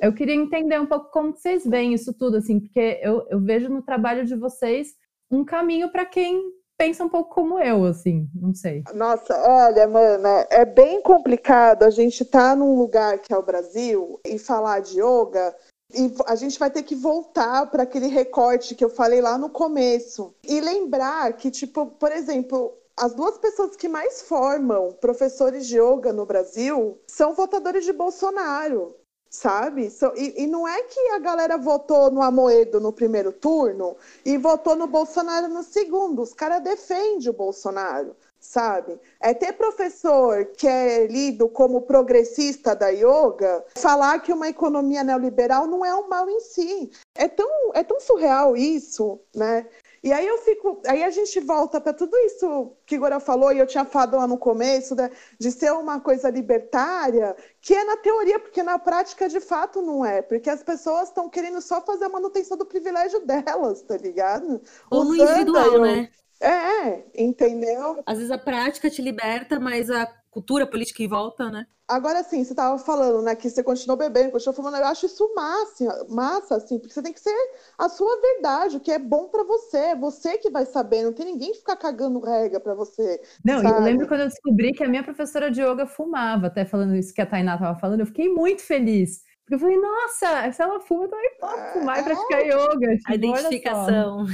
Eu 0.00 0.14
queria 0.14 0.36
entender 0.36 0.80
um 0.80 0.86
pouco 0.86 1.10
como 1.10 1.32
vocês 1.32 1.66
veem 1.66 1.92
isso 1.92 2.14
tudo, 2.16 2.36
assim, 2.36 2.60
porque 2.60 3.00
eu, 3.02 3.26
eu 3.28 3.40
vejo 3.40 3.68
no 3.68 3.82
trabalho 3.82 4.24
de 4.24 4.36
vocês 4.36 4.94
um 5.28 5.44
caminho 5.44 5.90
para 5.90 6.06
quem 6.06 6.40
pensa 6.78 7.04
um 7.04 7.08
pouco 7.08 7.34
como 7.34 7.58
eu, 7.58 7.84
assim, 7.84 8.28
não 8.32 8.54
sei. 8.54 8.84
Nossa, 8.94 9.34
olha, 9.48 9.88
mana, 9.88 10.46
é 10.48 10.64
bem 10.64 11.02
complicado 11.02 11.82
a 11.82 11.90
gente 11.90 12.22
estar 12.22 12.50
tá 12.50 12.56
num 12.56 12.76
lugar 12.76 13.18
que 13.18 13.32
é 13.32 13.36
o 13.36 13.42
Brasil 13.42 14.20
e 14.24 14.38
falar 14.38 14.80
de 14.80 15.00
yoga 15.00 15.52
e 15.94 16.14
a 16.26 16.34
gente 16.34 16.58
vai 16.58 16.70
ter 16.70 16.82
que 16.82 16.94
voltar 16.94 17.70
para 17.70 17.82
aquele 17.82 18.06
recorte 18.06 18.74
que 18.74 18.84
eu 18.84 18.90
falei 18.90 19.20
lá 19.20 19.36
no 19.36 19.50
começo. 19.50 20.34
E 20.44 20.60
lembrar 20.60 21.32
que, 21.34 21.50
tipo, 21.50 21.86
por 21.86 22.10
exemplo, 22.12 22.72
as 22.96 23.14
duas 23.14 23.38
pessoas 23.38 23.76
que 23.76 23.88
mais 23.88 24.22
formam 24.22 24.92
professores 25.00 25.66
de 25.66 25.78
yoga 25.78 26.12
no 26.12 26.26
Brasil 26.26 26.98
são 27.06 27.34
votadores 27.34 27.84
de 27.84 27.92
Bolsonaro, 27.92 28.94
sabe? 29.30 29.90
E, 30.16 30.44
e, 30.44 30.46
não 30.46 30.68
é 30.68 30.82
que 30.82 31.00
a 31.10 31.18
galera 31.18 31.56
votou 31.56 32.10
no 32.10 32.22
Amoedo 32.22 32.80
no 32.80 32.92
primeiro 32.92 33.32
turno 33.32 33.96
e 34.24 34.36
votou 34.36 34.76
no 34.76 34.86
Bolsonaro 34.86 35.48
no 35.48 35.62
segundo. 35.62 36.22
Os 36.22 36.34
caras 36.34 36.62
defendem 36.62 37.30
o 37.30 37.32
Bolsonaro, 37.32 38.14
sabe? 38.42 39.00
É 39.20 39.32
ter 39.32 39.52
professor 39.52 40.44
que 40.56 40.66
é 40.66 41.06
lido 41.06 41.48
como 41.48 41.82
progressista 41.82 42.74
da 42.74 42.88
yoga, 42.88 43.64
falar 43.76 44.18
que 44.18 44.32
uma 44.32 44.48
economia 44.48 45.04
neoliberal 45.04 45.66
não 45.66 45.84
é 45.84 45.94
um 45.94 46.08
mal 46.08 46.28
em 46.28 46.40
si. 46.40 46.90
É 47.14 47.28
tão, 47.28 47.48
é 47.72 47.84
tão 47.84 48.00
surreal 48.00 48.56
isso, 48.56 49.20
né? 49.34 49.64
E 50.02 50.12
aí 50.12 50.26
eu 50.26 50.38
fico, 50.38 50.82
aí 50.84 51.04
a 51.04 51.10
gente 51.10 51.38
volta 51.38 51.80
para 51.80 51.92
tudo 51.92 52.16
isso 52.18 52.72
que 52.84 52.98
Gora 52.98 53.20
falou 53.20 53.52
e 53.52 53.60
eu 53.60 53.66
tinha 53.66 53.84
falado 53.84 54.16
lá 54.16 54.26
no 54.26 54.36
começo 54.36 54.96
né, 54.96 55.08
de 55.38 55.52
ser 55.52 55.72
uma 55.72 56.00
coisa 56.00 56.28
libertária, 56.28 57.36
que 57.60 57.72
é 57.72 57.84
na 57.84 57.96
teoria, 57.96 58.40
porque 58.40 58.64
na 58.64 58.80
prática 58.80 59.28
de 59.28 59.38
fato 59.38 59.80
não 59.80 60.04
é, 60.04 60.20
porque 60.20 60.50
as 60.50 60.60
pessoas 60.60 61.08
estão 61.08 61.30
querendo 61.30 61.60
só 61.60 61.80
fazer 61.80 62.06
a 62.06 62.08
manutenção 62.08 62.58
do 62.58 62.66
privilégio 62.66 63.24
delas, 63.24 63.82
tá 63.82 63.96
ligado? 63.96 64.60
Ou 64.90 65.04
no 65.04 65.14
individual, 65.14 65.78
né? 65.78 66.10
É, 66.42 67.04
entendeu? 67.16 68.02
Às 68.04 68.18
vezes 68.18 68.30
a 68.32 68.38
prática 68.38 68.90
te 68.90 69.00
liberta, 69.00 69.60
mas 69.60 69.88
a 69.90 70.06
cultura 70.28 70.66
política 70.66 71.02
em 71.02 71.08
volta, 71.08 71.50
né? 71.50 71.66
Agora 71.86 72.22
sim, 72.22 72.42
você 72.42 72.52
estava 72.52 72.78
falando, 72.78 73.22
né, 73.22 73.34
que 73.36 73.50
você 73.50 73.62
continuou 73.62 73.98
bebendo, 73.98 74.30
continuou 74.30 74.56
fumando, 74.56 74.78
eu 74.78 74.86
acho 74.86 75.04
isso 75.04 75.30
massa, 75.34 76.06
massa, 76.08 76.56
assim, 76.56 76.78
porque 76.78 76.94
você 76.94 77.02
tem 77.02 77.12
que 77.12 77.20
ser 77.20 77.36
a 77.76 77.88
sua 77.88 78.18
verdade, 78.18 78.78
o 78.78 78.80
que 78.80 78.90
é 78.90 78.98
bom 78.98 79.28
para 79.28 79.44
você, 79.44 79.76
é 79.76 79.96
você 79.96 80.38
que 80.38 80.48
vai 80.48 80.64
saber, 80.64 81.02
não 81.02 81.12
tem 81.12 81.26
ninguém 81.26 81.52
que 81.52 81.58
ficar 81.58 81.76
cagando 81.76 82.18
regra 82.20 82.58
para 82.58 82.74
você. 82.74 83.20
Não, 83.44 83.60
sabe? 83.60 83.76
eu 83.76 83.82
lembro 83.82 84.08
quando 84.08 84.20
eu 84.20 84.28
descobri 84.28 84.72
que 84.72 84.82
a 84.82 84.88
minha 84.88 85.02
professora 85.02 85.50
de 85.50 85.60
yoga 85.60 85.84
fumava, 85.84 86.46
até 86.46 86.64
falando 86.64 86.96
isso 86.96 87.12
que 87.12 87.20
a 87.20 87.26
Tainá 87.26 87.54
estava 87.54 87.78
falando, 87.78 88.00
eu 88.00 88.06
fiquei 88.06 88.28
muito 88.28 88.62
feliz. 88.62 89.22
Porque 89.44 89.56
eu 89.56 89.58
falei, 89.58 89.76
nossa, 89.76 90.50
se 90.52 90.62
ela 90.62 90.80
fuma, 90.80 91.04
eu 91.04 91.10
também 91.10 91.30
posso 91.38 91.72
fumar 91.74 92.00
e 92.00 92.04
praticar 92.04 92.40
é. 92.40 92.46
yoga. 92.46 92.96
Tipo, 92.96 93.10
a 93.10 93.14
identificação. 93.14 94.26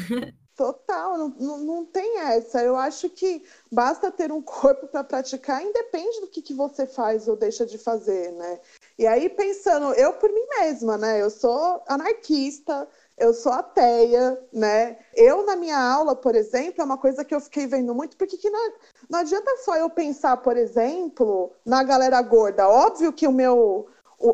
Total, 0.58 1.16
não, 1.16 1.58
não, 1.58 1.84
tem 1.84 2.18
essa. 2.18 2.60
Eu 2.60 2.74
acho 2.74 3.08
que 3.08 3.44
basta 3.70 4.10
ter 4.10 4.32
um 4.32 4.42
corpo 4.42 4.88
para 4.88 5.04
praticar, 5.04 5.62
independe 5.62 6.20
do 6.20 6.26
que, 6.26 6.42
que 6.42 6.52
você 6.52 6.84
faz 6.84 7.28
ou 7.28 7.36
deixa 7.36 7.64
de 7.64 7.78
fazer, 7.78 8.32
né? 8.32 8.58
E 8.98 9.06
aí, 9.06 9.28
pensando, 9.28 9.94
eu 9.94 10.14
por 10.14 10.32
mim 10.32 10.44
mesma, 10.58 10.98
né? 10.98 11.22
Eu 11.22 11.30
sou 11.30 11.80
anarquista, 11.86 12.88
eu 13.16 13.32
sou 13.32 13.52
ateia, 13.52 14.36
né? 14.52 14.98
Eu, 15.14 15.46
na 15.46 15.54
minha 15.54 15.78
aula, 15.78 16.16
por 16.16 16.34
exemplo, 16.34 16.82
é 16.82 16.84
uma 16.84 16.98
coisa 16.98 17.24
que 17.24 17.32
eu 17.32 17.40
fiquei 17.40 17.68
vendo 17.68 17.94
muito, 17.94 18.16
porque 18.16 18.36
que 18.36 18.50
não, 18.50 18.72
não 19.08 19.20
adianta 19.20 19.58
só 19.58 19.76
eu 19.76 19.88
pensar, 19.88 20.38
por 20.38 20.56
exemplo, 20.56 21.52
na 21.64 21.84
galera 21.84 22.20
gorda. 22.20 22.68
Óbvio 22.68 23.12
que 23.12 23.28
o 23.28 23.32
meu. 23.32 23.86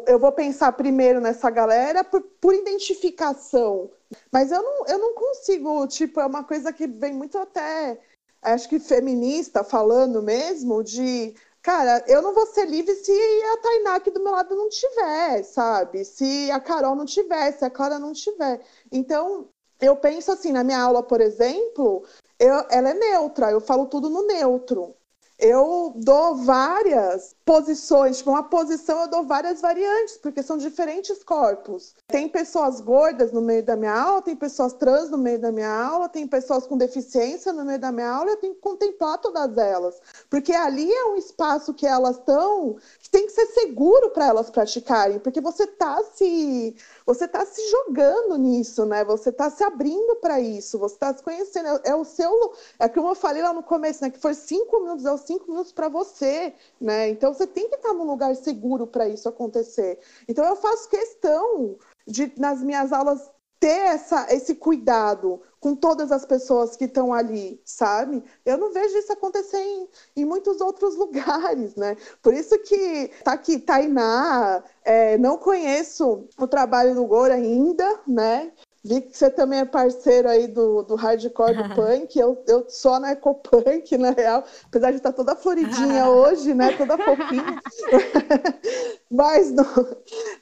Eu 0.06 0.18
vou 0.18 0.32
pensar 0.32 0.72
primeiro 0.72 1.20
nessa 1.20 1.50
galera 1.50 2.02
por, 2.02 2.22
por 2.40 2.54
identificação, 2.54 3.90
mas 4.32 4.50
eu 4.50 4.62
não, 4.62 4.86
eu 4.86 4.98
não 4.98 5.14
consigo, 5.14 5.86
tipo, 5.86 6.20
é 6.20 6.26
uma 6.26 6.42
coisa 6.42 6.72
que 6.72 6.86
vem 6.86 7.12
muito 7.12 7.36
até, 7.36 8.00
acho 8.40 8.68
que 8.68 8.80
feminista 8.80 9.62
falando 9.62 10.22
mesmo, 10.22 10.82
de 10.82 11.34
cara, 11.60 12.02
eu 12.06 12.22
não 12.22 12.34
vou 12.34 12.46
ser 12.46 12.66
livre 12.66 12.94
se 12.94 13.12
a 13.12 13.58
Tainá 13.58 13.96
aqui 13.96 14.10
do 14.10 14.22
meu 14.22 14.32
lado 14.32 14.54
não 14.54 14.70
tiver, 14.70 15.42
sabe? 15.42 16.04
Se 16.04 16.50
a 16.50 16.60
Carol 16.60 16.94
não 16.94 17.04
tiver, 17.04 17.52
se 17.52 17.64
a 17.64 17.70
Clara 17.70 17.98
não 17.98 18.12
tiver. 18.12 18.60
Então, 18.90 19.48
eu 19.80 19.96
penso 19.96 20.32
assim, 20.32 20.52
na 20.52 20.64
minha 20.64 20.80
aula, 20.80 21.02
por 21.02 21.20
exemplo, 21.20 22.04
eu, 22.38 22.54
ela 22.70 22.90
é 22.90 22.94
neutra, 22.94 23.50
eu 23.50 23.60
falo 23.60 23.86
tudo 23.86 24.08
no 24.08 24.26
neutro 24.26 24.94
eu 25.38 25.92
dou 25.96 26.36
várias 26.36 27.34
posições, 27.44 28.18
tipo, 28.18 28.30
uma 28.30 28.44
posição 28.44 29.02
eu 29.02 29.08
dou 29.08 29.24
várias 29.24 29.60
variantes, 29.60 30.16
porque 30.16 30.42
são 30.42 30.56
diferentes 30.56 31.22
corpos. 31.22 31.94
Tem 32.06 32.28
pessoas 32.28 32.80
gordas 32.80 33.32
no 33.32 33.40
meio 33.40 33.62
da 33.62 33.76
minha 33.76 33.92
aula, 33.92 34.22
tem 34.22 34.36
pessoas 34.36 34.72
trans 34.72 35.10
no 35.10 35.18
meio 35.18 35.38
da 35.38 35.50
minha 35.50 35.70
aula, 35.70 36.08
tem 36.08 36.26
pessoas 36.26 36.66
com 36.66 36.76
deficiência 36.78 37.52
no 37.52 37.64
meio 37.64 37.78
da 37.78 37.92
minha 37.92 38.08
aula, 38.08 38.30
eu 38.30 38.36
tenho 38.36 38.54
que 38.54 38.60
contemplar 38.60 39.18
todas 39.18 39.56
elas. 39.58 40.00
Porque 40.30 40.52
ali 40.52 40.90
é 40.90 41.04
um 41.06 41.16
espaço 41.16 41.74
que 41.74 41.86
elas 41.86 42.16
estão, 42.16 42.76
que 43.00 43.10
tem 43.10 43.26
que 43.26 43.32
ser 43.32 43.46
seguro 43.46 44.10
para 44.10 44.26
elas 44.26 44.50
praticarem, 44.50 45.18
porque 45.18 45.40
você 45.40 45.64
está 45.64 46.02
se 46.14 46.76
você 47.06 47.26
está 47.26 47.44
se 47.44 47.60
jogando 47.70 48.36
nisso, 48.38 48.86
né? 48.86 49.04
Você 49.04 49.28
está 49.28 49.50
se 49.50 49.62
abrindo 49.62 50.16
para 50.16 50.40
isso, 50.40 50.78
você 50.78 50.94
está 50.94 51.14
se 51.14 51.22
conhecendo. 51.22 51.68
É, 51.68 51.90
é, 51.90 51.94
o 51.94 52.04
seu. 52.04 52.54
É 52.78 52.88
como 52.88 53.08
eu 53.08 53.14
falei 53.14 53.42
lá 53.42 53.52
no 53.52 53.62
começo, 53.62 54.02
né? 54.02 54.10
Que 54.10 54.18
foi 54.18 54.34
cinco 54.34 54.80
minutos, 54.80 55.04
é 55.04 55.12
os 55.12 55.20
cinco 55.22 55.50
minutos 55.50 55.72
para 55.72 55.88
você, 55.88 56.54
né? 56.80 57.10
Então 57.10 57.32
você 57.34 57.46
tem 57.46 57.68
que 57.68 57.76
estar 57.76 57.92
num 57.92 58.04
lugar 58.04 58.34
seguro 58.36 58.86
para 58.86 59.08
isso 59.08 59.28
acontecer. 59.28 59.98
Então 60.26 60.44
eu 60.44 60.56
faço 60.56 60.88
questão 60.88 61.76
de, 62.06 62.32
nas 62.38 62.62
minhas 62.62 62.92
aulas, 62.92 63.30
ter 63.60 63.68
essa, 63.68 64.26
esse 64.32 64.54
cuidado 64.54 65.40
com 65.64 65.74
todas 65.74 66.12
as 66.12 66.26
pessoas 66.26 66.76
que 66.76 66.84
estão 66.84 67.10
ali, 67.10 67.58
sabe? 67.64 68.22
Eu 68.44 68.58
não 68.58 68.70
vejo 68.70 68.98
isso 68.98 69.10
acontecer 69.10 69.56
em, 69.56 69.88
em 70.14 70.24
muitos 70.26 70.60
outros 70.60 70.94
lugares, 71.00 71.74
né? 71.74 71.96
Por 72.22 72.34
isso 72.34 72.58
que 72.58 73.10
tá 73.24 73.32
aqui 73.32 73.58
Tainá, 73.58 74.62
é, 74.84 75.16
não 75.16 75.38
conheço 75.38 76.28
o 76.36 76.46
trabalho 76.46 76.94
do 76.94 77.06
Goro 77.06 77.32
ainda, 77.32 77.98
né? 78.06 78.52
Vi 78.84 79.00
que 79.00 79.16
você 79.16 79.30
também 79.30 79.60
é 79.60 79.64
parceiro 79.64 80.28
aí 80.28 80.46
do, 80.46 80.82
do 80.82 80.94
hardcore 80.94 81.56
do 81.56 81.68
punk. 81.74 82.18
Eu, 82.18 82.44
eu 82.46 82.68
sou 82.68 83.00
na 83.00 83.12
ecopunk, 83.12 83.96
na 83.96 84.10
real. 84.10 84.44
Apesar 84.66 84.90
de 84.90 84.98
estar 84.98 85.12
toda 85.12 85.34
floridinha 85.34 86.06
hoje, 86.10 86.52
né? 86.52 86.76
Toda 86.76 86.98
fofinha. 86.98 87.62
Mas 89.10 89.50
no, 89.50 89.64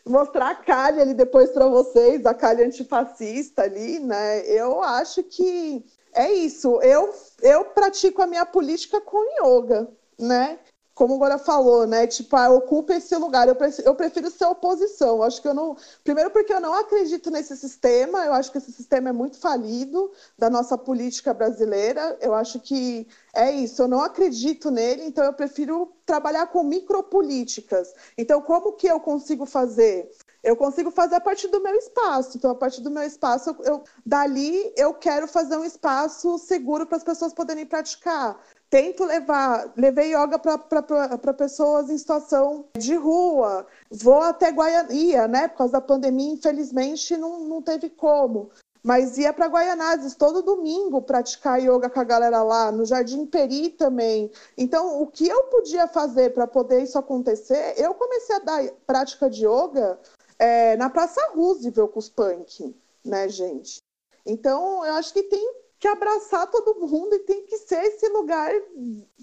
mostrar 0.05 0.51
a 0.51 0.55
Kali 0.57 1.01
ali 1.01 1.15
depois 1.15 1.51
para 1.51 1.69
vocês, 1.69 2.27
a 2.27 2.35
Kali 2.35 2.65
antifascista 2.65 3.63
ali, 3.63 4.01
né? 4.01 4.45
Eu 4.47 4.83
acho 4.83 5.23
que 5.23 5.85
é 6.13 6.33
isso. 6.33 6.81
Eu, 6.83 7.15
eu 7.43 7.67
pratico 7.67 8.23
a 8.23 8.27
minha 8.27 8.45
política 8.45 9.01
com 9.01 9.23
yoga, 9.41 9.89
né? 10.19 10.59
Como 10.95 11.15
agora 11.15 11.39
falou, 11.39 11.87
né? 11.87 12.07
Tipo, 12.07 12.37
ah, 12.37 12.51
ocupa 12.51 12.95
esse 12.95 13.15
lugar. 13.17 13.49
Eu 13.49 13.55
prefiro, 13.57 13.89
eu 13.89 13.95
prefiro 13.95 14.31
ser 14.31 14.45
oposição. 14.45 15.23
Acho 15.23 15.41
que 15.41 15.49
eu 15.49 15.55
não. 15.55 15.77
Primeiro, 16.05 16.31
porque 16.31 16.53
eu 16.53 16.61
não 16.61 16.75
acredito 16.75 17.31
nesse 17.31 17.57
sistema. 17.57 18.25
Eu 18.25 18.35
acho 18.35 18.53
que 18.53 18.59
esse 18.59 18.73
sistema 18.73 19.09
é 19.09 19.13
muito 19.13 19.39
falido 19.39 20.13
da 20.39 20.51
nossa 20.51 20.77
política 20.77 21.33
brasileira. 21.33 22.19
Eu 22.21 22.35
acho 22.35 22.61
que 22.61 23.09
é 23.35 23.51
isso. 23.51 23.83
Eu 23.83 23.89
não 23.89 24.03
acredito 24.03 24.71
nele, 24.71 25.05
então 25.05 25.25
eu 25.25 25.33
prefiro 25.33 25.93
trabalhar 26.05 26.47
com 26.49 26.63
micropolíticas. 26.63 27.95
Então, 28.19 28.43
como 28.43 28.73
que 28.73 28.87
eu 28.87 29.01
consigo 29.01 29.47
fazer? 29.47 30.11
Eu 30.43 30.57
consigo 30.57 30.91
fazer 30.91 31.15
a 31.15 31.21
partir 31.21 31.49
do 31.49 31.63
meu 31.63 31.75
espaço. 31.77 32.37
Então, 32.37 32.51
a 32.51 32.55
partir 32.55 32.81
do 32.83 32.91
meu 32.91 33.05
espaço, 33.05 33.57
eu, 33.65 33.83
dali 34.05 34.73
eu 34.77 34.93
quero 34.93 35.27
fazer 35.27 35.57
um 35.57 35.65
espaço 35.65 36.37
seguro 36.39 36.85
para 36.85 36.99
as 36.99 37.05
pessoas 37.05 37.33
poderem 37.33 37.65
praticar 37.65 38.39
tento 38.73 39.05
levar, 39.05 39.71
levei 39.77 40.15
yoga 40.15 40.39
para 40.39 41.35
pessoas 41.35 41.91
em 41.91 41.99
situação 41.99 42.65
de 42.75 42.95
rua, 42.95 43.67
vou 43.91 44.23
até 44.23 44.49
Guaiania, 44.49 45.29
né? 45.29 45.47
Por 45.47 45.59
causa 45.59 45.75
da 45.75 45.81
pandemia, 45.83 46.33
infelizmente 46.33 47.15
não, 47.19 47.41
não 47.41 47.61
teve 47.61 47.91
como. 47.91 48.51
Mas 48.83 49.19
ia 49.19 49.31
para 49.31 49.47
Guaianazes 49.47 50.15
todo 50.15 50.41
domingo 50.41 51.03
praticar 51.03 51.61
yoga 51.61 51.91
com 51.91 52.01
a 52.01 52.05
galera 52.05 52.43
lá, 52.43 52.73
no 52.73 52.87
Jardim 52.87 53.27
Peri 53.27 53.69
também. 53.69 54.33
Então, 54.57 55.03
o 55.03 55.07
que 55.07 55.29
eu 55.29 55.45
podia 55.45 55.87
fazer 55.87 56.33
para 56.33 56.47
poder 56.47 56.83
isso 56.83 56.97
acontecer, 56.97 57.75
eu 57.77 57.93
comecei 57.93 58.37
a 58.37 58.39
dar 58.39 58.65
prática 58.87 59.29
de 59.29 59.47
yoga 59.47 60.01
é, 60.39 60.79
na 60.79 60.89
Praça 60.89 61.21
Roosevelt 61.35 61.93
com 61.93 61.99
os 61.99 62.09
punk, 62.09 62.75
né, 63.05 63.29
gente? 63.29 63.83
Então, 64.25 64.83
eu 64.83 64.95
acho 64.95 65.13
que 65.13 65.25
tem 65.25 65.62
que 65.83 65.89
abraçar 65.89 66.47
todo 66.47 66.79
mundo 66.79 67.13
e 67.13 67.19
tem 67.19 67.45
que 67.45 67.59
ser 67.59 67.83
esse 67.83 68.09
lugar 68.09 68.53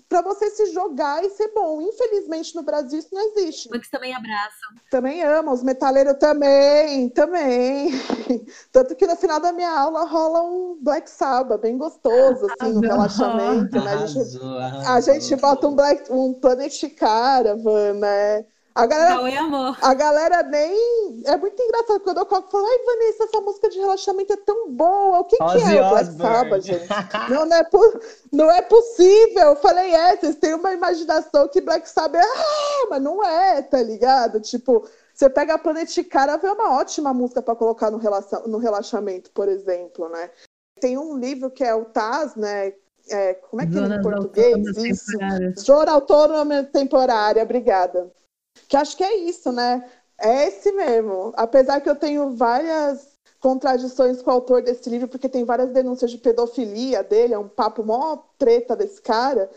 para 0.10 0.22
você 0.22 0.50
se 0.50 0.74
jogar 0.74 1.24
e 1.24 1.30
ser 1.30 1.54
bom. 1.54 1.80
Infelizmente 1.82 2.54
no 2.54 2.64
Brasil 2.64 3.00
isso 3.00 3.08
não 3.14 3.22
existe. 3.30 3.70
Mas 3.72 3.88
também 3.88 4.14
abraçam. 4.14 4.70
Também 4.92 5.24
amam, 5.24 5.54
os 5.54 5.64
metaleiros 5.64 6.18
também, 6.20 7.08
também. 7.12 7.92
Tanto 8.74 8.94
que 8.94 9.08
no 9.08 9.16
final 9.16 9.40
da 9.40 9.54
minha 9.54 9.72
aula 9.72 10.04
rola 10.04 10.44
um 10.44 10.78
Black 10.82 11.10
Sabbath 11.10 11.62
bem 11.62 11.78
gostoso, 11.78 12.46
assim, 12.52 12.76
um 12.76 12.82
relaxamento, 12.82 13.80
né? 13.82 13.94
A 13.94 14.06
gente, 14.06 14.40
a 14.86 15.00
gente 15.00 15.36
bota 15.38 15.66
um 15.66 15.76
Black, 15.76 16.12
um 16.12 16.34
Planet 16.34 16.94
Caravan, 16.94 17.94
né? 17.94 18.46
A 18.80 18.86
galera, 18.86 19.16
Não 19.16 19.28
é 19.28 19.38
amor. 19.38 19.78
A 19.82 19.94
galera 19.94 20.44
nem. 20.44 21.22
É 21.26 21.36
muito 21.36 21.62
engraçado 21.62 22.00
quando 22.00 22.20
eu 22.20 22.26
coloco 22.26 22.50
falo, 22.50 22.66
ai, 22.66 22.78
Vanessa, 22.86 23.24
essa 23.26 23.42
música 23.42 23.70
de 23.70 23.78
relaxamento 23.78 24.32
é 24.32 24.38
tão 24.38 24.72
boa. 24.72 25.20
O 25.20 25.26
que, 25.26 25.36
que 25.36 25.44
é 25.44 25.82
o 25.82 25.90
Black 25.90 26.14
Sabbath, 26.14 26.62
gente? 26.62 26.88
não, 27.30 27.46
não, 27.46 27.58
é 27.58 27.70
não 28.32 28.52
é 28.52 28.62
possível. 28.62 29.50
Eu 29.50 29.56
falei, 29.58 29.94
é, 29.94 30.16
vocês 30.16 30.36
têm 30.36 30.54
uma 30.54 30.72
imaginação 30.72 31.48
que 31.50 31.60
Black 31.60 31.90
Sabbath 31.90 32.24
é. 32.24 32.26
Ah, 32.26 32.88
mas 32.90 33.02
não 33.02 33.24
é, 33.24 33.62
tá 33.62 33.82
ligado? 33.82 34.40
Tipo, 34.40 34.88
você 35.14 35.30
pega 35.30 35.56
a 35.56 35.58
Planet 35.58 35.94
Cara, 36.06 36.40
é 36.42 36.52
uma 36.52 36.78
ótima 36.78 37.14
música 37.14 37.42
para 37.42 37.56
colocar 37.56 37.92
no, 37.92 37.98
relação, 37.98 38.48
no 38.48 38.58
relaxamento, 38.58 39.30
por 39.32 39.50
exemplo, 39.50 40.08
né? 40.08 40.30
Tem 40.80 40.98
um 40.98 41.18
livro 41.18 41.52
que 41.52 41.64
é 41.66 41.76
o 41.76 41.84
Taz, 41.84 42.36
né? 42.36 42.74
É, 43.10 43.34
como 43.34 43.62
é 43.62 43.68
que 43.68 43.78
é 43.78 43.82
em 43.82 44.02
português? 44.02 44.78
Isso. 44.78 45.74
Autônoma 45.74 46.64
Temporária, 46.64 47.44
obrigada. 47.44 48.10
Que 48.70 48.78
acho 48.78 48.96
que 48.96 49.04
é 49.04 49.16
isso, 49.16 49.52
né? 49.52 49.90
É 50.18 50.48
esse 50.48 50.72
mesmo. 50.72 51.34
Apesar 51.36 51.82
que 51.82 51.90
eu 51.90 51.96
tenho 51.96 52.36
várias 52.36 53.18
contradições 53.40 54.22
com 54.22 54.30
o 54.30 54.34
autor 54.34 54.62
desse 54.62 54.88
livro, 54.90 55.08
porque 55.08 55.28
tem 55.28 55.44
várias 55.44 55.72
denúncias 55.72 56.12
de 56.12 56.20
pedofilia 56.20 57.04
dele, 57.04 57.34
é 57.34 57.40
um 57.40 57.48
papo 57.48 57.84
mó 57.84 58.18
treta 58.38 58.76
desse 58.76 59.02
cara. 59.02 59.50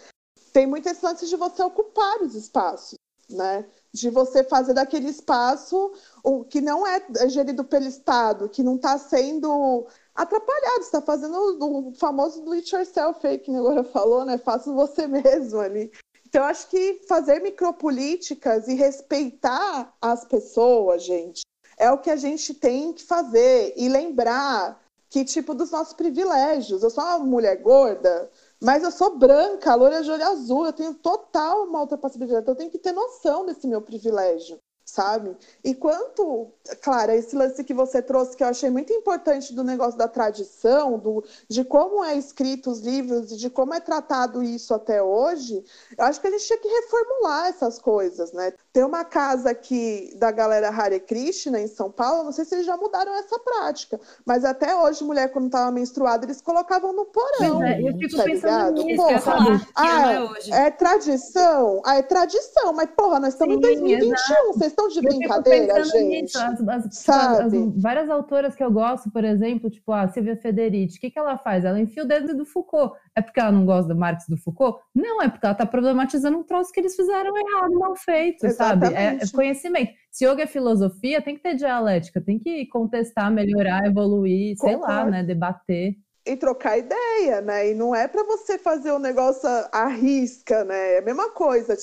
Tem 0.52 0.66
muito 0.66 0.88
esse 0.88 1.04
lance 1.04 1.28
de 1.28 1.36
você 1.36 1.62
ocupar 1.62 2.22
os 2.22 2.34
espaços, 2.34 2.94
né? 3.28 3.66
De 3.92 4.08
você 4.08 4.42
fazer 4.42 4.72
daquele 4.72 5.10
espaço 5.10 5.92
o 6.24 6.44
que 6.44 6.62
não 6.62 6.86
é 6.86 7.04
gerido 7.28 7.64
pelo 7.64 7.84
Estado, 7.84 8.48
que 8.48 8.62
não 8.62 8.76
está 8.76 8.96
sendo 8.96 9.86
atrapalhado, 10.14 10.80
está 10.80 11.02
fazendo 11.02 11.36
o 11.60 11.92
famoso 11.94 12.42
do 12.42 12.52
it 12.52 12.74
yourself 12.74 13.26
aí, 13.26 13.38
que 13.38 13.54
agora 13.54 13.84
falou, 13.84 14.24
né? 14.24 14.38
Faça 14.38 14.72
você 14.72 15.06
mesmo 15.08 15.60
ali. 15.60 15.92
Então, 16.32 16.46
acho 16.46 16.66
que 16.68 17.02
fazer 17.06 17.40
micropolíticas 17.40 18.66
e 18.66 18.72
respeitar 18.74 19.94
as 20.00 20.24
pessoas, 20.24 21.02
gente, 21.02 21.42
é 21.76 21.90
o 21.90 21.98
que 21.98 22.08
a 22.08 22.16
gente 22.16 22.54
tem 22.54 22.90
que 22.94 23.02
fazer 23.02 23.74
e 23.76 23.86
lembrar 23.86 24.82
que, 25.10 25.26
tipo, 25.26 25.52
dos 25.52 25.70
nossos 25.70 25.92
privilégios. 25.92 26.82
Eu 26.82 26.88
sou 26.88 27.04
uma 27.04 27.18
mulher 27.18 27.56
gorda, 27.60 28.30
mas 28.58 28.82
eu 28.82 28.90
sou 28.90 29.18
branca, 29.18 29.74
loira 29.74 30.02
de 30.02 30.10
olho 30.10 30.24
azul, 30.24 30.64
eu 30.64 30.72
tenho 30.72 30.94
total 30.94 31.64
uma 31.64 31.80
outra 31.80 31.98
possibilidade. 31.98 32.44
Então, 32.44 32.54
eu 32.54 32.58
tenho 32.58 32.70
que 32.70 32.78
ter 32.78 32.92
noção 32.92 33.44
desse 33.44 33.66
meu 33.66 33.82
privilégio 33.82 34.58
sabe? 34.84 35.36
E 35.64 35.74
quanto, 35.74 36.52
Clara, 36.82 37.14
esse 37.14 37.34
lance 37.36 37.64
que 37.64 37.74
você 37.74 38.02
trouxe, 38.02 38.36
que 38.36 38.42
eu 38.42 38.48
achei 38.48 38.70
muito 38.70 38.92
importante 38.92 39.54
do 39.54 39.64
negócio 39.64 39.98
da 39.98 40.08
tradição, 40.08 40.98
do, 40.98 41.24
de 41.48 41.64
como 41.64 42.04
é 42.04 42.16
escrito 42.16 42.70
os 42.70 42.80
livros 42.80 43.32
e 43.32 43.36
de 43.36 43.48
como 43.48 43.74
é 43.74 43.80
tratado 43.80 44.42
isso 44.42 44.74
até 44.74 45.02
hoje, 45.02 45.64
eu 45.96 46.04
acho 46.04 46.20
que 46.20 46.26
a 46.26 46.30
gente 46.30 46.46
tinha 46.46 46.58
que 46.58 46.68
reformular 46.68 47.46
essas 47.46 47.78
coisas, 47.78 48.32
né? 48.32 48.52
Tem 48.72 48.84
uma 48.84 49.04
casa 49.04 49.50
aqui 49.50 50.14
da 50.18 50.30
galera 50.30 50.68
Hare 50.68 51.00
Krishna 51.00 51.60
em 51.60 51.66
São 51.66 51.90
Paulo, 51.90 52.24
não 52.24 52.32
sei 52.32 52.44
se 52.44 52.54
eles 52.54 52.66
já 52.66 52.76
mudaram 52.76 53.14
essa 53.14 53.38
prática, 53.38 53.98
mas 54.26 54.44
até 54.44 54.74
hoje, 54.76 55.04
mulher, 55.04 55.32
quando 55.32 55.46
estava 55.46 55.70
menstruada, 55.70 56.26
eles 56.26 56.40
colocavam 56.40 56.92
no 56.92 57.06
porão. 57.06 57.62
É, 57.62 57.80
eu 57.80 57.96
fico 57.96 58.16
tá 58.16 58.24
pensando 58.24 58.82
nisso, 58.82 59.02
porra, 59.02 59.18
falar, 59.20 59.68
ah, 59.74 60.12
é, 60.50 60.66
é, 60.66 60.70
tradição? 60.70 61.82
Ah, 61.84 61.96
é 61.96 62.02
tradição, 62.02 62.72
mas 62.72 62.90
porra, 62.90 63.20
nós 63.20 63.34
estamos 63.34 63.56
em 63.56 63.60
2021, 63.60 64.12
exato. 64.12 64.52
vocês 64.52 64.72
estão 64.72 64.82
estão 64.82 64.88
de 64.88 64.98
eu 64.98 65.02
brincadeira, 65.02 65.84
gente. 65.84 66.22
Nisso. 66.22 66.38
As, 66.38 66.68
as, 66.68 66.94
Sabe? 66.96 67.58
As, 67.58 67.82
várias 67.82 68.10
autoras 68.10 68.54
que 68.54 68.62
eu 68.62 68.70
gosto, 68.70 69.10
por 69.10 69.24
exemplo, 69.24 69.70
tipo 69.70 69.92
a 69.92 70.08
Silvia 70.08 70.36
Federici, 70.36 70.98
o 70.98 71.00
que, 71.00 71.10
que 71.10 71.18
ela 71.18 71.38
faz? 71.38 71.64
Ela 71.64 71.80
enfia 71.80 72.02
o 72.02 72.06
dedo 72.06 72.34
do 72.36 72.44
Foucault. 72.44 72.96
É 73.14 73.20
porque 73.20 73.40
ela 73.40 73.52
não 73.52 73.66
gosta 73.66 73.92
do 73.92 73.98
Marx 73.98 74.26
do 74.26 74.36
Foucault? 74.36 74.82
Não, 74.94 75.20
é 75.20 75.28
porque 75.28 75.44
ela 75.44 75.52
está 75.52 75.66
problematizando 75.66 76.38
um 76.38 76.42
troço 76.42 76.72
que 76.72 76.80
eles 76.80 76.96
fizeram 76.96 77.36
errado, 77.36 77.78
mal 77.78 77.94
feito, 77.94 78.46
Exatamente. 78.46 78.94
sabe? 78.94 78.96
É, 78.96 79.24
é 79.24 79.30
conhecimento. 79.30 79.92
Se 80.10 80.26
yoga 80.26 80.42
é 80.42 80.46
filosofia, 80.46 81.20
tem 81.20 81.36
que 81.36 81.42
ter 81.42 81.54
dialética, 81.54 82.20
tem 82.20 82.38
que 82.38 82.66
contestar, 82.66 83.30
melhorar, 83.30 83.84
evoluir, 83.86 84.56
sei 84.56 84.76
lá, 84.76 85.04
né? 85.04 85.22
Debater 85.22 85.96
e 86.24 86.36
trocar 86.36 86.78
ideia, 86.78 87.40
né? 87.40 87.70
E 87.70 87.74
não 87.74 87.94
é 87.94 88.06
para 88.06 88.22
você 88.24 88.58
fazer 88.58 88.92
o 88.92 88.96
um 88.96 89.00
negócio 89.00 89.48
à 89.72 89.86
risca, 89.86 90.64
né? 90.64 90.94
É 90.94 90.98
a 90.98 91.02
mesma 91.02 91.30
coisa. 91.30 91.76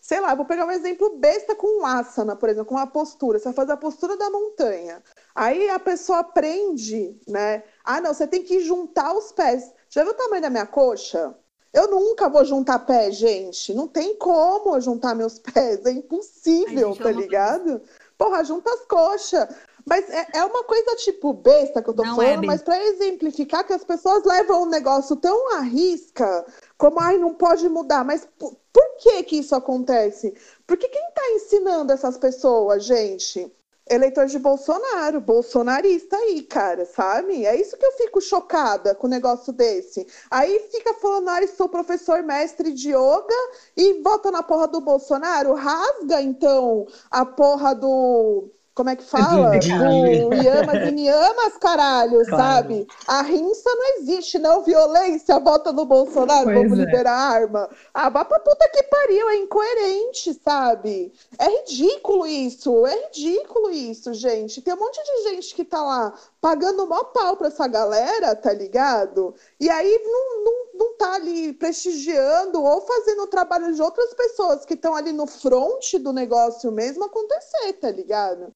Sei 0.00 0.20
lá, 0.20 0.34
vou 0.34 0.44
pegar 0.44 0.66
um 0.66 0.70
exemplo 0.70 1.18
besta 1.18 1.54
com 1.54 1.80
um 1.80 1.86
asana, 1.86 2.36
por 2.36 2.48
exemplo, 2.48 2.66
com 2.66 2.76
uma 2.76 2.86
postura. 2.86 3.38
Você 3.38 3.44
vai 3.46 3.54
fazer 3.54 3.72
a 3.72 3.76
postura 3.76 4.16
da 4.16 4.30
montanha. 4.30 5.02
Aí 5.34 5.68
a 5.68 5.78
pessoa 5.78 6.20
aprende, 6.20 7.18
né? 7.28 7.64
Ah, 7.84 8.00
não, 8.00 8.14
você 8.14 8.26
tem 8.26 8.42
que 8.42 8.60
juntar 8.60 9.12
os 9.14 9.32
pés. 9.32 9.72
Já 9.92 10.02
viu 10.02 10.12
o 10.12 10.16
tamanho 10.16 10.40
da 10.40 10.48
minha 10.48 10.66
coxa? 10.66 11.36
Eu 11.70 11.90
nunca 11.90 12.28
vou 12.28 12.44
juntar 12.46 12.78
pé, 12.80 13.10
gente. 13.10 13.74
Não 13.74 13.86
tem 13.86 14.16
como 14.16 14.80
juntar 14.80 15.14
meus 15.14 15.38
pés. 15.52 15.84
É 15.84 15.90
impossível, 15.90 16.94
Ai, 16.96 17.02
tá 17.02 17.12
ligado? 17.12 17.82
Porra, 18.16 18.42
junta 18.42 18.72
as 18.72 18.86
coxas. 18.86 19.48
Mas 19.84 20.08
é, 20.08 20.28
é, 20.34 20.44
uma 20.44 20.64
coisa 20.64 20.96
tipo 20.96 21.32
besta 21.34 21.82
que 21.82 21.90
eu 21.90 21.94
tô 21.94 22.04
não 22.04 22.22
é 22.22 22.26
falando, 22.26 22.44
é 22.44 22.46
mas 22.46 22.62
para 22.62 22.82
exemplificar 22.82 23.66
que 23.66 23.72
as 23.72 23.84
pessoas 23.84 24.24
levam 24.24 24.62
um 24.62 24.66
negócio 24.66 25.16
tão 25.16 25.56
à 25.56 25.60
risca, 25.60 26.46
como 26.78 27.00
ai, 27.00 27.18
não 27.18 27.34
pode 27.34 27.68
mudar. 27.68 28.04
Mas 28.04 28.26
por 28.38 28.96
que 28.98 29.22
que 29.24 29.36
isso 29.36 29.54
acontece? 29.54 30.34
Porque 30.66 30.88
quem 30.88 31.08
está 31.08 31.30
ensinando 31.32 31.92
essas 31.92 32.16
pessoas, 32.16 32.84
gente? 32.84 33.52
Eleitor 33.92 34.24
de 34.24 34.38
Bolsonaro, 34.38 35.20
bolsonarista 35.20 36.16
aí, 36.16 36.42
cara, 36.42 36.86
sabe? 36.86 37.44
É 37.44 37.54
isso 37.60 37.76
que 37.76 37.84
eu 37.84 37.92
fico 37.92 38.22
chocada 38.22 38.94
com 38.94 39.06
um 39.06 39.10
negócio 39.10 39.52
desse. 39.52 40.06
Aí 40.30 40.60
fica 40.72 40.94
falando, 40.94 41.28
ah, 41.28 41.46
sou 41.46 41.68
professor 41.68 42.22
mestre 42.22 42.72
de 42.72 42.88
yoga 42.88 43.34
e 43.76 44.00
vota 44.00 44.30
na 44.30 44.42
porra 44.42 44.66
do 44.66 44.80
Bolsonaro. 44.80 45.52
Rasga, 45.52 46.22
então, 46.22 46.86
a 47.10 47.26
porra 47.26 47.74
do 47.74 48.50
como 48.74 48.88
é 48.88 48.96
que 48.96 49.04
fala? 49.04 49.50
O 49.50 50.34
Yamas 50.34 50.88
e 50.88 50.92
Niamas, 50.92 51.58
caralho, 51.58 52.24
claro. 52.26 52.42
sabe? 52.42 52.86
A 53.06 53.20
rinça 53.22 53.70
não 53.70 53.98
existe, 53.98 54.38
não. 54.38 54.62
Violência, 54.62 55.38
vota 55.38 55.72
no 55.72 55.84
Bolsonaro, 55.84 56.44
pois 56.44 56.56
vamos 56.56 56.78
é. 56.78 56.84
liberar 56.84 57.12
a 57.12 57.28
arma. 57.28 57.68
Ah, 57.92 58.08
vá 58.08 58.24
pra 58.24 58.40
puta 58.40 58.68
que 58.72 58.82
pariu, 58.84 59.28
é 59.28 59.36
incoerente, 59.36 60.32
sabe? 60.42 61.12
É 61.38 61.48
ridículo 61.48 62.26
isso, 62.26 62.86
é 62.86 63.06
ridículo 63.06 63.70
isso, 63.70 64.14
gente. 64.14 64.62
Tem 64.62 64.72
um 64.72 64.78
monte 64.78 65.00
de 65.02 65.30
gente 65.30 65.54
que 65.54 65.64
tá 65.64 65.82
lá 65.82 66.14
pagando 66.42 66.88
mó 66.88 67.04
pau 67.04 67.36
pra 67.36 67.46
essa 67.46 67.68
galera, 67.68 68.34
tá 68.34 68.52
ligado? 68.52 69.32
E 69.60 69.70
aí 69.70 70.02
não, 70.04 70.44
não, 70.44 70.66
não 70.74 70.96
tá 70.96 71.14
ali 71.14 71.52
prestigiando 71.52 72.60
ou 72.60 72.80
fazendo 72.80 73.22
o 73.22 73.28
trabalho 73.28 73.72
de 73.72 73.80
outras 73.80 74.12
pessoas 74.12 74.66
que 74.66 74.74
estão 74.74 74.92
ali 74.92 75.12
no 75.12 75.24
front 75.24 75.94
do 76.00 76.12
negócio 76.12 76.72
mesmo 76.72 77.04
acontecer, 77.04 77.74
tá 77.74 77.92
ligado? 77.92 78.50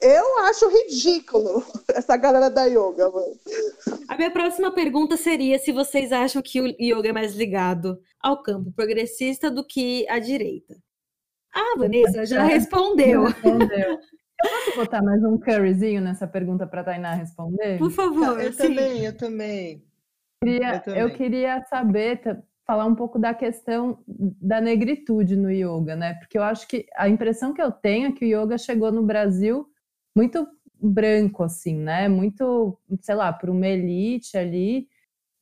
Eu 0.00 0.38
acho 0.40 0.66
ridículo 0.68 1.62
essa 1.94 2.16
galera 2.16 2.48
da 2.48 2.64
yoga, 2.64 3.10
mano. 3.10 3.38
A 4.08 4.16
minha 4.16 4.30
próxima 4.30 4.72
pergunta 4.72 5.18
seria 5.18 5.58
se 5.58 5.72
vocês 5.72 6.12
acham 6.12 6.40
que 6.40 6.58
o 6.58 6.66
yoga 6.80 7.10
é 7.10 7.12
mais 7.12 7.34
ligado 7.34 8.00
ao 8.18 8.42
campo 8.42 8.72
progressista 8.72 9.50
do 9.50 9.62
que 9.62 10.08
à 10.08 10.18
direita. 10.18 10.74
Ah, 11.52 11.74
Vanessa 11.76 12.24
já 12.24 12.44
respondeu. 12.48 13.24
Respondeu. 13.24 13.98
Eu 14.44 14.50
posso 14.50 14.76
botar 14.76 15.02
mais 15.02 15.22
um 15.24 15.38
curryzinho 15.38 16.00
nessa 16.00 16.26
pergunta 16.26 16.66
para 16.66 16.82
a 16.82 16.84
Tainá 16.84 17.14
responder? 17.14 17.78
Por 17.78 17.90
favor. 17.90 18.40
Eu 18.40 18.52
sim. 18.52 18.58
também, 18.58 19.04
eu 19.04 19.16
também. 19.16 19.82
Queria- 20.42 20.74
Eu 20.74 20.80
também. 20.82 21.00
eu 21.02 21.10
queria 21.14 21.64
saber, 21.64 22.20
falar 22.66 22.84
um 22.84 22.94
pouco 22.94 23.18
da 23.18 23.32
questão 23.32 23.98
da 24.06 24.60
negritude 24.60 25.36
no 25.36 25.50
yoga, 25.50 25.96
né? 25.96 26.14
Porque 26.14 26.36
eu 26.36 26.42
acho 26.42 26.68
que 26.68 26.86
a 26.96 27.08
impressão 27.08 27.54
que 27.54 27.62
eu 27.62 27.72
tenho 27.72 28.08
é 28.08 28.12
que 28.12 28.24
o 28.24 28.42
yoga 28.42 28.58
chegou 28.58 28.92
no 28.92 29.02
Brasil 29.02 29.66
muito 30.14 30.46
branco, 30.78 31.42
assim, 31.42 31.78
né? 31.78 32.06
Muito, 32.08 32.78
sei 33.00 33.14
lá, 33.14 33.32
por 33.32 33.48
uma 33.48 33.66
elite 33.66 34.36
ali. 34.36 34.88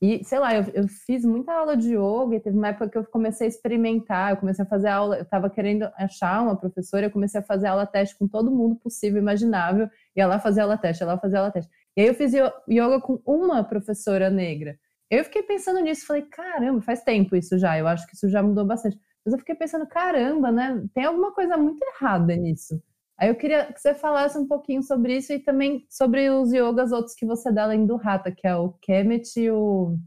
E, 0.01 0.23
sei 0.25 0.39
lá, 0.39 0.53
eu, 0.53 0.63
eu 0.73 0.87
fiz 0.87 1.23
muita 1.25 1.53
aula 1.53 1.75
de 1.75 1.95
yoga 1.95 2.35
e 2.35 2.39
teve 2.39 2.57
uma 2.57 2.67
época 2.67 2.89
que 2.89 2.97
eu 2.97 3.05
comecei 3.05 3.47
a 3.47 3.49
experimentar, 3.49 4.31
eu 4.31 4.37
comecei 4.37 4.63
a 4.63 4.67
fazer 4.67 4.89
aula, 4.89 5.15
eu 5.17 5.23
estava 5.23 5.49
querendo 5.49 5.89
achar 5.95 6.41
uma 6.43 6.55
professora, 6.55 7.05
eu 7.05 7.11
comecei 7.11 7.39
a 7.39 7.43
fazer 7.43 7.67
aula 7.67 7.85
teste 7.87 8.17
com 8.17 8.27
todo 8.27 8.51
mundo 8.51 8.75
possível, 8.75 9.19
imaginável, 9.21 9.89
ia 10.15 10.27
lá 10.27 10.39
fazer 10.39 10.61
aula 10.61 10.77
teste, 10.77 11.01
ia 11.03 11.07
lá 11.07 11.17
fazer 11.17 11.37
aula 11.37 11.51
teste. 11.51 11.71
E 11.95 12.01
aí 12.01 12.07
eu 12.07 12.13
fiz 12.13 12.33
yo- 12.33 12.51
yoga 12.69 12.99
com 13.01 13.21
uma 13.25 13.63
professora 13.63 14.29
negra. 14.29 14.77
Eu 15.09 15.23
fiquei 15.23 15.43
pensando 15.43 15.79
nisso, 15.81 16.05
falei, 16.05 16.23
caramba, 16.23 16.81
faz 16.81 17.01
tempo 17.03 17.35
isso 17.35 17.57
já, 17.57 17.77
eu 17.77 17.87
acho 17.87 18.05
que 18.07 18.15
isso 18.15 18.27
já 18.29 18.43
mudou 18.43 18.65
bastante. 18.65 18.99
Mas 19.25 19.33
eu 19.33 19.39
fiquei 19.39 19.55
pensando, 19.55 19.87
caramba, 19.87 20.51
né? 20.51 20.83
Tem 20.93 21.05
alguma 21.05 21.31
coisa 21.31 21.57
muito 21.57 21.81
errada 21.83 22.35
nisso. 22.35 22.81
Aí 23.17 23.29
eu 23.29 23.35
queria 23.35 23.71
que 23.71 23.79
você 23.79 23.93
falasse 23.93 24.37
um 24.37 24.47
pouquinho 24.47 24.83
sobre 24.83 25.17
isso 25.17 25.31
e 25.31 25.39
também 25.39 25.85
sobre 25.89 26.29
os 26.29 26.51
yogas 26.51 26.91
outros 26.91 27.15
que 27.15 27.25
você 27.25 27.51
dá 27.51 27.63
além 27.63 27.85
do 27.85 27.95
Hatha, 27.95 28.31
que 28.31 28.45
é 28.45 28.55
o 28.55 28.73
Kemet 28.81 29.39
e 29.39 29.49
o. 29.49 29.97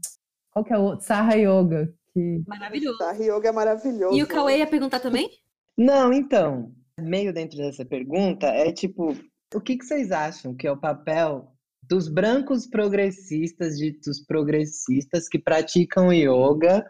Qual 0.51 0.63
que 0.63 0.73
é 0.73 0.77
o 0.77 0.81
outro? 0.81 1.05
Saha 1.05 1.35
Yoga. 1.35 1.91
Que... 2.13 2.43
Maravilhoso. 2.47 3.03
A 3.03 3.13
yoga 3.13 3.49
é 3.49 3.51
maravilhoso. 3.51 4.17
E 4.17 4.23
o 4.23 4.27
Cauê 4.27 4.59
ia 4.59 4.67
perguntar 4.67 4.99
também? 4.99 5.29
Não, 5.77 6.11
então, 6.11 6.71
meio 6.99 7.33
dentro 7.33 7.57
dessa 7.57 7.85
pergunta 7.85 8.47
é 8.47 8.71
tipo, 8.71 9.15
o 9.53 9.61
que 9.61 9.77
que 9.77 9.85
vocês 9.85 10.11
acham 10.11 10.55
que 10.55 10.67
é 10.67 10.71
o 10.71 10.79
papel 10.79 11.51
dos 11.83 12.07
brancos 12.07 12.67
progressistas, 12.67 13.77
ditos 13.77 14.23
progressistas, 14.23 15.27
que 15.27 15.39
praticam 15.39 16.13
yoga, 16.13 16.85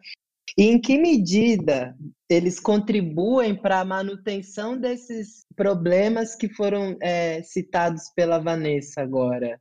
e 0.60 0.64
em 0.64 0.78
que 0.78 0.98
medida 0.98 1.96
eles 2.30 2.60
contribuem 2.60 3.56
para 3.56 3.80
a 3.80 3.86
manutenção 3.86 4.78
desses 4.78 5.46
problemas 5.56 6.36
que 6.36 6.50
foram 6.50 6.98
é, 7.02 7.42
citados 7.44 8.12
pela 8.14 8.40
Vanessa 8.40 9.02
agora? 9.02 9.58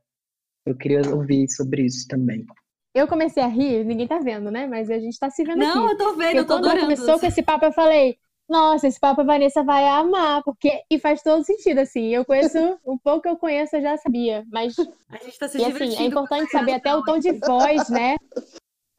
Eu 0.65 0.75
queria 0.75 0.99
ouvir 1.15 1.49
sobre 1.49 1.83
isso 1.85 2.05
também. 2.05 2.45
Eu 2.93 3.07
comecei 3.07 3.41
a 3.41 3.47
rir, 3.47 3.85
ninguém 3.85 4.09
tá 4.09 4.19
vendo, 4.19 4.51
né? 4.51 4.67
Mas 4.67 4.89
a 4.89 4.99
gente 4.99 5.17
tá 5.17 5.29
se 5.29 5.41
vendo 5.45 5.59
Não, 5.59 5.85
aqui. 5.85 5.93
eu 5.93 5.97
tô 5.97 6.15
vendo, 6.15 6.25
Porque 6.25 6.37
eu 6.39 6.45
tô 6.45 6.53
quando 6.55 6.65
adorando. 6.65 6.81
começou 6.81 7.17
com 7.17 7.25
esse 7.25 7.41
papo, 7.41 7.63
eu 7.63 7.71
falei, 7.71 8.17
nossa, 8.49 8.85
esse 8.85 8.99
papo 8.99 9.21
a 9.21 9.23
Vanessa 9.23 9.63
vai 9.63 9.87
amar, 9.87 10.43
porque 10.43 10.81
e 10.91 10.99
faz 10.99 11.23
todo 11.23 11.45
sentido, 11.45 11.79
assim. 11.79 12.13
Eu 12.13 12.25
conheço, 12.25 12.57
um 12.85 12.97
pouco 12.97 13.21
que 13.21 13.29
eu 13.29 13.37
conheço, 13.37 13.77
eu 13.77 13.81
já 13.81 13.95
sabia, 13.95 14.43
mas 14.51 14.75
A 15.07 15.23
gente 15.23 15.39
tá 15.39 15.47
se 15.47 15.59
e 15.59 15.63
assim, 15.63 15.95
é 15.95 16.03
importante 16.03 16.51
saber 16.51 16.73
até 16.73 16.93
o 16.93 17.03
tom 17.05 17.19
de 17.19 17.31
voz, 17.39 17.89
né? 17.89 18.17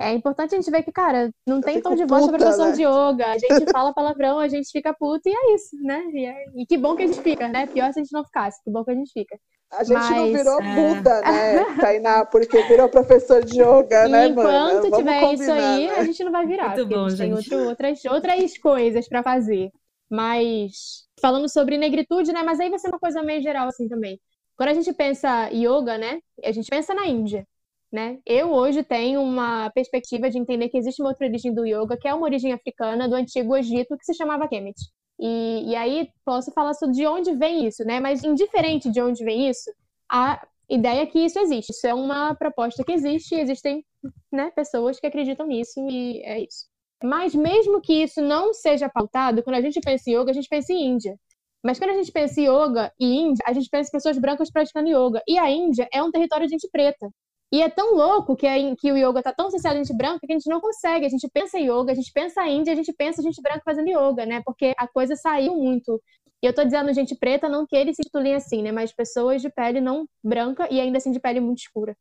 É 0.01 0.13
importante 0.13 0.55
a 0.55 0.59
gente 0.59 0.71
ver 0.71 0.83
que, 0.83 0.91
cara, 0.91 1.31
não 1.47 1.61
tem 1.61 1.75
fico 1.77 1.91
tom 1.91 1.95
de 1.95 2.07
voz 2.07 2.25
puta, 2.25 2.39
professor 2.39 2.67
né? 2.69 2.73
de 2.73 2.83
yoga. 2.83 3.27
A 3.33 3.39
gente 3.39 3.71
fala 3.71 3.93
palavrão, 3.93 4.39
a 4.39 4.49
gente 4.49 4.71
fica 4.71 4.95
puto 4.95 5.29
e 5.29 5.33
é 5.33 5.55
isso, 5.55 5.77
né? 5.83 6.03
E, 6.13 6.25
é- 6.27 6.45
e 6.57 6.67
que 6.67 6.79
bom 6.79 6.97
que 6.97 7.03
a 7.03 7.07
gente 7.07 7.21
fica, 7.21 7.49
né? 7.49 7.67
Pior 7.67 7.93
se 7.93 8.01
a 8.01 8.03
gente 8.03 8.13
não 8.13 8.25
ficasse, 8.25 8.63
que 8.65 8.71
bom 8.71 8.83
que 8.85 8.93
a 8.93 8.95
gente 8.95 9.13
fica. 9.13 9.39
A 9.73 9.85
gente 9.85 9.93
não 9.99 10.01
Mas, 10.01 10.33
virou 10.33 10.61
é. 10.63 10.75
Buda, 10.95 11.21
né, 11.21 11.65
Tainá? 11.87 12.25
Porque 12.25 12.63
virou 12.63 12.89
professor 12.89 13.45
de 13.45 13.61
yoga, 13.61 14.07
E 14.07 14.11
né, 14.11 14.27
enquanto 14.27 14.47
mano? 14.47 14.81
Vamos 14.91 14.97
tiver 14.99 15.17
isso 15.35 15.47
combinar, 15.47 15.75
aí, 15.75 15.87
né? 15.87 15.95
a 15.99 16.05
gente 16.05 16.25
não 16.25 16.33
vai 16.33 16.47
virar, 16.47 16.69
Muito 16.71 16.87
bom, 16.87 17.05
a 17.05 17.09
gente 17.11 17.19
tem 17.19 17.37
gente. 17.37 17.55
outro- 17.55 17.69
outras, 17.69 18.05
outras 18.07 18.59
coisas 18.59 19.09
pra 19.09 19.23
fazer. 19.23 19.71
Mas 20.11 21.07
falando 21.21 21.49
sobre 21.49 21.79
negritude, 21.79 22.33
né? 22.33 22.43
Mas 22.43 22.59
aí 22.59 22.69
vai 22.69 22.79
ser 22.79 22.89
uma 22.89 22.99
coisa 22.99 23.23
meio 23.23 23.41
geral 23.43 23.69
assim 23.69 23.87
também. 23.89 24.19
Quando 24.57 24.71
a 24.71 24.75
gente 24.75 24.93
pensa 24.93 25.49
yoga, 25.53 25.97
né? 25.99 26.21
A 26.45 26.51
gente 26.53 26.69
pensa 26.69 26.93
na 26.93 27.07
Índia, 27.07 27.47
né? 27.93 28.19
Eu 28.25 28.53
hoje 28.53 28.83
tenho 28.83 29.21
uma 29.23 29.71
perspectiva 29.71 30.31
de 30.31 30.39
entender 30.39 30.69
que 30.69 30.79
existe 30.79 31.03
uma 31.03 31.11
outra 31.11 31.27
origem 31.27 31.53
do 31.53 31.67
yoga, 31.67 31.97
que 31.97 32.07
é 32.07 32.15
uma 32.15 32.25
origem 32.25 32.53
africana 32.53 33.09
do 33.09 33.15
antigo 33.15 33.57
Egito, 33.57 33.97
que 33.97 34.05
se 34.05 34.15
chamava 34.15 34.49
Kemet. 34.49 34.77
E, 35.19 35.71
e 35.71 35.77
aí 35.77 36.09
posso 36.25 36.51
falar 36.53 36.75
sobre 36.75 36.95
de 36.97 37.07
onde 37.07 37.35
vem 37.35 37.67
isso, 37.67 37.85
né? 37.85 38.01
Mas 38.01 38.25
indiferente 38.25 38.91
de 38.91 39.03
onde 39.03 39.25
vem 39.25 39.51
isso, 39.51 39.71
a 40.11 40.41
ideia 40.69 41.03
é 41.03 41.07
que 41.07 41.19
isso 41.19 41.39
existe. 41.39 41.71
Isso 41.71 41.87
é 41.87 41.93
uma 41.93 42.35
proposta 42.35 42.85
que 42.85 42.93
existe, 42.93 43.35
e 43.35 43.41
existem 43.41 43.85
né, 44.33 44.51
pessoas 44.53 44.99
que 44.99 45.07
acreditam 45.07 45.47
nisso 45.47 45.81
e 45.89 46.23
é 46.25 46.41
isso. 46.41 46.67
Mas 47.03 47.35
mesmo 47.35 47.81
que 47.81 48.03
isso 48.03 48.21
não 48.23 48.53
seja 48.55 48.89
pautado, 48.89 49.43
quando 49.43 49.57
a 49.57 49.61
gente 49.61 49.81
pensa 49.81 50.11
em 50.11 50.15
yoga, 50.15 50.31
a 50.31 50.35
gente 50.35 50.49
pensa 50.49 50.73
em 50.73 50.85
Índia. 50.85 51.17
Mas 51.63 51.79
quando 51.79 51.91
a 51.91 51.95
gente 51.95 52.13
pensa 52.13 52.41
em 52.41 52.45
yoga 52.45 52.93
e 52.99 53.07
Índia, 53.07 53.45
a 53.47 53.53
gente 53.53 53.69
pensa 53.69 53.89
em 53.89 53.93
pessoas 53.93 54.19
brancas 54.19 54.51
praticando 54.51 54.89
yoga. 54.89 55.23
E 55.27 55.39
a 55.39 55.51
Índia 55.51 55.89
é 55.93 56.03
um 56.03 56.11
território 56.11 56.47
de 56.47 56.53
gente 56.53 56.69
preta. 56.71 57.11
E 57.53 57.61
é 57.63 57.69
tão 57.69 57.95
louco 57.97 58.37
que, 58.37 58.47
a, 58.47 58.55
que 58.77 58.93
o 58.93 58.97
yoga 58.97 59.23
tá 59.23 59.33
tão 59.33 59.49
associado 59.49 59.77
a 59.77 59.83
gente 59.83 59.97
branca 59.97 60.25
que 60.25 60.33
a 60.33 60.37
gente 60.37 60.49
não 60.49 60.61
consegue. 60.61 61.05
A 61.05 61.09
gente 61.09 61.29
pensa 61.29 61.59
em 61.59 61.65
yoga, 61.65 61.91
a 61.91 61.95
gente 61.95 62.13
pensa 62.13 62.47
em 62.47 62.59
Índia, 62.59 62.73
a 62.73 62.77
gente 62.77 62.93
pensa 62.93 63.23
gente 63.23 63.43
branca 63.43 63.63
fazendo 63.65 63.89
yoga, 63.89 64.25
né? 64.25 64.41
Porque 64.45 64.73
a 64.77 64.87
coisa 64.87 65.17
saiu 65.17 65.57
muito. 65.57 66.01
E 66.43 66.47
eu 66.47 66.55
tô 66.55 66.65
dizendo 66.65 66.93
gente 66.93 67.15
preta, 67.17 67.49
não 67.49 67.67
que 67.67 67.77
eles 67.77 67.97
se 67.97 68.03
titulem 68.03 68.35
assim, 68.35 68.63
né? 68.63 68.71
Mas 68.71 68.93
pessoas 68.93 69.43
de 69.43 69.51
pele 69.51 69.81
não 69.81 70.07
branca 70.23 70.69
e 70.71 70.81
ainda 70.81 70.99
assim 70.99 71.11
de 71.11 71.21
pele 71.21 71.41
muito 71.41 71.59
escura. 71.59 71.97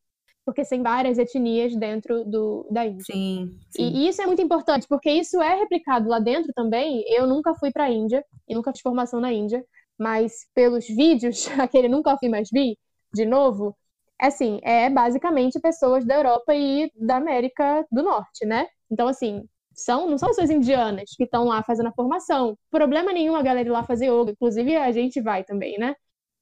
Porque 0.45 0.63
tem 0.63 0.81
várias 0.81 1.17
etnias 1.17 1.75
dentro 1.75 2.23
do, 2.25 2.65
da 2.71 2.85
Índia. 2.85 3.03
Sim, 3.05 3.59
sim. 3.69 3.91
E 3.91 4.07
isso 4.07 4.21
é 4.21 4.25
muito 4.27 4.41
importante, 4.41 4.87
porque 4.87 5.11
isso 5.11 5.41
é 5.41 5.55
replicado 5.55 6.07
lá 6.07 6.19
dentro 6.19 6.53
também. 6.53 7.03
Eu 7.07 7.27
nunca 7.27 7.53
fui 7.55 7.71
para 7.71 7.85
a 7.85 7.91
Índia 7.91 8.23
e 8.47 8.55
nunca 8.55 8.71
fiz 8.71 8.81
formação 8.81 9.19
na 9.19 9.33
Índia, 9.33 9.63
mas 9.97 10.47
pelos 10.55 10.87
vídeos, 10.87 11.47
aquele 11.59 11.89
nunca 11.89 12.17
fui 12.17 12.29
mais 12.29 12.49
vi, 12.51 12.77
de 13.13 13.25
novo, 13.25 13.75
assim, 14.19 14.59
é 14.63 14.89
basicamente 14.89 15.59
pessoas 15.59 16.05
da 16.05 16.15
Europa 16.15 16.53
e 16.53 16.91
da 16.95 17.17
América 17.17 17.85
do 17.91 18.03
Norte, 18.03 18.45
né? 18.45 18.67
Então, 18.91 19.07
assim, 19.07 19.43
são, 19.73 20.09
não 20.09 20.17
são 20.17 20.29
pessoas 20.29 20.49
indianas 20.49 21.11
que 21.15 21.23
estão 21.23 21.45
lá 21.45 21.63
fazendo 21.63 21.87
a 21.89 21.93
formação. 21.93 22.57
Problema 22.71 23.13
nenhum 23.13 23.35
a 23.35 23.41
galera 23.41 23.67
ir 23.67 23.71
lá 23.71 23.83
fazer 23.83 24.07
yoga, 24.07 24.31
inclusive 24.31 24.75
a 24.75 24.91
gente 24.91 25.21
vai 25.21 25.43
também, 25.43 25.77
né? 25.77 25.95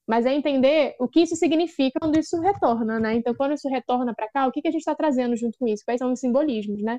Mas 0.06 0.26
é 0.26 0.34
entender 0.34 0.96
o 0.98 1.06
que 1.08 1.20
isso 1.20 1.36
significa 1.36 2.00
quando 2.00 2.18
isso 2.18 2.40
retorna, 2.40 2.98
né? 2.98 3.14
Então, 3.14 3.34
quando 3.34 3.52
isso 3.54 3.68
retorna 3.68 4.14
para 4.14 4.28
cá, 4.30 4.46
o 4.46 4.52
que, 4.52 4.62
que 4.62 4.68
a 4.68 4.70
gente 4.70 4.80
está 4.80 4.94
trazendo 4.94 5.36
junto 5.36 5.58
com 5.58 5.68
isso? 5.68 5.84
Quais 5.84 5.98
são 5.98 6.12
os 6.12 6.20
simbolismos, 6.20 6.82
né? 6.82 6.98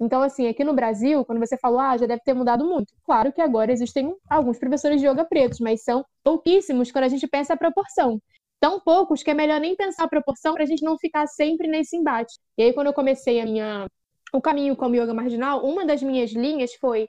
Então, 0.00 0.22
assim, 0.22 0.46
aqui 0.48 0.64
no 0.64 0.74
Brasil, 0.74 1.24
quando 1.24 1.40
você 1.40 1.58
falou, 1.58 1.80
ah, 1.80 1.96
já 1.96 2.06
deve 2.06 2.22
ter 2.22 2.32
mudado 2.32 2.64
muito. 2.64 2.94
Claro 3.04 3.32
que 3.32 3.40
agora 3.40 3.72
existem 3.72 4.14
alguns 4.30 4.58
professores 4.58 5.00
de 5.00 5.06
yoga 5.06 5.24
pretos, 5.24 5.58
mas 5.60 5.82
são 5.82 6.04
pouquíssimos 6.22 6.90
quando 6.92 7.04
a 7.04 7.08
gente 7.08 7.26
pensa 7.26 7.54
a 7.54 7.56
proporção. 7.56 8.20
Tão 8.60 8.80
poucos 8.80 9.22
que 9.22 9.30
é 9.30 9.34
melhor 9.34 9.60
nem 9.60 9.76
pensar 9.76 10.04
a 10.04 10.08
proporção 10.08 10.54
para 10.54 10.64
a 10.64 10.66
gente 10.66 10.84
não 10.84 10.98
ficar 10.98 11.26
sempre 11.26 11.68
nesse 11.68 11.96
embate. 11.96 12.38
E 12.56 12.62
aí, 12.62 12.72
quando 12.72 12.88
eu 12.88 12.92
comecei 12.92 13.40
a 13.40 13.44
minha, 13.46 13.86
o 14.32 14.40
caminho 14.40 14.76
como 14.76 14.96
yoga 14.96 15.14
marginal, 15.14 15.64
uma 15.64 15.86
das 15.86 16.02
minhas 16.02 16.32
linhas 16.32 16.74
foi 16.74 17.08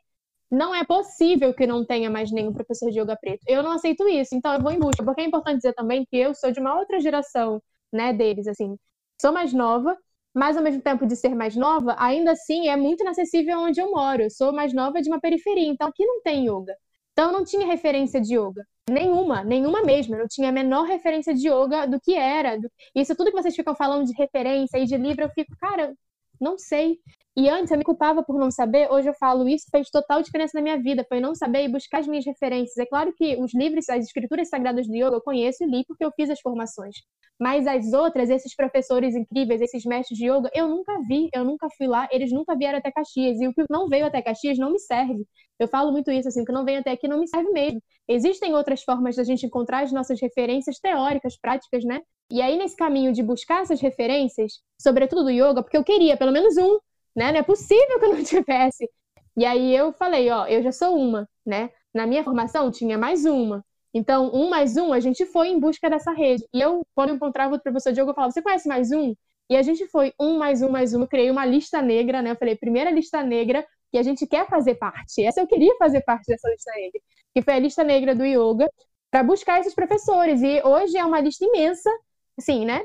não 0.52 0.74
é 0.74 0.84
possível 0.84 1.54
que 1.54 1.68
não 1.68 1.86
tenha 1.86 2.10
mais 2.10 2.32
nenhum 2.32 2.54
professor 2.54 2.90
de 2.90 3.00
yoga 3.00 3.16
preto. 3.20 3.42
Eu 3.48 3.62
não 3.62 3.72
aceito 3.72 4.08
isso, 4.08 4.36
então 4.36 4.54
eu 4.54 4.62
vou 4.62 4.72
em 4.72 4.80
busca. 4.80 5.04
Porque 5.04 5.22
é 5.22 5.26
importante 5.26 5.58
dizer 5.58 5.74
também 5.74 6.06
que 6.06 6.18
eu 6.18 6.34
sou 6.34 6.52
de 6.52 6.60
uma 6.60 6.78
outra 6.78 7.00
geração, 7.00 7.62
né, 7.94 8.14
deles, 8.14 8.48
assim. 8.48 8.76
Sou 9.22 9.32
mais 9.32 9.54
nova, 9.54 9.96
mas 10.34 10.58
ao 10.58 10.64
mesmo 10.64 10.82
tempo 10.82 11.06
de 11.06 11.16
ser 11.16 11.36
mais 11.36 11.56
nova, 11.56 11.96
ainda 12.00 12.32
assim 12.32 12.68
é 12.68 12.76
muito 12.76 13.02
inacessível 13.02 13.60
onde 13.60 13.80
eu 13.80 13.92
moro. 13.92 14.24
Eu 14.24 14.30
sou 14.30 14.52
mais 14.54 14.74
nova 14.74 15.02
de 15.02 15.10
uma 15.10 15.20
periferia, 15.20 15.68
então 15.68 15.88
aqui 15.88 16.06
não 16.06 16.22
tem 16.22 16.46
yoga. 16.48 16.76
Então 17.20 17.34
eu 17.34 17.38
não 17.38 17.44
tinha 17.44 17.68
referência 17.68 18.22
de 18.22 18.38
yoga. 18.38 18.66
Nenhuma, 18.90 19.44
nenhuma 19.44 19.82
mesmo. 19.82 20.16
Eu 20.16 20.20
não 20.20 20.28
tinha 20.30 20.48
a 20.48 20.54
menor 20.54 20.86
referência 20.86 21.34
de 21.34 21.50
yoga 21.50 21.86
do 21.86 22.00
que 22.00 22.14
era. 22.14 22.58
Isso 22.96 23.14
tudo 23.14 23.30
que 23.30 23.36
vocês 23.36 23.54
ficam 23.54 23.76
falando 23.76 24.06
de 24.06 24.14
referência 24.14 24.78
e 24.78 24.86
de 24.86 24.96
livro, 24.96 25.26
eu 25.26 25.30
fico, 25.32 25.54
cara, 25.60 25.94
não 26.40 26.58
sei. 26.58 26.98
E 27.38 27.48
antes 27.48 27.72
eu 27.72 27.78
me 27.78 27.84
culpava 27.84 28.24
por 28.24 28.38
não 28.38 28.52
saber, 28.52 28.92
hoje 28.92 29.08
eu 29.08 29.14
falo 29.14 29.48
isso 29.48 29.68
fez 29.72 29.90
total 29.90 30.22
diferença 30.22 30.52
na 30.56 30.62
minha 30.62 30.78
vida, 30.82 31.06
foi 31.08 31.20
não 31.22 31.34
saber 31.34 31.64
e 31.64 31.70
buscar 31.70 32.00
as 32.00 32.08
minhas 32.08 32.26
referências. 32.26 32.78
É 32.78 32.86
claro 32.86 33.14
que 33.14 33.38
os 33.42 33.54
livros, 33.54 33.88
as 33.90 34.06
escrituras 34.06 34.50
sagradas 34.50 34.88
do 34.88 34.96
yoga 34.96 35.16
eu 35.16 35.22
conheço 35.22 35.64
e 35.64 35.68
li 35.68 35.86
porque 35.88 36.04
eu 36.04 36.12
fiz 36.12 36.30
as 36.30 36.42
formações. 36.42 36.96
Mas 37.40 37.66
as 37.66 37.94
outras, 37.94 38.30
esses 38.30 38.54
professores 38.54 39.16
incríveis, 39.16 39.62
esses 39.62 39.86
mestres 39.86 40.18
de 40.18 40.26
yoga, 40.30 40.50
eu 40.54 40.68
nunca 40.68 40.92
vi, 41.08 41.30
eu 41.34 41.46
nunca 41.46 41.70
fui 41.78 41.88
lá, 41.88 42.08
eles 42.12 42.32
nunca 42.34 42.56
vieram 42.58 42.80
até 42.80 42.92
Caxias. 42.92 43.40
E 43.40 43.48
o 43.48 43.54
que 43.54 43.64
não 43.70 43.88
veio 43.88 44.06
até 44.06 44.22
Caxias 44.22 44.58
não 44.58 44.72
me 44.72 44.80
serve. 44.80 45.26
Eu 45.58 45.68
falo 45.68 45.92
muito 45.92 46.12
isso, 46.12 46.28
assim, 46.28 46.42
o 46.42 46.46
que 46.46 46.52
não 46.52 46.66
vem 46.66 46.78
até 46.78 46.92
aqui 46.92 47.08
não 47.08 47.20
me 47.20 47.28
serve 47.28 47.50
mesmo. 47.52 47.82
Existem 48.08 48.54
outras 48.54 48.84
formas 48.84 49.16
da 49.16 49.24
gente 49.24 49.46
encontrar 49.46 49.84
as 49.84 49.92
nossas 49.94 50.20
referências 50.20 50.80
teóricas, 50.80 51.38
práticas, 51.40 51.86
né? 51.86 52.02
E 52.32 52.42
aí, 52.42 52.58
nesse 52.58 52.76
caminho 52.76 53.14
de 53.14 53.24
buscar 53.24 53.62
essas 53.62 53.80
referências, 53.80 54.54
sobretudo 54.82 55.24
do 55.24 55.30
yoga, 55.30 55.64
porque 55.64 55.78
eu 55.78 55.84
queria 55.84 56.18
pelo 56.18 56.32
menos 56.32 56.58
um, 56.58 56.78
né? 57.16 57.32
Não 57.32 57.40
é 57.40 57.44
possível 57.44 58.00
que 58.00 58.06
eu 58.06 58.14
não 58.14 58.24
tivesse. 58.24 58.90
E 59.38 59.46
aí 59.46 59.76
eu 59.76 59.94
falei, 59.94 60.30
ó, 60.30 60.46
eu 60.48 60.62
já 60.64 60.72
sou 60.72 60.98
uma, 60.98 61.28
né? 61.46 61.70
Na 61.94 62.06
minha 62.08 62.24
formação 62.24 62.72
tinha 62.72 62.98
mais 62.98 63.26
uma. 63.26 63.64
Então, 63.94 64.30
um 64.34 64.50
mais 64.50 64.78
um, 64.78 64.94
a 64.94 65.00
gente 65.00 65.26
foi 65.26 65.48
em 65.50 65.60
busca 65.60 65.90
dessa 65.90 66.12
rede. 66.12 66.46
E 66.54 66.62
eu, 66.62 66.86
quando 66.94 67.10
eu 67.10 67.16
encontrava 67.16 67.56
o 67.56 67.62
professor 67.62 67.92
Diogo, 67.92 68.12
eu 68.12 68.16
falava, 68.16 68.32
você 68.32 68.42
conhece 68.42 68.68
mais 68.68 68.92
um? 68.92 69.16
E 69.50 69.56
a 69.56 69.62
gente 69.64 69.88
foi 69.88 70.14
um 70.20 70.38
mais 70.38 70.62
um 70.62 70.70
mais 70.70 70.94
um. 70.94 71.02
Eu 71.02 71.08
criei 71.08 71.32
uma 71.32 71.46
lista 71.46 71.82
negra, 71.82 72.22
né? 72.22 72.32
Eu 72.32 72.36
falei, 72.36 72.56
primeira 72.56 72.92
lista 72.92 73.24
negra, 73.24 73.66
e 73.92 73.98
a 73.98 74.04
gente 74.04 74.28
quer 74.28 74.48
fazer 74.48 74.76
parte. 74.76 75.24
Essa 75.24 75.42
eu 75.42 75.48
queria 75.48 75.76
fazer 75.78 76.02
parte 76.02 76.28
dessa 76.28 76.48
lista 76.50 76.72
negra, 76.76 77.02
que 77.34 77.42
foi 77.42 77.54
a 77.56 77.60
lista 77.60 77.84
negra 77.84 78.16
do 78.16 78.24
yoga, 78.26 78.70
para 79.10 79.24
buscar 79.24 79.60
esses 79.60 79.74
professores. 79.74 80.42
E 80.44 80.62
hoje 80.64 80.98
é 80.98 81.04
uma 81.06 81.20
lista 81.20 81.44
imensa, 81.46 81.90
assim, 82.38 82.66
né? 82.66 82.82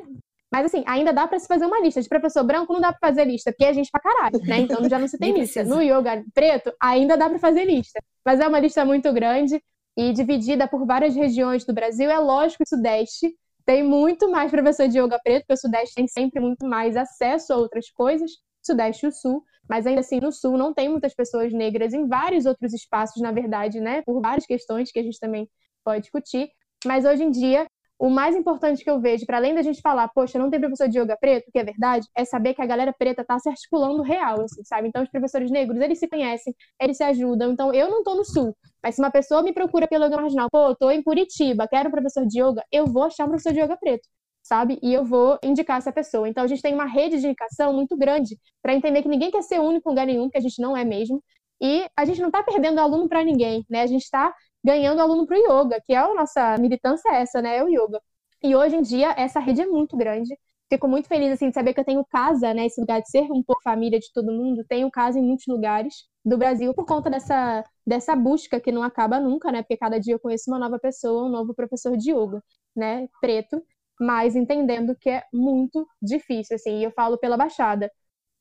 Mas 0.53 0.67
assim, 0.67 0.85
ainda 0.87 1.13
dá 1.13 1.27
para 1.27 1.39
se 1.39 1.47
fazer 1.47 1.67
uma 1.67 1.81
lista. 1.81 2.01
De 2.01 2.09
professor 2.09 2.45
branco 2.45 2.73
não 2.73 2.81
dá 2.81 2.93
para 2.93 3.09
fazer 3.09 3.25
lista, 3.25 3.51
porque 3.51 3.65
é 3.65 3.73
gente 3.73 3.91
pra 3.91 4.01
caralho, 4.01 4.39
né? 4.45 4.59
Então 4.61 4.89
já 4.89 4.99
não 4.99 5.09
se 5.09 5.19
tem 5.19 5.33
lista. 5.39 5.65
No 5.65 5.83
yoga 5.83 6.25
preto, 6.33 6.73
ainda 6.81 7.17
dá 7.17 7.29
para 7.29 7.39
fazer 7.39 7.65
lista. 7.65 8.01
Mas 8.25 8.41
é 8.41 8.47
uma 8.47 8.61
lista 8.61 8.85
muito 8.85 9.13
grande 9.13 9.61
e 9.97 10.13
dividida 10.13 10.67
por 10.69 10.87
várias 10.87 11.15
regiões 11.15 11.65
do 11.65 11.73
Brasil. 11.73 12.11
É 12.11 12.19
lógico 12.19 12.65
que 12.65 12.75
o 12.75 12.77
Sudeste 12.77 13.35
tem 13.65 13.83
muito 13.83 14.31
mais 14.31 14.51
professor 14.51 14.89
de 14.89 14.99
yoga 14.99 15.19
preto, 15.23 15.43
porque 15.43 15.55
o 15.55 15.57
Sudeste 15.57 15.95
tem 15.95 16.07
sempre 16.07 16.41
muito 16.41 16.67
mais 16.67 16.97
acesso 16.97 17.53
a 17.53 17.57
outras 17.57 17.91
coisas, 17.91 18.31
Sudeste 18.63 19.07
e 19.07 19.09
o 19.09 19.13
Sul. 19.13 19.43
Mas 19.69 19.87
ainda 19.87 20.01
assim, 20.01 20.21
no 20.21 20.31
Sul 20.31 20.59
não 20.59 20.75
tem 20.75 20.89
muitas 20.89 21.15
pessoas 21.15 21.53
negras 21.53 21.95
em 21.95 22.07
vários 22.07 22.45
outros 22.45 22.75
espaços, 22.75 23.23
na 23.23 23.33
verdade, 23.33 23.81
né? 23.81 24.03
Por 24.03 24.21
várias 24.21 24.47
questões 24.47 24.93
que 24.93 24.99
a 24.99 25.03
gente 25.03 25.19
também 25.19 25.49
pode 25.83 26.03
discutir. 26.03 26.51
Mas 26.85 27.05
hoje 27.05 27.23
em 27.23 27.31
dia, 27.31 27.67
o 27.99 28.11
mais 28.11 28.35
importante 28.35 28.83
que 28.83 28.91
eu 28.91 29.01
vejo, 29.01 29.25
para 29.25 29.37
além 29.37 29.55
da 29.55 29.63
gente 29.63 29.81
falar, 29.81 30.09
poxa, 30.09 30.39
não 30.39 30.51
tem 30.51 30.61
professor 30.61 30.89
de 30.89 30.99
yoga 30.99 31.17
preto, 31.17 31.51
que 31.53 31.59
é 31.59 31.65
verdade, 31.65 32.07
é 32.17 32.25
saber 32.25 32.55
que 32.55 32.61
a 32.63 32.67
galera 32.67 32.93
preta 32.93 33.23
está 33.23 33.39
se 33.39 33.49
articulando 33.49 34.03
real, 34.03 34.41
assim, 34.43 34.65
sabe? 34.65 34.89
Então, 34.89 35.03
os 35.03 35.09
professores 35.09 35.51
negros, 35.51 35.81
eles 35.81 35.99
se 35.99 36.09
conhecem, 36.09 36.55
eles 36.81 36.97
se 36.97 37.05
ajudam. 37.05 37.53
Então, 37.53 37.73
eu 37.73 37.89
não 37.89 37.99
estou 37.99 38.17
no 38.17 38.25
sul, 38.25 38.57
mas 38.83 38.97
se 38.97 39.01
uma 39.01 39.11
pessoa 39.11 39.43
me 39.43 39.53
procura 39.53 39.87
pelo 39.87 40.05
yoga 40.07 40.17
marginal, 40.17 40.49
pô, 40.51 40.75
tô 40.75 40.91
em 40.91 41.03
Curitiba, 41.03 41.69
quero 41.69 41.89
um 41.89 41.93
professor 41.93 42.27
de 42.27 42.41
yoga, 42.43 42.65
eu 42.71 42.87
vou 42.87 43.05
achar 43.05 43.25
um 43.25 43.29
professor 43.29 43.53
de 43.53 43.61
yoga 43.61 43.77
preto, 43.77 44.09
sabe? 44.43 44.79
E 44.83 44.93
eu 44.93 45.05
vou 45.05 45.39
indicar 45.43 45.79
essa 45.79 45.93
pessoa. 45.93 46.29
Então, 46.29 46.45
a 46.45 46.47
gente 46.47 46.63
tem 46.63 46.75
uma 46.75 46.87
rede 46.87 47.21
de 47.21 47.27
indicação 47.27 47.73
muito 47.73 47.97
grande 47.97 48.37
para 48.61 48.75
entender 48.75 49.03
que 49.03 49.09
ninguém 49.09 49.31
quer 49.31 49.43
ser 49.43 49.61
único 49.61 49.89
em 49.89 49.93
lugar 49.93 50.07
nenhum, 50.07 50.29
que 50.29 50.37
a 50.39 50.41
gente 50.41 50.61
não 50.61 50.77
é 50.77 50.85
mesmo. 50.85 51.23
E 51.61 51.87
a 51.97 52.05
gente 52.05 52.21
não 52.21 52.29
está 52.29 52.43
perdendo 52.43 52.79
aluno 52.81 53.09
para 53.09 53.25
ninguém, 53.25 53.65
né? 53.71 53.83
A 53.83 53.87
gente 53.87 54.03
está 54.03 54.35
ganhando 54.65 55.01
aluno 55.01 55.27
para 55.27 55.37
o 55.39 55.41
yoga, 55.63 55.81
que 55.87 55.93
é 55.93 55.99
a 55.99 56.15
nossa 56.15 56.57
militância 56.59 57.09
é 57.11 57.23
essa, 57.23 57.43
né? 57.43 57.59
É 57.59 57.65
o 57.65 57.69
yoga. 57.69 58.01
E 58.43 58.55
hoje 58.57 58.77
em 58.77 58.83
dia, 58.83 59.15
essa 59.17 59.41
rede 59.41 59.61
é 59.63 59.67
muito 59.67 59.97
grande. 59.97 60.37
Fico 60.69 60.89
muito 60.89 61.09
feliz 61.09 61.33
assim, 61.33 61.49
de 61.49 61.55
saber 61.55 61.75
que 61.75 61.81
eu 61.81 61.85
tenho 61.85 62.05
casa, 62.07 62.53
né? 62.55 62.67
Esse 62.67 62.81
lugar 62.81 63.01
de 63.01 63.09
ser 63.11 63.31
um 63.31 63.43
pouco 63.43 63.63
família 63.63 63.99
de 63.99 64.11
todo 64.13 64.33
mundo. 64.33 64.65
Tenho 64.69 64.91
casa 64.91 65.19
em 65.19 65.23
muitos 65.23 65.47
lugares 65.47 65.95
do 66.25 66.39
Brasil 66.39 66.73
por 66.75 66.87
conta 66.87 67.11
dessa, 67.11 67.65
dessa 67.87 68.17
busca 68.17 68.59
que 68.61 68.73
não 68.73 68.83
acaba 68.83 69.21
nunca, 69.21 69.53
né? 69.53 69.63
Porque 69.63 69.77
cada 69.77 69.99
dia 70.01 70.15
eu 70.15 70.19
conheço 70.21 70.51
uma 70.51 70.59
nova 70.59 70.79
pessoa, 70.79 71.27
um 71.27 71.29
novo 71.31 71.55
professor 71.55 71.97
de 71.97 72.11
yoga, 72.13 72.43
né? 72.75 73.07
Preto, 73.21 73.63
mas 74.01 74.35
entendendo 74.35 74.97
que 74.99 75.11
é 75.11 75.23
muito 75.33 75.87
difícil, 76.03 76.57
assim. 76.57 76.79
E 76.81 76.85
eu 76.85 76.91
falo 76.93 77.19
pela 77.19 77.37
Baixada. 77.37 77.91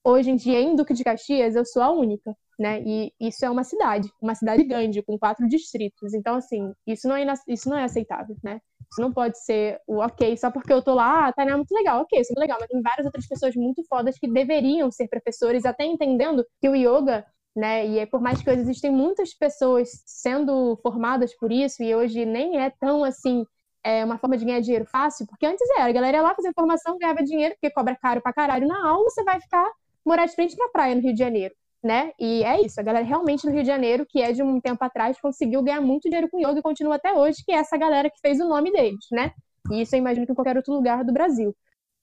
Hoje 0.06 0.32
em 0.32 0.36
dia, 0.36 0.60
em 0.60 0.76
Duque 0.76 0.94
de 0.94 1.04
Caxias, 1.04 1.56
eu 1.56 1.66
sou 1.66 1.82
a 1.82 1.90
única, 1.92 2.36
né? 2.60 2.82
E 2.86 3.14
isso 3.22 3.46
é 3.46 3.50
uma 3.50 3.64
cidade, 3.64 4.12
uma 4.22 4.36
cidade 4.36 4.64
grande, 4.66 5.02
com 5.02 5.18
quatro 5.18 5.48
distritos. 5.48 6.14
Então, 6.14 6.36
assim, 6.36 6.74
isso 6.86 7.08
não 7.08 7.16
é, 7.16 7.26
isso 7.48 7.70
não 7.70 7.78
é 7.78 7.86
aceitável, 7.86 8.36
né? 8.44 8.60
Isso 8.92 9.02
não 9.02 9.14
pode 9.14 9.40
ser 9.44 9.80
o 9.88 10.00
ok, 10.00 10.36
só 10.38 10.52
porque 10.52 10.72
eu 10.74 10.82
tô 10.82 10.94
lá, 10.94 11.28
ah, 11.28 11.34
tá, 11.34 11.46
né, 11.46 11.56
muito 11.56 11.72
legal, 11.74 12.02
ok, 12.02 12.20
isso 12.20 12.32
é 12.32 12.34
muito 12.34 12.42
legal, 12.42 12.58
mas 12.60 12.70
tem 12.70 12.82
várias 12.82 13.06
outras 13.06 13.28
pessoas 13.28 13.56
muito 13.56 13.82
fodas 13.88 14.20
que 14.20 14.28
deveriam 14.32 14.92
ser 14.92 15.08
professores, 15.08 15.66
até 15.66 15.84
entendendo 15.86 16.46
que 16.62 16.70
o 16.70 16.76
yoga, 16.76 17.26
né, 17.56 17.88
e 17.88 17.98
é 17.98 18.06
por 18.06 18.22
mais 18.22 18.42
que 18.44 18.50
hoje 18.50 18.60
existem 18.62 18.92
muitas 18.92 19.34
pessoas 19.34 19.90
sendo 20.06 20.78
formadas 20.84 21.34
por 21.38 21.52
isso, 21.52 21.82
e 21.82 21.96
hoje 21.96 22.24
nem 22.26 22.60
é 22.60 22.70
tão 22.70 23.04
assim, 23.04 23.46
é 23.84 24.06
uma 24.06 24.20
forma 24.20 24.38
de 24.38 24.46
ganhar 24.46 24.60
dinheiro 24.60 24.86
fácil, 24.86 25.26
porque 25.28 25.46
antes 25.46 25.68
era, 25.72 25.86
a 25.86 25.92
galera 25.92 26.18
ia 26.18 26.24
lá 26.24 26.36
fazer 26.36 26.54
formação, 26.54 26.98
ganhava 27.00 27.24
dinheiro, 27.24 27.56
porque 27.56 27.74
cobra 27.74 27.96
caro 27.96 28.22
pra 28.22 28.34
caralho 28.34 28.68
na 28.68 28.90
aula, 28.90 29.10
você 29.10 29.24
vai 29.24 29.40
ficar 29.42 29.72
morar 30.06 30.26
de 30.26 30.36
frente 30.36 30.56
pra 30.56 30.70
praia 30.70 30.96
no 30.96 31.02
Rio 31.02 31.14
de 31.14 31.20
Janeiro 31.20 31.54
né? 31.84 32.14
E 32.18 32.44
é 32.44 32.62
isso, 32.62 32.80
a 32.80 32.84
galera 32.84 33.06
realmente 33.06 33.46
no 33.46 33.52
Rio 33.52 33.62
de 33.62 33.68
Janeiro, 33.68 34.06
que 34.08 34.22
é 34.22 34.32
de 34.32 34.42
um 34.42 34.62
tempo 34.62 34.84
atrás, 34.84 35.20
conseguiu 35.20 35.62
ganhar 35.62 35.82
muito 35.82 36.04
dinheiro 36.04 36.30
com 36.30 36.40
yoga 36.40 36.60
e 36.60 36.62
continua 36.62 36.96
até 36.96 37.14
hoje, 37.14 37.44
que 37.46 37.52
é 37.52 37.56
essa 37.56 37.76
galera 37.78 38.10
que 38.10 38.20
fez 38.22 38.40
o 38.40 38.48
nome 38.48 38.72
deles, 38.72 39.06
né? 39.12 39.34
E 39.70 39.82
isso 39.82 39.94
eu 39.96 40.00
imagino 40.00 40.26
que 40.26 40.32
em 40.32 40.36
qualquer 40.36 40.56
outro 40.56 40.74
lugar 40.74 41.04
do 41.04 41.12
Brasil. 41.12 41.54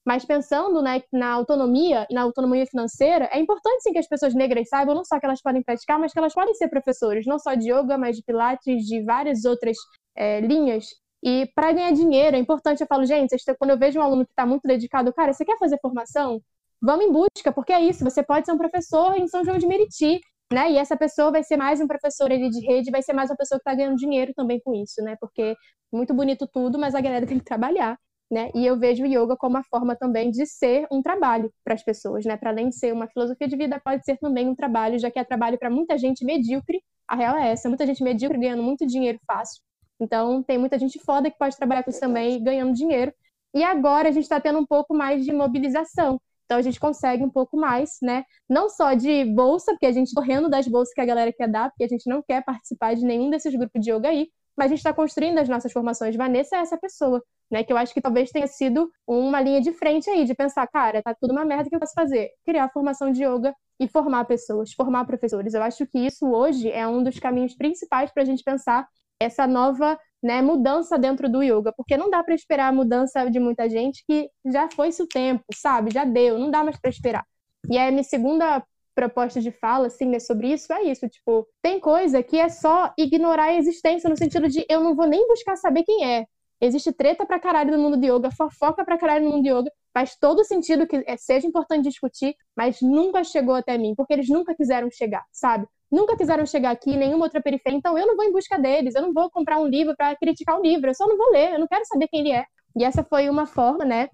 Mas 0.05 0.25
pensando 0.25 0.81
né, 0.81 1.01
na 1.11 1.31
autonomia 1.31 2.07
e 2.09 2.13
na 2.13 2.21
autonomia 2.21 2.65
financeira, 2.65 3.29
é 3.31 3.39
importante 3.39 3.83
sim 3.83 3.91
que 3.91 3.99
as 3.99 4.07
pessoas 4.07 4.33
negras 4.33 4.67
saibam 4.67 4.95
não 4.95 5.05
só 5.05 5.19
que 5.19 5.25
elas 5.25 5.41
podem 5.41 5.61
praticar, 5.63 5.99
mas 5.99 6.11
que 6.11 6.19
elas 6.19 6.33
podem 6.33 6.53
ser 6.55 6.67
professores, 6.69 7.25
não 7.25 7.37
só 7.37 7.53
de 7.53 7.71
yoga, 7.71 7.97
mas 7.97 8.17
de 8.17 8.23
pilates, 8.23 8.83
de 8.85 9.03
várias 9.03 9.45
outras 9.45 9.77
é, 10.15 10.41
linhas. 10.41 10.85
E 11.23 11.47
para 11.53 11.71
ganhar 11.71 11.91
dinheiro, 11.91 12.35
é 12.35 12.39
importante, 12.39 12.81
eu 12.81 12.87
falo, 12.87 13.05
gente, 13.05 13.35
quando 13.59 13.71
eu 13.71 13.77
vejo 13.77 13.99
um 13.99 14.03
aluno 14.03 14.25
que 14.25 14.31
está 14.31 14.45
muito 14.45 14.67
dedicado, 14.67 15.13
cara, 15.13 15.33
você 15.33 15.45
quer 15.45 15.57
fazer 15.59 15.77
formação? 15.79 16.41
Vamos 16.81 17.05
em 17.05 17.11
busca, 17.11 17.51
porque 17.53 17.71
é 17.73 17.81
isso, 17.81 18.03
você 18.03 18.23
pode 18.23 18.45
ser 18.45 18.53
um 18.53 18.57
professor 18.57 19.15
em 19.15 19.27
São 19.27 19.43
João 19.43 19.57
de 19.57 19.67
Meriti, 19.67 20.19
né? 20.51 20.71
E 20.71 20.77
essa 20.77 20.97
pessoa 20.97 21.31
vai 21.31 21.43
ser 21.43 21.57
mais 21.57 21.79
um 21.79 21.87
professor 21.87 22.31
ali 22.31 22.49
de 22.49 22.59
rede, 22.65 22.91
vai 22.91 23.01
ser 23.01 23.13
mais 23.13 23.29
uma 23.29 23.37
pessoa 23.37 23.59
que 23.59 23.69
está 23.69 23.75
ganhando 23.75 23.97
dinheiro 23.97 24.33
também 24.35 24.59
com 24.63 24.73
isso, 24.73 25.01
né? 25.01 25.15
Porque 25.19 25.55
muito 25.91 26.13
bonito 26.13 26.47
tudo, 26.51 26.77
mas 26.79 26.95
a 26.95 27.01
galera 27.01 27.25
tem 27.25 27.37
que 27.37 27.45
trabalhar, 27.45 27.97
né? 28.31 28.49
E 28.55 28.65
eu 28.65 28.77
vejo 28.77 29.03
o 29.03 29.07
yoga 29.07 29.37
como 29.37 29.55
uma 29.55 29.63
forma 29.63 29.95
também 29.95 30.31
de 30.31 30.45
ser 30.45 30.87
um 30.91 31.01
trabalho 31.01 31.51
para 31.63 31.73
as 31.73 31.83
pessoas, 31.83 32.25
né? 32.25 32.35
Para 32.37 32.49
além 32.49 32.69
de 32.69 32.75
ser 32.75 32.93
uma 32.93 33.07
filosofia 33.07 33.47
de 33.47 33.55
vida, 33.55 33.79
pode 33.83 34.03
ser 34.03 34.17
também 34.17 34.47
um 34.47 34.55
trabalho, 34.55 34.99
já 34.99 35.11
que 35.11 35.19
é 35.19 35.23
trabalho 35.23 35.57
para 35.57 35.69
muita 35.69 35.97
gente 35.97 36.25
medíocre. 36.25 36.81
A 37.07 37.15
real 37.15 37.37
é 37.37 37.51
essa, 37.51 37.69
muita 37.69 37.85
gente 37.85 38.03
medíocre 38.03 38.39
ganhando 38.39 38.63
muito 38.63 38.85
dinheiro 38.85 39.19
fácil. 39.27 39.61
Então, 39.99 40.41
tem 40.43 40.57
muita 40.57 40.79
gente 40.79 40.99
foda 40.99 41.29
que 41.29 41.37
pode 41.37 41.55
trabalhar 41.55 41.83
com 41.83 41.91
isso 41.91 41.99
também 41.99 42.41
ganhando 42.43 42.73
dinheiro. 42.73 43.13
E 43.53 43.63
agora 43.63 44.09
a 44.09 44.11
gente 44.11 44.23
está 44.23 44.39
tendo 44.39 44.59
um 44.59 44.65
pouco 44.65 44.93
mais 44.93 45.23
de 45.23 45.31
mobilização. 45.33 46.19
Então 46.51 46.59
a 46.59 46.61
gente 46.61 46.81
consegue 46.81 47.23
um 47.23 47.29
pouco 47.29 47.55
mais, 47.55 47.91
né? 48.01 48.25
Não 48.49 48.67
só 48.67 48.93
de 48.93 49.23
bolsa, 49.23 49.71
porque 49.71 49.85
a 49.85 49.91
gente 49.93 50.13
correndo 50.13 50.49
das 50.49 50.67
bolsas 50.67 50.93
que 50.93 50.99
a 50.99 51.05
galera 51.05 51.31
quer 51.31 51.47
dar, 51.47 51.69
porque 51.69 51.85
a 51.85 51.87
gente 51.87 52.09
não 52.09 52.21
quer 52.21 52.43
participar 52.43 52.93
de 52.93 53.05
nenhum 53.05 53.29
desses 53.29 53.55
grupos 53.55 53.81
de 53.81 53.89
yoga 53.89 54.09
aí, 54.09 54.27
mas 54.57 54.65
a 54.65 54.67
gente 54.67 54.79
está 54.79 54.93
construindo 54.93 55.37
as 55.37 55.47
nossas 55.47 55.71
formações. 55.71 56.13
Vanessa 56.13 56.57
é 56.57 56.59
essa 56.59 56.77
pessoa, 56.77 57.23
né? 57.49 57.63
Que 57.63 57.71
eu 57.71 57.77
acho 57.77 57.93
que 57.93 58.01
talvez 58.01 58.31
tenha 58.31 58.47
sido 58.47 58.91
uma 59.07 59.39
linha 59.39 59.61
de 59.61 59.71
frente 59.71 60.09
aí, 60.09 60.25
de 60.25 60.35
pensar, 60.35 60.67
cara, 60.67 61.01
tá 61.01 61.15
tudo 61.17 61.31
uma 61.31 61.45
merda 61.45 61.69
que 61.69 61.75
eu 61.75 61.79
posso 61.79 61.93
fazer. 61.93 62.31
Criar 62.45 62.67
formação 62.67 63.13
de 63.13 63.23
yoga 63.23 63.55
e 63.79 63.87
formar 63.87 64.25
pessoas, 64.25 64.73
formar 64.73 65.05
professores. 65.05 65.53
Eu 65.53 65.63
acho 65.63 65.87
que 65.87 65.99
isso 65.99 66.27
hoje 66.27 66.69
é 66.69 66.85
um 66.85 67.01
dos 67.01 67.17
caminhos 67.17 67.55
principais 67.55 68.11
para 68.11 68.23
a 68.23 68.25
gente 68.25 68.43
pensar 68.43 68.85
essa 69.21 69.47
nova 69.47 69.97
né, 70.21 70.41
mudança 70.41 70.97
dentro 70.97 71.29
do 71.29 71.41
yoga, 71.41 71.73
porque 71.75 71.97
não 71.97 72.09
dá 72.09 72.23
para 72.23 72.35
esperar 72.35 72.69
a 72.69 72.71
mudança 72.71 73.29
de 73.29 73.39
muita 73.39 73.69
gente 73.69 74.03
que 74.07 74.29
já 74.45 74.69
foi-se 74.69 75.01
o 75.01 75.07
tempo, 75.07 75.43
sabe? 75.53 75.91
Já 75.91 76.05
deu, 76.05 76.37
não 76.37 76.51
dá 76.51 76.63
mais 76.63 76.79
para 76.79 76.89
esperar. 76.89 77.25
E 77.69 77.77
aí, 77.77 77.91
minha 77.91 78.03
segunda 78.03 78.63
proposta 78.93 79.39
de 79.41 79.51
fala, 79.51 79.87
assim, 79.87 80.05
né, 80.05 80.19
sobre 80.19 80.51
isso 80.51 80.71
é 80.73 80.83
isso, 80.83 81.07
tipo, 81.07 81.47
tem 81.61 81.79
coisa 81.79 82.21
que 82.21 82.37
é 82.37 82.49
só 82.49 82.93
ignorar 82.97 83.45
a 83.45 83.55
existência, 83.55 84.09
no 84.09 84.17
sentido 84.17 84.47
de 84.47 84.65
eu 84.69 84.81
não 84.81 84.95
vou 84.95 85.07
nem 85.07 85.27
buscar 85.27 85.55
saber 85.55 85.83
quem 85.83 86.05
é. 86.05 86.25
Existe 86.59 86.91
treta 86.93 87.25
pra 87.25 87.39
caralho 87.39 87.71
no 87.71 87.79
mundo 87.81 87.97
de 87.97 88.07
yoga, 88.07 88.29
fofoca 88.31 88.85
pra 88.85 88.97
caralho 88.97 89.25
no 89.25 89.31
mundo 89.31 89.43
de 89.43 89.49
yoga, 89.49 89.71
faz 89.93 90.15
todo 90.15 90.43
sentido 90.43 90.85
que 90.85 91.03
é, 91.07 91.17
seja 91.17 91.47
importante 91.47 91.89
discutir, 91.89 92.35
mas 92.55 92.81
nunca 92.81 93.23
chegou 93.23 93.55
até 93.55 93.77
mim, 93.77 93.95
porque 93.95 94.13
eles 94.13 94.29
nunca 94.29 94.53
quiseram 94.53 94.89
chegar, 94.91 95.25
sabe? 95.31 95.65
Nunca 95.91 96.15
quiseram 96.15 96.45
chegar 96.45 96.71
aqui, 96.71 96.95
nenhuma 96.95 97.25
outra 97.25 97.41
periferia, 97.41 97.77
então 97.77 97.97
eu 97.97 98.07
não 98.07 98.15
vou 98.15 98.25
em 98.25 98.31
busca 98.31 98.57
deles, 98.57 98.95
eu 98.95 99.01
não 99.01 99.13
vou 99.13 99.29
comprar 99.29 99.59
um 99.59 99.67
livro 99.67 99.95
para 99.95 100.15
criticar 100.15 100.57
o 100.57 100.61
livro, 100.61 100.89
eu 100.89 100.95
só 100.95 101.05
não 101.05 101.17
vou 101.17 101.31
ler, 101.31 101.53
eu 101.53 101.59
não 101.59 101.67
quero 101.67 101.85
saber 101.85 102.07
quem 102.07 102.21
ele 102.21 102.31
é. 102.31 102.45
E 102.77 102.83
essa 102.83 103.03
foi 103.03 103.29
uma 103.29 103.45
forma, 103.45 103.83
né? 103.83 104.07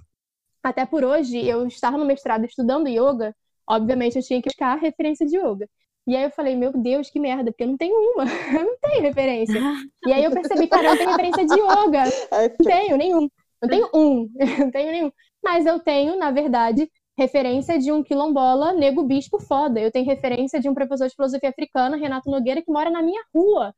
Até 0.63 0.85
por 0.85 1.03
hoje, 1.03 1.45
eu 1.45 1.67
estar 1.67 1.91
no 1.91 2.05
mestrado 2.05 2.45
estudando 2.45 2.89
yoga, 2.89 3.35
obviamente 3.69 4.17
eu 4.17 4.23
tinha 4.23 4.41
que 4.41 4.49
buscar 4.49 4.75
referência 4.77 5.25
de 5.25 5.37
yoga. 5.37 5.69
E 6.07 6.15
aí 6.15 6.23
eu 6.23 6.31
falei, 6.31 6.55
meu 6.55 6.71
Deus, 6.71 7.09
que 7.09 7.19
merda, 7.19 7.51
porque 7.51 7.63
eu 7.63 7.67
não 7.67 7.77
tenho 7.77 7.95
uma, 8.13 8.23
eu 8.57 8.65
não 8.65 8.77
tenho 8.81 9.01
referência. 9.01 9.61
E 10.05 10.13
aí 10.13 10.23
eu 10.23 10.31
percebi, 10.31 10.67
cara, 10.67 10.83
eu 10.83 10.89
não 10.91 10.97
tenho 10.97 11.09
referência 11.09 11.45
de 11.45 11.53
yoga, 11.53 12.03
não 12.59 12.65
tenho 12.65 12.97
nenhum, 12.97 13.29
não 13.61 13.69
tenho 13.69 13.89
um, 13.93 14.29
não 14.59 14.71
tenho 14.71 14.91
nenhum. 14.91 15.11
Mas 15.43 15.65
eu 15.65 15.79
tenho, 15.79 16.17
na 16.17 16.31
verdade, 16.31 16.89
referência 17.17 17.79
de 17.79 17.91
um 17.91 18.03
quilombola 18.03 18.73
nego 18.73 19.03
bispo 19.03 19.39
foda. 19.39 19.79
Eu 19.79 19.91
tenho 19.91 20.05
referência 20.05 20.59
de 20.59 20.69
um 20.69 20.73
professor 20.73 21.07
de 21.07 21.15
filosofia 21.15 21.49
africana, 21.49 21.97
Renato 21.97 22.29
Nogueira, 22.29 22.61
que 22.61 22.71
mora 22.71 22.91
na 22.91 23.01
minha 23.01 23.23
rua. 23.33 23.73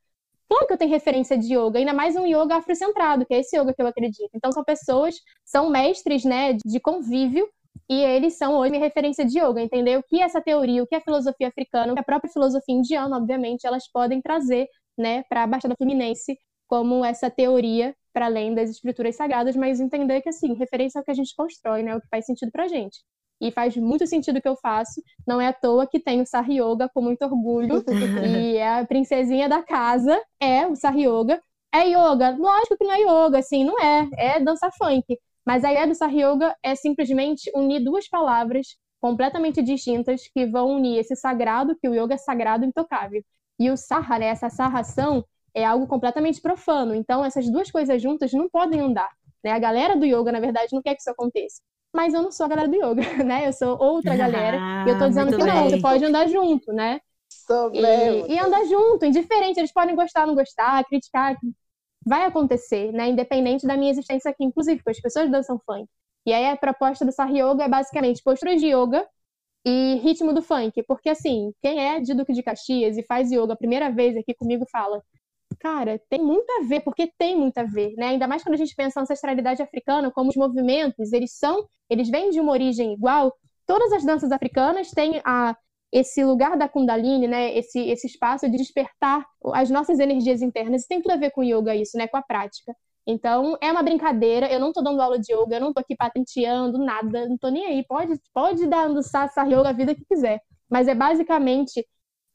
Claro 0.48 0.66
que 0.66 0.72
eu 0.72 0.78
tenho 0.78 0.90
referência 0.90 1.38
de 1.38 1.54
yoga, 1.54 1.78
ainda 1.78 1.92
mais 1.94 2.16
um 2.16 2.26
yoga 2.26 2.56
afrocentrado, 2.56 3.24
que 3.24 3.32
é 3.32 3.40
esse 3.40 3.56
yoga 3.56 3.72
que 3.72 3.80
eu 3.80 3.86
acredito. 3.86 4.30
Então 4.34 4.52
são 4.52 4.64
pessoas, 4.64 5.14
são 5.44 5.70
mestres, 5.70 6.24
né, 6.24 6.54
de 6.54 6.80
convívio, 6.80 7.48
e 7.88 8.02
eles 8.02 8.36
são 8.36 8.56
hoje 8.56 8.72
minha 8.72 8.82
referência 8.82 9.24
de 9.24 9.38
yoga, 9.38 9.62
entender 9.62 9.96
o 9.96 10.02
que 10.02 10.20
é 10.20 10.24
essa 10.24 10.40
teoria, 10.40 10.82
o 10.82 10.86
que 10.86 10.94
é 10.94 10.98
a 10.98 11.00
filosofia 11.00 11.48
africana, 11.48 11.94
é 11.96 12.00
a 12.00 12.02
própria 12.02 12.30
filosofia 12.32 12.74
indiana, 12.74 13.16
obviamente, 13.16 13.64
elas 13.66 13.88
podem 13.90 14.20
trazer, 14.20 14.68
né, 14.98 15.22
para 15.28 15.44
a 15.44 15.46
Baixada 15.46 15.74
Fluminense 15.76 16.36
como 16.66 17.04
essa 17.04 17.30
teoria 17.30 17.94
para 18.12 18.26
além 18.26 18.54
das 18.54 18.70
escrituras 18.70 19.16
sagradas, 19.16 19.56
mas 19.56 19.80
entender 19.80 20.20
que 20.20 20.28
assim, 20.28 20.52
referência 20.54 20.98
é 20.98 21.02
o 21.02 21.04
que 21.04 21.10
a 21.12 21.14
gente 21.14 21.34
constrói, 21.36 21.82
né, 21.84 21.96
o 21.96 22.00
que 22.00 22.08
faz 22.08 22.26
sentido 22.26 22.50
pra 22.50 22.66
gente 22.68 22.98
e 23.40 23.50
faz 23.50 23.76
muito 23.76 24.06
sentido 24.06 24.38
o 24.38 24.42
que 24.42 24.48
eu 24.48 24.56
faço. 24.56 25.02
Não 25.26 25.40
é 25.40 25.48
à 25.48 25.52
toa 25.52 25.86
que 25.86 25.98
tenho 25.98 26.22
o 26.22 26.26
Sar 26.26 26.50
Yoga 26.50 26.88
com 26.92 27.00
muito 27.00 27.22
orgulho 27.24 27.82
e 28.26 28.56
é 28.56 28.80
a 28.80 28.86
princesinha 28.86 29.48
da 29.48 29.62
casa 29.62 30.20
é 30.40 30.66
o 30.66 30.76
Sar 30.76 30.96
Yoga. 30.96 31.42
é 31.72 31.88
yoga? 31.88 32.36
Lógico 32.38 32.76
que 32.76 32.84
não 32.84 32.92
é 32.92 33.00
yoga, 33.00 33.38
assim, 33.38 33.64
não 33.64 33.80
é. 33.80 34.08
É 34.16 34.40
dança 34.40 34.70
funk. 34.72 35.18
Mas 35.44 35.64
a 35.64 35.72
ideia 35.72 35.86
do 35.86 35.94
Sarra 35.94 36.12
Yoga 36.12 36.56
é 36.62 36.74
simplesmente 36.74 37.50
unir 37.54 37.80
duas 37.80 38.08
palavras 38.08 38.76
completamente 39.00 39.62
distintas 39.62 40.22
que 40.32 40.46
vão 40.46 40.76
unir 40.76 40.98
esse 40.98 41.16
sagrado, 41.16 41.76
que 41.80 41.88
o 41.88 41.94
yoga 41.94 42.14
é 42.14 42.18
sagrado 42.18 42.64
e 42.64 42.68
intocável. 42.68 43.22
E 43.58 43.70
o 43.70 43.76
sarra, 43.76 44.18
né, 44.18 44.26
essa 44.26 44.50
sarração, 44.50 45.24
é 45.54 45.64
algo 45.64 45.86
completamente 45.86 46.40
profano. 46.40 46.94
Então, 46.94 47.24
essas 47.24 47.50
duas 47.50 47.70
coisas 47.70 48.00
juntas 48.00 48.32
não 48.32 48.48
podem 48.48 48.80
andar. 48.80 49.10
Né? 49.44 49.52
A 49.52 49.58
galera 49.58 49.96
do 49.96 50.04
yoga, 50.04 50.32
na 50.32 50.40
verdade, 50.40 50.72
não 50.72 50.82
quer 50.82 50.94
que 50.94 51.00
isso 51.00 51.10
aconteça. 51.10 51.60
Mas 51.92 52.14
eu 52.14 52.22
não 52.22 52.30
sou 52.30 52.46
a 52.46 52.48
galera 52.48 52.68
do 52.68 52.76
yoga, 52.76 53.02
né? 53.24 53.46
Eu 53.46 53.52
sou 53.52 53.80
outra 53.80 54.16
galera. 54.16 54.58
Ah, 54.60 54.84
e 54.86 54.90
eu 54.90 54.98
tô 54.98 55.08
dizendo 55.08 55.36
que 55.36 55.42
não, 55.42 55.68
você 55.68 55.80
pode 55.80 56.04
andar 56.04 56.28
junto, 56.28 56.72
né? 56.72 57.00
E, 58.28 58.34
e 58.34 58.38
andar 58.38 58.64
junto, 58.64 59.04
indiferente. 59.04 59.58
Eles 59.58 59.72
podem 59.72 59.94
gostar, 59.94 60.26
não 60.26 60.34
gostar, 60.34 60.84
criticar. 60.84 61.36
Vai 62.06 62.24
acontecer, 62.24 62.92
né? 62.92 63.08
Independente 63.08 63.66
da 63.66 63.76
minha 63.76 63.90
existência 63.90 64.30
aqui, 64.30 64.44
inclusive, 64.44 64.78
porque 64.78 64.90
as 64.90 65.00
pessoas 65.00 65.30
dançam 65.30 65.60
funk. 65.66 65.88
E 66.26 66.32
aí 66.32 66.46
a 66.46 66.56
proposta 66.56 67.04
do 67.04 67.12
Sar 67.12 67.30
Yoga 67.30 67.64
é 67.64 67.68
basicamente 67.68 68.22
posturas 68.22 68.60
de 68.60 68.68
yoga 68.68 69.06
e 69.64 69.96
ritmo 70.02 70.32
do 70.32 70.42
funk. 70.42 70.82
Porque, 70.84 71.08
assim, 71.08 71.52
quem 71.60 71.78
é 71.80 72.00
de 72.00 72.14
Duque 72.14 72.32
de 72.32 72.42
Caxias 72.42 72.96
e 72.96 73.02
faz 73.02 73.30
yoga 73.30 73.52
a 73.54 73.56
primeira 73.56 73.90
vez 73.90 74.16
aqui 74.16 74.34
comigo 74.34 74.64
fala: 74.70 75.02
cara, 75.60 76.00
tem 76.08 76.22
muito 76.22 76.50
a 76.50 76.66
ver, 76.66 76.80
porque 76.80 77.12
tem 77.18 77.38
muito 77.38 77.58
a 77.58 77.64
ver, 77.64 77.94
né? 77.96 78.08
Ainda 78.08 78.26
mais 78.26 78.42
quando 78.42 78.54
a 78.54 78.58
gente 78.58 78.74
pensa 78.74 78.98
na 78.98 79.02
ancestralidade 79.02 79.62
africana, 79.62 80.10
como 80.10 80.30
os 80.30 80.36
movimentos, 80.36 81.12
eles 81.12 81.32
são, 81.38 81.66
eles 81.88 82.08
vêm 82.08 82.30
de 82.30 82.40
uma 82.40 82.52
origem 82.52 82.92
igual. 82.94 83.32
Todas 83.66 83.92
as 83.92 84.04
danças 84.04 84.32
africanas 84.32 84.90
têm 84.90 85.20
a, 85.24 85.54
esse 85.92 86.24
lugar 86.24 86.56
da 86.56 86.68
Kundalini, 86.68 87.28
né? 87.28 87.56
Esse, 87.56 87.78
esse 87.78 88.06
espaço 88.06 88.48
de 88.50 88.56
despertar 88.56 89.24
as 89.52 89.70
nossas 89.70 90.00
energias 90.00 90.42
internas. 90.42 90.84
E 90.84 90.88
tem 90.88 91.02
tudo 91.02 91.12
a 91.12 91.16
ver 91.16 91.30
com 91.30 91.44
yoga 91.44 91.76
isso, 91.76 91.96
né? 91.96 92.08
Com 92.08 92.16
a 92.16 92.22
prática. 92.22 92.74
Então, 93.06 93.56
é 93.60 93.70
uma 93.70 93.82
brincadeira. 93.82 94.50
Eu 94.50 94.60
não 94.60 94.72
tô 94.72 94.82
dando 94.82 95.00
aula 95.00 95.18
de 95.18 95.32
yoga, 95.32 95.56
eu 95.56 95.60
não 95.60 95.72
tô 95.72 95.80
aqui 95.80 95.96
patenteando 95.96 96.78
nada, 96.78 97.28
não 97.28 97.36
tô 97.36 97.48
nem 97.48 97.66
aí. 97.66 97.84
Pode, 97.86 98.18
pode 98.32 98.66
dar 98.66 98.88
Sassa 99.02 99.44
Yoga 99.44 99.70
a 99.70 99.72
vida 99.72 99.94
que 99.94 100.04
quiser. 100.04 100.40
Mas 100.68 100.88
é 100.88 100.94
basicamente 100.94 101.84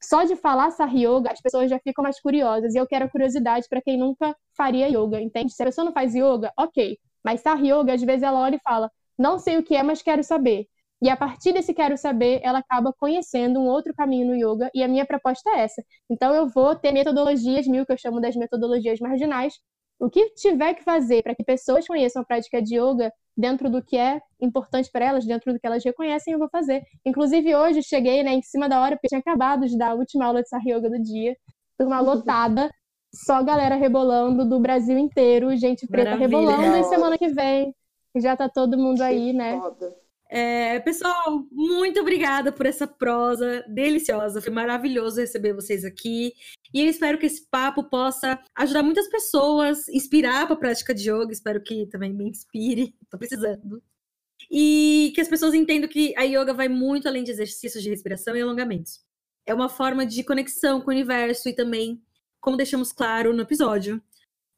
só 0.08 0.24
de 0.24 0.36
falar 0.36 0.70
Sar 0.70 0.94
Yoga, 0.94 1.32
as 1.32 1.40
pessoas 1.40 1.68
já 1.70 1.78
ficam 1.80 2.02
mais 2.02 2.20
curiosas. 2.20 2.74
E 2.74 2.78
eu 2.78 2.86
quero 2.86 3.08
curiosidade 3.10 3.66
para 3.68 3.82
quem 3.82 3.98
nunca 3.98 4.36
faria 4.56 4.88
yoga, 4.88 5.20
entende? 5.20 5.52
Se 5.52 5.62
a 5.62 5.66
pessoa 5.66 5.84
não 5.84 5.92
faz 5.92 6.14
yoga, 6.14 6.52
ok. 6.56 6.98
Mas 7.24 7.40
Sar 7.40 7.60
Yoga, 7.64 7.94
às 7.94 8.02
vezes 8.02 8.22
ela 8.22 8.40
olha 8.40 8.56
e 8.56 8.60
fala: 8.60 8.90
não 9.18 9.38
sei 9.38 9.58
o 9.58 9.62
que 9.62 9.74
é, 9.74 9.82
mas 9.82 10.02
quero 10.02 10.22
saber. 10.22 10.66
E 11.02 11.10
a 11.10 11.16
partir 11.16 11.52
desse 11.52 11.74
quero 11.74 11.96
saber, 11.96 12.40
ela 12.42 12.60
acaba 12.60 12.92
conhecendo 12.98 13.60
um 13.60 13.66
outro 13.66 13.92
caminho 13.94 14.28
no 14.28 14.34
yoga, 14.34 14.70
e 14.74 14.82
a 14.82 14.88
minha 14.88 15.04
proposta 15.04 15.50
é 15.50 15.60
essa. 15.60 15.82
Então 16.08 16.34
eu 16.34 16.48
vou 16.48 16.74
ter 16.74 16.92
metodologias 16.92 17.66
mil, 17.66 17.84
que 17.84 17.92
eu 17.92 17.98
chamo 17.98 18.20
das 18.20 18.34
metodologias 18.36 18.98
marginais, 19.00 19.54
o 19.98 20.10
que 20.10 20.30
tiver 20.30 20.74
que 20.74 20.84
fazer 20.84 21.22
para 21.22 21.34
que 21.34 21.44
pessoas 21.44 21.86
conheçam 21.86 22.22
a 22.22 22.24
prática 22.24 22.60
de 22.60 22.76
yoga 22.78 23.12
dentro 23.36 23.70
do 23.70 23.82
que 23.82 23.96
é 23.96 24.20
importante 24.40 24.90
para 24.90 25.06
elas, 25.06 25.26
dentro 25.26 25.52
do 25.52 25.58
que 25.58 25.66
elas 25.66 25.84
reconhecem, 25.84 26.32
eu 26.32 26.38
vou 26.38 26.48
fazer. 26.48 26.82
Inclusive, 27.04 27.54
hoje 27.54 27.82
cheguei 27.82 28.22
né, 28.22 28.32
em 28.32 28.42
cima 28.42 28.68
da 28.68 28.80
hora, 28.80 28.96
porque 28.96 29.08
tinha 29.08 29.20
acabado 29.20 29.66
de 29.66 29.76
dar 29.76 29.90
a 29.90 29.94
última 29.94 30.26
aula 30.26 30.42
de 30.42 30.48
Sar 30.48 30.62
Yoga 30.66 30.88
do 30.88 31.02
dia, 31.02 31.36
turma 31.78 32.00
lotada, 32.00 32.70
só 33.14 33.42
galera 33.42 33.76
rebolando 33.76 34.48
do 34.48 34.60
Brasil 34.60 34.98
inteiro, 34.98 35.54
gente 35.56 35.86
preta 35.86 36.16
Maravilha. 36.16 36.38
rebolando, 36.40 36.76
e 36.76 36.84
semana 36.84 37.18
que 37.18 37.28
vem 37.28 37.74
já 38.16 38.36
tá 38.36 38.48
todo 38.48 38.78
mundo 38.78 39.02
aí, 39.02 39.32
né? 39.32 39.58
Foda. 39.60 40.05
É, 40.28 40.80
pessoal, 40.80 41.46
muito 41.52 42.00
obrigada 42.00 42.50
por 42.50 42.66
essa 42.66 42.86
prosa 42.86 43.64
deliciosa. 43.68 44.42
Foi 44.42 44.52
maravilhoso 44.52 45.20
receber 45.20 45.52
vocês 45.52 45.84
aqui. 45.84 46.32
E 46.74 46.80
eu 46.80 46.86
espero 46.88 47.18
que 47.18 47.26
esse 47.26 47.46
papo 47.48 47.84
possa 47.84 48.42
ajudar 48.56 48.82
muitas 48.82 49.08
pessoas, 49.08 49.88
inspirar 49.88 50.46
para 50.46 50.54
a 50.54 50.58
prática 50.58 50.92
de 50.92 51.10
yoga. 51.10 51.32
Espero 51.32 51.62
que 51.62 51.86
também 51.86 52.12
me 52.12 52.28
inspire. 52.28 52.94
Estou 53.02 53.18
precisando. 53.18 53.82
E 54.50 55.12
que 55.14 55.20
as 55.20 55.28
pessoas 55.28 55.54
entendam 55.54 55.88
que 55.88 56.14
a 56.16 56.22
yoga 56.22 56.52
vai 56.52 56.68
muito 56.68 57.06
além 57.06 57.22
de 57.22 57.30
exercícios 57.30 57.82
de 57.82 57.90
respiração 57.90 58.36
e 58.36 58.42
alongamentos. 58.42 59.00
É 59.46 59.54
uma 59.54 59.68
forma 59.68 60.04
de 60.04 60.24
conexão 60.24 60.80
com 60.80 60.90
o 60.90 60.94
universo 60.94 61.48
e 61.48 61.54
também, 61.54 62.02
como 62.40 62.56
deixamos 62.56 62.92
claro 62.92 63.32
no 63.32 63.42
episódio, 63.42 64.02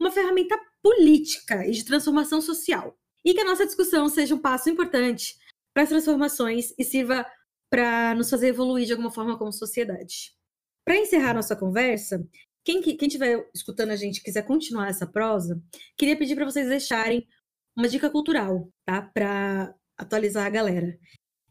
uma 0.01 0.11
ferramenta 0.11 0.59
política 0.83 1.67
e 1.67 1.73
de 1.73 1.85
transformação 1.85 2.41
social. 2.41 2.99
E 3.23 3.35
que 3.35 3.41
a 3.41 3.45
nossa 3.45 3.67
discussão 3.67 4.09
seja 4.09 4.35
um 4.35 4.39
passo 4.39 4.71
importante 4.71 5.37
para 5.79 5.85
as 5.85 5.91
transformações 5.91 6.75
e 6.77 6.83
sirva 6.83 7.25
para 7.71 8.13
nos 8.17 8.29
fazer 8.29 8.49
evoluir 8.49 8.85
de 8.85 8.91
alguma 8.91 9.13
forma 9.13 9.39
como 9.39 9.53
sociedade. 9.53 10.35
Para 10.85 10.97
encerrar 10.97 11.35
nossa 11.35 11.55
conversa, 11.55 12.27
quem 12.65 12.81
estiver 12.81 13.49
escutando 13.55 13.91
a 13.91 13.97
gente 13.97 14.21
quiser 14.21 14.43
continuar 14.43 14.89
essa 14.89 15.07
prosa, 15.07 15.63
queria 15.97 16.19
pedir 16.19 16.35
para 16.35 16.47
vocês 16.47 16.69
deixarem 16.69 17.25
uma 17.77 17.89
dica 17.89 18.11
cultural, 18.11 18.69
tá? 18.85 19.03
Para 19.03 19.73
atualizar 19.97 20.47
a 20.47 20.51
galera. 20.51 20.99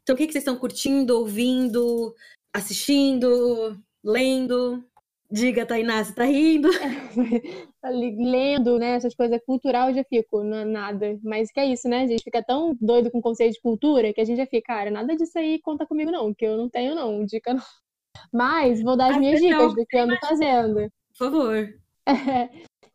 Então, 0.01 0.13
o 0.13 0.17
que, 0.17 0.27
que 0.27 0.33
vocês 0.33 0.41
estão 0.41 0.57
curtindo, 0.57 1.17
ouvindo, 1.17 2.13
assistindo, 2.53 3.81
lendo? 4.03 4.83
Diga, 5.29 5.65
Tainá, 5.65 6.03
você 6.03 6.13
tá 6.13 6.23
rindo? 6.23 6.69
Lendo, 7.83 8.79
né, 8.79 8.95
essas 8.95 9.13
coisas 9.13 9.41
cultural, 9.45 9.89
eu 9.89 9.95
já 9.95 10.03
fico, 10.05 10.41
não 10.41 10.57
é 10.57 10.65
nada. 10.65 11.19
Mas 11.21 11.51
que 11.51 11.59
é 11.59 11.65
isso, 11.65 11.89
né? 11.89 12.03
A 12.03 12.07
gente 12.07 12.23
fica 12.23 12.41
tão 12.41 12.75
doido 12.79 13.11
com 13.11 13.19
o 13.19 13.21
conceito 13.21 13.53
de 13.53 13.61
cultura 13.61 14.13
que 14.13 14.21
a 14.21 14.25
gente 14.25 14.37
já 14.37 14.45
fica, 14.45 14.73
cara, 14.73 14.89
nada 14.89 15.15
disso 15.17 15.37
aí 15.37 15.59
conta 15.61 15.85
comigo 15.85 16.11
não, 16.11 16.33
que 16.33 16.45
eu 16.45 16.57
não 16.57 16.69
tenho 16.69 16.95
não, 16.95 17.25
dica 17.25 17.53
não. 17.53 17.63
Mas 18.33 18.81
vou 18.81 18.95
dar 18.95 19.11
as, 19.11 19.17
minhas 19.17 19.41
dicas 19.41 19.75
do 19.75 19.85
que 19.85 19.97
eu 19.97 20.03
ando 20.03 20.17
fazendo. 20.19 20.91
Por 21.09 21.17
favor. 21.17 21.73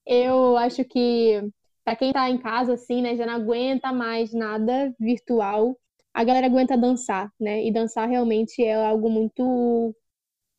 eu 0.07 0.57
acho 0.57 0.85
que 0.85 1.43
para 1.85 1.97
quem 1.97 2.13
tá 2.13 2.31
em 2.31 2.39
casa 2.39 2.75
assim, 2.75 3.03
né, 3.03 3.15
já 3.15 3.27
não 3.27 3.35
aguenta 3.35 3.93
mais 3.93 4.33
nada 4.33 4.95
virtual. 4.99 5.77
A 6.15 6.25
galera 6.25 6.47
aguenta 6.47 6.77
dançar, 6.77 7.31
né? 7.39 7.65
E 7.65 7.73
dançar 7.73 8.09
realmente 8.09 8.63
é 8.63 8.75
algo 8.75 9.09
muito 9.11 9.95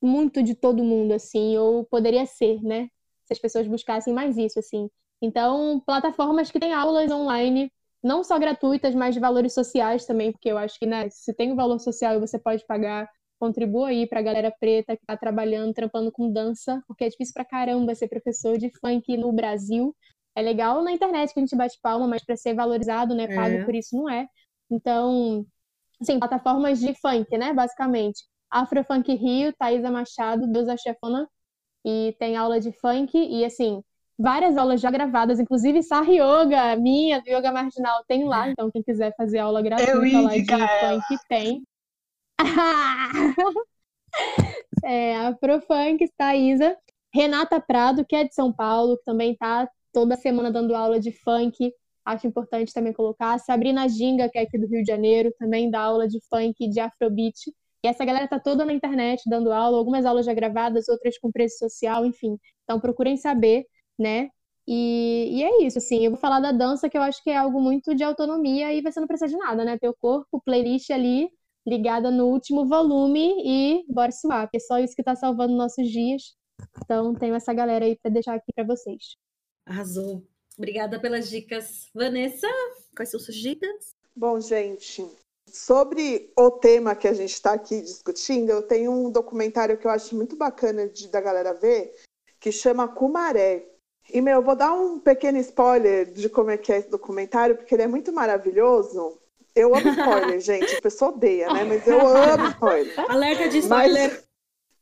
muito 0.04 0.44
de 0.44 0.54
todo 0.54 0.84
mundo, 0.84 1.14
assim, 1.14 1.58
ou 1.58 1.86
poderia 1.86 2.26
ser, 2.26 2.62
né? 2.62 2.90
Se 3.26 3.34
as 3.34 3.40
pessoas 3.40 3.68
buscassem 3.68 4.14
mais 4.14 4.38
isso, 4.38 4.60
assim. 4.60 4.90
Então, 5.22 5.82
plataformas 5.86 6.52
que 6.52 6.60
têm 6.60 6.74
aulas 6.74 7.10
online, 7.10 7.72
não 8.04 8.22
só 8.24 8.38
gratuitas, 8.38 8.94
mas 8.94 9.16
de 9.16 9.22
valores 9.22 9.54
sociais 9.54 10.06
também, 10.06 10.34
porque 10.34 10.50
eu 10.50 10.58
acho 10.58 10.78
que, 10.78 10.86
né, 10.86 11.10
se 11.10 11.34
tem 11.34 11.54
um 11.54 11.56
valor 11.56 11.80
social 11.80 12.16
e 12.16 12.20
você 12.20 12.38
pode 12.38 12.66
pagar, 12.68 13.10
contribua 13.40 13.88
aí 13.88 14.06
pra 14.06 14.22
galera 14.22 14.54
preta 14.60 14.98
que 14.98 15.06
tá 15.06 15.16
trabalhando, 15.16 15.74
trampando 15.74 16.12
com 16.12 16.32
dança, 16.32 16.84
porque 16.86 17.06
é 17.06 17.10
difícil 17.10 17.34
pra 17.34 17.46
caramba 17.46 17.96
ser 17.96 18.10
professor 18.10 18.58
de 18.58 18.70
funk 18.82 19.16
no 19.16 19.32
Brasil. 19.32 19.96
É 20.36 20.42
legal 20.42 20.84
na 20.84 20.92
internet 20.92 21.34
que 21.34 21.40
a 21.40 21.44
gente 21.44 21.56
bate 21.56 21.80
palma, 21.82 22.08
mas 22.08 22.26
para 22.26 22.36
ser 22.36 22.54
valorizado, 22.54 23.16
né, 23.16 23.34
pago 23.34 23.56
é. 23.56 23.64
por 23.64 23.74
isso 23.74 23.96
não 23.96 24.10
é. 24.10 24.28
Então, 24.70 25.46
assim, 26.02 26.20
plataformas 26.20 26.82
de 26.82 26.94
funk, 26.96 27.38
né, 27.38 27.54
basicamente. 27.54 28.26
Afrofunk 28.54 29.14
Rio, 29.16 29.52
Thaisa 29.54 29.90
Machado, 29.90 30.48
Deusa 30.48 30.78
Chefona, 30.78 31.28
e 31.86 32.16
tem 32.20 32.38
aula 32.38 32.60
de 32.60 32.72
funk, 32.72 33.18
e 33.18 33.44
assim, 33.44 33.82
várias 34.18 34.56
aulas 34.58 34.80
já 34.80 34.92
gravadas, 34.92 35.40
inclusive 35.40 35.82
Sar 35.82 36.08
Yoga, 36.10 36.76
minha, 36.76 37.22
do 37.22 37.30
Yoga 37.30 37.52
Marginal, 37.52 38.04
tem 38.08 38.26
lá, 38.26 38.50
então 38.50 38.72
quem 38.72 38.84
quiser 38.84 39.14
fazer 39.18 39.40
aula 39.40 39.62
gratuita 39.62 40.22
lá 40.22 40.38
de 40.38 40.46
funk, 40.46 41.18
tem. 41.28 41.64
é, 44.86 45.16
Afrofunk, 45.18 46.08
Thaisa, 46.16 46.78
Renata 47.14 47.60
Prado, 47.60 48.06
que 48.06 48.16
é 48.16 48.24
de 48.24 48.34
São 48.34 48.54
Paulo, 48.54 48.98
que 48.98 49.04
também 49.04 49.36
tá 49.36 49.68
toda 49.92 50.16
semana 50.16 50.52
dando 50.52 50.76
aula 50.76 51.00
de 51.00 51.12
funk, 51.12 51.74
acho 52.06 52.28
importante 52.28 52.74
também 52.74 52.94
colocar. 52.94 53.40
Sabrina 53.40 53.88
Ginga, 53.88 54.30
que 54.30 54.38
é 54.38 54.42
aqui 54.42 54.58
do 54.58 54.68
Rio 54.68 54.84
de 54.84 54.92
Janeiro, 54.92 55.34
também 55.38 55.70
dá 55.70 55.82
aula 55.82 56.08
de 56.08 56.20
funk 56.30 56.68
de 56.70 56.80
afrobeat. 56.80 57.54
E 57.84 57.88
essa 57.88 58.06
galera 58.06 58.28
tá 58.28 58.40
toda 58.40 58.66
na 58.66 58.74
internet 58.74 59.24
dando 59.28 59.52
aula, 59.52 59.78
algumas 59.78 60.06
aulas 60.06 60.26
já 60.26 60.34
gravadas, 60.34 60.88
outras 60.88 61.18
com 61.18 61.32
preço 61.32 61.58
social, 61.60 62.06
enfim. 62.06 62.38
Então 62.64 62.80
procurem 62.80 63.18
saber, 63.18 63.66
né? 64.00 64.30
E, 64.66 65.40
e, 65.40 65.44
é 65.44 65.64
isso, 65.64 65.78
assim, 65.78 66.06
eu 66.06 66.12
vou 66.12 66.20
falar 66.20 66.40
da 66.40 66.54
dança, 66.54 66.90
que 66.90 66.98
eu 66.98 67.02
acho 67.02 67.22
que 67.22 67.30
é 67.30 67.36
algo 67.36 67.60
muito 67.60 67.94
de 67.94 68.04
autonomia 68.04 68.74
e 68.74 68.82
você 68.82 69.00
não 69.00 69.08
precisa 69.08 69.30
de 69.30 69.38
nada, 69.38 69.66
né? 69.66 69.78
Teu 69.78 69.94
corpo, 69.94 70.42
playlist 70.46 70.90
ali, 70.90 71.30
ligada 71.68 72.10
no 72.10 72.28
último 72.28 72.66
volume 72.66 73.34
e 73.46 73.84
bora 73.90 74.12
suar, 74.12 74.48
porque 74.48 74.58
é 74.58 74.60
só 74.62 74.80
isso 74.80 74.96
que 74.96 75.04
tá 75.04 75.16
salvando 75.16 75.54
nossos 75.54 75.90
dias. 75.90 76.34
Então, 76.84 77.14
tenho 77.14 77.36
essa 77.36 77.54
galera 77.54 77.84
aí 77.84 77.98
para 77.98 78.12
deixar 78.12 78.36
aqui 78.36 78.54
para 78.56 78.64
vocês. 78.66 79.18
Arrasou. 79.66 80.24
Obrigada 80.58 81.00
pelas 81.00 81.30
dicas. 81.30 81.90
Vanessa, 81.94 82.48
quais 82.96 83.10
são 83.10 83.20
suas 83.20 83.36
dicas? 83.36 83.96
Bom, 84.16 84.40
gente, 84.40 85.06
Sobre 85.54 86.32
o 86.36 86.50
tema 86.50 86.96
que 86.96 87.08
a 87.08 87.14
gente 87.14 87.34
está 87.34 87.54
aqui 87.54 87.80
discutindo, 87.80 88.50
eu 88.50 88.64
tenho 88.64 88.92
um 88.92 89.12
documentário 89.12 89.78
que 89.78 89.86
eu 89.86 89.92
acho 89.92 90.16
muito 90.16 90.36
bacana 90.36 90.88
de, 90.88 91.08
da 91.10 91.22
galera 91.22 91.54
ver, 91.54 91.94
que 92.40 92.52
chama 92.52 92.88
Cumaré. 92.88 93.64
E, 94.12 94.20
meu, 94.20 94.38
eu 94.40 94.42
vou 94.42 94.56
dar 94.56 94.74
um 94.74 95.00
pequeno 95.00 95.38
spoiler 95.38 96.12
de 96.12 96.28
como 96.28 96.50
é 96.50 96.58
que 96.58 96.74
é 96.74 96.80
esse 96.80 96.90
documentário, 96.90 97.56
porque 97.56 97.76
ele 97.76 97.84
é 97.84 97.88
muito 97.88 98.12
maravilhoso. 98.12 99.20
Eu 99.56 99.76
amo 99.76 99.90
spoiler, 99.90 100.40
gente. 100.42 100.76
A 100.76 100.82
pessoa 100.82 101.12
odeia, 101.12 101.48
né? 101.54 101.64
Mas 101.64 101.88
eu 101.88 102.00
amo 102.00 102.48
spoiler. 102.50 103.12
Alerta 103.12 103.48
de 103.48 103.60
spoiler. 103.60 104.26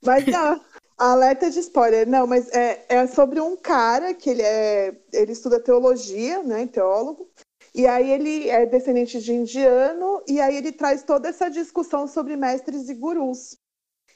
Mas, 0.02 0.24
mas 0.24 0.34
não, 0.34 0.62
Alerta 1.02 1.50
de 1.50 1.60
spoiler. 1.60 2.08
Não, 2.08 2.28
mas 2.28 2.48
é, 2.50 2.86
é 2.88 3.08
sobre 3.08 3.42
um 3.42 3.58
cara 3.58 4.14
que 4.14 4.30
ele 4.30 4.44
é. 4.44 4.96
Ele 5.12 5.32
estuda 5.32 5.60
teologia, 5.60 6.44
né? 6.44 6.68
Teólogo. 6.68 7.28
E 7.74 7.88
aí 7.88 8.12
ele 8.12 8.50
é 8.50 8.66
descendente 8.66 9.22
de 9.22 9.34
indiano, 9.34 10.22
e 10.28 10.42
aí 10.42 10.58
ele 10.58 10.72
traz 10.72 11.04
toda 11.04 11.30
essa 11.30 11.50
discussão 11.50 12.08
sobre 12.08 12.36
mestres 12.36 12.90
e 12.90 12.94
gurus. 12.94 13.58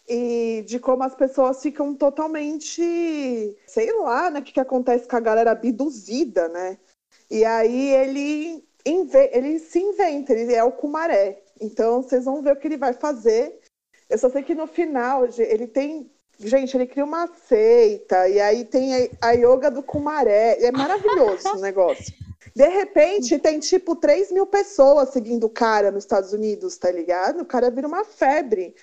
E 0.08 0.64
de 0.68 0.78
como 0.78 1.04
as 1.04 1.16
pessoas 1.16 1.62
ficam 1.62 1.96
totalmente, 1.96 3.58
sei 3.66 3.92
lá, 4.00 4.30
né? 4.30 4.40
O 4.40 4.44
que, 4.44 4.54
que 4.54 4.60
acontece 4.60 5.08
com 5.08 5.16
a 5.16 5.22
galera 5.22 5.52
abduzida, 5.52 6.48
né? 6.50 6.78
E 7.32 7.44
aí 7.44 7.92
ele, 7.92 8.64
ele 9.32 9.60
se 9.60 9.80
inventa, 9.80 10.34
ele 10.34 10.54
é 10.54 10.64
o 10.64 10.72
Kumaré. 10.72 11.42
Então 11.60 12.04
vocês 12.04 12.26
vão 12.26 12.42
ver 12.42 12.54
o 12.54 12.56
que 12.58 12.68
ele 12.68 12.78
vai 12.78 12.94
fazer. 12.94 13.60
Eu 14.10 14.18
só 14.18 14.30
sei 14.30 14.44
que 14.44 14.54
no 14.54 14.68
final 14.68 15.26
ele 15.40 15.66
tem 15.66 16.12
Gente, 16.38 16.76
ele 16.76 16.86
cria 16.86 17.06
uma 17.06 17.28
seita, 17.48 18.28
e 18.28 18.42
aí 18.42 18.66
tem 18.66 19.10
a 19.22 19.32
yoga 19.32 19.72
do 19.72 19.82
Kumaré. 19.82 20.58
É 20.62 20.72
maravilhoso 20.72 21.48
o 21.48 21.62
negócio. 21.62 22.14
De 22.56 22.68
repente, 22.70 23.38
tem 23.38 23.60
tipo 23.60 23.98
3 23.98 24.32
mil 24.32 24.46
pessoas 24.46 25.10
seguindo 25.10 25.44
o 25.44 25.50
cara 25.50 25.92
nos 25.92 26.06
Estados 26.06 26.32
Unidos, 26.32 26.78
tá 26.78 26.90
ligado? 26.90 27.42
O 27.42 27.46
cara 27.46 27.70
vira 27.70 27.88
uma 27.88 28.06
febre. 28.06 28.74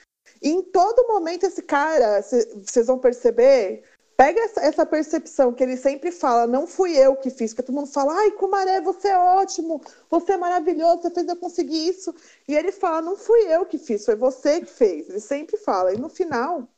E 0.42 0.50
em 0.50 0.62
todo 0.62 1.08
momento, 1.08 1.46
esse 1.46 1.62
cara, 1.62 2.20
vocês 2.20 2.86
vão 2.86 2.98
perceber, 2.98 3.82
pega 4.16 4.40
essa, 4.58 4.84
percepção 4.84 5.54
que 5.54 5.62
ele 5.62 5.76
sempre 5.76 6.12
fala, 6.12 6.46
não 6.46 6.66
fui 6.66 6.96
eu 6.96 7.16
que 7.16 7.30
fiz, 7.30 7.52
porque 7.52 7.62
todo 7.62 7.74
mundo 7.74 7.88
fala, 7.88 8.14
ai, 8.14 8.32
Kumaré, 8.32 8.80
você 8.80 9.08
é 9.08 9.18
ótimo, 9.18 9.80
você 10.10 10.32
é 10.32 10.36
maravilhoso, 10.36 11.02
você 11.02 11.10
fez 11.10 11.28
eu 11.28 11.36
conseguir 11.36 11.88
isso. 11.88 12.14
E 12.46 12.54
ele 12.54 12.72
fala, 12.72 13.00
não 13.00 13.16
fui 13.16 13.40
eu 13.52 13.64
que 13.64 13.78
fiz, 13.78 14.04
foi 14.04 14.16
você 14.16 14.60
que 14.60 14.66
fez. 14.66 15.08
Ele 15.08 15.20
sempre 15.20 15.56
fala. 15.56 15.94
E 15.94 15.98
no 15.98 16.10
final, 16.10 16.68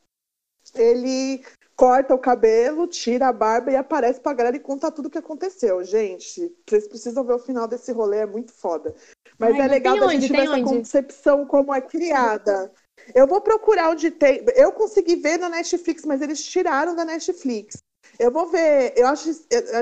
ele 0.74 1.42
corta 1.76 2.14
o 2.14 2.18
cabelo, 2.18 2.86
tira 2.86 3.28
a 3.28 3.32
barba 3.32 3.70
e 3.70 3.76
aparece 3.76 4.20
pra 4.20 4.32
galera 4.32 4.56
e 4.56 4.60
conta 4.60 4.90
tudo 4.90 5.06
o 5.06 5.10
que 5.10 5.18
aconteceu. 5.18 5.82
Gente, 5.84 6.52
vocês 6.66 6.86
precisam 6.86 7.24
ver 7.24 7.34
o 7.34 7.38
final 7.38 7.66
desse 7.66 7.92
rolê, 7.92 8.18
é 8.18 8.26
muito 8.26 8.52
foda. 8.52 8.94
Mas 9.38 9.54
Ai, 9.54 9.62
é 9.62 9.68
legal 9.68 9.96
a 10.02 10.12
gente 10.12 10.30
ver 10.30 10.42
essa 10.42 10.52
onde? 10.52 10.64
concepção 10.64 11.44
como 11.44 11.74
é 11.74 11.80
criada. 11.80 12.72
Eu 13.14 13.26
vou 13.26 13.40
procurar 13.40 13.90
onde 13.90 14.10
tem. 14.10 14.44
Eu 14.54 14.72
consegui 14.72 15.16
ver 15.16 15.38
na 15.38 15.48
Netflix, 15.48 16.04
mas 16.04 16.22
eles 16.22 16.42
tiraram 16.44 16.94
da 16.94 17.04
Netflix. 17.04 17.78
Eu 18.18 18.30
vou 18.30 18.46
ver, 18.46 18.92
eu 18.96 19.06
acho 19.08 19.30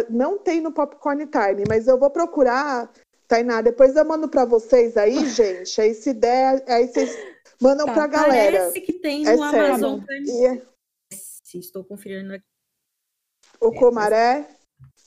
não 0.09 0.39
tem 0.39 0.61
no 0.61 0.73
Popcorn 0.73 1.27
Time, 1.27 1.65
mas 1.69 1.87
eu 1.87 1.99
vou 1.99 2.09
procurar, 2.09 2.91
Tainá, 3.29 3.61
depois 3.61 3.95
eu 3.95 4.05
mando 4.07 4.27
para 4.29 4.47
vocês 4.47 4.97
aí, 4.97 5.27
gente. 5.29 5.79
Aí 5.81 5.95
se 5.95 6.15
der, 6.15 6.65
aí 6.67 6.89
vocês 6.89 7.15
mandam 7.61 7.87
tá, 7.87 7.93
pra 7.93 8.07
galera. 8.07 8.59
Parece 8.59 8.81
que 8.81 8.95
tem 8.95 9.27
é 9.27 9.37
no 9.37 9.43
Amazon. 9.43 10.01
E, 11.55 11.59
Estou 11.59 11.85
conferindo 11.85 12.35
aqui. 12.35 12.45
O 13.61 13.73
é, 13.75 13.79
Comaré? 13.79 14.57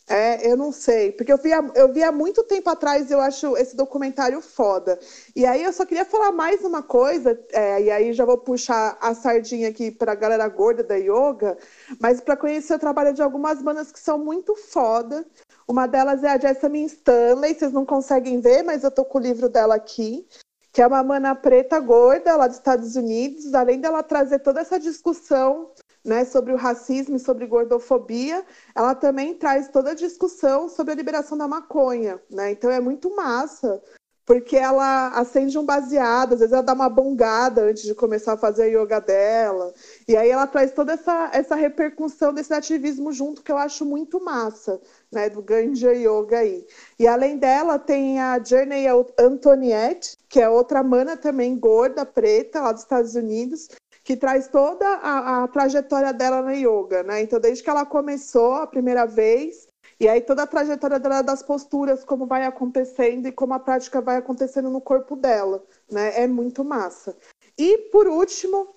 É, 0.07 0.47
eu 0.51 0.55
não 0.55 0.71
sei, 0.71 1.11
porque 1.11 1.33
eu 1.33 1.37
vi, 1.37 1.49
eu 1.73 1.91
vi 1.91 2.03
há 2.03 2.11
muito 2.11 2.43
tempo 2.43 2.69
atrás, 2.69 3.09
eu 3.09 3.19
acho 3.19 3.57
esse 3.57 3.75
documentário 3.75 4.39
foda. 4.39 4.99
E 5.35 5.47
aí 5.47 5.63
eu 5.63 5.73
só 5.73 5.83
queria 5.83 6.05
falar 6.05 6.31
mais 6.31 6.63
uma 6.63 6.83
coisa, 6.83 7.39
é, 7.51 7.81
e 7.81 7.89
aí 7.89 8.13
já 8.13 8.23
vou 8.23 8.37
puxar 8.37 8.99
a 9.01 9.15
sardinha 9.15 9.69
aqui 9.69 9.89
para 9.89 10.11
a 10.11 10.15
galera 10.15 10.47
gorda 10.47 10.83
da 10.83 10.95
yoga, 10.95 11.57
mas 11.99 12.21
para 12.21 12.37
conhecer 12.37 12.75
o 12.75 12.79
trabalho 12.79 13.13
de 13.13 13.23
algumas 13.23 13.63
bandas 13.63 13.91
que 13.91 13.99
são 13.99 14.19
muito 14.19 14.55
foda. 14.55 15.25
Uma 15.67 15.87
delas 15.87 16.23
é 16.23 16.29
a 16.29 16.37
Jessamine 16.37 16.85
Stanley, 16.85 17.55
vocês 17.55 17.73
não 17.73 17.83
conseguem 17.83 18.39
ver, 18.39 18.61
mas 18.61 18.83
eu 18.83 18.91
tô 18.91 19.03
com 19.03 19.17
o 19.17 19.21
livro 19.21 19.49
dela 19.49 19.73
aqui, 19.73 20.27
que 20.71 20.83
é 20.83 20.87
uma 20.87 21.03
mana 21.03 21.33
preta 21.33 21.79
gorda 21.79 22.35
lá 22.35 22.45
dos 22.45 22.57
Estados 22.57 22.95
Unidos, 22.95 23.55
além 23.55 23.79
dela 23.81 24.03
trazer 24.03 24.37
toda 24.37 24.61
essa 24.61 24.79
discussão 24.79 25.71
né, 26.05 26.23
sobre 26.23 26.53
o 26.53 26.57
racismo 26.57 27.15
e 27.15 27.19
sobre 27.19 27.47
gordofobia, 27.47 28.45
ela 28.75 28.93
também 28.93 29.33
traz 29.33 29.67
toda 29.69 29.91
a 29.91 29.95
discussão 29.95 30.69
sobre 30.69 30.93
a 30.93 30.95
liberação 30.95 31.37
da 31.37 31.47
maconha, 31.47 32.21
né? 32.29 32.51
Então 32.51 32.69
é 32.69 32.79
muito 32.79 33.13
massa, 33.15 33.81
porque 34.25 34.57
ela 34.57 35.09
acende 35.09 35.57
um 35.57 35.65
baseado, 35.65 36.33
às 36.33 36.39
vezes 36.39 36.53
ela 36.53 36.63
dá 36.63 36.73
uma 36.73 36.89
bongada 36.89 37.63
antes 37.63 37.83
de 37.83 37.93
começar 37.93 38.33
a 38.33 38.37
fazer 38.37 38.63
a 38.63 38.65
yoga 38.65 38.99
dela, 38.99 39.71
e 40.07 40.17
aí 40.17 40.29
ela 40.29 40.47
traz 40.47 40.71
toda 40.71 40.93
essa, 40.93 41.29
essa 41.31 41.55
repercussão 41.55 42.33
desse 42.33 42.53
ativismo 42.53 43.11
junto, 43.11 43.43
que 43.43 43.51
eu 43.51 43.57
acho 43.57 43.85
muito 43.85 44.23
massa, 44.23 44.81
né, 45.11 45.29
do 45.29 45.41
Ganja 45.41 45.93
Yoga 45.93 46.39
aí. 46.39 46.65
E 46.97 47.07
além 47.07 47.37
dela 47.37 47.77
tem 47.77 48.19
a 48.19 48.39
Journey 48.43 48.87
Antoniette, 49.19 50.17
que 50.27 50.41
é 50.41 50.49
outra 50.49 50.81
mana 50.81 51.15
também 51.15 51.57
gorda, 51.57 52.05
preta, 52.05 52.61
lá 52.61 52.71
dos 52.71 52.81
Estados 52.81 53.15
Unidos, 53.15 53.69
que 54.05 54.15
traz 54.15 54.47
toda 54.47 54.87
a, 54.87 55.43
a, 55.43 55.47
trajetória 55.47 56.13
dela 56.13 56.39
na 56.43 56.51
yoga, 56.51 57.01
né? 57.01 57.23
Então, 57.23 57.39
desde 57.39 57.63
que 57.63 57.69
ela 57.71 57.83
começou 57.83 58.53
a 58.53 58.67
primeira 58.67 59.07
vez, 59.07 59.67
e 59.99 60.07
aí 60.07 60.21
toda 60.21 60.43
a 60.43 60.47
trajetória 60.47 60.99
dela 60.99 61.23
das 61.23 61.41
posturas, 61.41 62.03
como 62.03 62.27
vai 62.27 62.45
acontecendo 62.45 63.27
e 63.27 63.31
como 63.31 63.55
a 63.55 63.59
prática 63.59 63.99
vai 63.99 64.17
acontecendo 64.17 64.69
no 64.69 64.79
corpo 64.79 65.15
dela, 65.15 65.65
né? 65.91 66.21
É 66.21 66.27
muito 66.27 66.63
massa. 66.63 67.17
E, 67.57 67.89
por 67.91 68.07
último, 68.07 68.75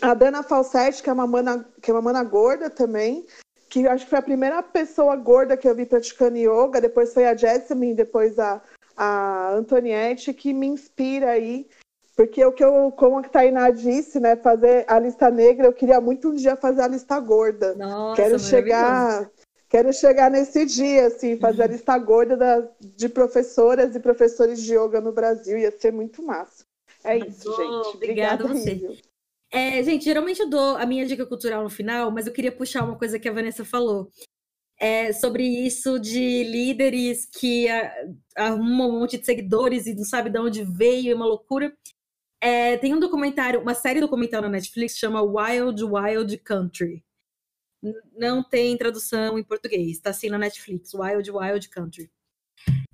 a 0.00 0.14
Dana 0.14 0.44
Falsetti, 0.44 1.02
que 1.02 1.10
é 1.10 1.12
uma 1.12 1.26
mana, 1.26 1.68
que 1.82 1.90
é 1.90 1.94
uma 1.94 2.00
mana 2.00 2.22
gorda 2.22 2.70
também, 2.70 3.26
que 3.68 3.88
acho 3.88 4.04
que 4.04 4.10
foi 4.10 4.20
a 4.20 4.22
primeira 4.22 4.62
pessoa 4.62 5.16
gorda 5.16 5.56
que 5.56 5.66
eu 5.66 5.74
vi 5.74 5.86
praticando 5.86 6.38
yoga, 6.38 6.80
depois 6.80 7.12
foi 7.12 7.26
a 7.26 7.34
Jessamine, 7.34 7.94
depois 7.94 8.38
a, 8.38 8.62
a 8.96 9.54
Antoniette, 9.54 10.32
que 10.32 10.52
me 10.52 10.68
inspira 10.68 11.30
aí 11.30 11.68
porque 12.16 12.44
o 12.44 12.52
que 12.52 12.62
eu, 12.62 12.92
como 12.92 13.18
a 13.18 13.22
Tainá 13.22 13.70
disse, 13.70 14.20
né, 14.20 14.36
fazer 14.36 14.84
a 14.86 14.98
lista 14.98 15.30
negra, 15.30 15.66
eu 15.66 15.72
queria 15.72 16.00
muito 16.00 16.28
um 16.28 16.34
dia 16.34 16.56
fazer 16.56 16.82
a 16.82 16.88
lista 16.88 17.18
gorda. 17.18 17.74
Nossa, 17.74 18.20
quero 18.20 18.38
chegar, 18.38 19.30
quero 19.68 19.92
chegar 19.92 20.30
nesse 20.30 20.66
dia, 20.66 21.06
assim, 21.06 21.38
fazer 21.38 21.62
a 21.62 21.66
uhum. 21.66 21.72
lista 21.72 21.96
gorda 21.98 22.36
da, 22.36 22.68
de 22.80 23.08
professoras 23.08 23.96
e 23.96 24.00
professores 24.00 24.62
de 24.62 24.74
yoga 24.74 25.00
no 25.00 25.12
Brasil, 25.12 25.56
ia 25.56 25.70
ser 25.70 25.92
muito 25.92 26.22
massa. 26.22 26.64
É 27.02 27.16
isso, 27.16 27.50
gente. 27.56 27.96
Obrigada, 27.96 28.44
Obrigada 28.44 28.48
você. 28.48 29.00
É, 29.50 29.82
gente, 29.82 30.04
geralmente 30.04 30.40
eu 30.40 30.48
dou 30.48 30.76
a 30.76 30.86
minha 30.86 31.04
dica 31.04 31.26
cultural 31.26 31.62
no 31.62 31.70
final, 31.70 32.10
mas 32.10 32.26
eu 32.26 32.32
queria 32.32 32.52
puxar 32.52 32.84
uma 32.84 32.96
coisa 32.96 33.18
que 33.18 33.28
a 33.28 33.32
Vanessa 33.32 33.64
falou. 33.64 34.10
É, 34.78 35.12
sobre 35.12 35.44
isso 35.44 35.98
de 35.98 36.42
líderes 36.44 37.26
que 37.26 37.68
arrumam 38.34 38.88
um 38.88 39.00
monte 39.00 39.16
de 39.16 39.24
seguidores 39.24 39.86
e 39.86 39.94
não 39.94 40.04
sabe 40.04 40.28
de 40.28 40.40
onde 40.40 40.64
veio, 40.64 41.12
é 41.12 41.14
uma 41.14 41.26
loucura. 41.26 41.72
É, 42.42 42.76
tem 42.78 42.92
um 42.92 42.98
documentário, 42.98 43.60
uma 43.60 43.72
série 43.72 44.00
documental 44.00 44.42
na 44.42 44.48
Netflix 44.48 44.98
chama 44.98 45.22
Wild 45.22 45.84
Wild 45.84 46.36
Country. 46.38 47.04
Não 48.16 48.42
tem 48.42 48.76
tradução 48.76 49.38
em 49.38 49.44
português, 49.44 50.00
tá 50.00 50.10
assim 50.10 50.28
na 50.28 50.38
Netflix, 50.38 50.92
Wild 50.92 51.30
Wild 51.30 51.68
Country. 51.68 52.10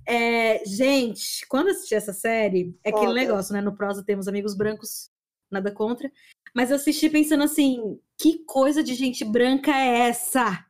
É, 0.05 0.63
gente, 0.65 1.47
quando 1.47 1.69
assisti 1.69 1.95
essa 1.95 2.13
série, 2.13 2.77
é 2.83 2.91
aquele 2.91 3.13
negócio, 3.13 3.51
né? 3.51 3.59
No 3.59 3.75
prosa 3.75 4.03
temos 4.03 4.27
amigos 4.27 4.55
brancos, 4.55 5.09
nada 5.49 5.71
contra. 5.71 6.11
Mas 6.55 6.69
eu 6.69 6.75
assisti 6.75 7.09
pensando 7.09 7.43
assim, 7.43 7.99
que 8.19 8.43
coisa 8.45 8.83
de 8.83 8.93
gente 8.93 9.25
branca 9.25 9.71
é 9.71 10.09
essa? 10.09 10.63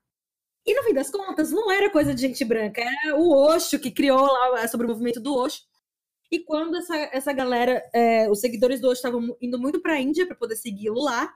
E 0.65 0.73
no 0.73 0.83
fim 0.83 0.93
das 0.93 1.09
contas, 1.09 1.51
não 1.51 1.69
era 1.69 1.91
coisa 1.91 2.15
de 2.15 2.21
gente 2.21 2.45
branca, 2.45 2.81
era 2.81 3.17
o 3.17 3.29
Osho 3.29 3.77
que 3.77 3.91
criou 3.91 4.21
lá 4.21 4.65
sobre 4.69 4.85
o 4.85 4.89
movimento 4.89 5.19
do 5.19 5.35
Osho. 5.35 5.68
E 6.31 6.39
quando 6.39 6.77
essa, 6.77 6.95
essa 7.11 7.33
galera, 7.33 7.83
é, 7.93 8.29
os 8.29 8.39
seguidores 8.39 8.79
do 8.79 8.87
hoje 8.87 8.97
estavam 8.99 9.35
indo 9.41 9.57
muito 9.57 9.81
para 9.81 9.93
a 9.93 9.99
Índia 9.99 10.27
para 10.27 10.35
poder 10.35 10.55
segui-lo 10.55 11.01
lá, 11.01 11.33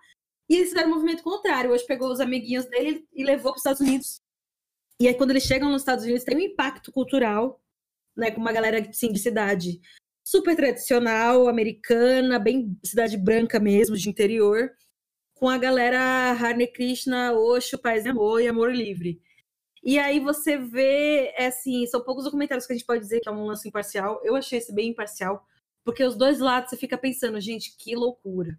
e 0.49 0.55
eles 0.55 0.69
fizeram 0.69 0.89
um 0.89 0.93
movimento 0.93 1.23
contrário. 1.23 1.71
Hoje 1.71 1.85
pegou 1.85 2.11
os 2.11 2.19
amiguinhos 2.19 2.65
dele 2.65 3.07
e 3.13 3.23
levou 3.23 3.51
para 3.51 3.57
os 3.57 3.61
Estados 3.61 3.81
Unidos. 3.81 4.21
E 4.99 5.07
aí, 5.07 5.13
quando 5.15 5.31
eles 5.31 5.43
chegam 5.43 5.71
nos 5.71 5.81
Estados 5.81 6.03
Unidos, 6.03 6.23
tem 6.23 6.37
um 6.37 6.41
impacto 6.41 6.91
cultural, 6.91 7.61
né, 8.15 8.29
com 8.29 8.39
uma 8.39 8.53
galera 8.53 8.79
assim, 8.87 9.11
de 9.11 9.19
cidade 9.19 9.81
super 10.23 10.55
tradicional, 10.55 11.47
americana, 11.47 12.39
bem 12.39 12.77
cidade 12.83 13.17
branca 13.17 13.59
mesmo, 13.59 13.97
de 13.97 14.09
interior, 14.09 14.71
com 15.33 15.49
a 15.49 15.57
galera 15.57 16.31
Hare 16.31 16.67
Krishna, 16.67 17.33
Osho, 17.33 17.77
Paz 17.77 18.05
e 18.05 18.09
Amor 18.09 18.41
e 18.41 18.47
Amor 18.47 18.73
Livre. 18.73 19.21
E 19.83 19.99
aí 19.99 20.19
você 20.19 20.57
vê, 20.57 21.33
é 21.37 21.47
assim, 21.47 21.85
são 21.87 22.01
poucos 22.01 22.23
documentários 22.23 22.65
que 22.65 22.71
a 22.73 22.75
gente 22.75 22.85
pode 22.85 23.01
dizer 23.01 23.19
que 23.19 23.27
é 23.27 23.31
um 23.31 23.45
lance 23.45 23.67
imparcial. 23.67 24.21
Eu 24.23 24.35
achei 24.35 24.59
esse 24.59 24.73
bem 24.73 24.89
imparcial, 24.91 25.45
porque 25.83 26.03
os 26.03 26.15
dois 26.15 26.39
lados 26.39 26.69
você 26.69 26.77
fica 26.77 26.97
pensando, 26.97 27.39
gente, 27.41 27.75
que 27.77 27.93
loucura. 27.95 28.57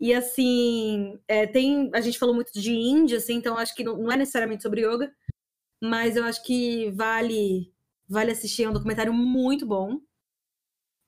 E 0.00 0.14
assim, 0.14 1.20
é, 1.28 1.46
tem. 1.46 1.90
A 1.94 2.00
gente 2.00 2.18
falou 2.18 2.34
muito 2.34 2.52
de 2.52 2.72
Índia, 2.72 3.18
assim, 3.18 3.34
então 3.34 3.58
acho 3.58 3.74
que 3.74 3.84
não, 3.84 3.96
não, 3.98 4.12
é 4.12 4.16
necessariamente 4.16 4.62
sobre 4.62 4.82
yoga, 4.86 5.14
mas 5.82 6.16
eu 6.16 6.24
acho 6.24 6.42
que 6.44 6.90
vale 6.92 7.72
vale 8.08 8.32
assistir, 8.32 8.64
é 8.64 8.70
um 8.70 8.72
documentário 8.72 9.12
muito 9.12 9.66
bom. 9.66 10.00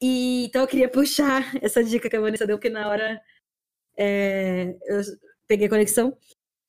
E 0.03 0.47
então 0.47 0.63
eu 0.63 0.69
queria 0.69 0.89
puxar 0.91 1.55
essa 1.63 1.83
dica 1.85 2.11
que 2.11 2.17
a 2.17 2.21
Vanessa 2.21 2.47
deu, 2.47 2.59
porque 2.59 2.71
na 2.71 2.89
hora 2.89 3.23
é, 3.97 4.77
eu 4.85 5.03
peguei 5.47 5.67
a 5.67 5.71
conexão. 5.71 6.17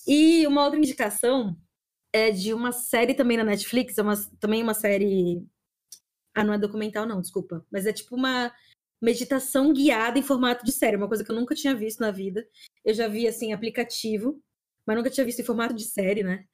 E 0.08 0.48
uma 0.48 0.64
outra 0.64 0.80
indicação 0.80 1.58
é 2.14 2.32
de 2.32 2.54
uma 2.54 2.72
série 2.72 3.14
também 3.14 3.38
na 3.38 3.44
Netflix, 3.44 3.98
é 3.98 4.02
uma, 4.02 4.16
também 4.40 4.62
uma 4.64 4.74
série. 4.74 5.46
Ah, 6.36 6.44
não 6.44 6.54
é 6.54 6.58
documental, 6.58 7.06
não, 7.06 7.22
desculpa. 7.22 7.66
Mas 7.72 7.86
é 7.86 7.94
tipo 7.94 8.16
uma 8.16 8.54
meditação 9.02 9.74
guiada 9.74 10.20
em 10.20 10.24
formato 10.24 10.64
de 10.64 10.72
série, 10.72 10.96
uma 10.96 11.08
coisa 11.08 11.24
que 11.24 11.32
eu 11.32 11.36
nunca 11.36 11.56
tinha 11.56 11.76
visto 11.76 12.00
na 12.00 12.12
vida. 12.12 12.48
Eu 12.86 12.94
já 12.94 13.08
vi, 13.08 13.28
assim, 13.28 13.54
aplicativo, 13.54 14.42
mas 14.86 14.98
nunca 14.98 15.10
tinha 15.10 15.26
visto 15.26 15.40
em 15.40 15.46
formato 15.46 15.74
de 15.74 15.84
série, 15.84 16.24
né? 16.24 16.46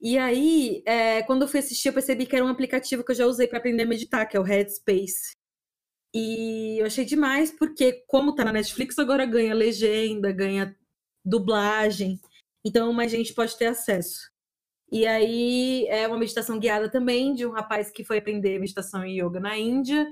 E 0.00 0.16
aí, 0.16 0.82
é, 0.86 1.22
quando 1.22 1.42
eu 1.42 1.48
fui 1.48 1.60
assistir, 1.60 1.88
eu 1.88 1.92
percebi 1.92 2.24
que 2.26 2.34
era 2.34 2.44
um 2.44 2.48
aplicativo 2.48 3.04
que 3.04 3.12
eu 3.12 3.16
já 3.16 3.26
usei 3.26 3.46
para 3.46 3.58
aprender 3.58 3.82
a 3.82 3.86
meditar, 3.86 4.26
que 4.26 4.36
é 4.36 4.40
o 4.40 4.42
Headspace. 4.42 5.32
E 6.14 6.78
eu 6.80 6.86
achei 6.86 7.04
demais, 7.04 7.50
porque 7.50 8.04
como 8.06 8.34
tá 8.34 8.44
na 8.44 8.52
Netflix, 8.52 8.98
agora 8.98 9.26
ganha 9.26 9.54
legenda, 9.54 10.32
ganha 10.32 10.74
dublagem. 11.24 12.18
Então, 12.64 12.92
mais 12.92 13.10
gente 13.10 13.34
pode 13.34 13.56
ter 13.58 13.66
acesso. 13.66 14.29
E 14.90 15.06
aí, 15.06 15.86
é 15.88 16.06
uma 16.08 16.18
meditação 16.18 16.58
guiada 16.58 16.90
também, 16.90 17.32
de 17.34 17.46
um 17.46 17.50
rapaz 17.50 17.90
que 17.90 18.02
foi 18.02 18.18
aprender 18.18 18.58
meditação 18.58 19.04
e 19.04 19.20
yoga 19.22 19.38
na 19.38 19.56
Índia. 19.56 20.06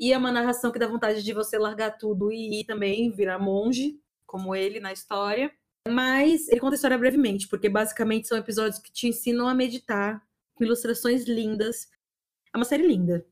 E 0.00 0.12
é 0.12 0.18
uma 0.18 0.32
narração 0.32 0.72
que 0.72 0.78
dá 0.78 0.86
vontade 0.86 1.22
de 1.22 1.32
você 1.32 1.58
largar 1.58 1.98
tudo 1.98 2.32
e 2.32 2.60
ir 2.60 2.64
também 2.64 3.10
virar 3.10 3.38
monge, 3.38 4.00
como 4.26 4.54
ele 4.54 4.80
na 4.80 4.92
história. 4.92 5.52
Mas 5.86 6.48
ele 6.48 6.60
conta 6.60 6.74
a 6.74 6.76
história 6.76 6.96
brevemente, 6.96 7.46
porque 7.46 7.68
basicamente 7.68 8.26
são 8.26 8.38
episódios 8.38 8.80
que 8.80 8.92
te 8.92 9.08
ensinam 9.08 9.48
a 9.48 9.54
meditar, 9.54 10.22
com 10.54 10.64
ilustrações 10.64 11.24
lindas. 11.24 11.88
É 12.54 12.56
uma 12.56 12.64
série 12.64 12.86
linda. 12.86 13.26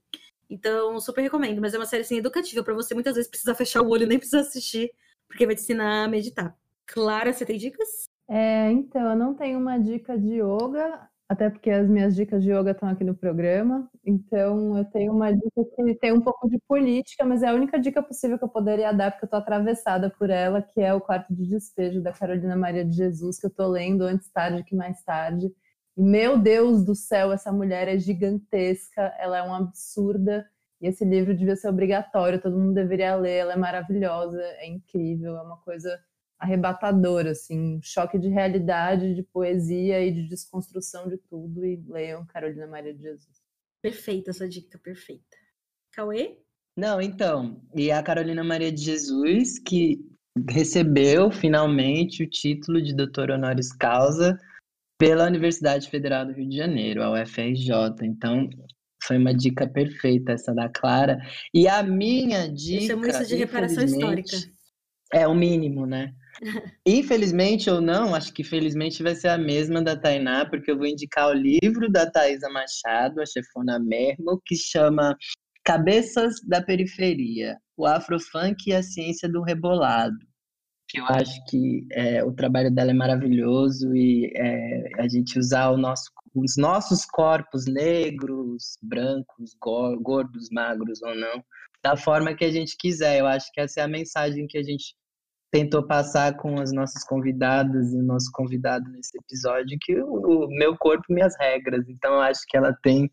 Então, 0.50 0.98
super 1.00 1.22
recomendo, 1.22 1.60
mas 1.60 1.72
é 1.74 1.78
uma 1.78 1.86
série 1.86 2.02
assim, 2.02 2.18
educativa 2.18 2.62
para 2.62 2.74
você 2.74 2.92
muitas 2.92 3.14
vezes 3.14 3.30
precisar 3.30 3.54
fechar 3.54 3.82
o 3.82 3.88
olho, 3.88 4.06
nem 4.06 4.18
precisar 4.18 4.40
assistir, 4.40 4.92
porque 5.28 5.46
vai 5.46 5.54
te 5.54 5.62
ensinar 5.62 6.04
a 6.04 6.08
meditar. 6.08 6.56
Clara, 6.86 7.32
você 7.32 7.46
tem 7.46 7.56
dicas? 7.56 8.08
É, 8.30 8.70
então, 8.70 9.10
eu 9.10 9.16
não 9.16 9.34
tenho 9.34 9.58
uma 9.58 9.76
dica 9.76 10.16
de 10.16 10.34
yoga, 10.40 11.08
até 11.28 11.50
porque 11.50 11.68
as 11.68 11.88
minhas 11.88 12.14
dicas 12.14 12.44
de 12.44 12.52
yoga 12.52 12.70
estão 12.70 12.88
aqui 12.88 13.02
no 13.02 13.12
programa. 13.12 13.90
Então, 14.06 14.78
eu 14.78 14.84
tenho 14.84 15.12
uma 15.12 15.32
dica 15.32 15.64
que 15.74 15.94
tem 15.96 16.12
um 16.12 16.20
pouco 16.20 16.48
de 16.48 16.56
política, 16.68 17.24
mas 17.24 17.42
é 17.42 17.48
a 17.48 17.54
única 17.54 17.76
dica 17.78 18.00
possível 18.00 18.38
que 18.38 18.44
eu 18.44 18.48
poderia 18.48 18.92
dar, 18.92 19.10
porque 19.10 19.24
eu 19.24 19.26
estou 19.26 19.40
atravessada 19.40 20.08
por 20.10 20.30
ela, 20.30 20.62
que 20.62 20.80
é 20.80 20.94
o 20.94 21.00
Quarto 21.00 21.34
de 21.34 21.44
Despejo, 21.48 22.00
da 22.00 22.12
Carolina 22.12 22.54
Maria 22.56 22.84
de 22.84 22.92
Jesus, 22.92 23.40
que 23.40 23.46
eu 23.46 23.50
estou 23.50 23.66
lendo 23.66 24.02
antes 24.04 24.30
tarde 24.30 24.62
que 24.62 24.76
mais 24.76 25.02
tarde. 25.02 25.52
E, 25.96 26.02
meu 26.02 26.38
Deus 26.38 26.84
do 26.84 26.94
céu, 26.94 27.32
essa 27.32 27.50
mulher 27.52 27.88
é 27.88 27.98
gigantesca, 27.98 29.12
ela 29.18 29.38
é 29.38 29.42
uma 29.42 29.58
absurda. 29.58 30.46
E 30.80 30.86
esse 30.86 31.04
livro 31.04 31.36
devia 31.36 31.56
ser 31.56 31.68
obrigatório, 31.68 32.40
todo 32.40 32.56
mundo 32.58 32.74
deveria 32.74 33.16
ler, 33.16 33.38
ela 33.38 33.54
é 33.54 33.56
maravilhosa, 33.56 34.40
é 34.40 34.68
incrível, 34.68 35.36
é 35.36 35.42
uma 35.42 35.56
coisa 35.58 35.98
arrebatador, 36.40 37.26
assim, 37.26 37.76
um 37.76 37.82
choque 37.82 38.18
de 38.18 38.28
realidade, 38.28 39.14
de 39.14 39.22
poesia 39.22 40.04
e 40.04 40.10
de 40.10 40.26
desconstrução 40.26 41.08
de 41.08 41.18
tudo. 41.18 41.64
E 41.64 41.76
leiam 41.86 42.26
Carolina 42.26 42.66
Maria 42.66 42.94
de 42.94 43.02
Jesus. 43.02 43.40
Perfeita 43.82 44.30
essa 44.30 44.48
dica, 44.48 44.78
perfeita. 44.78 45.36
Cauê? 45.92 46.38
Não, 46.76 47.00
então, 47.00 47.62
e 47.74 47.90
a 47.90 48.02
Carolina 48.02 48.42
Maria 48.42 48.72
de 48.72 48.82
Jesus, 48.82 49.58
que 49.58 50.00
recebeu 50.48 51.30
finalmente 51.30 52.22
o 52.22 52.30
título 52.30 52.80
de 52.80 52.94
doutor 52.94 53.30
honoris 53.30 53.72
causa 53.72 54.38
pela 54.98 55.26
Universidade 55.26 55.88
Federal 55.88 56.26
do 56.26 56.32
Rio 56.32 56.48
de 56.48 56.56
Janeiro, 56.56 57.02
a 57.02 57.22
UFRJ. 57.22 57.72
Então, 58.02 58.48
foi 59.02 59.16
uma 59.16 59.34
dica 59.34 59.66
perfeita 59.66 60.32
essa 60.32 60.54
da 60.54 60.68
Clara. 60.68 61.18
E 61.52 61.66
a 61.66 61.82
minha 61.82 62.46
dica. 62.48 62.82
Eu 62.82 62.86
chamo 62.86 63.06
isso 63.06 63.26
de 63.26 63.36
reparação 63.36 63.84
histórica. 63.84 64.36
É 65.12 65.26
o 65.26 65.34
mínimo, 65.34 65.86
né? 65.86 66.14
Infelizmente 66.86 67.68
ou 67.70 67.80
não, 67.80 68.14
acho 68.14 68.32
que 68.32 68.42
felizmente 68.42 69.02
vai 69.02 69.14
ser 69.14 69.28
a 69.28 69.38
mesma 69.38 69.82
da 69.82 69.96
Tainá, 69.96 70.46
porque 70.46 70.70
eu 70.70 70.76
vou 70.76 70.86
indicar 70.86 71.28
o 71.28 71.34
livro 71.34 71.90
da 71.90 72.10
Thaisa 72.10 72.48
Machado, 72.48 73.20
a 73.20 73.26
chefona 73.26 73.78
Mermo, 73.78 74.40
que 74.44 74.56
chama 74.56 75.16
Cabeças 75.64 76.34
da 76.46 76.62
Periferia, 76.62 77.58
o 77.76 77.86
Afrofunk 77.86 78.56
e 78.66 78.72
a 78.72 78.82
Ciência 78.82 79.28
do 79.28 79.42
Rebolado. 79.42 80.16
Eu 80.94 81.04
acho 81.04 81.44
que 81.46 81.86
é, 81.92 82.24
o 82.24 82.32
trabalho 82.32 82.70
dela 82.74 82.90
é 82.90 82.94
maravilhoso 82.94 83.94
e 83.94 84.32
é, 84.36 85.00
a 85.00 85.08
gente 85.08 85.38
usar 85.38 85.76
nosso, 85.76 86.10
os 86.34 86.56
nossos 86.56 87.04
corpos 87.04 87.66
negros, 87.66 88.76
brancos, 88.82 89.54
gordos, 89.60 90.48
magros 90.50 91.00
ou 91.02 91.14
não, 91.14 91.44
da 91.82 91.96
forma 91.96 92.34
que 92.34 92.44
a 92.44 92.50
gente 92.50 92.76
quiser. 92.76 93.20
Eu 93.20 93.26
acho 93.26 93.52
que 93.52 93.60
essa 93.60 93.80
é 93.80 93.84
a 93.84 93.88
mensagem 93.88 94.48
que 94.48 94.58
a 94.58 94.62
gente 94.62 94.94
tentou 95.50 95.82
passar 95.86 96.36
com 96.36 96.60
as 96.60 96.72
nossas 96.72 97.04
convidadas 97.04 97.92
e 97.92 97.96
o 97.96 98.02
nosso 98.02 98.30
convidado 98.32 98.88
nesse 98.90 99.18
episódio, 99.18 99.78
que 99.80 100.00
o, 100.00 100.44
o 100.44 100.48
meu 100.48 100.76
corpo, 100.76 101.04
minhas 101.10 101.34
regras. 101.38 101.88
Então, 101.88 102.14
eu 102.14 102.20
acho 102.20 102.40
que 102.46 102.56
ela 102.56 102.72
tem 102.82 103.10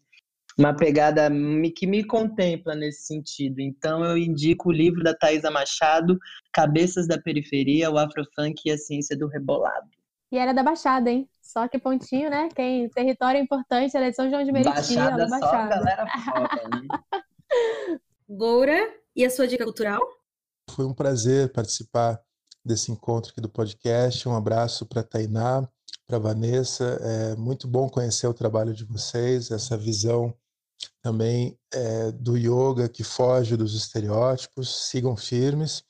uma 0.58 0.76
pegada 0.76 1.30
que 1.76 1.86
me 1.86 2.04
contempla 2.04 2.76
nesse 2.76 3.06
sentido. 3.06 3.60
Então, 3.60 4.04
eu 4.04 4.18
indico 4.18 4.70
o 4.70 4.72
livro 4.72 5.04
da 5.04 5.14
Thaisa 5.16 5.52
Machado, 5.52 6.18
Cabeças 6.52 7.08
da 7.08 7.20
Periferia, 7.20 7.92
o 7.92 7.98
Afrofunk 7.98 8.62
e 8.66 8.72
a 8.72 8.78
Ciência 8.78 9.18
do 9.18 9.28
Rebolado. 9.28 9.88
E 10.32 10.38
era 10.38 10.54
da 10.54 10.64
Baixada, 10.64 11.10
hein? 11.10 11.30
Só 11.42 11.68
que 11.68 11.80
pontinho, 11.80 12.30
né? 12.30 12.50
Quem 12.54 12.90
território 12.90 13.40
importante, 13.40 13.96
ela 13.96 14.08
é 14.08 14.10
de 14.10 14.16
São 14.16 14.30
João 14.30 14.44
de 14.44 14.52
Meriti. 14.52 14.74
Baixada, 14.74 15.22
ela 15.24 15.30
Baixada. 15.30 15.76
só 15.76 15.80
galera 15.80 16.08
foda, 16.26 16.70
né? 16.70 16.88
Goura, 18.28 18.94
e 19.16 19.24
a 19.24 19.30
sua 19.30 19.48
dica 19.48 19.64
cultural? 19.64 20.02
Foi 20.72 20.86
um 20.86 20.94
prazer 20.94 21.52
participar 21.54 22.20
desse 22.68 22.92
encontro 22.92 23.32
aqui 23.32 23.42
do 23.42 23.50
podcast. 23.50 24.28
Um 24.28 24.36
abraço 24.36 24.86
para 24.86 25.02
Tainá, 25.02 25.68
para 26.06 26.20
Vanessa. 26.20 27.00
É 27.02 27.36
muito 27.36 27.68
bom 27.68 27.90
conhecer 27.90 28.28
o 28.28 28.34
trabalho 28.34 28.74
de 28.74 28.84
vocês, 28.84 29.50
essa 29.50 29.78
visão 29.78 30.36
também 31.02 31.58
é, 31.74 32.12
do 32.12 32.38
yoga 32.38 32.88
que 32.88 33.04
foge 33.04 33.58
dos 33.58 33.74
estereótipos. 33.74 34.90
Sigam 34.90 35.16
firmes 35.16 35.84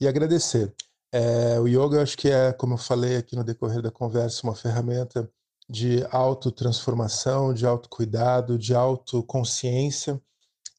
e 0.00 0.08
agradecer. 0.08 0.74
É, 1.12 1.60
o 1.60 1.68
yoga, 1.68 2.02
acho 2.02 2.18
que 2.18 2.28
é, 2.28 2.52
como 2.52 2.74
eu 2.74 2.78
falei 2.78 3.16
aqui 3.16 3.36
no 3.36 3.44
decorrer 3.44 3.80
da 3.80 3.90
conversa, 3.90 4.42
uma 4.42 4.54
ferramenta 4.54 5.30
de 5.68 6.04
autotransformação, 6.10 7.54
de 7.54 7.64
autocuidado, 7.64 8.58
de 8.58 8.74
autoconsciência. 8.74 10.20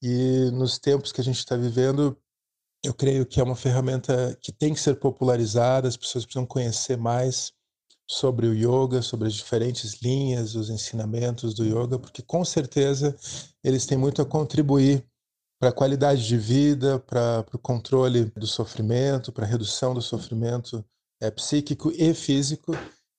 E 0.02 0.52
nos 0.52 0.78
tempos 0.78 1.12
que 1.12 1.22
a 1.22 1.24
gente 1.24 1.40
está 1.40 1.56
vivendo, 1.56 2.18
eu 2.84 2.94
creio 2.94 3.26
que 3.26 3.40
é 3.40 3.44
uma 3.44 3.56
ferramenta 3.56 4.38
que 4.42 4.52
tem 4.52 4.74
que 4.74 4.80
ser 4.80 4.96
popularizada, 4.96 5.88
as 5.88 5.98
pessoas 5.98 6.26
precisam 6.26 6.46
conhecer 6.46 6.98
mais 6.98 7.52
sobre 8.08 8.48
o 8.48 8.54
yoga, 8.54 9.02
sobre 9.02 9.28
as 9.28 9.34
diferentes 9.34 10.02
linhas, 10.02 10.56
os 10.56 10.70
ensinamentos 10.70 11.54
do 11.56 11.66
yoga, 11.66 11.98
porque 11.98 12.22
com 12.22 12.46
certeza 12.46 13.16
eles 13.64 13.86
têm 13.86 13.98
muito 13.98 14.22
a 14.22 14.26
contribuir 14.26 15.04
para 15.60 15.70
a 15.70 15.74
qualidade 15.74 16.28
de 16.28 16.38
vida, 16.38 17.00
para 17.00 17.46
o 17.54 17.58
controle 17.58 18.26
do 18.36 18.46
sofrimento, 18.46 19.32
para 19.32 19.46
a 19.46 19.48
redução 19.48 19.94
do 19.94 20.02
sofrimento 20.02 20.86
é, 21.22 21.32
psíquico 21.32 21.92
e 21.92 22.14
físico. 22.14 22.74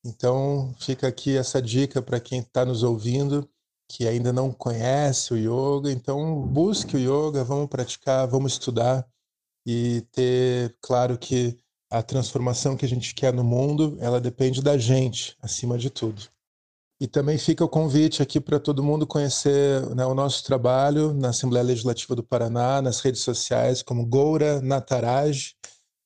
Então, 0.04 0.72
fica 0.78 1.08
aqui 1.08 1.36
essa 1.36 1.60
dica 1.60 2.00
para 2.00 2.20
quem 2.20 2.40
está 2.40 2.64
nos 2.64 2.84
ouvindo, 2.84 3.48
que 3.90 4.06
ainda 4.06 4.32
não 4.32 4.52
conhece 4.52 5.32
o 5.32 5.36
yoga. 5.36 5.90
Então, 5.90 6.46
busque 6.46 6.96
o 6.96 7.00
yoga, 7.00 7.42
vamos 7.42 7.68
praticar, 7.68 8.28
vamos 8.28 8.52
estudar 8.52 9.04
e 9.66 10.02
ter 10.12 10.76
claro 10.80 11.18
que 11.18 11.58
a 11.90 12.00
transformação 12.02 12.76
que 12.76 12.84
a 12.84 12.88
gente 12.88 13.14
quer 13.14 13.32
no 13.32 13.42
mundo, 13.42 13.96
ela 14.00 14.20
depende 14.20 14.62
da 14.62 14.78
gente, 14.78 15.36
acima 15.42 15.76
de 15.76 15.90
tudo. 15.90 16.22
E 17.00 17.06
também 17.06 17.36
fica 17.36 17.64
o 17.64 17.68
convite 17.68 18.22
aqui 18.22 18.40
para 18.40 18.58
todo 18.58 18.82
mundo 18.82 19.06
conhecer 19.06 19.84
né, 19.94 20.06
o 20.06 20.14
nosso 20.14 20.44
trabalho 20.44 21.12
na 21.12 21.28
Assembleia 21.28 21.64
Legislativa 21.64 22.14
do 22.14 22.22
Paraná, 22.22 22.80
nas 22.80 23.00
redes 23.00 23.20
sociais, 23.20 23.82
como 23.82 24.06
Goura 24.06 24.62
Nataraj. 24.62 25.54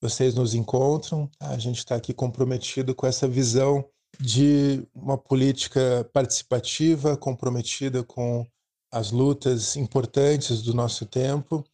Vocês 0.02 0.34
nos 0.34 0.54
encontram. 0.54 1.30
Tá? 1.38 1.50
A 1.50 1.58
gente 1.58 1.78
está 1.78 1.94
aqui 1.94 2.12
comprometido 2.12 2.94
com 2.94 3.06
essa 3.06 3.28
visão 3.28 3.84
de 4.18 4.84
uma 4.92 5.16
política 5.16 6.08
participativa, 6.12 7.16
comprometida 7.16 8.02
com 8.02 8.44
as 8.92 9.12
lutas 9.12 9.76
importantes 9.76 10.60
do 10.62 10.74
nosso 10.74 11.06
tempo 11.06 11.64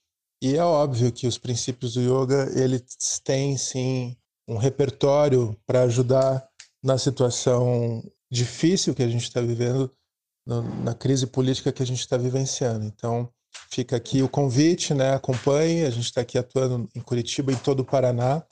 e 0.42 0.56
é 0.56 0.62
óbvio 0.62 1.12
que 1.12 1.26
os 1.26 1.38
princípios 1.38 1.94
do 1.94 2.00
yoga, 2.00 2.50
eles 2.54 2.84
têm 3.24 3.56
sim 3.56 4.16
um 4.48 4.56
repertório 4.56 5.56
para 5.66 5.82
ajudar 5.82 6.46
na 6.82 6.98
situação 6.98 8.02
difícil 8.30 8.94
que 8.94 9.02
a 9.02 9.08
gente 9.08 9.24
está 9.24 9.40
vivendo, 9.40 9.90
na 10.46 10.94
crise 10.94 11.26
política 11.26 11.72
que 11.72 11.82
a 11.82 11.86
gente 11.86 12.00
está 12.00 12.16
vivenciando. 12.16 12.84
Então, 12.84 13.28
fica 13.70 13.96
aqui 13.96 14.22
o 14.22 14.28
convite, 14.28 14.94
né? 14.94 15.14
Acompanhe, 15.14 15.84
a 15.84 15.90
gente 15.90 16.04
está 16.04 16.20
aqui 16.20 16.38
atuando 16.38 16.88
em 16.94 17.00
Curitiba, 17.00 17.50
em 17.50 17.56
todo 17.56 17.80
o 17.80 17.84
Paraná. 17.84 18.44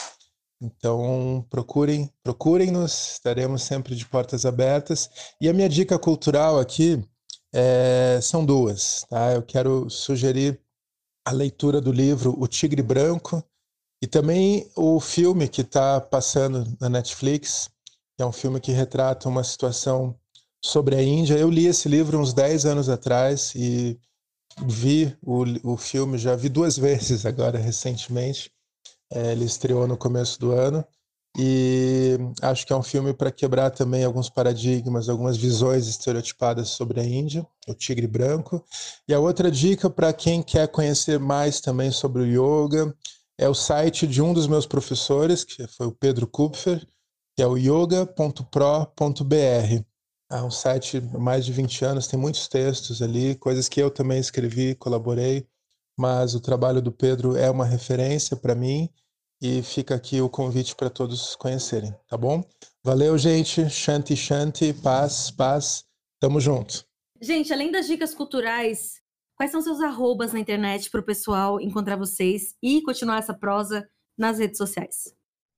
Então, 0.60 1.46
procurem, 1.50 2.10
procurem-nos, 2.22 3.12
estaremos 3.12 3.62
sempre 3.62 3.94
de 3.94 4.06
portas 4.06 4.46
abertas. 4.46 5.10
E 5.40 5.48
a 5.48 5.52
minha 5.52 5.68
dica 5.68 5.98
cultural 5.98 6.58
aqui 6.58 7.04
é, 7.52 8.18
são 8.22 8.44
duas, 8.44 9.04
tá? 9.08 9.32
Eu 9.32 9.42
quero 9.42 9.88
sugerir 9.88 10.60
a 11.24 11.32
leitura 11.32 11.80
do 11.80 11.90
livro 11.90 12.34
O 12.38 12.46
Tigre 12.46 12.82
Branco 12.82 13.42
e 14.02 14.06
também 14.06 14.70
o 14.76 15.00
filme 15.00 15.48
que 15.48 15.62
está 15.62 16.00
passando 16.00 16.76
na 16.78 16.88
Netflix, 16.88 17.70
que 18.16 18.22
é 18.22 18.26
um 18.26 18.32
filme 18.32 18.60
que 18.60 18.72
retrata 18.72 19.28
uma 19.28 19.42
situação 19.42 20.14
sobre 20.62 20.96
a 20.96 21.02
Índia. 21.02 21.34
Eu 21.34 21.50
li 21.50 21.66
esse 21.66 21.88
livro 21.88 22.20
uns 22.20 22.34
10 22.34 22.66
anos 22.66 22.88
atrás 22.88 23.54
e 23.54 23.98
vi 24.66 25.16
o, 25.22 25.44
o 25.72 25.76
filme, 25.76 26.18
já 26.18 26.36
vi 26.36 26.48
duas 26.48 26.76
vezes 26.78 27.24
agora 27.24 27.58
recentemente. 27.58 28.52
É, 29.10 29.32
ele 29.32 29.44
estreou 29.44 29.86
no 29.86 29.96
começo 29.96 30.38
do 30.38 30.52
ano 30.52 30.84
E 31.36 32.16
acho 32.42 32.64
que 32.64 32.72
é 32.72 32.76
um 32.76 32.82
filme 32.82 33.12
para 33.12 33.32
quebrar 33.32 33.70
também 33.70 34.04
alguns 34.04 34.30
paradigmas, 34.30 35.08
algumas 35.08 35.36
visões 35.36 35.88
estereotipadas 35.88 36.68
sobre 36.68 37.00
a 37.00 37.04
Índia, 37.04 37.44
o 37.66 37.74
tigre 37.74 38.06
branco. 38.06 38.64
E 39.08 39.12
a 39.12 39.18
outra 39.18 39.50
dica 39.50 39.90
para 39.90 40.12
quem 40.12 40.42
quer 40.42 40.68
conhecer 40.68 41.18
mais 41.18 41.60
também 41.60 41.90
sobre 41.90 42.22
o 42.22 42.26
yoga 42.66 42.94
é 43.36 43.48
o 43.48 43.54
site 43.54 44.06
de 44.06 44.22
um 44.22 44.32
dos 44.32 44.46
meus 44.46 44.64
professores, 44.64 45.42
que 45.42 45.66
foi 45.66 45.88
o 45.88 45.92
Pedro 45.92 46.26
Kupfer, 46.28 46.86
que 47.36 47.42
é 47.42 47.46
o 47.46 47.56
yoga.pro.br. 47.56 48.14
É 50.30 50.42
um 50.42 50.50
site 50.52 51.00
mais 51.00 51.44
de 51.44 51.52
20 51.52 51.84
anos, 51.84 52.06
tem 52.06 52.18
muitos 52.18 52.46
textos 52.46 53.02
ali, 53.02 53.34
coisas 53.34 53.68
que 53.68 53.82
eu 53.82 53.90
também 53.90 54.20
escrevi, 54.20 54.76
colaborei, 54.76 55.48
mas 55.98 56.34
o 56.36 56.40
trabalho 56.40 56.80
do 56.80 56.92
Pedro 56.92 57.36
é 57.36 57.50
uma 57.50 57.64
referência 57.64 58.36
para 58.36 58.54
mim 58.54 58.88
e 59.40 59.62
fica 59.62 59.94
aqui 59.94 60.20
o 60.20 60.28
convite 60.28 60.74
para 60.74 60.90
todos 60.90 61.36
conhecerem, 61.36 61.94
tá 62.08 62.16
bom? 62.16 62.42
Valeu, 62.82 63.16
gente. 63.16 63.68
Shanti, 63.68 64.16
shanti, 64.16 64.72
paz, 64.72 65.30
paz. 65.30 65.84
Tamo 66.20 66.40
junto. 66.40 66.84
Gente, 67.20 67.52
além 67.52 67.70
das 67.70 67.86
dicas 67.86 68.14
culturais, 68.14 69.00
quais 69.36 69.50
são 69.50 69.62
seus 69.62 69.80
arrobas 69.80 70.32
na 70.32 70.40
internet 70.40 70.90
para 70.90 71.00
o 71.00 71.04
pessoal 71.04 71.60
encontrar 71.60 71.96
vocês 71.96 72.54
e 72.62 72.82
continuar 72.82 73.18
essa 73.18 73.34
prosa 73.34 73.88
nas 74.16 74.38
redes 74.38 74.58
sociais? 74.58 75.14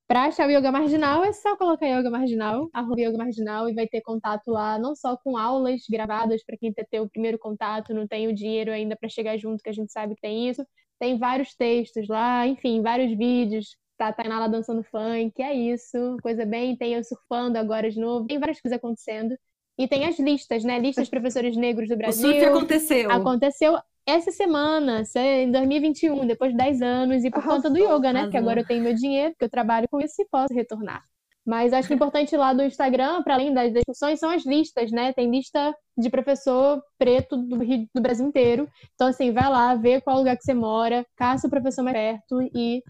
Para 0.09 0.27
achar 0.27 0.47
o 0.47 0.51
Yoga 0.53 0.71
Marginal, 0.71 1.25
é 1.25 1.33
só 1.33 1.57
colocar 1.57 1.85
Yoga 1.87 2.09
Marginal, 2.09 2.71
arroba 2.73 3.01
Yoga 3.01 3.19
Marginal, 3.19 3.69
e 3.69 3.75
vai 3.75 3.89
ter 3.89 4.01
contato 4.03 4.53
lá, 4.53 4.79
não 4.79 4.95
só 4.95 5.17
com 5.17 5.37
aulas 5.37 5.81
gravadas 5.91 6.45
para 6.45 6.57
quem 6.57 6.73
quer 6.73 6.87
ter 6.89 7.01
o 7.01 7.09
primeiro 7.09 7.37
contato, 7.41 7.93
não 7.93 8.07
tem 8.07 8.29
o 8.29 8.35
dinheiro 8.35 8.71
ainda 8.71 8.95
para 8.95 9.09
chegar 9.09 9.37
junto, 9.37 9.65
que 9.65 9.69
a 9.69 9.73
gente 9.73 9.93
sabe 9.93 10.15
que 10.15 10.21
tem 10.21 10.49
isso. 10.49 10.65
Tem 10.99 11.19
vários 11.19 11.55
textos 11.55 12.09
lá, 12.09 12.47
enfim, 12.47 12.83
vários 12.83 13.17
vídeos. 13.17 13.77
Tá 13.99 14.13
Tainá 14.13 14.41
lá 14.41 14.49
dançando 14.49 14.83
funk, 14.83 15.43
é 15.43 15.55
isso, 15.55 16.17
coisa 16.23 16.45
bem. 16.45 16.77
Tem 16.77 16.95
eu 16.95 17.05
surfando 17.05 17.59
agora 17.59 17.91
de 17.91 17.99
novo, 17.99 18.27
tem 18.27 18.39
várias 18.39 18.61
coisas 18.61 18.77
acontecendo. 18.77 19.37
E 19.79 19.87
tem 19.87 20.07
as 20.07 20.19
listas, 20.19 20.65
né? 20.65 20.79
Listas 20.79 21.05
de 21.05 21.11
professores 21.11 21.57
negros 21.57 21.89
do 21.89 21.97
Brasil. 21.97 22.29
O 22.29 22.33
surf 22.33 22.45
aconteceu. 22.45 23.11
Aconteceu 23.11 23.79
essa 24.07 24.31
semana, 24.31 25.03
em 25.17 25.51
2021, 25.51 26.27
depois 26.27 26.53
de 26.53 26.57
10 26.57 26.81
anos, 26.81 27.25
e 27.25 27.31
por 27.31 27.43
conta 27.43 27.69
do 27.69 27.77
yoga, 27.77 28.13
né? 28.13 28.21
Arrasou. 28.21 28.23
Porque 28.25 28.37
agora 28.37 28.61
eu 28.61 28.67
tenho 28.67 28.83
meu 28.83 28.95
dinheiro, 28.95 29.31
porque 29.33 29.45
eu 29.45 29.51
trabalho 29.51 29.87
com 29.91 30.01
isso 30.01 30.15
e 30.21 30.27
posso 30.31 30.55
retornar. 30.55 31.05
Mas 31.47 31.73
acho 31.73 31.87
que 31.87 31.95
importante 31.95 32.37
lá 32.37 32.53
do 32.53 32.65
Instagram, 32.65 33.23
para 33.23 33.35
além 33.35 33.55
das 33.55 33.73
discussões, 33.73 34.19
são 34.19 34.31
as 34.31 34.45
listas, 34.45 34.91
né? 34.91 35.13
Tem 35.13 35.31
lista 35.31 35.73
de 35.97 36.11
professor 36.11 36.83
preto 36.99 37.37
do, 37.37 37.59
Rio, 37.59 37.89
do 37.95 38.03
Brasil 38.03 38.27
inteiro. 38.27 38.69
Então, 38.95 39.07
assim, 39.07 39.33
vai 39.33 39.49
lá, 39.49 39.77
vê 39.77 40.01
qual 40.01 40.19
lugar 40.19 40.37
que 40.37 40.43
você 40.43 40.53
mora, 40.53 41.07
caça 41.15 41.47
o 41.47 41.51
professor 41.51 41.85
mais 41.85 41.97
perto 41.97 42.43
e 42.53 42.83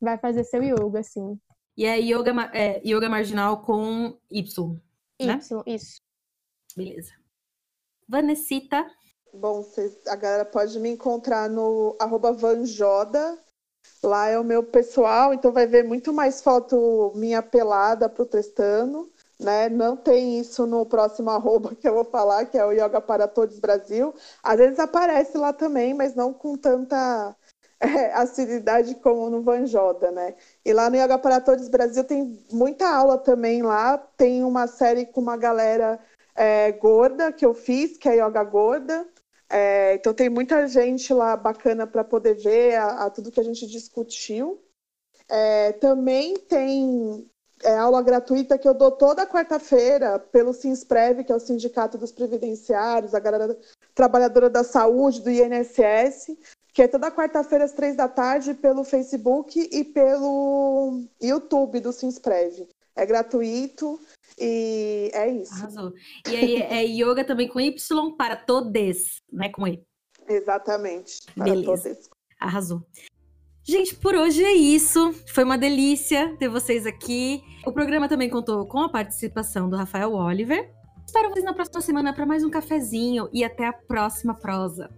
vai 0.00 0.16
fazer 0.16 0.44
seu 0.44 0.62
yoga, 0.62 1.00
assim. 1.00 1.36
E 1.76 1.84
é 1.84 1.98
yoga, 1.98 2.32
é, 2.52 2.80
yoga 2.88 3.08
marginal 3.08 3.62
com 3.62 4.16
Y, 4.30 4.80
né? 5.20 5.40
Y, 5.40 5.62
isso. 5.66 6.00
Beleza. 6.76 7.12
Vanessita. 8.08 8.86
Bom, 9.32 9.64
cês, 9.64 10.06
a 10.06 10.14
galera 10.14 10.44
pode 10.44 10.78
me 10.78 10.90
encontrar 10.90 11.50
no 11.50 11.96
arroba 12.00 12.32
Vanjoda. 12.32 13.36
Lá 14.02 14.28
é 14.28 14.38
o 14.38 14.44
meu 14.44 14.62
pessoal, 14.62 15.32
então 15.32 15.50
vai 15.52 15.66
ver 15.66 15.84
muito 15.84 16.12
mais 16.12 16.42
foto 16.42 17.12
minha 17.14 17.42
pelada 17.42 18.08
protestando. 18.08 19.10
Né? 19.38 19.68
Não 19.68 19.96
tem 19.96 20.38
isso 20.38 20.66
no 20.66 20.86
próximo 20.86 21.30
arroba 21.30 21.74
que 21.74 21.88
eu 21.88 21.94
vou 21.94 22.04
falar, 22.04 22.46
que 22.46 22.56
é 22.56 22.64
o 22.64 22.72
Yoga 22.72 23.00
para 23.00 23.26
Todos 23.26 23.58
Brasil. 23.58 24.14
Às 24.42 24.58
vezes 24.58 24.78
aparece 24.78 25.36
lá 25.36 25.52
também, 25.52 25.92
mas 25.94 26.14
não 26.14 26.32
com 26.32 26.56
tanta 26.56 27.34
é, 27.80 28.12
assiduidade 28.14 28.94
como 28.96 29.28
no 29.28 29.42
Vanjoda, 29.42 30.10
né? 30.10 30.34
E 30.64 30.72
lá 30.72 30.88
no 30.88 30.96
Yoga 30.96 31.18
para 31.18 31.40
Todos 31.40 31.68
Brasil 31.68 32.04
tem 32.04 32.38
muita 32.52 32.88
aula 32.88 33.18
também 33.18 33.62
lá. 33.62 33.98
Tem 33.98 34.44
uma 34.44 34.66
série 34.66 35.06
com 35.06 35.20
uma 35.20 35.36
galera 35.36 35.98
é, 36.34 36.72
gorda 36.72 37.32
que 37.32 37.44
eu 37.44 37.54
fiz, 37.54 37.96
que 37.96 38.08
é 38.08 38.24
Yoga 38.24 38.44
Gorda. 38.44 39.06
É, 39.54 39.94
então 39.94 40.12
tem 40.12 40.28
muita 40.28 40.66
gente 40.66 41.14
lá 41.14 41.36
bacana 41.36 41.86
para 41.86 42.02
poder 42.02 42.34
ver 42.34 42.74
a, 42.74 43.04
a, 43.04 43.10
tudo 43.10 43.30
que 43.30 43.38
a 43.38 43.44
gente 43.44 43.68
discutiu. 43.68 44.60
É, 45.28 45.70
também 45.74 46.36
tem 46.36 47.24
é, 47.62 47.76
aula 47.76 48.02
gratuita 48.02 48.58
que 48.58 48.66
eu 48.66 48.74
dou 48.74 48.90
toda 48.90 49.28
quarta-feira 49.28 50.18
pelo 50.18 50.52
Sinsprev, 50.52 51.22
que 51.22 51.30
é 51.30 51.36
o 51.36 51.38
Sindicato 51.38 51.96
dos 51.96 52.10
Previdenciários, 52.10 53.14
a 53.14 53.20
galera 53.20 53.56
trabalhadora 53.94 54.50
da 54.50 54.64
saúde, 54.64 55.20
do 55.20 55.30
INSS, 55.30 56.36
que 56.72 56.82
é 56.82 56.88
toda 56.88 57.12
quarta-feira 57.12 57.64
às 57.64 57.72
três 57.72 57.94
da 57.94 58.08
tarde 58.08 58.54
pelo 58.54 58.82
Facebook 58.82 59.68
e 59.70 59.84
pelo 59.84 61.04
YouTube 61.22 61.78
do 61.78 61.92
Sinsprev. 61.92 62.66
É 62.96 63.06
gratuito. 63.06 64.00
E 64.38 65.10
é 65.12 65.30
isso. 65.30 65.54
Arrasou. 65.54 65.92
E 66.28 66.36
aí 66.36 66.56
é 66.62 66.84
yoga 66.84 67.24
também 67.24 67.48
com 67.48 67.60
Y 67.60 68.16
para 68.16 68.36
todos, 68.36 69.22
né? 69.32 69.48
Com 69.48 69.66
E. 69.66 69.82
Exatamente. 70.28 71.20
Para 71.34 71.44
Beleza. 71.44 71.90
Todos. 71.90 72.10
Arrasou. 72.40 72.82
Gente, 73.66 73.94
por 73.96 74.14
hoje 74.14 74.44
é 74.44 74.52
isso. 74.52 75.14
Foi 75.32 75.42
uma 75.42 75.56
delícia 75.56 76.36
ter 76.38 76.48
vocês 76.48 76.86
aqui. 76.86 77.42
O 77.64 77.72
programa 77.72 78.08
também 78.08 78.28
contou 78.28 78.66
com 78.66 78.80
a 78.80 78.90
participação 78.90 79.70
do 79.70 79.76
Rafael 79.76 80.12
Oliver. 80.12 80.70
Espero 81.06 81.30
vocês 81.30 81.44
na 81.44 81.54
próxima 81.54 81.80
semana 81.80 82.12
para 82.12 82.26
mais 82.26 82.44
um 82.44 82.50
cafezinho 82.50 83.28
e 83.32 83.42
até 83.42 83.66
a 83.66 83.72
próxima 83.72 84.34
prosa. 84.34 84.90